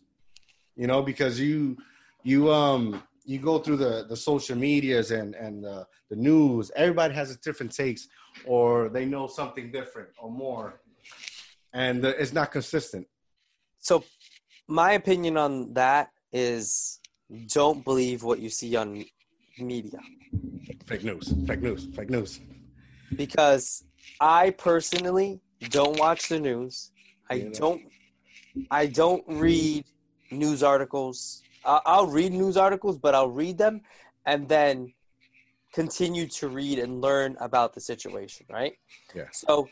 you 0.76 0.86
know, 0.86 1.02
because 1.02 1.40
you 1.40 1.76
you 2.22 2.52
um 2.52 3.02
you 3.24 3.38
go 3.38 3.58
through 3.58 3.76
the 3.76 4.06
the 4.08 4.16
social 4.16 4.56
medias 4.56 5.10
and 5.10 5.34
and 5.34 5.64
the, 5.64 5.86
the 6.10 6.16
news, 6.16 6.70
everybody 6.76 7.14
has 7.14 7.30
a 7.30 7.38
different 7.38 7.74
takes, 7.74 8.08
or 8.44 8.88
they 8.88 9.04
know 9.04 9.26
something 9.26 9.72
different 9.72 10.08
or 10.18 10.30
more, 10.30 10.80
and 11.72 12.04
it's 12.04 12.32
not 12.32 12.52
consistent. 12.52 13.06
So, 13.78 14.04
my 14.68 14.92
opinion 14.92 15.36
on 15.36 15.74
that 15.74 16.10
is 16.32 17.00
don't 17.48 17.84
believe 17.84 18.22
what 18.22 18.38
you 18.38 18.50
see 18.50 18.76
on 18.76 19.04
media. 19.58 19.98
Fake 20.86 21.02
news, 21.02 21.34
fake 21.46 21.62
news, 21.62 21.86
fake 21.96 22.10
news. 22.10 22.40
Because 23.16 23.84
I 24.20 24.50
personally 24.50 25.40
don't 25.70 25.98
watch 25.98 26.28
the 26.28 26.38
news. 26.38 26.92
I 27.30 27.40
don't. 27.40 27.82
I 28.70 28.86
don't 28.86 29.24
read 29.26 29.84
news 30.30 30.62
articles. 30.62 31.42
I'll 31.64 32.06
read 32.06 32.32
news 32.32 32.56
articles, 32.56 32.98
but 32.98 33.14
I'll 33.14 33.30
read 33.30 33.58
them 33.58 33.82
and 34.24 34.48
then 34.48 34.92
continue 35.72 36.26
to 36.26 36.48
read 36.48 36.78
and 36.78 37.00
learn 37.00 37.36
about 37.40 37.74
the 37.74 37.80
situation. 37.80 38.46
Right. 38.50 38.74
Yeah. 39.14 39.28
So 39.32 39.68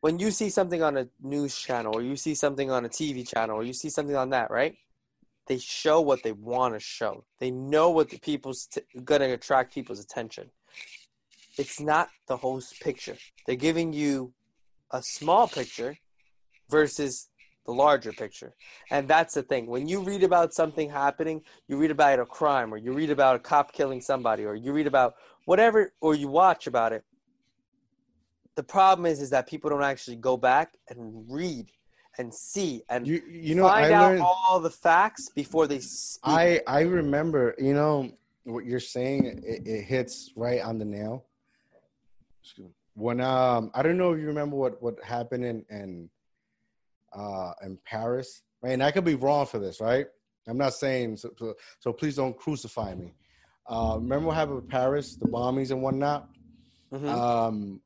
when 0.00 0.18
you 0.18 0.30
see 0.30 0.50
something 0.50 0.82
on 0.82 0.96
a 0.96 1.08
news 1.22 1.56
channel 1.56 1.96
or 1.96 2.02
you 2.02 2.16
see 2.16 2.34
something 2.34 2.70
on 2.70 2.84
a 2.84 2.88
TV 2.88 3.26
channel 3.26 3.56
or 3.56 3.62
you 3.62 3.72
see 3.72 3.90
something 3.90 4.16
on 4.16 4.30
that, 4.30 4.50
right? 4.50 4.76
They 5.46 5.58
show 5.58 6.00
what 6.00 6.22
they 6.22 6.32
want 6.32 6.74
to 6.74 6.80
show. 6.80 7.24
They 7.40 7.50
know 7.50 7.90
what 7.90 8.10
the 8.10 8.18
people's 8.18 8.66
t- 8.66 8.82
going 9.04 9.22
to 9.22 9.32
attract 9.32 9.72
people's 9.72 10.00
attention. 10.00 10.50
It's 11.56 11.80
not 11.80 12.10
the 12.26 12.36
whole 12.36 12.62
picture. 12.80 13.16
They're 13.46 13.56
giving 13.56 13.92
you 13.92 14.32
a 14.92 15.02
small 15.02 15.48
picture 15.48 15.96
versus 16.68 17.28
the 17.68 17.74
larger 17.74 18.12
picture. 18.12 18.54
And 18.90 19.06
that's 19.06 19.34
the 19.34 19.42
thing. 19.42 19.66
When 19.66 19.86
you 19.86 20.00
read 20.00 20.22
about 20.22 20.54
something 20.54 20.88
happening, 20.88 21.42
you 21.68 21.76
read 21.76 21.90
about 21.90 22.18
a 22.18 22.24
crime 22.24 22.72
or 22.72 22.78
you 22.78 22.92
read 22.92 23.10
about 23.10 23.36
a 23.36 23.38
cop 23.38 23.72
killing 23.72 24.00
somebody 24.00 24.46
or 24.46 24.54
you 24.56 24.72
read 24.72 24.86
about 24.86 25.16
whatever 25.44 25.92
or 26.00 26.14
you 26.14 26.28
watch 26.28 26.66
about 26.66 26.94
it, 26.94 27.04
the 28.56 28.62
problem 28.62 29.04
is 29.04 29.20
is 29.20 29.28
that 29.30 29.46
people 29.46 29.68
don't 29.68 29.84
actually 29.84 30.16
go 30.16 30.34
back 30.34 30.78
and 30.88 30.98
read 31.28 31.66
and 32.16 32.34
see 32.34 32.82
and 32.88 33.06
you, 33.06 33.22
you 33.30 33.54
know 33.54 33.68
find 33.68 33.92
I 33.92 33.96
out 33.96 34.08
learned, 34.08 34.22
all 34.22 34.58
the 34.58 34.70
facts 34.70 35.28
before 35.28 35.66
they 35.66 35.78
speak. 35.78 36.20
I 36.24 36.60
I 36.66 36.80
remember, 36.80 37.54
you 37.58 37.74
know, 37.74 38.10
what 38.44 38.64
you're 38.64 38.80
saying 38.80 39.26
it, 39.44 39.66
it 39.66 39.82
hits 39.82 40.32
right 40.34 40.62
on 40.62 40.78
the 40.78 40.86
nail. 40.86 41.26
When 42.94 43.20
um 43.20 43.70
I 43.74 43.82
don't 43.82 43.98
know 43.98 44.12
if 44.12 44.20
you 44.20 44.26
remember 44.26 44.56
what 44.56 44.82
what 44.82 44.96
happened 45.04 45.44
in 45.44 45.64
in 45.68 46.08
uh 47.18 47.52
in 47.64 47.78
Paris. 47.84 48.42
Right? 48.62 48.72
And 48.72 48.82
I 48.82 48.90
could 48.90 49.04
be 49.04 49.14
wrong 49.14 49.46
for 49.46 49.58
this, 49.58 49.80
right? 49.80 50.06
I'm 50.48 50.58
not 50.58 50.74
saying 50.74 51.18
so, 51.18 51.30
so, 51.38 51.54
so 51.78 51.92
please 51.92 52.16
don't 52.16 52.36
crucify 52.36 52.94
me. 52.94 53.14
Uh, 53.68 53.96
remember 53.96 54.28
what 54.28 54.36
happened 54.36 54.56
with 54.56 54.68
Paris, 54.68 55.16
the 55.16 55.28
bombings 55.28 55.70
and 55.70 55.82
whatnot? 55.82 56.28
Mm-hmm. 56.92 57.08
Um, 57.08 57.80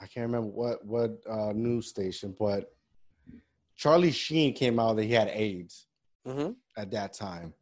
I 0.00 0.06
can't 0.06 0.26
remember 0.26 0.48
what 0.48 0.84
what 0.84 1.18
uh, 1.28 1.52
news 1.54 1.88
station, 1.88 2.34
but 2.38 2.72
Charlie 3.76 4.12
Sheen 4.12 4.52
came 4.54 4.78
out 4.78 4.96
that 4.96 5.04
he 5.04 5.12
had 5.12 5.28
AIDS 5.28 5.86
mm-hmm. 6.26 6.52
at 6.76 6.90
that 6.90 7.14
time, 7.14 7.54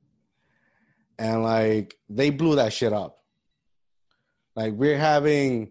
and 1.18 1.42
like 1.42 1.96
they 2.08 2.30
blew 2.30 2.56
that 2.56 2.72
shit 2.72 2.92
up. 2.92 3.18
Like 4.56 4.72
we're 4.74 4.98
having 4.98 5.70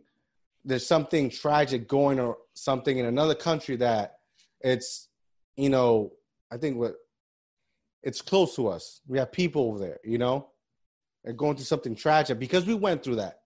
there's 0.63 0.87
something 0.87 1.29
tragic 1.29 1.87
going 1.87 2.33
something 2.55 2.97
in 2.97 3.05
another 3.05 3.35
country 3.35 3.75
that 3.75 4.15
it's 4.61 5.09
you 5.55 5.69
know 5.69 6.11
I 6.51 6.57
think 6.57 6.77
what 6.77 6.95
it's 8.03 8.21
close 8.21 8.55
to 8.55 8.67
us. 8.67 9.01
We 9.07 9.17
have 9.17 9.31
people 9.31 9.63
over 9.63 9.79
there, 9.79 9.99
you 10.03 10.17
know, 10.17 10.49
they're 11.23 11.33
going 11.33 11.55
through 11.55 11.65
something 11.65 11.95
tragic 11.95 12.37
because 12.37 12.65
we 12.65 12.75
went 12.75 13.03
through 13.03 13.15
that. 13.15 13.39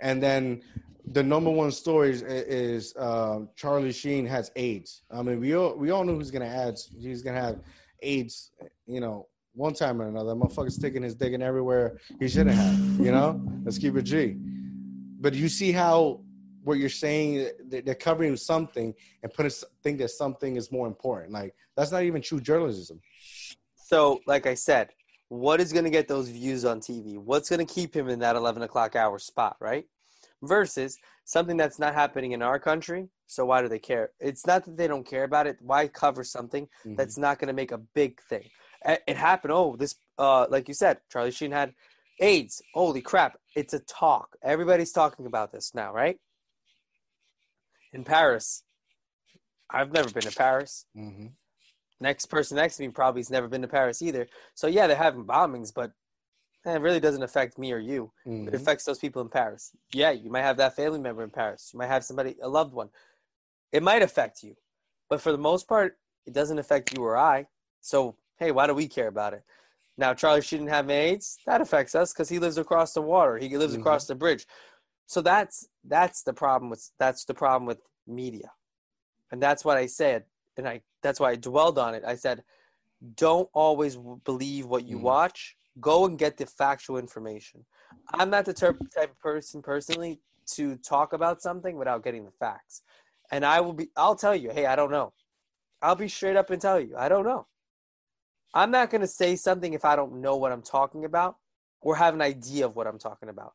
And 0.00 0.22
then 0.22 0.62
the 1.06 1.22
number 1.22 1.50
one 1.50 1.72
story 1.72 2.10
is, 2.10 2.22
is 2.22 2.94
uh, 2.96 3.40
Charlie 3.56 3.92
Sheen 3.92 4.24
has 4.26 4.52
AIDS. 4.54 5.02
I 5.10 5.22
mean, 5.22 5.40
we 5.40 5.54
all 5.54 5.76
we 5.76 5.90
all 5.90 6.04
know 6.04 6.14
who's 6.14 6.30
gonna 6.30 6.46
add. 6.46 6.78
He's 6.96 7.22
gonna 7.22 7.40
have 7.40 7.58
AIDS. 8.02 8.52
You 8.86 9.00
know, 9.00 9.26
one 9.54 9.74
time 9.74 10.00
or 10.00 10.08
another. 10.08 10.34
Motherfucker's 10.34 10.76
sticking 10.76 11.02
his 11.02 11.14
dick 11.14 11.32
in 11.32 11.42
everywhere 11.42 11.98
he 12.20 12.28
shouldn't 12.28 12.56
have. 12.56 12.78
You 13.04 13.12
know, 13.12 13.42
let's 13.64 13.78
keep 13.78 13.96
it 13.96 14.02
G. 14.02 14.36
But 15.20 15.34
you 15.34 15.48
see 15.48 15.72
how 15.72 16.20
what 16.64 16.78
you're 16.78 16.88
saying 16.88 17.50
they're 17.68 17.94
covering 17.94 18.36
something 18.36 18.94
and 19.22 19.32
put 19.32 19.46
a 19.46 19.50
think 19.82 19.98
that 19.98 20.10
something 20.10 20.56
is 20.56 20.70
more 20.70 20.86
important. 20.86 21.32
Like 21.32 21.54
that's 21.76 21.92
not 21.92 22.02
even 22.02 22.22
true 22.22 22.40
journalism. 22.40 23.00
So, 23.74 24.20
like 24.26 24.46
I 24.46 24.54
said, 24.54 24.90
what 25.28 25.60
is 25.60 25.72
going 25.72 25.84
to 25.84 25.90
get 25.90 26.08
those 26.08 26.28
views 26.28 26.64
on 26.64 26.80
TV? 26.80 27.18
What's 27.18 27.50
going 27.50 27.64
to 27.64 27.74
keep 27.74 27.94
him 27.94 28.08
in 28.08 28.18
that 28.20 28.36
11 28.36 28.62
o'clock 28.62 28.96
hour 28.96 29.18
spot, 29.18 29.56
right? 29.60 29.86
versus 30.42 30.98
something 31.24 31.56
that's 31.56 31.78
not 31.78 31.94
happening 31.94 32.32
in 32.32 32.42
our 32.42 32.58
country. 32.58 33.08
So 33.26 33.46
why 33.46 33.62
do 33.62 33.68
they 33.68 33.78
care? 33.78 34.10
It's 34.20 34.46
not 34.46 34.64
that 34.64 34.76
they 34.76 34.88
don't 34.88 35.06
care 35.06 35.24
about 35.24 35.46
it. 35.46 35.56
Why 35.60 35.88
cover 35.88 36.24
something 36.24 36.66
mm-hmm. 36.66 36.96
that's 36.96 37.16
not 37.16 37.38
going 37.38 37.48
to 37.48 37.54
make 37.54 37.72
a 37.72 37.78
big 37.78 38.20
thing? 38.22 38.48
It 38.84 39.16
happened. 39.16 39.52
Oh, 39.52 39.76
this, 39.76 39.94
uh, 40.18 40.46
like 40.50 40.68
you 40.68 40.74
said, 40.74 40.98
Charlie 41.10 41.30
Sheen 41.30 41.52
had 41.52 41.72
AIDS. 42.20 42.60
Holy 42.74 43.00
crap! 43.00 43.38
It's 43.54 43.74
a 43.74 43.78
talk. 43.78 44.36
Everybody's 44.42 44.90
talking 44.90 45.26
about 45.26 45.52
this 45.52 45.72
now, 45.72 45.92
right? 45.92 46.18
In 47.92 48.04
Paris, 48.04 48.64
I've 49.70 49.92
never 49.92 50.10
been 50.10 50.22
to 50.22 50.36
Paris. 50.36 50.86
Mm-hmm. 50.96 51.26
Next 52.00 52.26
person 52.26 52.56
next 52.56 52.76
to 52.76 52.82
me 52.82 52.88
probably 52.88 53.20
has 53.20 53.30
never 53.30 53.48
been 53.48 53.62
to 53.62 53.68
Paris 53.68 54.02
either. 54.02 54.26
So 54.54 54.66
yeah, 54.66 54.86
they're 54.86 54.96
having 54.96 55.24
bombings, 55.24 55.72
but 55.74 55.92
it 56.64 56.80
really 56.80 57.00
doesn't 57.00 57.22
affect 57.22 57.58
me 57.58 57.72
or 57.72 57.78
you. 57.78 58.12
It 58.24 58.30
Mhm. 58.30 58.54
affects 58.54 58.84
those 58.84 58.98
people 58.98 59.22
in 59.22 59.28
Paris. 59.28 59.72
Yeah, 59.92 60.10
you 60.10 60.30
might 60.30 60.42
have 60.42 60.56
that 60.58 60.74
family 60.76 60.98
member 61.00 61.22
in 61.22 61.30
Paris. 61.30 61.70
You 61.72 61.78
might 61.78 61.88
have 61.88 62.04
somebody, 62.04 62.36
a 62.40 62.48
loved 62.48 62.72
one. 62.72 62.90
It 63.72 63.82
might 63.82 64.02
affect 64.02 64.42
you, 64.42 64.56
but 65.08 65.20
for 65.20 65.32
the 65.32 65.38
most 65.38 65.66
part, 65.68 65.98
it 66.26 66.32
doesn't 66.32 66.58
affect 66.58 66.92
you 66.92 67.02
or 67.04 67.16
I. 67.16 67.46
So 67.80 68.16
hey, 68.36 68.50
why 68.50 68.66
do 68.66 68.74
we 68.74 68.88
care 68.88 69.08
about 69.08 69.34
it? 69.34 69.44
Now 69.96 70.14
Charlie 70.14 70.42
shouldn't 70.42 70.70
have 70.70 70.90
AIDS. 70.90 71.38
That 71.46 71.60
affects 71.60 71.94
us 71.94 72.12
because 72.12 72.28
he 72.28 72.38
lives 72.38 72.58
across 72.58 72.92
the 72.94 73.02
water. 73.02 73.38
He 73.38 73.56
lives 73.56 73.76
Mhm. 73.76 73.80
across 73.80 74.06
the 74.06 74.14
bridge. 74.14 74.46
So 75.06 75.20
that's 75.20 75.68
that's 75.84 76.22
the 76.22 76.32
problem 76.32 76.70
with 76.70 76.90
that's 76.98 77.24
the 77.24 77.34
problem 77.34 77.66
with 77.66 77.80
media, 78.06 78.52
and 79.30 79.42
that's 79.42 79.64
what 79.64 79.76
I 79.76 79.86
said, 79.86 80.24
and 80.56 80.68
I 80.68 80.82
that's 81.02 81.20
why 81.20 81.30
I 81.30 81.36
dwelled 81.36 81.78
on 81.78 81.94
it. 81.94 82.04
I 82.06 82.14
said, 82.16 82.44
don't 83.16 83.48
always 83.52 83.96
believe 84.24 84.66
what 84.66 84.84
you 84.84 84.98
Mhm. 84.98 85.02
watch. 85.02 85.56
Go 85.80 86.04
and 86.06 86.18
get 86.18 86.36
the 86.36 86.46
factual 86.46 86.98
information. 86.98 87.66
I'm 88.14 88.30
not 88.30 88.44
the 88.44 88.52
type 88.52 88.78
type 88.94 89.10
of 89.10 89.18
person 89.18 89.62
personally 89.62 90.20
to 90.54 90.76
talk 90.76 91.12
about 91.12 91.40
something 91.42 91.76
without 91.76 92.04
getting 92.04 92.24
the 92.24 92.30
facts, 92.32 92.82
and 93.30 93.44
I 93.44 93.60
will 93.60 93.72
be. 93.72 93.90
I'll 93.96 94.16
tell 94.16 94.36
you, 94.36 94.50
hey, 94.50 94.66
I 94.66 94.76
don't 94.76 94.90
know. 94.90 95.12
I'll 95.80 95.96
be 95.96 96.08
straight 96.08 96.36
up 96.36 96.50
and 96.50 96.62
tell 96.62 96.78
you, 96.78 96.96
I 96.96 97.08
don't 97.08 97.24
know. 97.24 97.46
I'm 98.54 98.70
not 98.70 98.90
going 98.90 99.00
to 99.00 99.06
say 99.06 99.36
something 99.36 99.72
if 99.72 99.84
I 99.84 99.96
don't 99.96 100.20
know 100.20 100.36
what 100.36 100.52
I'm 100.52 100.62
talking 100.62 101.04
about 101.04 101.36
or 101.80 101.96
have 101.96 102.14
an 102.14 102.22
idea 102.22 102.66
of 102.66 102.76
what 102.76 102.86
I'm 102.86 102.98
talking 102.98 103.28
about. 103.28 103.54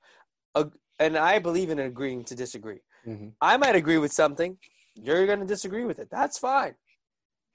Ag- 0.55 0.73
And 0.99 1.17
I 1.17 1.39
believe 1.39 1.69
in 1.69 1.79
agreeing 1.79 2.23
to 2.25 2.35
disagree. 2.35 2.79
Mhm. 3.05 3.33
I 3.41 3.57
might 3.57 3.75
agree 3.75 3.97
with 3.97 4.11
something, 4.11 4.57
you're 4.95 5.25
going 5.25 5.39
to 5.39 5.45
disagree 5.45 5.85
with 5.85 5.99
it. 5.99 6.09
That's 6.09 6.37
fine. 6.39 6.75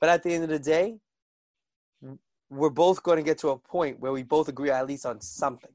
But 0.01 0.09
at 0.09 0.23
the 0.23 0.32
end 0.32 0.44
of 0.44 0.51
the 0.51 0.59
day, 0.59 1.01
we're 2.51 2.70
both 2.70 3.02
going 3.02 3.16
to 3.16 3.23
get 3.23 3.39
to 3.39 3.48
a 3.51 3.59
point 3.59 3.98
where 3.98 4.12
we 4.12 4.23
both 4.23 4.48
agree 4.48 4.70
at 4.70 4.86
least 4.86 5.06
on 5.06 5.20
something. 5.20 5.73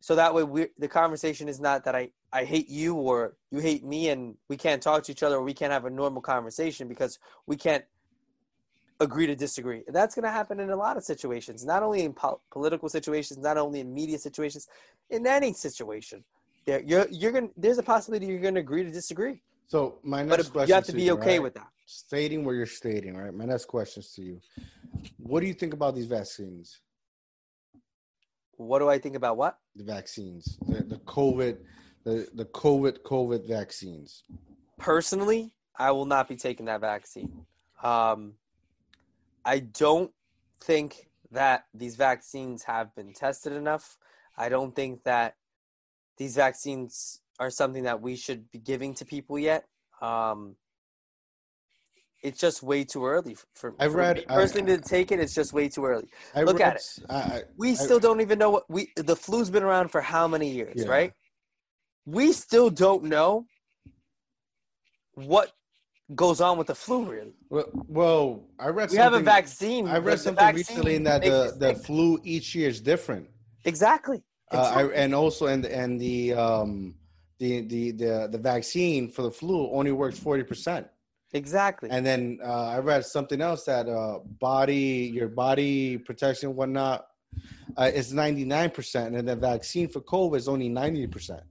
So 0.00 0.14
that 0.16 0.34
way, 0.34 0.42
we 0.42 0.66
the 0.78 0.88
conversation 0.88 1.48
is 1.48 1.60
not 1.60 1.84
that 1.84 1.94
I, 1.94 2.10
I 2.32 2.44
hate 2.44 2.68
you 2.68 2.94
or 2.94 3.36
you 3.50 3.60
hate 3.60 3.84
me 3.84 4.10
and 4.10 4.36
we 4.48 4.56
can't 4.56 4.82
talk 4.82 5.04
to 5.04 5.12
each 5.12 5.22
other 5.22 5.36
or 5.36 5.42
we 5.42 5.54
can't 5.54 5.72
have 5.72 5.86
a 5.86 5.90
normal 5.90 6.20
conversation 6.20 6.88
because 6.88 7.18
we 7.46 7.56
can't 7.56 7.84
agree 9.00 9.26
to 9.26 9.34
disagree. 9.34 9.82
And 9.86 9.96
that's 9.96 10.14
going 10.14 10.24
to 10.24 10.30
happen 10.30 10.60
in 10.60 10.70
a 10.70 10.76
lot 10.76 10.96
of 10.96 11.04
situations, 11.04 11.64
not 11.64 11.82
only 11.82 12.02
in 12.02 12.12
po- 12.12 12.40
political 12.50 12.88
situations, 12.88 13.38
not 13.40 13.56
only 13.56 13.80
in 13.80 13.94
media 13.94 14.18
situations, 14.18 14.68
in 15.10 15.26
any 15.26 15.52
situation. 15.52 16.22
There, 16.66 16.80
you're, 16.82 17.06
you're 17.10 17.32
going 17.32 17.50
there's 17.56 17.78
a 17.78 17.82
possibility 17.82 18.26
you're 18.26 18.40
going 18.40 18.54
to 18.54 18.60
agree 18.60 18.84
to 18.84 18.90
disagree. 18.90 19.42
So 19.66 19.98
my 20.02 20.22
next 20.22 20.46
if- 20.46 20.52
question 20.52 20.68
you 20.68 20.74
have 20.74 20.84
to 20.84 20.92
to 20.92 20.96
be 20.96 21.04
you, 21.04 21.12
okay 21.14 21.34
right? 21.38 21.42
with 21.42 21.54
that. 21.54 21.68
stating 21.86 22.44
where 22.44 22.54
you're 22.54 22.66
stating, 22.66 23.16
right? 23.16 23.32
My 23.34 23.44
next 23.44 23.66
question 23.66 24.00
is 24.00 24.12
to 24.14 24.22
you. 24.22 24.40
What 25.18 25.40
do 25.40 25.46
you 25.46 25.54
think 25.54 25.74
about 25.74 25.94
these 25.94 26.06
vaccines? 26.06 26.80
What 28.56 28.78
do 28.78 28.88
I 28.88 28.98
think 28.98 29.16
about 29.16 29.36
what? 29.36 29.58
The 29.74 29.84
vaccines, 29.84 30.58
the, 30.68 30.84
the 30.84 30.98
COVID, 30.98 31.58
the, 32.04 32.28
the 32.34 32.44
COVID, 32.44 32.98
COVID 33.02 33.48
vaccines. 33.48 34.22
personally, 34.78 35.52
I 35.76 35.90
will 35.90 36.04
not 36.06 36.28
be 36.28 36.36
taking 36.36 36.66
that 36.66 36.80
vaccine. 36.80 37.46
Um, 37.82 38.34
I 39.44 39.58
don't 39.58 40.12
think 40.62 41.08
that 41.32 41.64
these 41.74 41.96
vaccines 41.96 42.62
have 42.62 42.94
been 42.94 43.12
tested 43.12 43.52
enough. 43.52 43.98
I 44.38 44.48
don't 44.48 44.74
think 44.74 45.02
that 45.04 45.34
these 46.18 46.36
vaccines 46.36 47.20
are 47.40 47.50
something 47.50 47.82
that 47.84 48.00
we 48.00 48.16
should 48.16 48.50
be 48.50 48.58
giving 48.58 48.94
to 48.94 49.04
people 49.04 49.38
yet. 49.38 49.64
Um, 50.00 50.56
it's 52.22 52.40
just 52.40 52.62
way 52.62 52.84
too 52.84 53.04
early 53.04 53.34
for, 53.34 53.46
for, 53.54 53.74
I 53.78 53.86
read- 53.86 54.16
me 54.18 54.24
I- 54.28 54.34
personally 54.34 54.76
to 54.76 54.82
take 54.82 55.12
it. 55.12 55.20
It's 55.20 55.34
just 55.34 55.52
way 55.52 55.68
too 55.68 55.84
early. 55.84 56.08
I 56.34 56.42
Look 56.42 56.58
read, 56.58 56.76
at 56.76 56.82
I, 57.10 57.14
I, 57.16 57.42
We 57.56 57.72
I- 57.72 57.74
still 57.74 57.98
don't 58.00 58.20
even 58.20 58.38
know 58.38 58.50
what 58.50 58.64
we 58.70 58.90
the 58.96 59.16
flu's 59.16 59.50
been 59.50 59.62
around 59.62 59.88
for 59.88 60.00
how 60.00 60.26
many 60.28 60.50
years, 60.50 60.74
Yeah. 60.76 60.86
right? 60.88 61.12
We 62.06 62.32
still 62.32 62.70
don't 62.70 63.04
know 63.04 63.46
what 65.14 65.52
goes 66.14 66.40
on 66.40 66.58
with 66.58 66.66
the 66.68 66.74
flu 66.74 67.04
really. 67.04 67.34
well, 67.48 67.64
well, 67.88 68.44
I 68.58 68.68
read 68.68 68.90
We 68.90 68.96
have 68.98 69.14
a 69.14 69.20
vaccine. 69.20 69.86
I 69.88 69.98
read 69.98 70.20
something 70.20 70.54
recently 70.54 70.96
in 70.96 71.04
that 71.04 71.22
the, 71.22 71.54
the 71.58 71.74
flu 71.74 72.20
each 72.24 72.54
year 72.54 72.68
is 72.68 72.80
different. 72.80 73.28
exactly. 73.64 74.22
Uh, 74.52 74.72
I, 74.76 74.82
and 74.94 75.14
also 75.14 75.46
and 75.46 75.64
and 75.64 76.00
the 76.00 76.34
um 76.34 76.94
the 77.38 77.62
the 77.62 77.90
the 77.92 78.28
the 78.30 78.38
vaccine 78.38 79.08
for 79.08 79.22
the 79.22 79.30
flu 79.30 79.70
only 79.72 79.92
works 79.92 80.18
forty 80.18 80.42
percent. 80.42 80.86
exactly. 81.32 81.88
And 81.90 82.04
then 82.06 82.38
uh, 82.44 82.68
I 82.76 82.78
read 82.78 83.04
something 83.04 83.40
else 83.40 83.64
that 83.64 83.88
uh, 83.88 84.20
body 84.40 85.10
your 85.12 85.28
body 85.28 85.98
protection 85.98 86.54
whatnot 86.54 87.06
uh, 87.76 87.90
is 87.92 88.12
ninety 88.12 88.44
nine 88.44 88.70
percent, 88.70 89.16
and 89.16 89.26
the 89.28 89.36
vaccine 89.36 89.88
for 89.88 90.00
COVID 90.00 90.36
is 90.36 90.48
only 90.48 90.68
ninety 90.68 91.06
percent. 91.06 91.42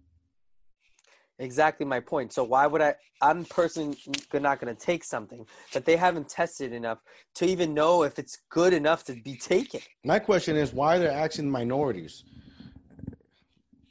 exactly 1.39 1.85
my 1.85 1.99
point. 1.99 2.31
So 2.33 2.43
why 2.43 2.67
would 2.67 2.81
I? 2.81 2.95
I'm 3.21 3.45
personally 3.45 3.97
not 4.33 4.59
going 4.59 4.73
to 4.75 4.85
take 4.85 5.03
something 5.03 5.45
that 5.73 5.85
they 5.85 5.95
haven't 5.95 6.29
tested 6.29 6.73
enough 6.73 6.99
to 7.35 7.45
even 7.45 7.73
know 7.73 8.03
if 8.03 8.19
it's 8.19 8.39
good 8.49 8.73
enough 8.73 9.03
to 9.05 9.13
be 9.13 9.35
taken. 9.35 9.81
My 10.03 10.19
question 10.19 10.55
is 10.55 10.73
why 10.73 10.97
they're 10.97 11.11
asking 11.11 11.49
minorities. 11.49 12.23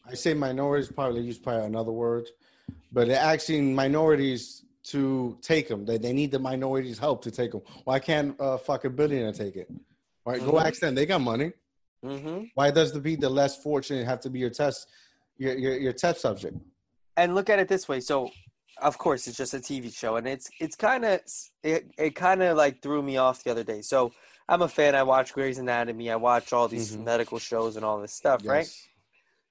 I 0.08 0.14
say 0.14 0.34
minorities, 0.34 0.90
probably 0.90 1.22
use 1.22 1.38
probably 1.38 1.66
another 1.66 1.92
word, 1.92 2.28
but 2.92 3.08
they're 3.08 3.20
asking 3.20 3.74
minorities 3.74 4.64
to 4.84 5.38
take 5.42 5.68
them. 5.68 5.84
They, 5.84 5.96
they 5.98 6.12
need 6.12 6.32
the 6.32 6.38
minorities' 6.38 6.98
help 6.98 7.22
to 7.22 7.30
take 7.30 7.52
them. 7.52 7.62
Why 7.84 8.00
can't 8.00 8.34
a 8.40 8.58
fucking 8.58 8.92
billionaire 8.96 9.32
take 9.32 9.56
it? 9.56 9.70
Right, 10.26 10.44
go 10.44 10.52
Mhm. 10.52 10.66
ask 10.66 10.80
them. 10.80 10.94
They 10.94 11.06
got 11.06 11.20
money. 11.20 11.52
hmm 12.02 12.44
Why 12.54 12.70
does 12.72 12.92
the 12.92 12.98
be 13.00 13.14
the 13.16 13.28
less 13.30 13.56
fortunate 13.62 14.04
have 14.06 14.20
to 14.20 14.30
be 14.30 14.40
your 14.40 14.50
test, 14.50 14.88
your 15.38 15.56
your, 15.56 15.78
your 15.78 15.92
test 15.92 16.20
subject? 16.20 16.56
And 17.16 17.34
look 17.36 17.48
at 17.48 17.58
it 17.60 17.68
this 17.68 17.88
way. 17.88 18.00
So, 18.00 18.30
of 18.80 18.98
course, 18.98 19.28
it's 19.28 19.36
just 19.36 19.54
a 19.54 19.58
TV 19.58 19.94
show, 19.94 20.16
and 20.16 20.26
it's 20.26 20.50
it's 20.58 20.74
kind 20.74 21.04
of 21.04 21.20
it, 21.62 21.90
it 21.96 22.16
kind 22.16 22.42
of 22.42 22.56
like 22.56 22.82
threw 22.82 23.02
me 23.02 23.16
off 23.18 23.44
the 23.44 23.50
other 23.52 23.62
day. 23.62 23.82
So 23.82 24.12
I'm 24.48 24.62
a 24.62 24.68
fan. 24.68 24.94
I 24.96 25.04
watch 25.04 25.32
Grey's 25.32 25.58
Anatomy. 25.58 26.10
I 26.10 26.16
watch 26.16 26.52
all 26.52 26.66
these 26.66 26.96
Mhm. 26.96 27.04
medical 27.04 27.38
shows 27.38 27.76
and 27.76 27.84
all 27.84 28.00
this 28.00 28.12
stuff, 28.12 28.42
right? 28.44 28.68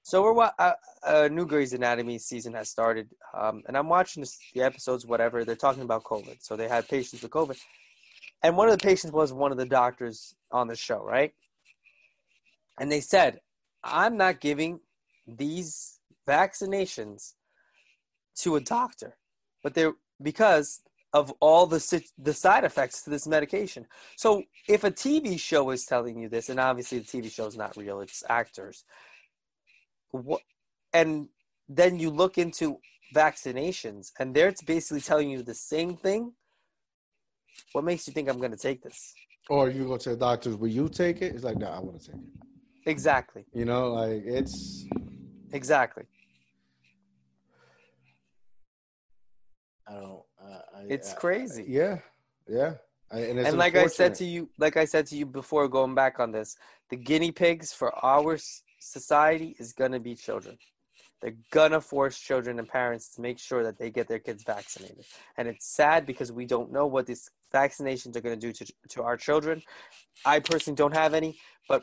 So 0.04 0.22
we're 0.22 0.32
wa- 0.32 0.52
uh, 0.58 0.72
a 1.04 1.28
new 1.28 1.46
Grey's 1.46 1.72
Anatomy 1.72 2.18
season 2.18 2.54
has 2.54 2.68
started, 2.68 3.08
um, 3.34 3.62
and 3.68 3.76
I'm 3.76 3.88
watching 3.88 4.20
this, 4.20 4.36
the 4.52 4.62
episodes. 4.62 5.06
Whatever 5.06 5.44
they're 5.44 5.54
talking 5.54 5.82
about 5.82 6.02
COVID, 6.02 6.38
so 6.42 6.56
they 6.56 6.68
had 6.68 6.88
patients 6.88 7.22
with 7.22 7.30
COVID, 7.30 7.58
and 8.42 8.56
one 8.56 8.68
of 8.68 8.76
the 8.76 8.84
patients 8.84 9.12
was 9.12 9.32
one 9.32 9.52
of 9.52 9.58
the 9.58 9.66
doctors 9.66 10.34
on 10.50 10.66
the 10.66 10.74
show, 10.74 11.04
right? 11.04 11.32
And 12.80 12.90
they 12.90 13.00
said, 13.00 13.40
"I'm 13.84 14.16
not 14.16 14.40
giving 14.40 14.80
these 15.26 16.00
vaccinations 16.26 17.34
to 18.38 18.56
a 18.56 18.60
doctor, 18.60 19.16
but 19.62 19.74
they're 19.74 19.94
because 20.20 20.82
of 21.12 21.32
all 21.38 21.66
the 21.66 22.02
the 22.18 22.34
side 22.34 22.64
effects 22.64 23.02
to 23.02 23.10
this 23.10 23.28
medication." 23.28 23.86
So 24.16 24.42
if 24.68 24.82
a 24.82 24.90
TV 24.90 25.38
show 25.38 25.70
is 25.70 25.84
telling 25.86 26.18
you 26.18 26.28
this, 26.28 26.48
and 26.48 26.58
obviously 26.58 26.98
the 26.98 27.04
TV 27.04 27.30
show 27.30 27.46
is 27.46 27.56
not 27.56 27.76
real; 27.76 28.00
it's 28.00 28.24
actors 28.28 28.84
what 30.12 30.40
and 30.92 31.28
then 31.68 31.98
you 31.98 32.08
look 32.10 32.38
into 32.38 32.78
vaccinations 33.14 34.12
and 34.18 34.34
there 34.34 34.48
it's 34.48 34.62
basically 34.62 35.00
telling 35.00 35.28
you 35.30 35.42
the 35.42 35.54
same 35.54 35.96
thing 35.96 36.32
what 37.72 37.84
makes 37.84 38.06
you 38.06 38.12
think 38.12 38.28
i'm 38.28 38.38
going 38.38 38.50
to 38.50 38.56
take 38.56 38.82
this 38.82 39.14
Or 39.50 39.68
you 39.68 39.86
go 39.86 39.96
to 39.98 40.10
the 40.10 40.16
doctors, 40.16 40.56
will 40.56 40.68
you 40.80 40.88
take 40.88 41.20
it? 41.20 41.34
It's 41.34 41.44
like, 41.44 41.58
no, 41.58 41.66
I 41.66 41.80
want 41.80 42.00
to 42.00 42.06
take 42.12 42.20
it. 42.20 42.30
exactly 42.86 43.44
You 43.52 43.64
know, 43.64 43.92
like 43.92 44.22
it's 44.24 44.86
exactly 45.52 46.04
I 49.88 49.94
don't. 49.94 50.22
Uh, 50.42 50.60
I, 50.76 50.80
It's 50.88 51.12
I- 51.12 51.16
crazy. 51.16 51.64
yeah, 51.68 51.98
yeah. 52.48 52.74
I, 53.10 53.18
and 53.28 53.38
it's 53.40 53.48
and 53.50 53.58
like 53.58 53.74
i 53.76 53.86
said 53.88 54.14
to 54.14 54.24
you 54.24 54.48
like 54.58 54.76
i 54.78 54.86
said 54.86 55.04
to 55.08 55.16
you 55.16 55.26
before 55.26 55.68
going 55.68 55.94
back 55.94 56.18
on 56.18 56.32
this 56.32 56.56
the 56.88 56.96
guinea 56.96 57.30
pigs 57.30 57.70
for 57.72 57.92
our 58.02 58.34
s- 58.34 58.62
society 58.82 59.56
is 59.58 59.72
going 59.72 59.92
to 59.92 60.00
be 60.00 60.14
children 60.14 60.56
they're 61.20 61.36
going 61.52 61.70
to 61.70 61.80
force 61.80 62.18
children 62.18 62.58
and 62.58 62.68
parents 62.68 63.14
to 63.14 63.20
make 63.20 63.38
sure 63.38 63.62
that 63.62 63.78
they 63.78 63.90
get 63.90 64.08
their 64.08 64.18
kids 64.18 64.42
vaccinated 64.44 65.04
and 65.36 65.48
it's 65.48 65.66
sad 65.66 66.04
because 66.06 66.32
we 66.32 66.44
don't 66.44 66.72
know 66.72 66.86
what 66.86 67.06
these 67.06 67.30
vaccinations 67.54 68.16
are 68.16 68.20
going 68.20 68.38
to 68.38 68.46
do 68.46 68.52
to, 68.52 68.72
to 68.88 69.02
our 69.02 69.16
children 69.16 69.62
i 70.24 70.38
personally 70.38 70.76
don't 70.76 70.94
have 70.94 71.14
any 71.14 71.38
but 71.68 71.82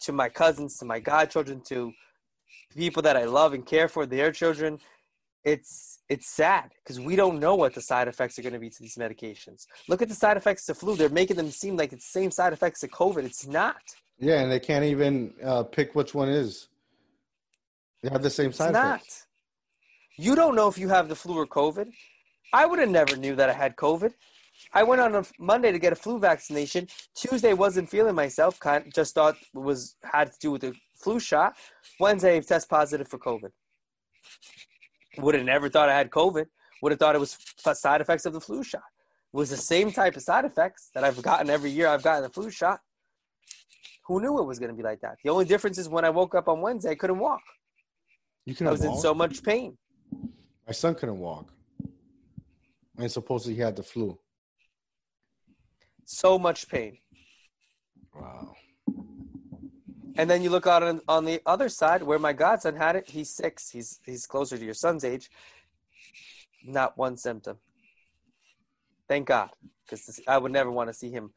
to 0.00 0.12
my 0.12 0.28
cousins 0.28 0.78
to 0.78 0.84
my 0.84 0.98
godchildren 0.98 1.60
to 1.60 1.92
people 2.76 3.02
that 3.02 3.16
i 3.16 3.24
love 3.24 3.54
and 3.54 3.66
care 3.66 3.88
for 3.88 4.06
their 4.06 4.32
children 4.32 4.78
it's 5.44 6.00
it's 6.08 6.28
sad 6.28 6.70
because 6.82 7.00
we 7.00 7.16
don't 7.16 7.38
know 7.38 7.54
what 7.54 7.74
the 7.74 7.80
side 7.80 8.08
effects 8.08 8.38
are 8.38 8.42
going 8.42 8.52
to 8.52 8.58
be 8.58 8.68
to 8.68 8.82
these 8.82 8.96
medications. 8.96 9.66
Look 9.88 10.02
at 10.02 10.08
the 10.08 10.14
side 10.14 10.36
effects 10.36 10.66
to 10.66 10.74
flu; 10.74 10.96
they're 10.96 11.08
making 11.08 11.36
them 11.36 11.50
seem 11.50 11.76
like 11.76 11.92
it's 11.92 12.04
the 12.04 12.20
same 12.20 12.30
side 12.30 12.52
effects 12.52 12.80
to 12.80 12.88
COVID. 12.88 13.24
It's 13.24 13.46
not. 13.46 13.80
Yeah, 14.20 14.40
and 14.40 14.52
they 14.52 14.60
can't 14.60 14.84
even 14.84 15.32
uh, 15.42 15.62
pick 15.64 15.94
which 15.94 16.14
one 16.14 16.28
is. 16.28 16.68
They 18.02 18.10
have 18.10 18.22
the 18.22 18.30
same 18.30 18.50
It's 18.50 18.58
side 18.58 18.72
not. 18.74 18.96
effects. 18.96 19.26
You 20.18 20.34
don't 20.34 20.54
know 20.54 20.68
if 20.68 20.76
you 20.76 20.88
have 20.88 21.08
the 21.08 21.16
flu 21.16 21.38
or 21.38 21.46
COVID. 21.46 21.90
I 22.52 22.66
would 22.66 22.78
have 22.78 22.90
never 22.90 23.16
knew 23.16 23.34
that 23.36 23.48
I 23.48 23.54
had 23.54 23.76
COVID. 23.76 24.12
I 24.74 24.82
went 24.82 25.00
on 25.00 25.14
a 25.14 25.24
Monday 25.38 25.72
to 25.72 25.78
get 25.78 25.94
a 25.94 25.96
flu 25.96 26.18
vaccination. 26.18 26.86
Tuesday 27.14 27.54
wasn't 27.54 27.88
feeling 27.88 28.14
myself. 28.14 28.60
Kind 28.60 28.92
just 28.94 29.14
thought 29.14 29.36
it 29.54 29.58
was 29.58 29.96
had 30.04 30.32
to 30.32 30.38
do 30.38 30.50
with 30.50 30.60
the 30.60 30.74
flu 30.94 31.18
shot. 31.18 31.54
Wednesday 31.98 32.40
test 32.42 32.68
positive 32.68 33.08
for 33.08 33.18
COVID. 33.18 33.50
Would 35.18 35.34
have 35.34 35.44
never 35.44 35.70
thought 35.70 35.88
I 35.88 35.96
had 35.96 36.10
COVID. 36.10 36.46
Would 36.82 36.92
have 36.92 36.98
thought 36.98 37.14
it 37.14 37.20
was 37.20 37.38
side 37.72 38.02
effects 38.02 38.26
of 38.26 38.34
the 38.34 38.40
flu 38.40 38.62
shot. 38.62 38.82
It 39.32 39.36
was 39.36 39.48
the 39.48 39.56
same 39.56 39.92
type 39.92 40.16
of 40.16 40.22
side 40.22 40.44
effects 40.44 40.90
that 40.94 41.04
I've 41.04 41.22
gotten 41.22 41.48
every 41.48 41.70
year. 41.70 41.88
I've 41.88 42.02
gotten 42.02 42.22
the 42.24 42.28
flu 42.30 42.50
shot. 42.50 42.80
Who 44.10 44.20
knew 44.20 44.40
it 44.40 44.44
was 44.44 44.58
going 44.58 44.72
to 44.72 44.76
be 44.76 44.82
like 44.82 45.00
that? 45.02 45.18
The 45.22 45.30
only 45.30 45.44
difference 45.44 45.78
is 45.78 45.88
when 45.88 46.04
I 46.04 46.10
woke 46.10 46.34
up 46.34 46.48
on 46.48 46.60
Wednesday, 46.60 46.90
I 46.90 46.94
couldn't 46.96 47.20
walk. 47.20 47.42
You 48.44 48.56
can. 48.56 48.66
I 48.66 48.72
was 48.72 48.82
in 48.82 48.96
so 48.96 49.14
much 49.14 49.44
pain. 49.44 49.78
My 50.66 50.72
son 50.72 50.96
couldn't 50.96 51.20
walk, 51.20 51.52
and 52.98 53.08
supposedly 53.08 53.54
he 53.54 53.60
had 53.60 53.76
the 53.76 53.84
flu. 53.84 54.18
So 56.04 56.40
much 56.40 56.68
pain. 56.68 56.98
Wow. 58.12 58.56
And 60.16 60.28
then 60.28 60.42
you 60.42 60.50
look 60.50 60.66
out 60.66 60.82
on, 60.82 61.00
on 61.06 61.24
the 61.24 61.40
other 61.46 61.68
side 61.68 62.02
where 62.02 62.18
my 62.18 62.32
godson 62.32 62.74
had 62.74 62.96
it. 62.96 63.08
He's 63.08 63.30
six. 63.30 63.70
He's 63.70 64.00
he's 64.04 64.26
closer 64.26 64.58
to 64.58 64.64
your 64.64 64.74
son's 64.74 65.04
age. 65.04 65.30
Not 66.64 66.98
one 66.98 67.16
symptom. 67.16 67.58
Thank 69.08 69.28
God, 69.28 69.50
because 69.84 70.20
I 70.26 70.36
would 70.36 70.50
never 70.50 70.72
want 70.72 70.88
to 70.88 70.94
see 70.94 71.12
him 71.12 71.30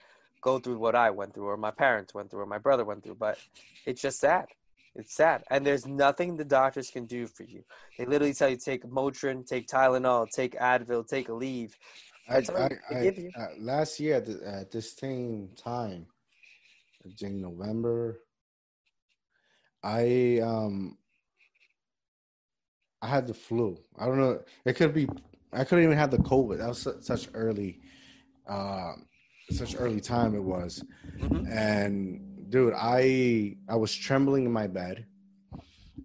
go 0.44 0.60
through 0.60 0.78
what 0.78 0.96
I 0.96 1.10
went 1.10 1.34
through, 1.34 1.48
or 1.48 1.58
my 1.58 1.72
parents 1.72 2.14
went 2.14 2.30
through, 2.30 2.42
or 2.42 2.46
my 2.46 2.58
brother 2.58 2.86
went 2.86 3.04
through. 3.04 3.16
But 3.16 3.38
it's 3.86 4.02
just 4.02 4.20
sad. 4.20 4.46
It's 4.96 5.16
sad, 5.16 5.44
and 5.50 5.66
there's 5.66 5.88
nothing 5.88 6.38
the 6.38 6.46
doctors 6.46 6.92
can 6.92 7.06
do 7.06 7.26
for 7.26 7.44
you. 7.44 7.64
They 7.98 8.06
literally 8.06 8.34
tell 8.36 8.50
you 8.50 8.58
take 8.58 8.84
Motrin, 8.84 9.48
take 9.48 9.68
Tylenol, 9.68 10.30
take 10.30 10.54
Advil, 10.60 11.08
take 11.08 11.30
Aleve. 11.30 11.72
I, 12.30 12.38
I, 12.56 12.70
I, 12.92 13.04
give 13.04 13.18
you. 13.18 13.32
uh, 13.36 13.48
last 13.58 14.00
year 14.00 14.16
at, 14.16 14.26
the, 14.28 14.40
at 14.48 14.72
this 14.72 14.96
same 14.96 15.50
time, 15.58 16.06
in 17.22 17.42
November, 17.42 18.20
I 19.84 20.40
um 20.44 20.98
I 23.02 23.08
had 23.08 23.28
the 23.28 23.34
flu. 23.34 23.78
I 24.00 24.06
don't 24.06 24.18
know. 24.18 24.42
It 24.64 24.74
could 24.74 24.94
be. 24.94 25.08
I 25.52 25.66
couldn't 25.66 25.84
even 25.84 25.98
have 25.98 26.10
the 26.10 26.18
COVID. 26.18 26.60
That 26.60 26.70
was 26.70 26.82
su- 26.82 26.98
such 27.02 27.28
early, 27.34 27.82
uh, 28.48 28.94
such 29.52 29.76
early 29.78 30.02
time 30.02 30.36
it 30.36 30.44
was. 30.44 30.84
Mhm. 31.18 31.50
And 31.52 32.50
dude, 32.50 32.74
I 32.76 33.58
I 33.70 33.76
was 33.76 33.94
trembling 33.94 34.46
in 34.46 34.52
my 34.52 34.68
bed. 34.68 35.06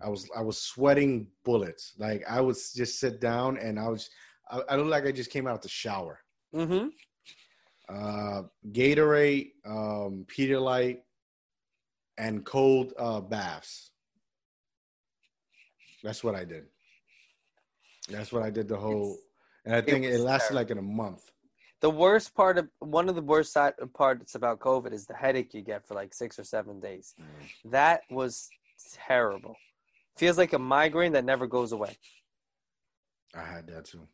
I 0.01 0.09
was 0.09 0.28
I 0.36 0.43
was 0.43 0.59
sweating 0.59 1.28
bullets. 1.44 1.94
Like 1.98 2.24
I 2.28 2.40
would 2.40 2.56
just 2.74 3.01
sit 3.01 3.20
down 3.20 3.59
and 3.59 3.78
I 3.78 3.89
was 3.89 4.10
I, 4.51 4.62
I 4.70 4.77
looked 4.77 4.90
like 4.90 5.06
I 5.06 5.12
just 5.12 5.31
came 5.31 5.47
out 5.47 5.62
the 5.62 5.69
shower. 5.69 6.20
Mm-hmm. 6.55 6.89
Uh, 7.89 8.43
Gatorade, 8.70 9.52
um, 9.66 10.27
Pedialyte, 10.27 10.98
and 12.19 12.44
cold 12.44 12.93
uh, 12.98 13.20
baths. 13.20 13.90
That's 16.02 16.23
what 16.23 16.35
I 16.35 16.44
did. 16.44 16.65
That's 18.10 18.32
what 18.32 18.43
I 18.43 18.51
did 18.51 18.69
the 18.69 18.77
whole, 18.77 19.19
and 19.65 19.74
I 19.74 19.81
think 19.81 20.05
it, 20.05 20.12
was 20.12 20.20
lasted 20.20 20.55
terrible. 20.55 20.56
like 20.56 20.70
in 20.70 20.78
a 20.78 20.82
month. 20.82 21.31
The 21.81 21.91
worst 21.91 22.35
part 22.35 22.59
of 22.59 22.69
one 22.81 23.09
of 23.09 23.15
the 23.15 23.23
worst 23.23 23.53
side 23.53 23.75
parts 23.95 24.35
about 24.35 24.59
COVID 24.59 24.93
is 24.93 25.07
the 25.07 25.15
headache 25.15 25.55
you 25.55 25.63
get 25.63 25.87
for 25.87 25.95
like 25.95 26.13
six 26.13 26.39
or 26.39 26.45
seven 26.45 26.81
days. 26.81 27.15
Mm. 27.21 27.71
That 27.71 28.03
was 28.11 28.49
terrible. 29.07 29.57
Feels 30.17 30.39
like 30.39 30.53
a 30.53 30.59
migraine 30.59 31.13
that 31.13 31.25
never 31.25 31.47
goes 31.47 31.73
away. 31.73 31.97
I 33.35 33.43
had 33.43 33.67
that 33.69 33.85
too. 33.85 34.09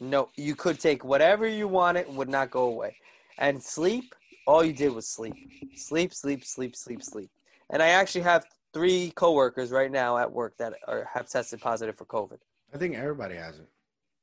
No, 0.00 0.30
you 0.36 0.54
could 0.54 0.80
take 0.80 1.04
whatever 1.04 1.46
you 1.46 1.68
wanted, 1.68 2.08
would 2.14 2.28
not 2.28 2.50
go 2.50 2.64
away. 2.64 2.96
And 3.38 3.62
sleep, 3.62 4.14
all 4.46 4.64
you 4.64 4.72
did 4.72 4.94
was 4.94 5.06
sleep. 5.06 5.34
Sleep, 5.76 6.14
sleep, 6.14 6.44
sleep, 6.44 6.74
sleep, 6.76 7.02
sleep. 7.02 7.30
And 7.70 7.82
I 7.82 7.88
actually 7.88 8.22
have 8.22 8.44
three 8.72 9.12
coworkers 9.16 9.70
right 9.70 9.90
now 9.90 10.16
at 10.18 10.32
work 10.32 10.56
that 10.58 10.74
are 10.86 11.08
have 11.12 11.28
tested 11.28 11.60
positive 11.60 11.96
for 11.96 12.04
COVID. 12.06 12.38
I 12.72 12.78
think 12.78 12.94
everybody 12.94 13.34
has 13.34 13.58
it. 13.58 13.68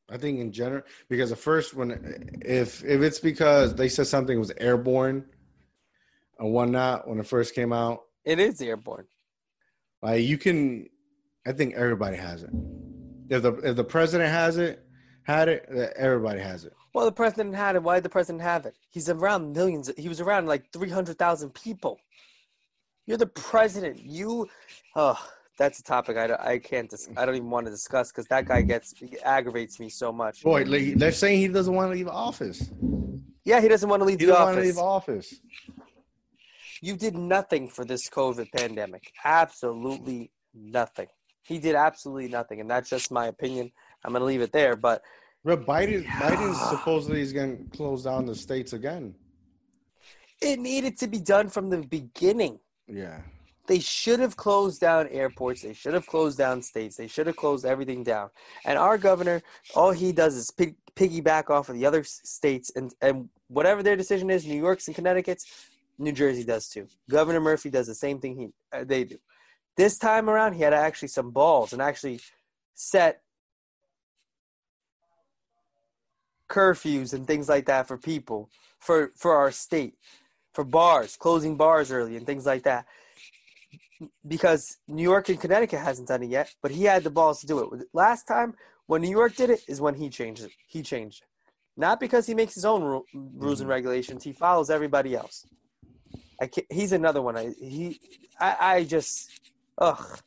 I 0.09 0.17
think 0.17 0.39
in 0.39 0.51
general, 0.51 0.83
because 1.09 1.31
the 1.31 1.35
first 1.35 1.73
one, 1.73 1.91
if 2.43 2.83
if 2.83 3.01
it's 3.01 3.19
because 3.19 3.73
they 3.75 3.89
said 3.89 4.07
something 4.07 4.37
was 4.37 4.51
airborne 4.57 5.25
and 6.39 6.53
whatnot 6.53 7.07
when 7.07 7.19
it 7.19 7.25
first 7.25 7.55
came 7.55 7.73
out, 7.73 8.01
It 8.23 8.39
is 8.39 8.61
airborne. 8.61 9.07
like 10.01 10.23
you 10.23 10.37
can, 10.37 10.87
I 11.47 11.53
think 11.53 11.73
everybody 11.75 12.17
has 12.17 12.43
it. 12.43 12.51
If 13.29 13.41
the 13.41 13.53
if 13.69 13.75
the 13.75 13.83
president 13.83 14.29
has 14.31 14.57
it, 14.57 14.85
had 15.23 15.49
it, 15.49 15.65
everybody 15.97 16.39
has 16.39 16.65
it. 16.65 16.73
Well, 16.93 17.05
the 17.05 17.11
president 17.11 17.55
had 17.55 17.75
it. 17.75 17.83
Why 17.83 17.95
did 17.95 18.03
the 18.03 18.09
president 18.09 18.41
have 18.43 18.65
it? 18.67 18.75
He's 18.89 19.09
around 19.09 19.53
millions. 19.53 19.91
He 19.97 20.07
was 20.07 20.21
around 20.21 20.45
like 20.47 20.71
300,000 20.71 21.53
people. 21.53 21.99
You're 23.05 23.17
the 23.17 23.25
president. 23.27 23.99
You, 23.99 24.47
oh, 24.95 25.19
that's 25.57 25.79
a 25.79 25.83
topic 25.83 26.17
I, 26.17 26.27
don't- 26.27 26.41
I 26.41 26.57
can't, 26.59 26.89
dis- 26.89 27.09
I 27.17 27.25
don't 27.25 27.35
even 27.35 27.49
want 27.49 27.65
to 27.67 27.71
discuss 27.71 28.11
because 28.11 28.25
that 28.27 28.45
guy 28.45 28.61
gets, 28.61 28.93
aggravates 29.23 29.79
me 29.79 29.89
so 29.89 30.11
much. 30.11 30.43
Boy, 30.43 30.63
they're 30.95 31.11
saying 31.11 31.39
he 31.39 31.47
doesn't 31.47 31.73
want 31.73 31.91
to 31.91 31.95
leave 31.97 32.07
office. 32.07 32.69
Yeah, 33.43 33.61
he 33.61 33.67
doesn't 33.67 33.87
want 33.89 34.01
to 34.01 34.05
leave 34.05 34.19
He 34.19 34.25
the 34.25 34.31
doesn't 34.33 34.45
want 34.45 34.55
to 34.57 34.61
office. 34.61 34.75
leave 34.75 34.83
office. 34.83 35.35
You 36.81 36.95
did 36.95 37.15
nothing 37.15 37.67
for 37.67 37.85
this 37.85 38.09
COVID 38.09 38.51
pandemic. 38.51 39.11
Absolutely 39.23 40.31
nothing. 40.53 41.07
He 41.43 41.59
did 41.59 41.75
absolutely 41.75 42.27
nothing. 42.27 42.59
And 42.59 42.69
that's 42.69 42.89
just 42.89 43.11
my 43.11 43.27
opinion. 43.27 43.71
I'm 44.03 44.11
going 44.11 44.21
to 44.21 44.25
leave 44.25 44.41
it 44.41 44.51
there. 44.51 44.75
But 44.75 45.01
But 45.43 45.65
Biden, 45.65 46.03
Yeah. 46.03 46.11
Biden 46.21 46.69
supposedly 46.69 47.21
is 47.21 47.31
going 47.33 47.57
to 47.69 47.77
close 47.77 48.03
down 48.03 48.25
the 48.25 48.35
states 48.35 48.73
again. 48.73 49.15
it 50.41 50.59
needed 50.59 50.97
to 50.97 51.07
be 51.07 51.19
done 51.19 51.47
from 51.49 51.69
the 51.69 51.77
beginning. 51.77 52.59
Yeah, 52.87 53.21
they 53.67 53.79
should 53.79 54.19
have 54.19 54.35
closed 54.35 54.81
down 54.81 55.07
airports. 55.07 55.61
They 55.61 55.73
should 55.73 55.93
have 55.93 56.05
closed 56.05 56.37
down 56.37 56.61
states. 56.61 56.95
They 56.95 57.07
should 57.07 57.27
have 57.27 57.35
closed 57.35 57.65
everything 57.65 58.03
down. 58.03 58.29
And 58.65 58.77
our 58.77 58.97
governor, 58.97 59.41
all 59.75 59.91
he 59.91 60.11
does 60.11 60.35
is 60.35 60.51
pig, 60.51 60.75
piggyback 60.95 61.49
off 61.49 61.69
of 61.69 61.75
the 61.75 61.85
other 61.85 62.03
states, 62.03 62.71
and 62.75 62.93
and 63.01 63.29
whatever 63.47 63.83
their 63.83 63.95
decision 63.95 64.29
is, 64.29 64.45
New 64.45 64.59
York's 64.59 64.87
and 64.87 64.95
Connecticut's, 64.95 65.45
New 65.97 66.11
Jersey 66.11 66.43
does 66.43 66.69
too. 66.69 66.87
Governor 67.09 67.39
Murphy 67.39 67.69
does 67.69 67.87
the 67.87 67.95
same 67.95 68.19
thing 68.19 68.35
he 68.35 68.49
uh, 68.77 68.83
they 68.83 69.03
do. 69.03 69.17
This 69.77 69.97
time 69.97 70.29
around, 70.29 70.53
he 70.53 70.61
had 70.61 70.73
actually 70.73 71.09
some 71.09 71.31
balls 71.31 71.73
and 71.73 71.81
actually 71.81 72.19
set 72.75 73.21
curfews 76.49 77.13
and 77.13 77.25
things 77.25 77.49
like 77.49 77.65
that 77.65 77.87
for 77.87 77.97
people 77.97 78.49
for 78.79 79.11
for 79.15 79.33
our 79.33 79.51
state 79.51 79.95
for 80.53 80.63
bars 80.63 81.17
closing 81.17 81.57
bars 81.57 81.91
early 81.91 82.15
and 82.15 82.25
things 82.27 82.45
like 82.45 82.63
that 82.63 82.85
because 84.27 84.77
New 84.87 85.03
York 85.03 85.29
and 85.29 85.39
Connecticut 85.39 85.79
hasn't 85.79 86.07
done 86.07 86.23
it 86.23 86.29
yet, 86.29 86.53
but 86.61 86.71
he 86.71 86.83
had 86.83 87.03
the 87.03 87.09
balls 87.09 87.39
to 87.41 87.47
do 87.47 87.59
it. 87.59 87.87
Last 87.93 88.23
time 88.23 88.53
when 88.87 89.01
New 89.01 89.09
York 89.09 89.35
did 89.35 89.49
it 89.49 89.61
is 89.67 89.81
when 89.81 89.95
he 89.95 90.09
changed 90.09 90.43
it. 90.43 90.51
He 90.67 90.81
changed 90.81 91.23
it. 91.23 91.27
Not 91.77 91.99
because 91.99 92.25
he 92.25 92.33
makes 92.33 92.53
his 92.53 92.65
own 92.65 92.83
ru- 92.83 93.05
rules 93.13 93.59
and 93.59 93.67
mm-hmm. 93.67 93.71
regulations. 93.71 94.23
He 94.23 94.33
follows 94.33 94.69
everybody 94.69 95.15
else. 95.15 95.45
I 96.39 96.47
can't, 96.47 96.67
he's 96.71 96.91
another 96.91 97.21
one. 97.21 97.37
I 97.37 97.53
he 97.59 97.99
I, 98.39 98.55
I 98.59 98.83
just 98.83 99.29
ugh. 99.77 100.19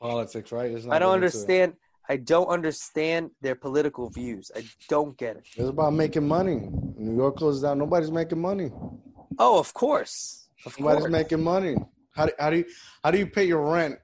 politics, 0.00 0.52
right? 0.52 0.72
Not 0.72 0.94
I 0.94 0.98
don't 0.98 1.20
getting 1.20 1.24
into 1.24 1.36
it. 1.38 1.60
understand. 1.60 1.72
I 2.08 2.16
don't 2.16 2.48
understand 2.48 3.30
their 3.40 3.54
political 3.54 4.10
views. 4.10 4.50
I 4.54 4.64
don't 4.88 5.16
get 5.16 5.36
it. 5.36 5.44
It's 5.56 5.68
about 5.68 5.92
making 5.92 6.26
money. 6.26 6.68
New 6.96 7.16
York 7.16 7.36
closed 7.36 7.62
down. 7.62 7.78
Nobody's 7.78 8.10
making 8.10 8.40
money. 8.40 8.70
Oh, 9.38 9.58
of 9.58 9.72
course. 9.72 10.48
Of 10.66 10.78
Nobody's 10.78 11.02
course. 11.02 11.12
making 11.12 11.42
money. 11.42 11.76
How 12.12 12.26
do, 12.26 12.32
how 12.38 12.50
do 12.50 12.56
you 12.58 12.64
how 13.02 13.10
do 13.10 13.18
you 13.18 13.26
pay 13.26 13.44
your 13.44 13.62
rent 13.72 13.98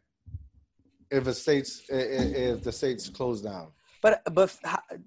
if 1.11 1.27
a 1.27 1.35
state's 1.35 1.83
if 1.89 2.63
the 2.63 2.73
state's 2.73 3.09
closed 3.09 3.45
down? 3.45 3.69
But 4.03 4.23
but 4.33 4.57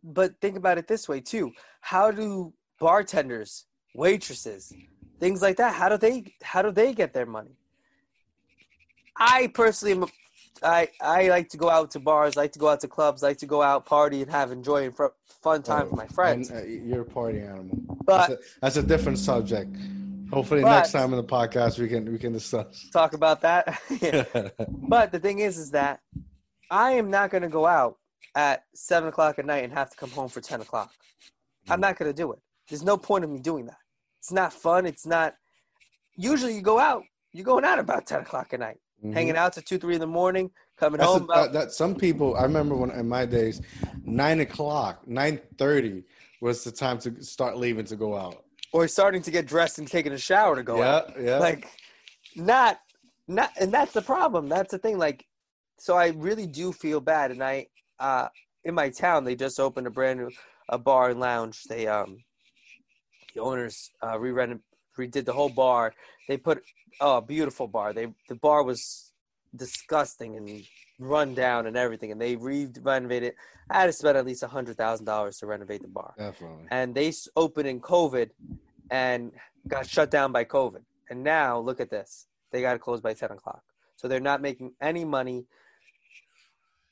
but 0.03 0.39
think 0.41 0.57
about 0.57 0.77
it 0.77 0.87
this 0.87 1.09
way 1.09 1.19
too. 1.21 1.51
How 1.81 2.11
do 2.11 2.53
bartenders, 2.79 3.65
waitresses, 3.95 4.71
things 5.19 5.41
like 5.41 5.57
that? 5.57 5.73
How 5.73 5.89
do 5.89 5.97
they 5.97 6.33
how 6.43 6.61
do 6.61 6.71
they 6.71 6.93
get 6.93 7.13
their 7.13 7.25
money? 7.25 7.55
I 9.17 9.47
personally 9.53 9.93
am. 9.93 10.03
a- 10.03 10.07
I 10.63 10.89
I 11.01 11.27
like 11.29 11.49
to 11.49 11.57
go 11.57 11.69
out 11.71 11.89
to 11.91 11.99
bars, 11.99 12.35
like 12.35 12.51
to 12.51 12.59
go 12.59 12.67
out 12.67 12.81
to 12.81 12.87
clubs, 12.87 13.23
like 13.23 13.37
to 13.39 13.47
go 13.47 13.63
out 13.63 13.85
party 13.87 14.21
and 14.21 14.29
have 14.29 14.51
enjoy 14.51 14.85
and 14.85 14.95
fr- 14.95 15.15
fun 15.41 15.63
time 15.63 15.85
with 15.89 15.95
my 15.95 16.05
friends. 16.07 16.51
And, 16.51 16.59
uh, 16.59 16.65
you're 16.87 17.01
a 17.01 17.05
party 17.05 17.39
animal. 17.39 17.79
But- 18.05 18.27
that's 18.27 18.33
a, 18.33 18.37
that's 18.61 18.75
a 18.77 18.83
different 18.83 19.17
subject. 19.17 19.75
Hopefully, 20.31 20.61
But- 20.61 20.75
next 20.77 20.91
time 20.93 21.11
in 21.11 21.17
the 21.17 21.23
podcast 21.23 21.77
we 21.79 21.87
can 21.87 22.11
we 22.11 22.17
can 22.17 22.31
discuss. 22.33 22.89
Talk 22.91 23.13
about 23.13 23.41
that. 23.41 23.79
But 24.69 25.11
the 25.11 25.19
thing 25.19 25.39
is, 25.39 25.57
is 25.57 25.71
that 25.71 25.99
I 26.69 26.91
am 26.93 27.09
not 27.09 27.31
going 27.31 27.43
to 27.43 27.49
go 27.49 27.65
out 27.65 27.97
at 28.35 28.63
seven 28.73 29.09
o'clock 29.09 29.39
at 29.39 29.45
night 29.45 29.63
and 29.63 29.73
have 29.73 29.89
to 29.89 29.97
come 29.97 30.09
home 30.09 30.29
for 30.29 30.41
ten 30.41 30.61
o'clock. 30.61 30.91
I'm 31.69 31.79
not 31.81 31.97
going 31.97 32.09
to 32.11 32.15
do 32.15 32.31
it. 32.31 32.39
There's 32.69 32.83
no 32.83 32.97
point 32.97 33.23
of 33.23 33.29
me 33.29 33.39
doing 33.39 33.65
that. 33.65 33.77
It's 34.19 34.31
not 34.31 34.53
fun. 34.53 34.85
It's 34.85 35.05
not. 35.05 35.35
Usually, 36.15 36.53
you 36.55 36.61
go 36.61 36.79
out. 36.79 37.03
You're 37.33 37.45
going 37.45 37.65
out 37.65 37.79
about 37.79 38.05
ten 38.05 38.21
o'clock 38.21 38.53
at 38.53 38.59
night, 38.59 38.77
Mhm. 39.03 39.13
hanging 39.13 39.37
out 39.37 39.53
to 39.53 39.61
two, 39.61 39.77
three 39.77 39.95
in 39.95 40.01
the 40.01 40.07
morning, 40.07 40.51
coming 40.77 40.99
That's 40.99 41.11
home 41.11 41.21
a- 41.21 41.25
about. 41.25 41.53
that, 41.53 41.53
that 41.67 41.71
some 41.71 41.95
people 41.95 42.35
I 42.35 42.43
remember 42.43 42.75
when 42.75 42.91
in 42.91 43.07
my 43.07 43.25
days, 43.25 43.61
nine 44.03 44.39
o'clock, 44.41 45.07
nine 45.07 45.39
thirty 45.57 46.03
was 46.41 46.63
the 46.63 46.71
time 46.71 46.97
to 46.99 47.23
start 47.23 47.57
leaving 47.57 47.85
to 47.85 47.95
go 47.95 48.15
out. 48.17 48.43
Or 48.73 48.87
starting 48.87 49.21
to 49.23 49.31
get 49.31 49.45
dressed 49.45 49.79
and 49.79 49.87
taking 49.87 50.13
a 50.13 50.17
shower 50.17 50.55
to 50.55 50.63
go 50.63 50.77
yeah, 50.77 50.95
out. 50.95 51.13
yeah. 51.19 51.37
Like, 51.37 51.67
not, 52.35 52.79
not, 53.27 53.51
and 53.59 53.71
that's 53.71 53.93
the 53.93 54.01
problem. 54.01 54.49
That's 54.49 54.71
the 54.71 54.77
thing. 54.77 54.97
Like, 54.97 55.25
so 55.77 55.95
I 55.95 56.07
really 56.09 56.47
do 56.47 56.71
feel 56.71 57.01
bad. 57.01 57.31
And 57.31 57.43
I, 57.43 57.67
uh, 57.99 58.27
in 58.63 58.73
my 58.75 58.89
town, 58.89 59.23
they 59.23 59.35
just 59.35 59.59
opened 59.59 59.87
a 59.87 59.91
brand 59.91 60.19
new 60.19 60.29
a 60.69 60.77
bar 60.77 61.09
and 61.09 61.19
lounge. 61.19 61.63
They, 61.63 61.87
um, 61.87 62.17
the 63.33 63.41
owners 63.41 63.91
uh, 64.03 64.17
re 64.19 64.31
redid 64.97 65.25
the 65.25 65.33
whole 65.33 65.49
bar. 65.49 65.93
They 66.27 66.37
put 66.37 66.63
oh, 66.99 67.17
a 67.17 67.21
beautiful 67.21 67.67
bar. 67.67 67.93
They 67.93 68.07
the 68.29 68.35
bar 68.35 68.63
was 68.63 69.10
disgusting 69.55 70.37
and 70.37 70.63
run 70.99 71.33
down 71.33 71.67
and 71.67 71.75
everything, 71.75 72.11
and 72.11 72.21
they 72.21 72.35
re 72.35 72.67
renovated. 72.81 73.33
I 73.69 73.81
had 73.81 73.85
to 73.87 73.93
spend 73.93 74.17
at 74.17 74.25
least 74.25 74.43
a 74.43 74.47
hundred 74.47 74.77
thousand 74.77 75.05
dollars 75.05 75.37
to 75.39 75.45
renovate 75.45 75.81
the 75.81 75.87
bar 75.87 76.13
definitely. 76.17 76.65
and 76.71 76.93
they 76.93 77.13
opened 77.35 77.67
in 77.67 77.79
COVID 77.79 78.29
and 78.91 79.31
got 79.67 79.87
shut 79.87 80.11
down 80.11 80.31
by 80.31 80.43
COVID. 80.43 80.81
And 81.09 81.23
now 81.23 81.59
look 81.59 81.79
at 81.79 81.89
this. 81.89 82.27
They 82.51 82.61
got 82.61 82.73
to 82.73 82.79
close 82.79 83.01
by 83.01 83.13
10 83.13 83.31
o'clock. 83.31 83.63
So 83.95 84.07
they're 84.07 84.19
not 84.19 84.41
making 84.41 84.73
any 84.81 85.05
money, 85.05 85.45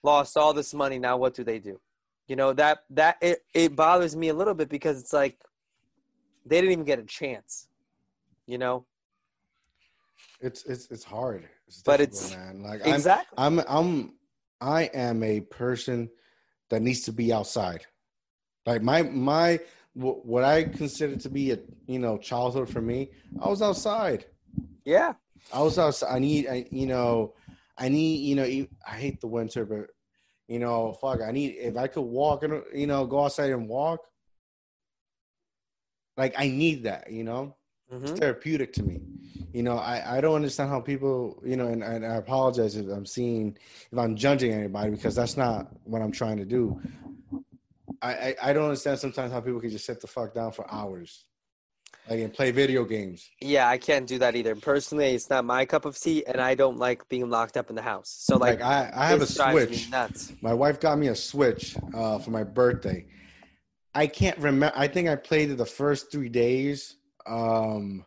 lost 0.03 0.37
all 0.37 0.53
this 0.53 0.73
money. 0.73 0.97
Now 0.97 1.17
what 1.17 1.33
do 1.33 1.43
they 1.43 1.59
do? 1.59 1.79
You 2.27 2.35
know, 2.35 2.53
that, 2.53 2.83
that, 2.91 3.17
it, 3.21 3.43
it 3.53 3.75
bothers 3.75 4.15
me 4.15 4.29
a 4.29 4.33
little 4.33 4.53
bit 4.53 4.69
because 4.69 4.99
it's 4.99 5.13
like 5.13 5.39
they 6.45 6.57
didn't 6.57 6.71
even 6.71 6.85
get 6.85 6.99
a 6.99 7.03
chance, 7.03 7.67
you 8.45 8.57
know? 8.57 8.85
It's 10.41 10.63
it's 10.65 10.89
it's 10.89 11.03
hard. 11.03 11.47
It's 11.67 11.81
But 11.83 12.01
it's- 12.01 12.31
man. 12.31 12.63
Like 12.63 12.81
I'm, 12.85 12.93
Exactly. 12.93 13.35
I'm 13.37 13.59
I'm 13.67 14.13
I 14.61 14.83
am 14.93 15.23
a 15.23 15.41
person 15.41 16.09
that 16.69 16.81
needs 16.81 17.01
to 17.01 17.11
be 17.11 17.33
outside. 17.33 17.85
Like 18.65 18.81
my 18.81 19.01
my 19.01 19.59
what 19.93 20.43
I 20.43 20.63
consider 20.63 21.15
to 21.17 21.29
be 21.29 21.51
a 21.51 21.59
you 21.87 21.99
know 21.99 22.17
childhood 22.17 22.69
for 22.69 22.81
me, 22.81 23.11
I 23.41 23.49
was 23.49 23.61
outside. 23.61 24.25
yeah. 24.85 25.13
I 25.51 25.61
was 25.61 25.77
outside. 25.79 26.13
I 26.15 26.19
need 26.19 26.47
I 26.47 26.65
you 26.71 26.85
know 26.85 27.33
I 27.77 27.89
need 27.89 28.17
you 28.17 28.35
know 28.35 28.43
I 28.87 28.91
hate 28.91 29.19
the 29.21 29.27
winter, 29.27 29.65
but 29.65 29.87
you 30.47 30.59
know 30.59 30.93
fuck 30.93 31.21
I 31.21 31.31
need 31.31 31.55
if 31.59 31.75
I 31.75 31.87
could 31.87 32.01
walk 32.01 32.43
and 32.43 32.63
you 32.73 32.87
know 32.87 33.05
go 33.05 33.25
outside 33.25 33.49
and 33.51 33.67
walk. 33.67 33.99
Like 36.17 36.35
I 36.37 36.47
need 36.49 36.83
that, 36.83 37.11
you 37.11 37.23
know 37.23 37.55
hmm 37.89 38.03
it's 38.03 38.11
therapeutic 38.19 38.73
to 38.73 38.83
me. 38.83 39.01
You 39.53 39.63
know, 39.63 39.77
I, 39.77 40.17
I 40.17 40.21
don't 40.21 40.35
understand 40.35 40.69
how 40.69 40.79
people, 40.79 41.41
you 41.43 41.55
know, 41.55 41.67
and, 41.67 41.83
and 41.83 42.05
I 42.05 42.15
apologize 42.15 42.75
if 42.75 42.87
I'm 42.87 43.05
seeing, 43.05 43.57
if 43.91 43.97
I'm 43.97 44.15
judging 44.15 44.53
anybody 44.53 44.91
because 44.91 45.15
that's 45.15 45.37
not 45.37 45.71
what 45.85 46.01
I'm 46.01 46.11
trying 46.11 46.37
to 46.37 46.45
do. 46.45 46.79
I, 48.01 48.13
I, 48.13 48.35
I 48.43 48.53
don't 48.53 48.65
understand 48.65 48.99
sometimes 48.99 49.31
how 49.31 49.41
people 49.41 49.59
can 49.59 49.71
just 49.71 49.85
sit 49.85 49.99
the 50.01 50.07
fuck 50.07 50.33
down 50.33 50.51
for 50.51 50.71
hours, 50.71 51.25
like 52.09 52.19
and 52.19 52.33
play 52.33 52.51
video 52.51 52.85
games. 52.85 53.29
Yeah, 53.41 53.67
I 53.67 53.77
can't 53.77 54.07
do 54.07 54.19
that 54.19 54.35
either. 54.35 54.55
Personally, 54.55 55.15
it's 55.15 55.29
not 55.29 55.43
my 55.45 55.65
cup 55.65 55.85
of 55.85 55.99
tea, 55.99 56.25
and 56.25 56.39
I 56.39 56.55
don't 56.55 56.77
like 56.77 57.07
being 57.09 57.29
locked 57.29 57.57
up 57.57 57.69
in 57.69 57.75
the 57.75 57.81
house. 57.81 58.15
So, 58.19 58.37
like, 58.37 58.61
Like, 58.61 58.61
I, 58.61 58.91
I 58.93 59.07
have 59.07 59.17
a 59.17 59.25
this 59.25 59.35
drives 59.35 59.69
me 59.69 59.77
switch. 59.77 60.41
My 60.41 60.53
wife 60.53 60.79
got 60.79 60.97
me 60.97 61.07
a 61.07 61.15
switch 61.15 61.75
uh, 61.93 62.19
for 62.19 62.31
my 62.31 62.43
birthday. 62.43 63.05
I 63.93 64.07
can't 64.07 64.37
remember. 64.37 64.71
I 64.77 64.87
think 64.87 65.09
I 65.09 65.15
played 65.15 65.49
it 65.49 65.57
the 65.57 65.65
first 65.65 66.11
three 66.11 66.29
days 66.29 66.95
um, 67.27 68.05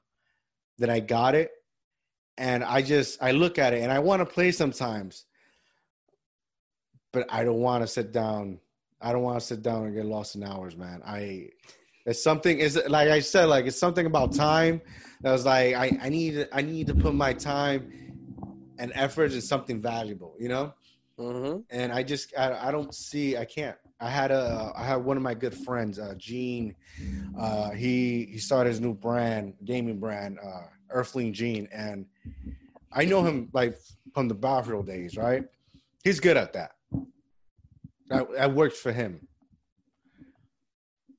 that 0.82 0.90
I 0.90 1.00
got 1.00 1.34
it, 1.34 1.50
and 2.36 2.62
I 2.62 2.82
just 2.82 3.22
I 3.22 3.30
look 3.32 3.58
at 3.58 3.72
it 3.72 3.82
and 3.82 3.90
I 3.90 4.00
want 4.00 4.20
to 4.20 4.26
play 4.26 4.52
sometimes, 4.52 5.24
but 7.12 7.26
I 7.30 7.44
don't 7.44 7.60
want 7.60 7.82
to 7.82 7.88
sit 7.88 8.12
down. 8.12 8.60
I 9.00 9.12
don't 9.12 9.22
want 9.22 9.40
to 9.40 9.46
sit 9.46 9.62
down 9.62 9.86
and 9.86 9.94
get 9.94 10.04
lost 10.04 10.36
in 10.36 10.44
hours, 10.44 10.76
man. 10.76 11.02
I 11.06 11.48
it's 12.04 12.22
something 12.22 12.58
is 12.58 12.80
like 12.88 13.08
I 13.08 13.20
said, 13.20 13.46
like 13.46 13.66
it's 13.66 13.78
something 13.78 14.06
about 14.06 14.34
time 14.34 14.82
that 15.22 15.32
was 15.32 15.46
like 15.46 15.74
I 15.74 15.98
I 16.02 16.08
need 16.08 16.48
I 16.52 16.62
need 16.62 16.88
to 16.88 16.94
put 16.94 17.14
my 17.14 17.32
time 17.32 17.90
and 18.78 18.92
effort 18.94 19.32
in 19.32 19.40
something 19.40 19.80
valuable, 19.80 20.34
you 20.38 20.48
know 20.48 20.74
hmm 21.18 21.58
and 21.70 21.92
I 21.92 22.02
just 22.02 22.32
I, 22.36 22.68
I 22.68 22.70
don't 22.72 22.94
see 22.94 23.36
I 23.36 23.44
can't. 23.44 23.76
I 24.02 24.10
had 24.10 24.32
a 24.32 24.72
I 24.74 24.84
had 24.84 24.96
one 24.96 25.16
of 25.16 25.22
my 25.22 25.34
good 25.34 25.54
friends, 25.54 26.00
uh, 26.00 26.14
Gene. 26.18 26.74
Uh, 27.38 27.70
he 27.70 28.26
he 28.32 28.38
started 28.38 28.70
his 28.70 28.80
new 28.80 28.94
brand, 28.94 29.54
gaming 29.64 30.00
brand, 30.00 30.38
uh, 30.44 30.64
Earthling 30.90 31.32
Gene, 31.32 31.68
and 31.72 32.06
I 32.92 33.04
know 33.04 33.22
him 33.22 33.48
like 33.52 33.78
from 34.12 34.26
the 34.26 34.34
Battlefield 34.34 34.86
days, 34.86 35.16
right? 35.16 35.44
He's 36.02 36.18
good 36.18 36.36
at 36.36 36.52
that. 36.54 36.72
That 38.08 38.26
that 38.32 38.52
works 38.52 38.78
for 38.80 38.90
him. 38.92 39.28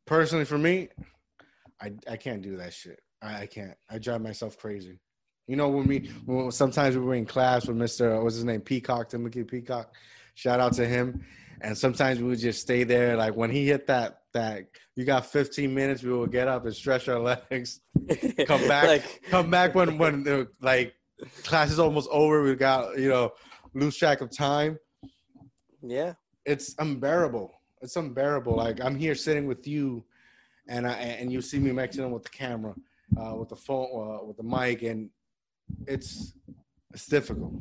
Personally, 0.06 0.46
for 0.46 0.58
me, 0.58 0.90
I 1.82 1.94
I 2.08 2.18
can't 2.18 2.42
do 2.42 2.58
that 2.58 2.74
shit. 2.74 3.00
I, 3.22 3.44
I 3.44 3.46
can't. 3.46 3.78
I 3.90 3.98
drive 3.98 4.22
myself 4.22 4.58
crazy. 4.58 5.00
You 5.48 5.56
know, 5.56 5.70
when 5.70 5.88
we 5.88 6.12
when 6.26 6.52
sometimes 6.52 6.98
we 6.98 7.02
were 7.02 7.16
in 7.16 7.26
class 7.26 7.66
with 7.66 7.78
Mister 7.78 8.22
what's 8.22 8.36
his 8.36 8.44
name 8.44 8.60
Peacock 8.60 9.08
Timothy 9.08 9.46
Peacock, 9.46 9.96
shout 10.36 10.60
out 10.60 10.74
to 10.74 10.86
him. 10.86 11.26
And 11.64 11.77
sometimes 11.77 12.19
we 12.19 12.27
would 12.27 12.40
just 12.40 12.61
stay 12.61 12.84
there. 12.84 13.15
Like 13.15 13.35
when 13.35 13.49
he 13.49 13.65
hit 13.68 13.88
that 13.88 14.19
that 14.34 14.68
you 14.95 15.06
got 15.06 15.26
15 15.26 15.73
minutes, 15.73 16.03
we 16.03 16.11
would 16.11 16.31
get 16.31 16.48
up 16.48 16.65
and 16.65 16.76
stretch 16.76 17.07
our 17.07 17.19
legs, 17.52 17.80
come 18.45 18.68
back, 18.68 18.85
like, 18.85 19.22
come 19.30 19.49
back 19.49 19.73
when 19.73 19.98
when 19.98 20.23
the, 20.23 20.49
like 20.61 20.94
class 21.44 21.72
is 21.72 21.80
almost 21.80 22.10
over. 22.11 22.44
We 22.44 22.56
got 22.56 22.99
you 22.99 23.10
know 23.10 23.31
lose 23.73 23.98
track 23.98 24.22
of 24.22 24.30
time. 24.30 24.77
yeah. 25.81 26.14
It's 26.45 26.76
unbearable. 26.77 27.53
It's 27.81 27.95
unbearable. 27.95 28.56
Like 28.56 28.81
I'm 28.81 28.98
here 28.98 29.15
sitting 29.15 29.48
with 29.48 29.65
you, 29.65 30.03
and 30.68 30.85
I 30.85 30.94
and 30.94 31.31
you 31.31 31.41
see 31.41 31.60
me 31.60 31.72
mixing 31.72 32.11
with 32.11 32.23
the 32.23 32.30
camera, 32.30 32.76
uh, 33.18 33.35
with 33.35 33.48
the 33.48 33.56
phone, 33.56 33.88
uh, 33.94 34.26
with 34.26 34.35
the 34.35 34.44
mic, 34.44 34.81
and 34.81 35.10
it's 35.88 36.34
it's 36.94 37.07
difficult. 37.07 37.53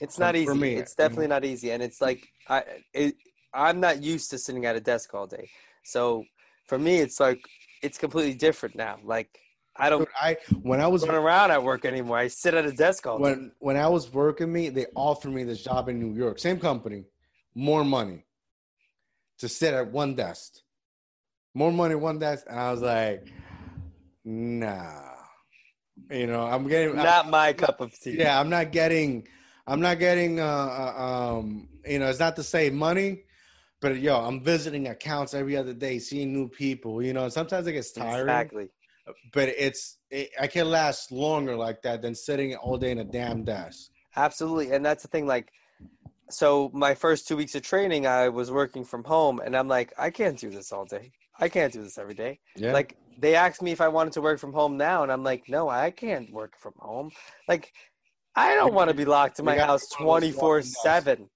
It's 0.00 0.18
not 0.18 0.34
For 0.34 0.40
easy. 0.40 0.54
me, 0.54 0.74
it's 0.74 0.94
you 0.98 1.04
know. 1.04 1.08
definitely 1.08 1.26
not 1.28 1.44
easy, 1.44 1.70
and 1.72 1.82
it's 1.82 2.00
like 2.00 2.26
I, 2.48 2.62
it, 2.94 3.14
I'm 3.52 3.80
not 3.80 4.02
used 4.02 4.30
to 4.30 4.38
sitting 4.38 4.64
at 4.66 4.76
a 4.76 4.80
desk 4.80 5.14
all 5.14 5.26
day. 5.26 5.48
So 5.84 6.24
for 6.66 6.78
me, 6.78 6.98
it's 6.98 7.18
like 7.20 7.40
it's 7.82 7.98
completely 7.98 8.34
different 8.34 8.76
now. 8.76 8.98
Like 9.04 9.28
I 9.76 9.90
don't 9.90 10.00
Dude, 10.00 10.08
I 10.20 10.36
when 10.62 10.80
I 10.80 10.86
was 10.86 11.06
run 11.06 11.14
around 11.16 11.50
at 11.50 11.62
work 11.62 11.84
anymore. 11.84 12.18
I 12.18 12.28
sit 12.28 12.54
at 12.54 12.64
a 12.66 12.72
desk 12.72 13.06
all 13.06 13.18
day. 13.18 13.22
when 13.22 13.52
when 13.58 13.76
I 13.76 13.88
was 13.88 14.12
working 14.12 14.52
me, 14.52 14.68
they 14.68 14.86
offered 14.94 15.32
me 15.32 15.44
this 15.44 15.62
job 15.62 15.88
in 15.88 15.98
New 15.98 16.14
York, 16.14 16.38
same 16.38 16.58
company, 16.58 17.04
more 17.54 17.84
money 17.84 18.24
to 19.38 19.48
sit 19.48 19.72
at 19.74 19.90
one 19.90 20.14
desk, 20.14 20.54
more 21.54 21.72
money 21.72 21.94
one 21.94 22.18
desk, 22.18 22.44
and 22.48 22.58
I 22.58 22.70
was 22.72 22.82
like, 22.82 23.26
nah, 24.24 25.14
you 26.10 26.26
know, 26.26 26.42
I'm 26.42 26.66
getting 26.68 26.96
Not 26.96 27.28
my 27.30 27.52
cup 27.52 27.80
of 27.80 27.98
tea. 27.98 28.16
yeah, 28.18 28.38
I'm 28.38 28.50
not 28.50 28.72
getting, 28.72 29.26
I'm 29.68 29.80
not 29.80 29.98
getting, 29.98 30.40
uh, 30.40 30.44
uh, 30.44 31.02
um, 31.38 31.68
you 31.86 31.98
know, 31.98 32.08
it's 32.08 32.18
not 32.18 32.36
to 32.36 32.42
save 32.42 32.72
money, 32.72 33.24
but 33.80 33.98
yo, 33.98 34.16
I'm 34.16 34.42
visiting 34.42 34.88
accounts 34.88 35.34
every 35.34 35.56
other 35.58 35.74
day, 35.74 35.98
seeing 35.98 36.32
new 36.32 36.48
people, 36.48 37.02
you 37.02 37.12
know, 37.12 37.28
sometimes 37.28 37.66
it 37.66 37.72
gets 37.72 37.92
tiring 37.92 38.22
exactly. 38.22 38.68
but 39.34 39.50
it's 39.50 39.98
it, 40.10 40.30
I 40.40 40.46
can 40.46 40.70
last 40.70 41.12
longer 41.12 41.54
like 41.54 41.82
that 41.82 42.00
than 42.00 42.14
sitting 42.14 42.56
all 42.56 42.78
day 42.78 42.90
in 42.90 42.98
a 42.98 43.04
damn 43.04 43.44
desk. 43.44 43.90
Absolutely. 44.16 44.72
And 44.72 44.84
that's 44.84 45.02
the 45.02 45.08
thing, 45.08 45.26
like, 45.26 45.52
so 46.30 46.70
my 46.72 46.94
first 46.94 47.28
two 47.28 47.36
weeks 47.36 47.54
of 47.54 47.62
training, 47.62 48.06
I 48.06 48.30
was 48.30 48.50
working 48.50 48.84
from 48.84 49.04
home, 49.04 49.38
and 49.44 49.54
I'm 49.54 49.68
like, 49.68 49.92
I 49.98 50.10
can't 50.10 50.38
do 50.38 50.48
this 50.48 50.72
all 50.72 50.86
day. 50.86 51.12
I 51.38 51.48
can't 51.50 51.72
do 51.72 51.82
this 51.82 51.98
every 51.98 52.14
day. 52.14 52.40
Yeah, 52.56 52.72
Like, 52.72 52.96
they 53.18 53.34
asked 53.34 53.62
me 53.62 53.70
if 53.72 53.80
I 53.80 53.88
wanted 53.88 54.14
to 54.14 54.22
work 54.22 54.38
from 54.38 54.52
home 54.52 54.78
now, 54.78 55.02
and 55.02 55.12
I'm 55.12 55.22
like, 55.22 55.44
no, 55.48 55.68
I 55.68 55.90
can't 55.90 56.32
work 56.32 56.56
from 56.58 56.72
home. 56.78 57.10
Like, 57.48 57.72
I 58.38 58.54
don't 58.54 58.72
want 58.72 58.88
to 58.88 58.94
be 58.94 59.04
locked 59.04 59.38
in 59.40 59.44
my 59.44 59.58
house 59.58 59.88
be 59.98 60.04
one 60.04 60.22
of 60.22 60.34
those 60.34 60.38
24 60.38 60.48
walking 60.48 60.70
desks. 60.70 60.82
7. 60.82 61.30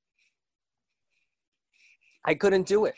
I 2.25 2.35
couldn't 2.35 2.67
do 2.67 2.85
it. 2.85 2.95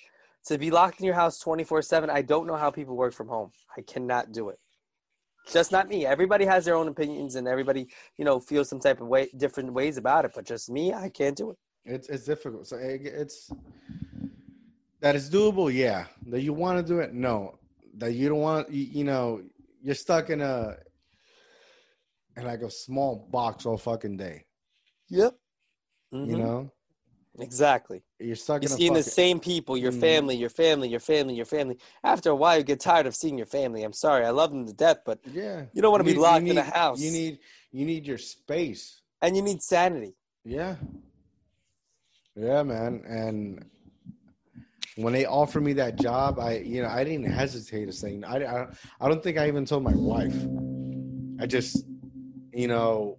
To 0.49 0.59
be 0.59 0.71
locked 0.71 1.01
in 1.01 1.07
your 1.07 1.15
house 1.15 1.39
24 1.39 1.81
7, 1.83 2.11
I 2.11 2.21
don't 2.21 2.47
know 2.47 2.57
how 2.57 2.71
people 2.71 2.97
work 2.97 3.15
from 3.15 3.29
home. 3.29 3.51
I 3.77 3.81
cannot 3.81 4.33
do 4.33 4.51
it. 4.51 4.59
Just 5.51 5.73
not 5.73 5.89
me. 5.89 6.05
Everybody 6.05 6.45
has 6.45 6.67
their 6.67 6.75
own 6.75 6.89
opinions 6.89 7.37
and 7.37 7.49
everybody, 7.49 7.89
you 8.19 8.25
know, 8.27 8.41
feels 8.41 8.69
some 8.69 8.81
type 8.81 9.01
of 9.01 9.09
way, 9.09 9.31
different 9.37 9.73
ways 9.73 9.97
about 9.97 10.27
it. 10.27 10.33
But 10.35 10.45
just 10.45 10.71
me, 10.71 10.93
I 10.93 11.09
can't 11.09 11.37
do 11.37 11.51
it. 11.51 11.57
it's 11.87 12.09
it's 12.09 12.25
difficult. 12.25 12.67
So 12.67 12.77
it, 12.77 13.03
it's 13.05 13.51
that 15.01 15.17
it's 15.17 15.31
doable. 15.31 15.73
Yeah, 15.73 16.07
that 16.27 16.43
you 16.43 16.53
want 16.53 16.79
to 16.79 16.93
do 16.93 17.01
it. 17.01 17.15
No, 17.15 17.59
that 17.97 18.13
you 18.13 18.29
don't 18.29 18.41
want. 18.41 18.71
You, 18.71 18.85
you 18.85 19.05
know, 19.05 19.43
you're 19.83 19.95
stuck 19.95 20.29
in 20.29 20.41
a 20.43 20.77
in 22.37 22.45
like 22.45 22.63
a 22.63 22.71
small 22.71 23.29
box 23.31 23.67
all 23.67 23.77
fucking 23.79 24.17
day. 24.17 24.45
Yep. 25.09 25.35
You 26.13 26.37
know, 26.39 26.71
exactly. 27.39 28.03
you're 28.21 28.37
stuck 28.37 28.63
You're 28.63 28.71
in 28.71 28.75
a 28.75 28.79
seeing 28.79 28.93
the 28.95 29.03
same 29.03 29.41
people, 29.41 29.77
your 29.77 29.93
Mhm. 29.93 30.01
family, 30.01 30.37
your 30.37 30.49
family, 30.49 30.89
your 30.89 31.01
family, 31.01 31.35
your 31.35 31.45
family. 31.45 31.77
After 32.05 32.31
a 32.31 32.37
while, 32.37 32.57
you 32.59 32.65
get 32.65 32.81
tired 32.81 33.07
of 33.07 33.15
seeing 33.17 33.37
your 33.37 33.47
family. 33.47 33.83
I'm 33.83 33.93
sorry, 33.93 34.25
I 34.25 34.31
love 34.31 34.51
them 34.51 34.67
to 34.67 34.73
death, 34.73 34.99
but 35.05 35.19
Yeah, 35.33 35.67
you 35.73 35.83
don't 35.83 35.91
want 35.91 36.07
to 36.07 36.13
be 36.13 36.19
locked 36.19 36.45
you 36.47 36.53
in 36.53 36.59
a 36.59 36.63
house. 36.63 37.01
You 37.01 37.11
need 37.11 37.39
you 37.73 37.85
need 37.85 38.07
your 38.07 38.19
space. 38.19 39.01
and 39.23 39.37
you 39.37 39.43
need 39.43 39.63
sanity. 39.63 40.15
Yeah. 40.45 40.77
Yeah, 42.37 42.63
man. 42.63 43.03
And 43.07 43.65
when 44.97 45.13
they 45.13 45.25
offered 45.25 45.63
me 45.63 45.73
that 45.75 45.97
job, 45.97 46.39
I 46.39 46.59
you 46.59 46.83
know 46.83 46.89
I 46.89 47.03
didn't 47.05 47.27
hesitate 47.27 47.87
to 47.87 47.93
say 47.93 48.21
I, 48.27 48.37
I 48.37 48.67
I 49.01 49.09
don't 49.09 49.23
think 49.23 49.39
I 49.39 49.49
even 49.49 49.65
told 49.65 49.83
my 49.83 49.95
wife. 49.95 50.37
I 51.41 51.47
just 51.47 51.85
you 52.55 52.69
know 52.69 53.19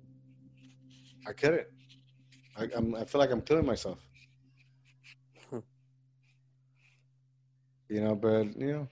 I 1.27 1.33
couldn't. 1.33 1.67
I, 2.57 2.67
I'm, 2.75 2.95
I 2.95 3.03
feel 3.05 3.19
like 3.19 3.31
I'm 3.31 3.41
killing 3.41 3.65
myself. 3.65 3.99
you 7.89 8.01
know, 8.01 8.15
but 8.15 8.57
you 8.59 8.67
know, 8.71 8.87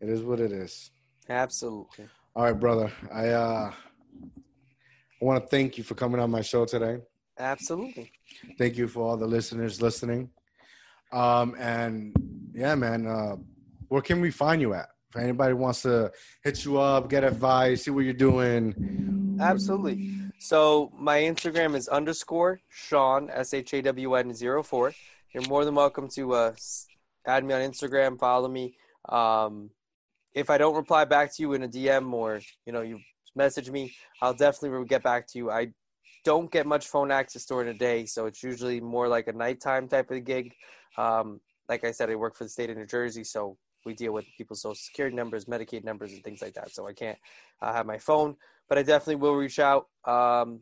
it 0.00 0.08
is 0.08 0.22
what 0.22 0.40
it 0.40 0.52
is. 0.52 0.90
Absolutely. 1.28 2.08
All 2.36 2.44
right, 2.44 2.58
brother. 2.58 2.92
I 3.12 3.28
uh 3.30 3.72
I 5.20 5.24
want 5.24 5.42
to 5.42 5.48
thank 5.48 5.76
you 5.76 5.84
for 5.84 5.94
coming 5.94 6.20
on 6.20 6.30
my 6.30 6.42
show 6.42 6.64
today. 6.64 6.98
Absolutely. 7.38 8.12
Thank 8.56 8.76
you 8.76 8.86
for 8.86 9.02
all 9.02 9.16
the 9.16 9.26
listeners 9.26 9.82
listening. 9.82 10.30
Um 11.12 11.56
and 11.58 12.14
yeah, 12.54 12.74
man, 12.74 13.06
uh 13.06 13.36
where 13.88 14.02
can 14.02 14.20
we 14.20 14.30
find 14.30 14.60
you 14.60 14.74
at? 14.74 14.88
If 15.10 15.16
anybody 15.16 15.54
wants 15.54 15.82
to 15.82 16.12
hit 16.42 16.66
you 16.66 16.78
up, 16.78 17.08
get 17.08 17.24
advice, 17.24 17.84
see 17.84 17.90
what 17.90 18.04
you're 18.04 18.12
doing. 18.12 19.38
Absolutely. 19.40 20.10
So 20.38 20.92
my 20.98 21.20
Instagram 21.20 21.74
is 21.74 21.88
underscore 21.88 22.60
Shawn 22.68 23.30
S 23.30 23.54
H 23.54 23.72
A 23.72 23.82
W 23.82 24.14
N 24.16 24.34
zero 24.34 24.62
four. 24.62 24.92
You're 25.32 25.48
more 25.48 25.64
than 25.64 25.74
welcome 25.74 26.08
to 26.10 26.34
uh, 26.34 26.52
add 27.26 27.44
me 27.44 27.54
on 27.54 27.62
Instagram, 27.62 28.18
follow 28.18 28.48
me. 28.48 28.76
Um, 29.08 29.70
if 30.34 30.50
I 30.50 30.58
don't 30.58 30.76
reply 30.76 31.06
back 31.06 31.34
to 31.36 31.42
you 31.42 31.54
in 31.54 31.62
a 31.62 31.68
DM 31.68 32.12
or 32.12 32.40
you 32.66 32.72
know 32.74 32.82
you 32.82 33.00
message 33.34 33.70
me, 33.70 33.94
I'll 34.20 34.34
definitely 34.34 34.84
get 34.86 35.02
back 35.02 35.26
to 35.28 35.38
you. 35.38 35.50
I 35.50 35.68
don't 36.22 36.50
get 36.52 36.66
much 36.66 36.86
phone 36.86 37.10
access 37.10 37.46
during 37.46 37.68
the 37.68 37.74
day, 37.74 38.04
so 38.04 38.26
it's 38.26 38.42
usually 38.42 38.80
more 38.80 39.08
like 39.08 39.28
a 39.28 39.32
nighttime 39.32 39.88
type 39.88 40.10
of 40.10 40.24
gig. 40.24 40.52
Um, 40.98 41.40
like 41.66 41.84
I 41.84 41.92
said, 41.92 42.10
I 42.10 42.14
work 42.16 42.36
for 42.36 42.44
the 42.44 42.50
state 42.50 42.68
of 42.68 42.76
New 42.76 42.86
Jersey, 42.86 43.24
so 43.24 43.56
we 43.88 43.94
deal 43.94 44.12
with 44.12 44.26
people's 44.36 44.62
social 44.62 44.74
security 44.74 45.16
numbers, 45.16 45.46
Medicaid 45.46 45.82
numbers, 45.82 46.12
and 46.12 46.22
things 46.22 46.42
like 46.42 46.54
that. 46.54 46.70
So 46.70 46.86
I 46.86 46.92
can't 46.92 47.18
uh, 47.60 47.72
have 47.72 47.86
my 47.86 47.98
phone, 47.98 48.36
but 48.68 48.78
I 48.78 48.82
definitely 48.82 49.16
will 49.16 49.34
reach 49.34 49.58
out. 49.58 49.88
Um, 50.04 50.60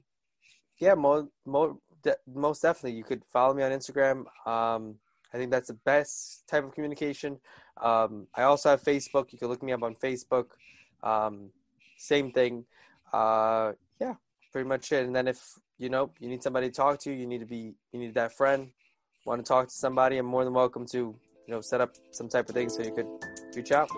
yeah, 0.79 0.95
mo- 0.95 1.29
mo- 1.45 1.81
de- 2.03 2.17
most 2.33 2.63
definitely. 2.63 2.97
You 2.97 3.05
could 3.05 3.23
follow 3.33 3.53
me 3.53 3.63
on 3.63 3.73
Instagram. 3.73 4.25
Um, 4.47 4.95
I 5.35 5.39
think 5.39 5.51
that's 5.51 5.69
the 5.69 5.79
best 5.85 6.47
type 6.49 6.65
of 6.65 6.73
communication. 6.73 7.39
Um, 7.83 8.29
I 8.35 8.43
also 8.43 8.71
have 8.71 8.83
Facebook. 8.83 9.33
You 9.33 9.39
can 9.39 9.49
look 9.49 9.63
me 9.63 9.73
up 9.73 9.83
on 9.83 9.95
Facebook. 9.97 10.47
Um, 11.03 11.51
same 11.99 12.31
thing. 12.31 12.65
Uh, 13.13 13.73
yeah, 14.01 14.15
pretty 14.53 14.69
much 14.69 14.93
it. 14.93 15.05
And 15.05 15.15
then 15.15 15.29
if 15.29 15.41
you 15.79 15.89
know 15.89 16.11
you 16.21 16.29
need 16.29 16.43
somebody 16.43 16.69
to 16.69 16.75
talk 16.75 17.01
to, 17.01 17.13
you 17.13 17.27
need 17.27 17.41
to 17.41 17.47
be 17.47 17.75
you 17.93 18.01
need 18.01 18.15
that 18.15 18.33
friend. 18.33 18.71
Want 19.25 19.45
to 19.45 19.49
talk 19.49 19.67
to 19.69 19.75
somebody? 19.75 20.19
I'm 20.19 20.27
more 20.27 20.45
than 20.45 20.55
welcome 20.55 20.87
to 20.93 21.17
you 21.47 21.55
know 21.55 21.61
set 21.61 21.81
up 21.81 21.95
some 22.11 22.29
type 22.29 22.49
of 22.49 22.55
thing 22.55 22.69
so 22.69 22.83
you 22.83 22.93
could 22.93 23.07
reach 23.55 23.73
out. 23.73 23.89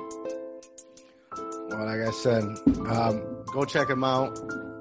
Well, 1.68 1.84
like 1.84 2.06
I 2.06 2.10
said, 2.10 2.44
um, 2.88 3.44
go 3.46 3.64
check 3.64 3.88
him 3.88 4.04
out. 4.04 4.38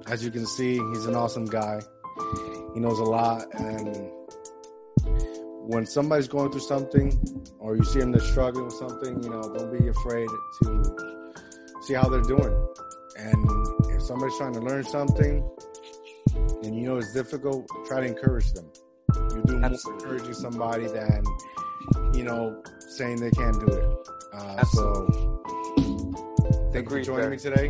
As 0.08 0.24
you 0.24 0.32
can 0.32 0.46
see, 0.46 0.74
he's 0.74 1.06
an 1.06 1.16
awesome 1.16 1.46
guy. 1.46 1.82
He 2.74 2.80
knows 2.80 3.00
a 3.00 3.04
lot, 3.04 3.46
and 3.54 4.12
when 5.68 5.86
somebody's 5.86 6.28
going 6.28 6.52
through 6.52 6.62
something, 6.62 7.12
or 7.60 7.76
you 7.76 7.84
see 7.84 8.00
them 8.00 8.12
they're 8.12 8.22
struggling 8.22 8.66
with 8.66 8.76
something, 8.76 9.22
you 9.22 9.30
know, 9.30 9.42
don't 9.42 9.78
be 9.78 9.88
afraid 9.88 10.28
to 10.64 11.28
see 11.82 11.94
how 11.94 12.08
they're 12.08 12.22
doing. 12.22 12.68
And 13.18 13.92
if 13.92 14.02
somebody's 14.04 14.38
trying 14.38 14.54
to 14.54 14.62
learn 14.62 14.84
something, 14.84 15.50
and 16.64 16.76
you 16.76 16.84
know 16.84 16.98
it's 16.98 17.14
difficult, 17.14 17.68
try 17.86 18.02
to 18.02 18.08
encourage 18.08 18.52
them. 18.54 18.70
You 19.32 19.44
do 19.46 19.60
more 19.60 19.72
encouraging 19.72 20.34
somebody 20.34 20.88
than 20.88 21.24
you 22.14 22.24
know 22.24 22.62
saying 22.80 23.18
they 23.20 23.32
can't 23.32 23.60
do 23.60 23.74
it. 23.74 24.08
Uh, 24.34 24.64
so, 24.66 25.42
thank 26.72 26.86
you 26.86 26.90
for 26.90 27.02
joining 27.02 27.22
there. 27.22 27.30
me 27.30 27.38
today, 27.38 27.68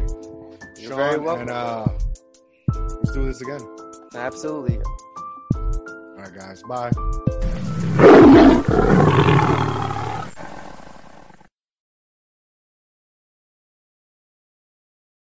You're 0.77 0.91
Shawn. 0.91 0.97
very 0.97 1.17
welcome. 1.19 1.41
And 1.49 1.51
uh, 1.51 1.87
let's 2.75 3.11
do 3.13 3.25
this 3.25 3.41
again. 3.41 3.61
Absolutely. 4.15 4.79
All 5.55 6.15
right, 6.17 6.33
guys. 6.33 6.63
Bye. 6.63 6.91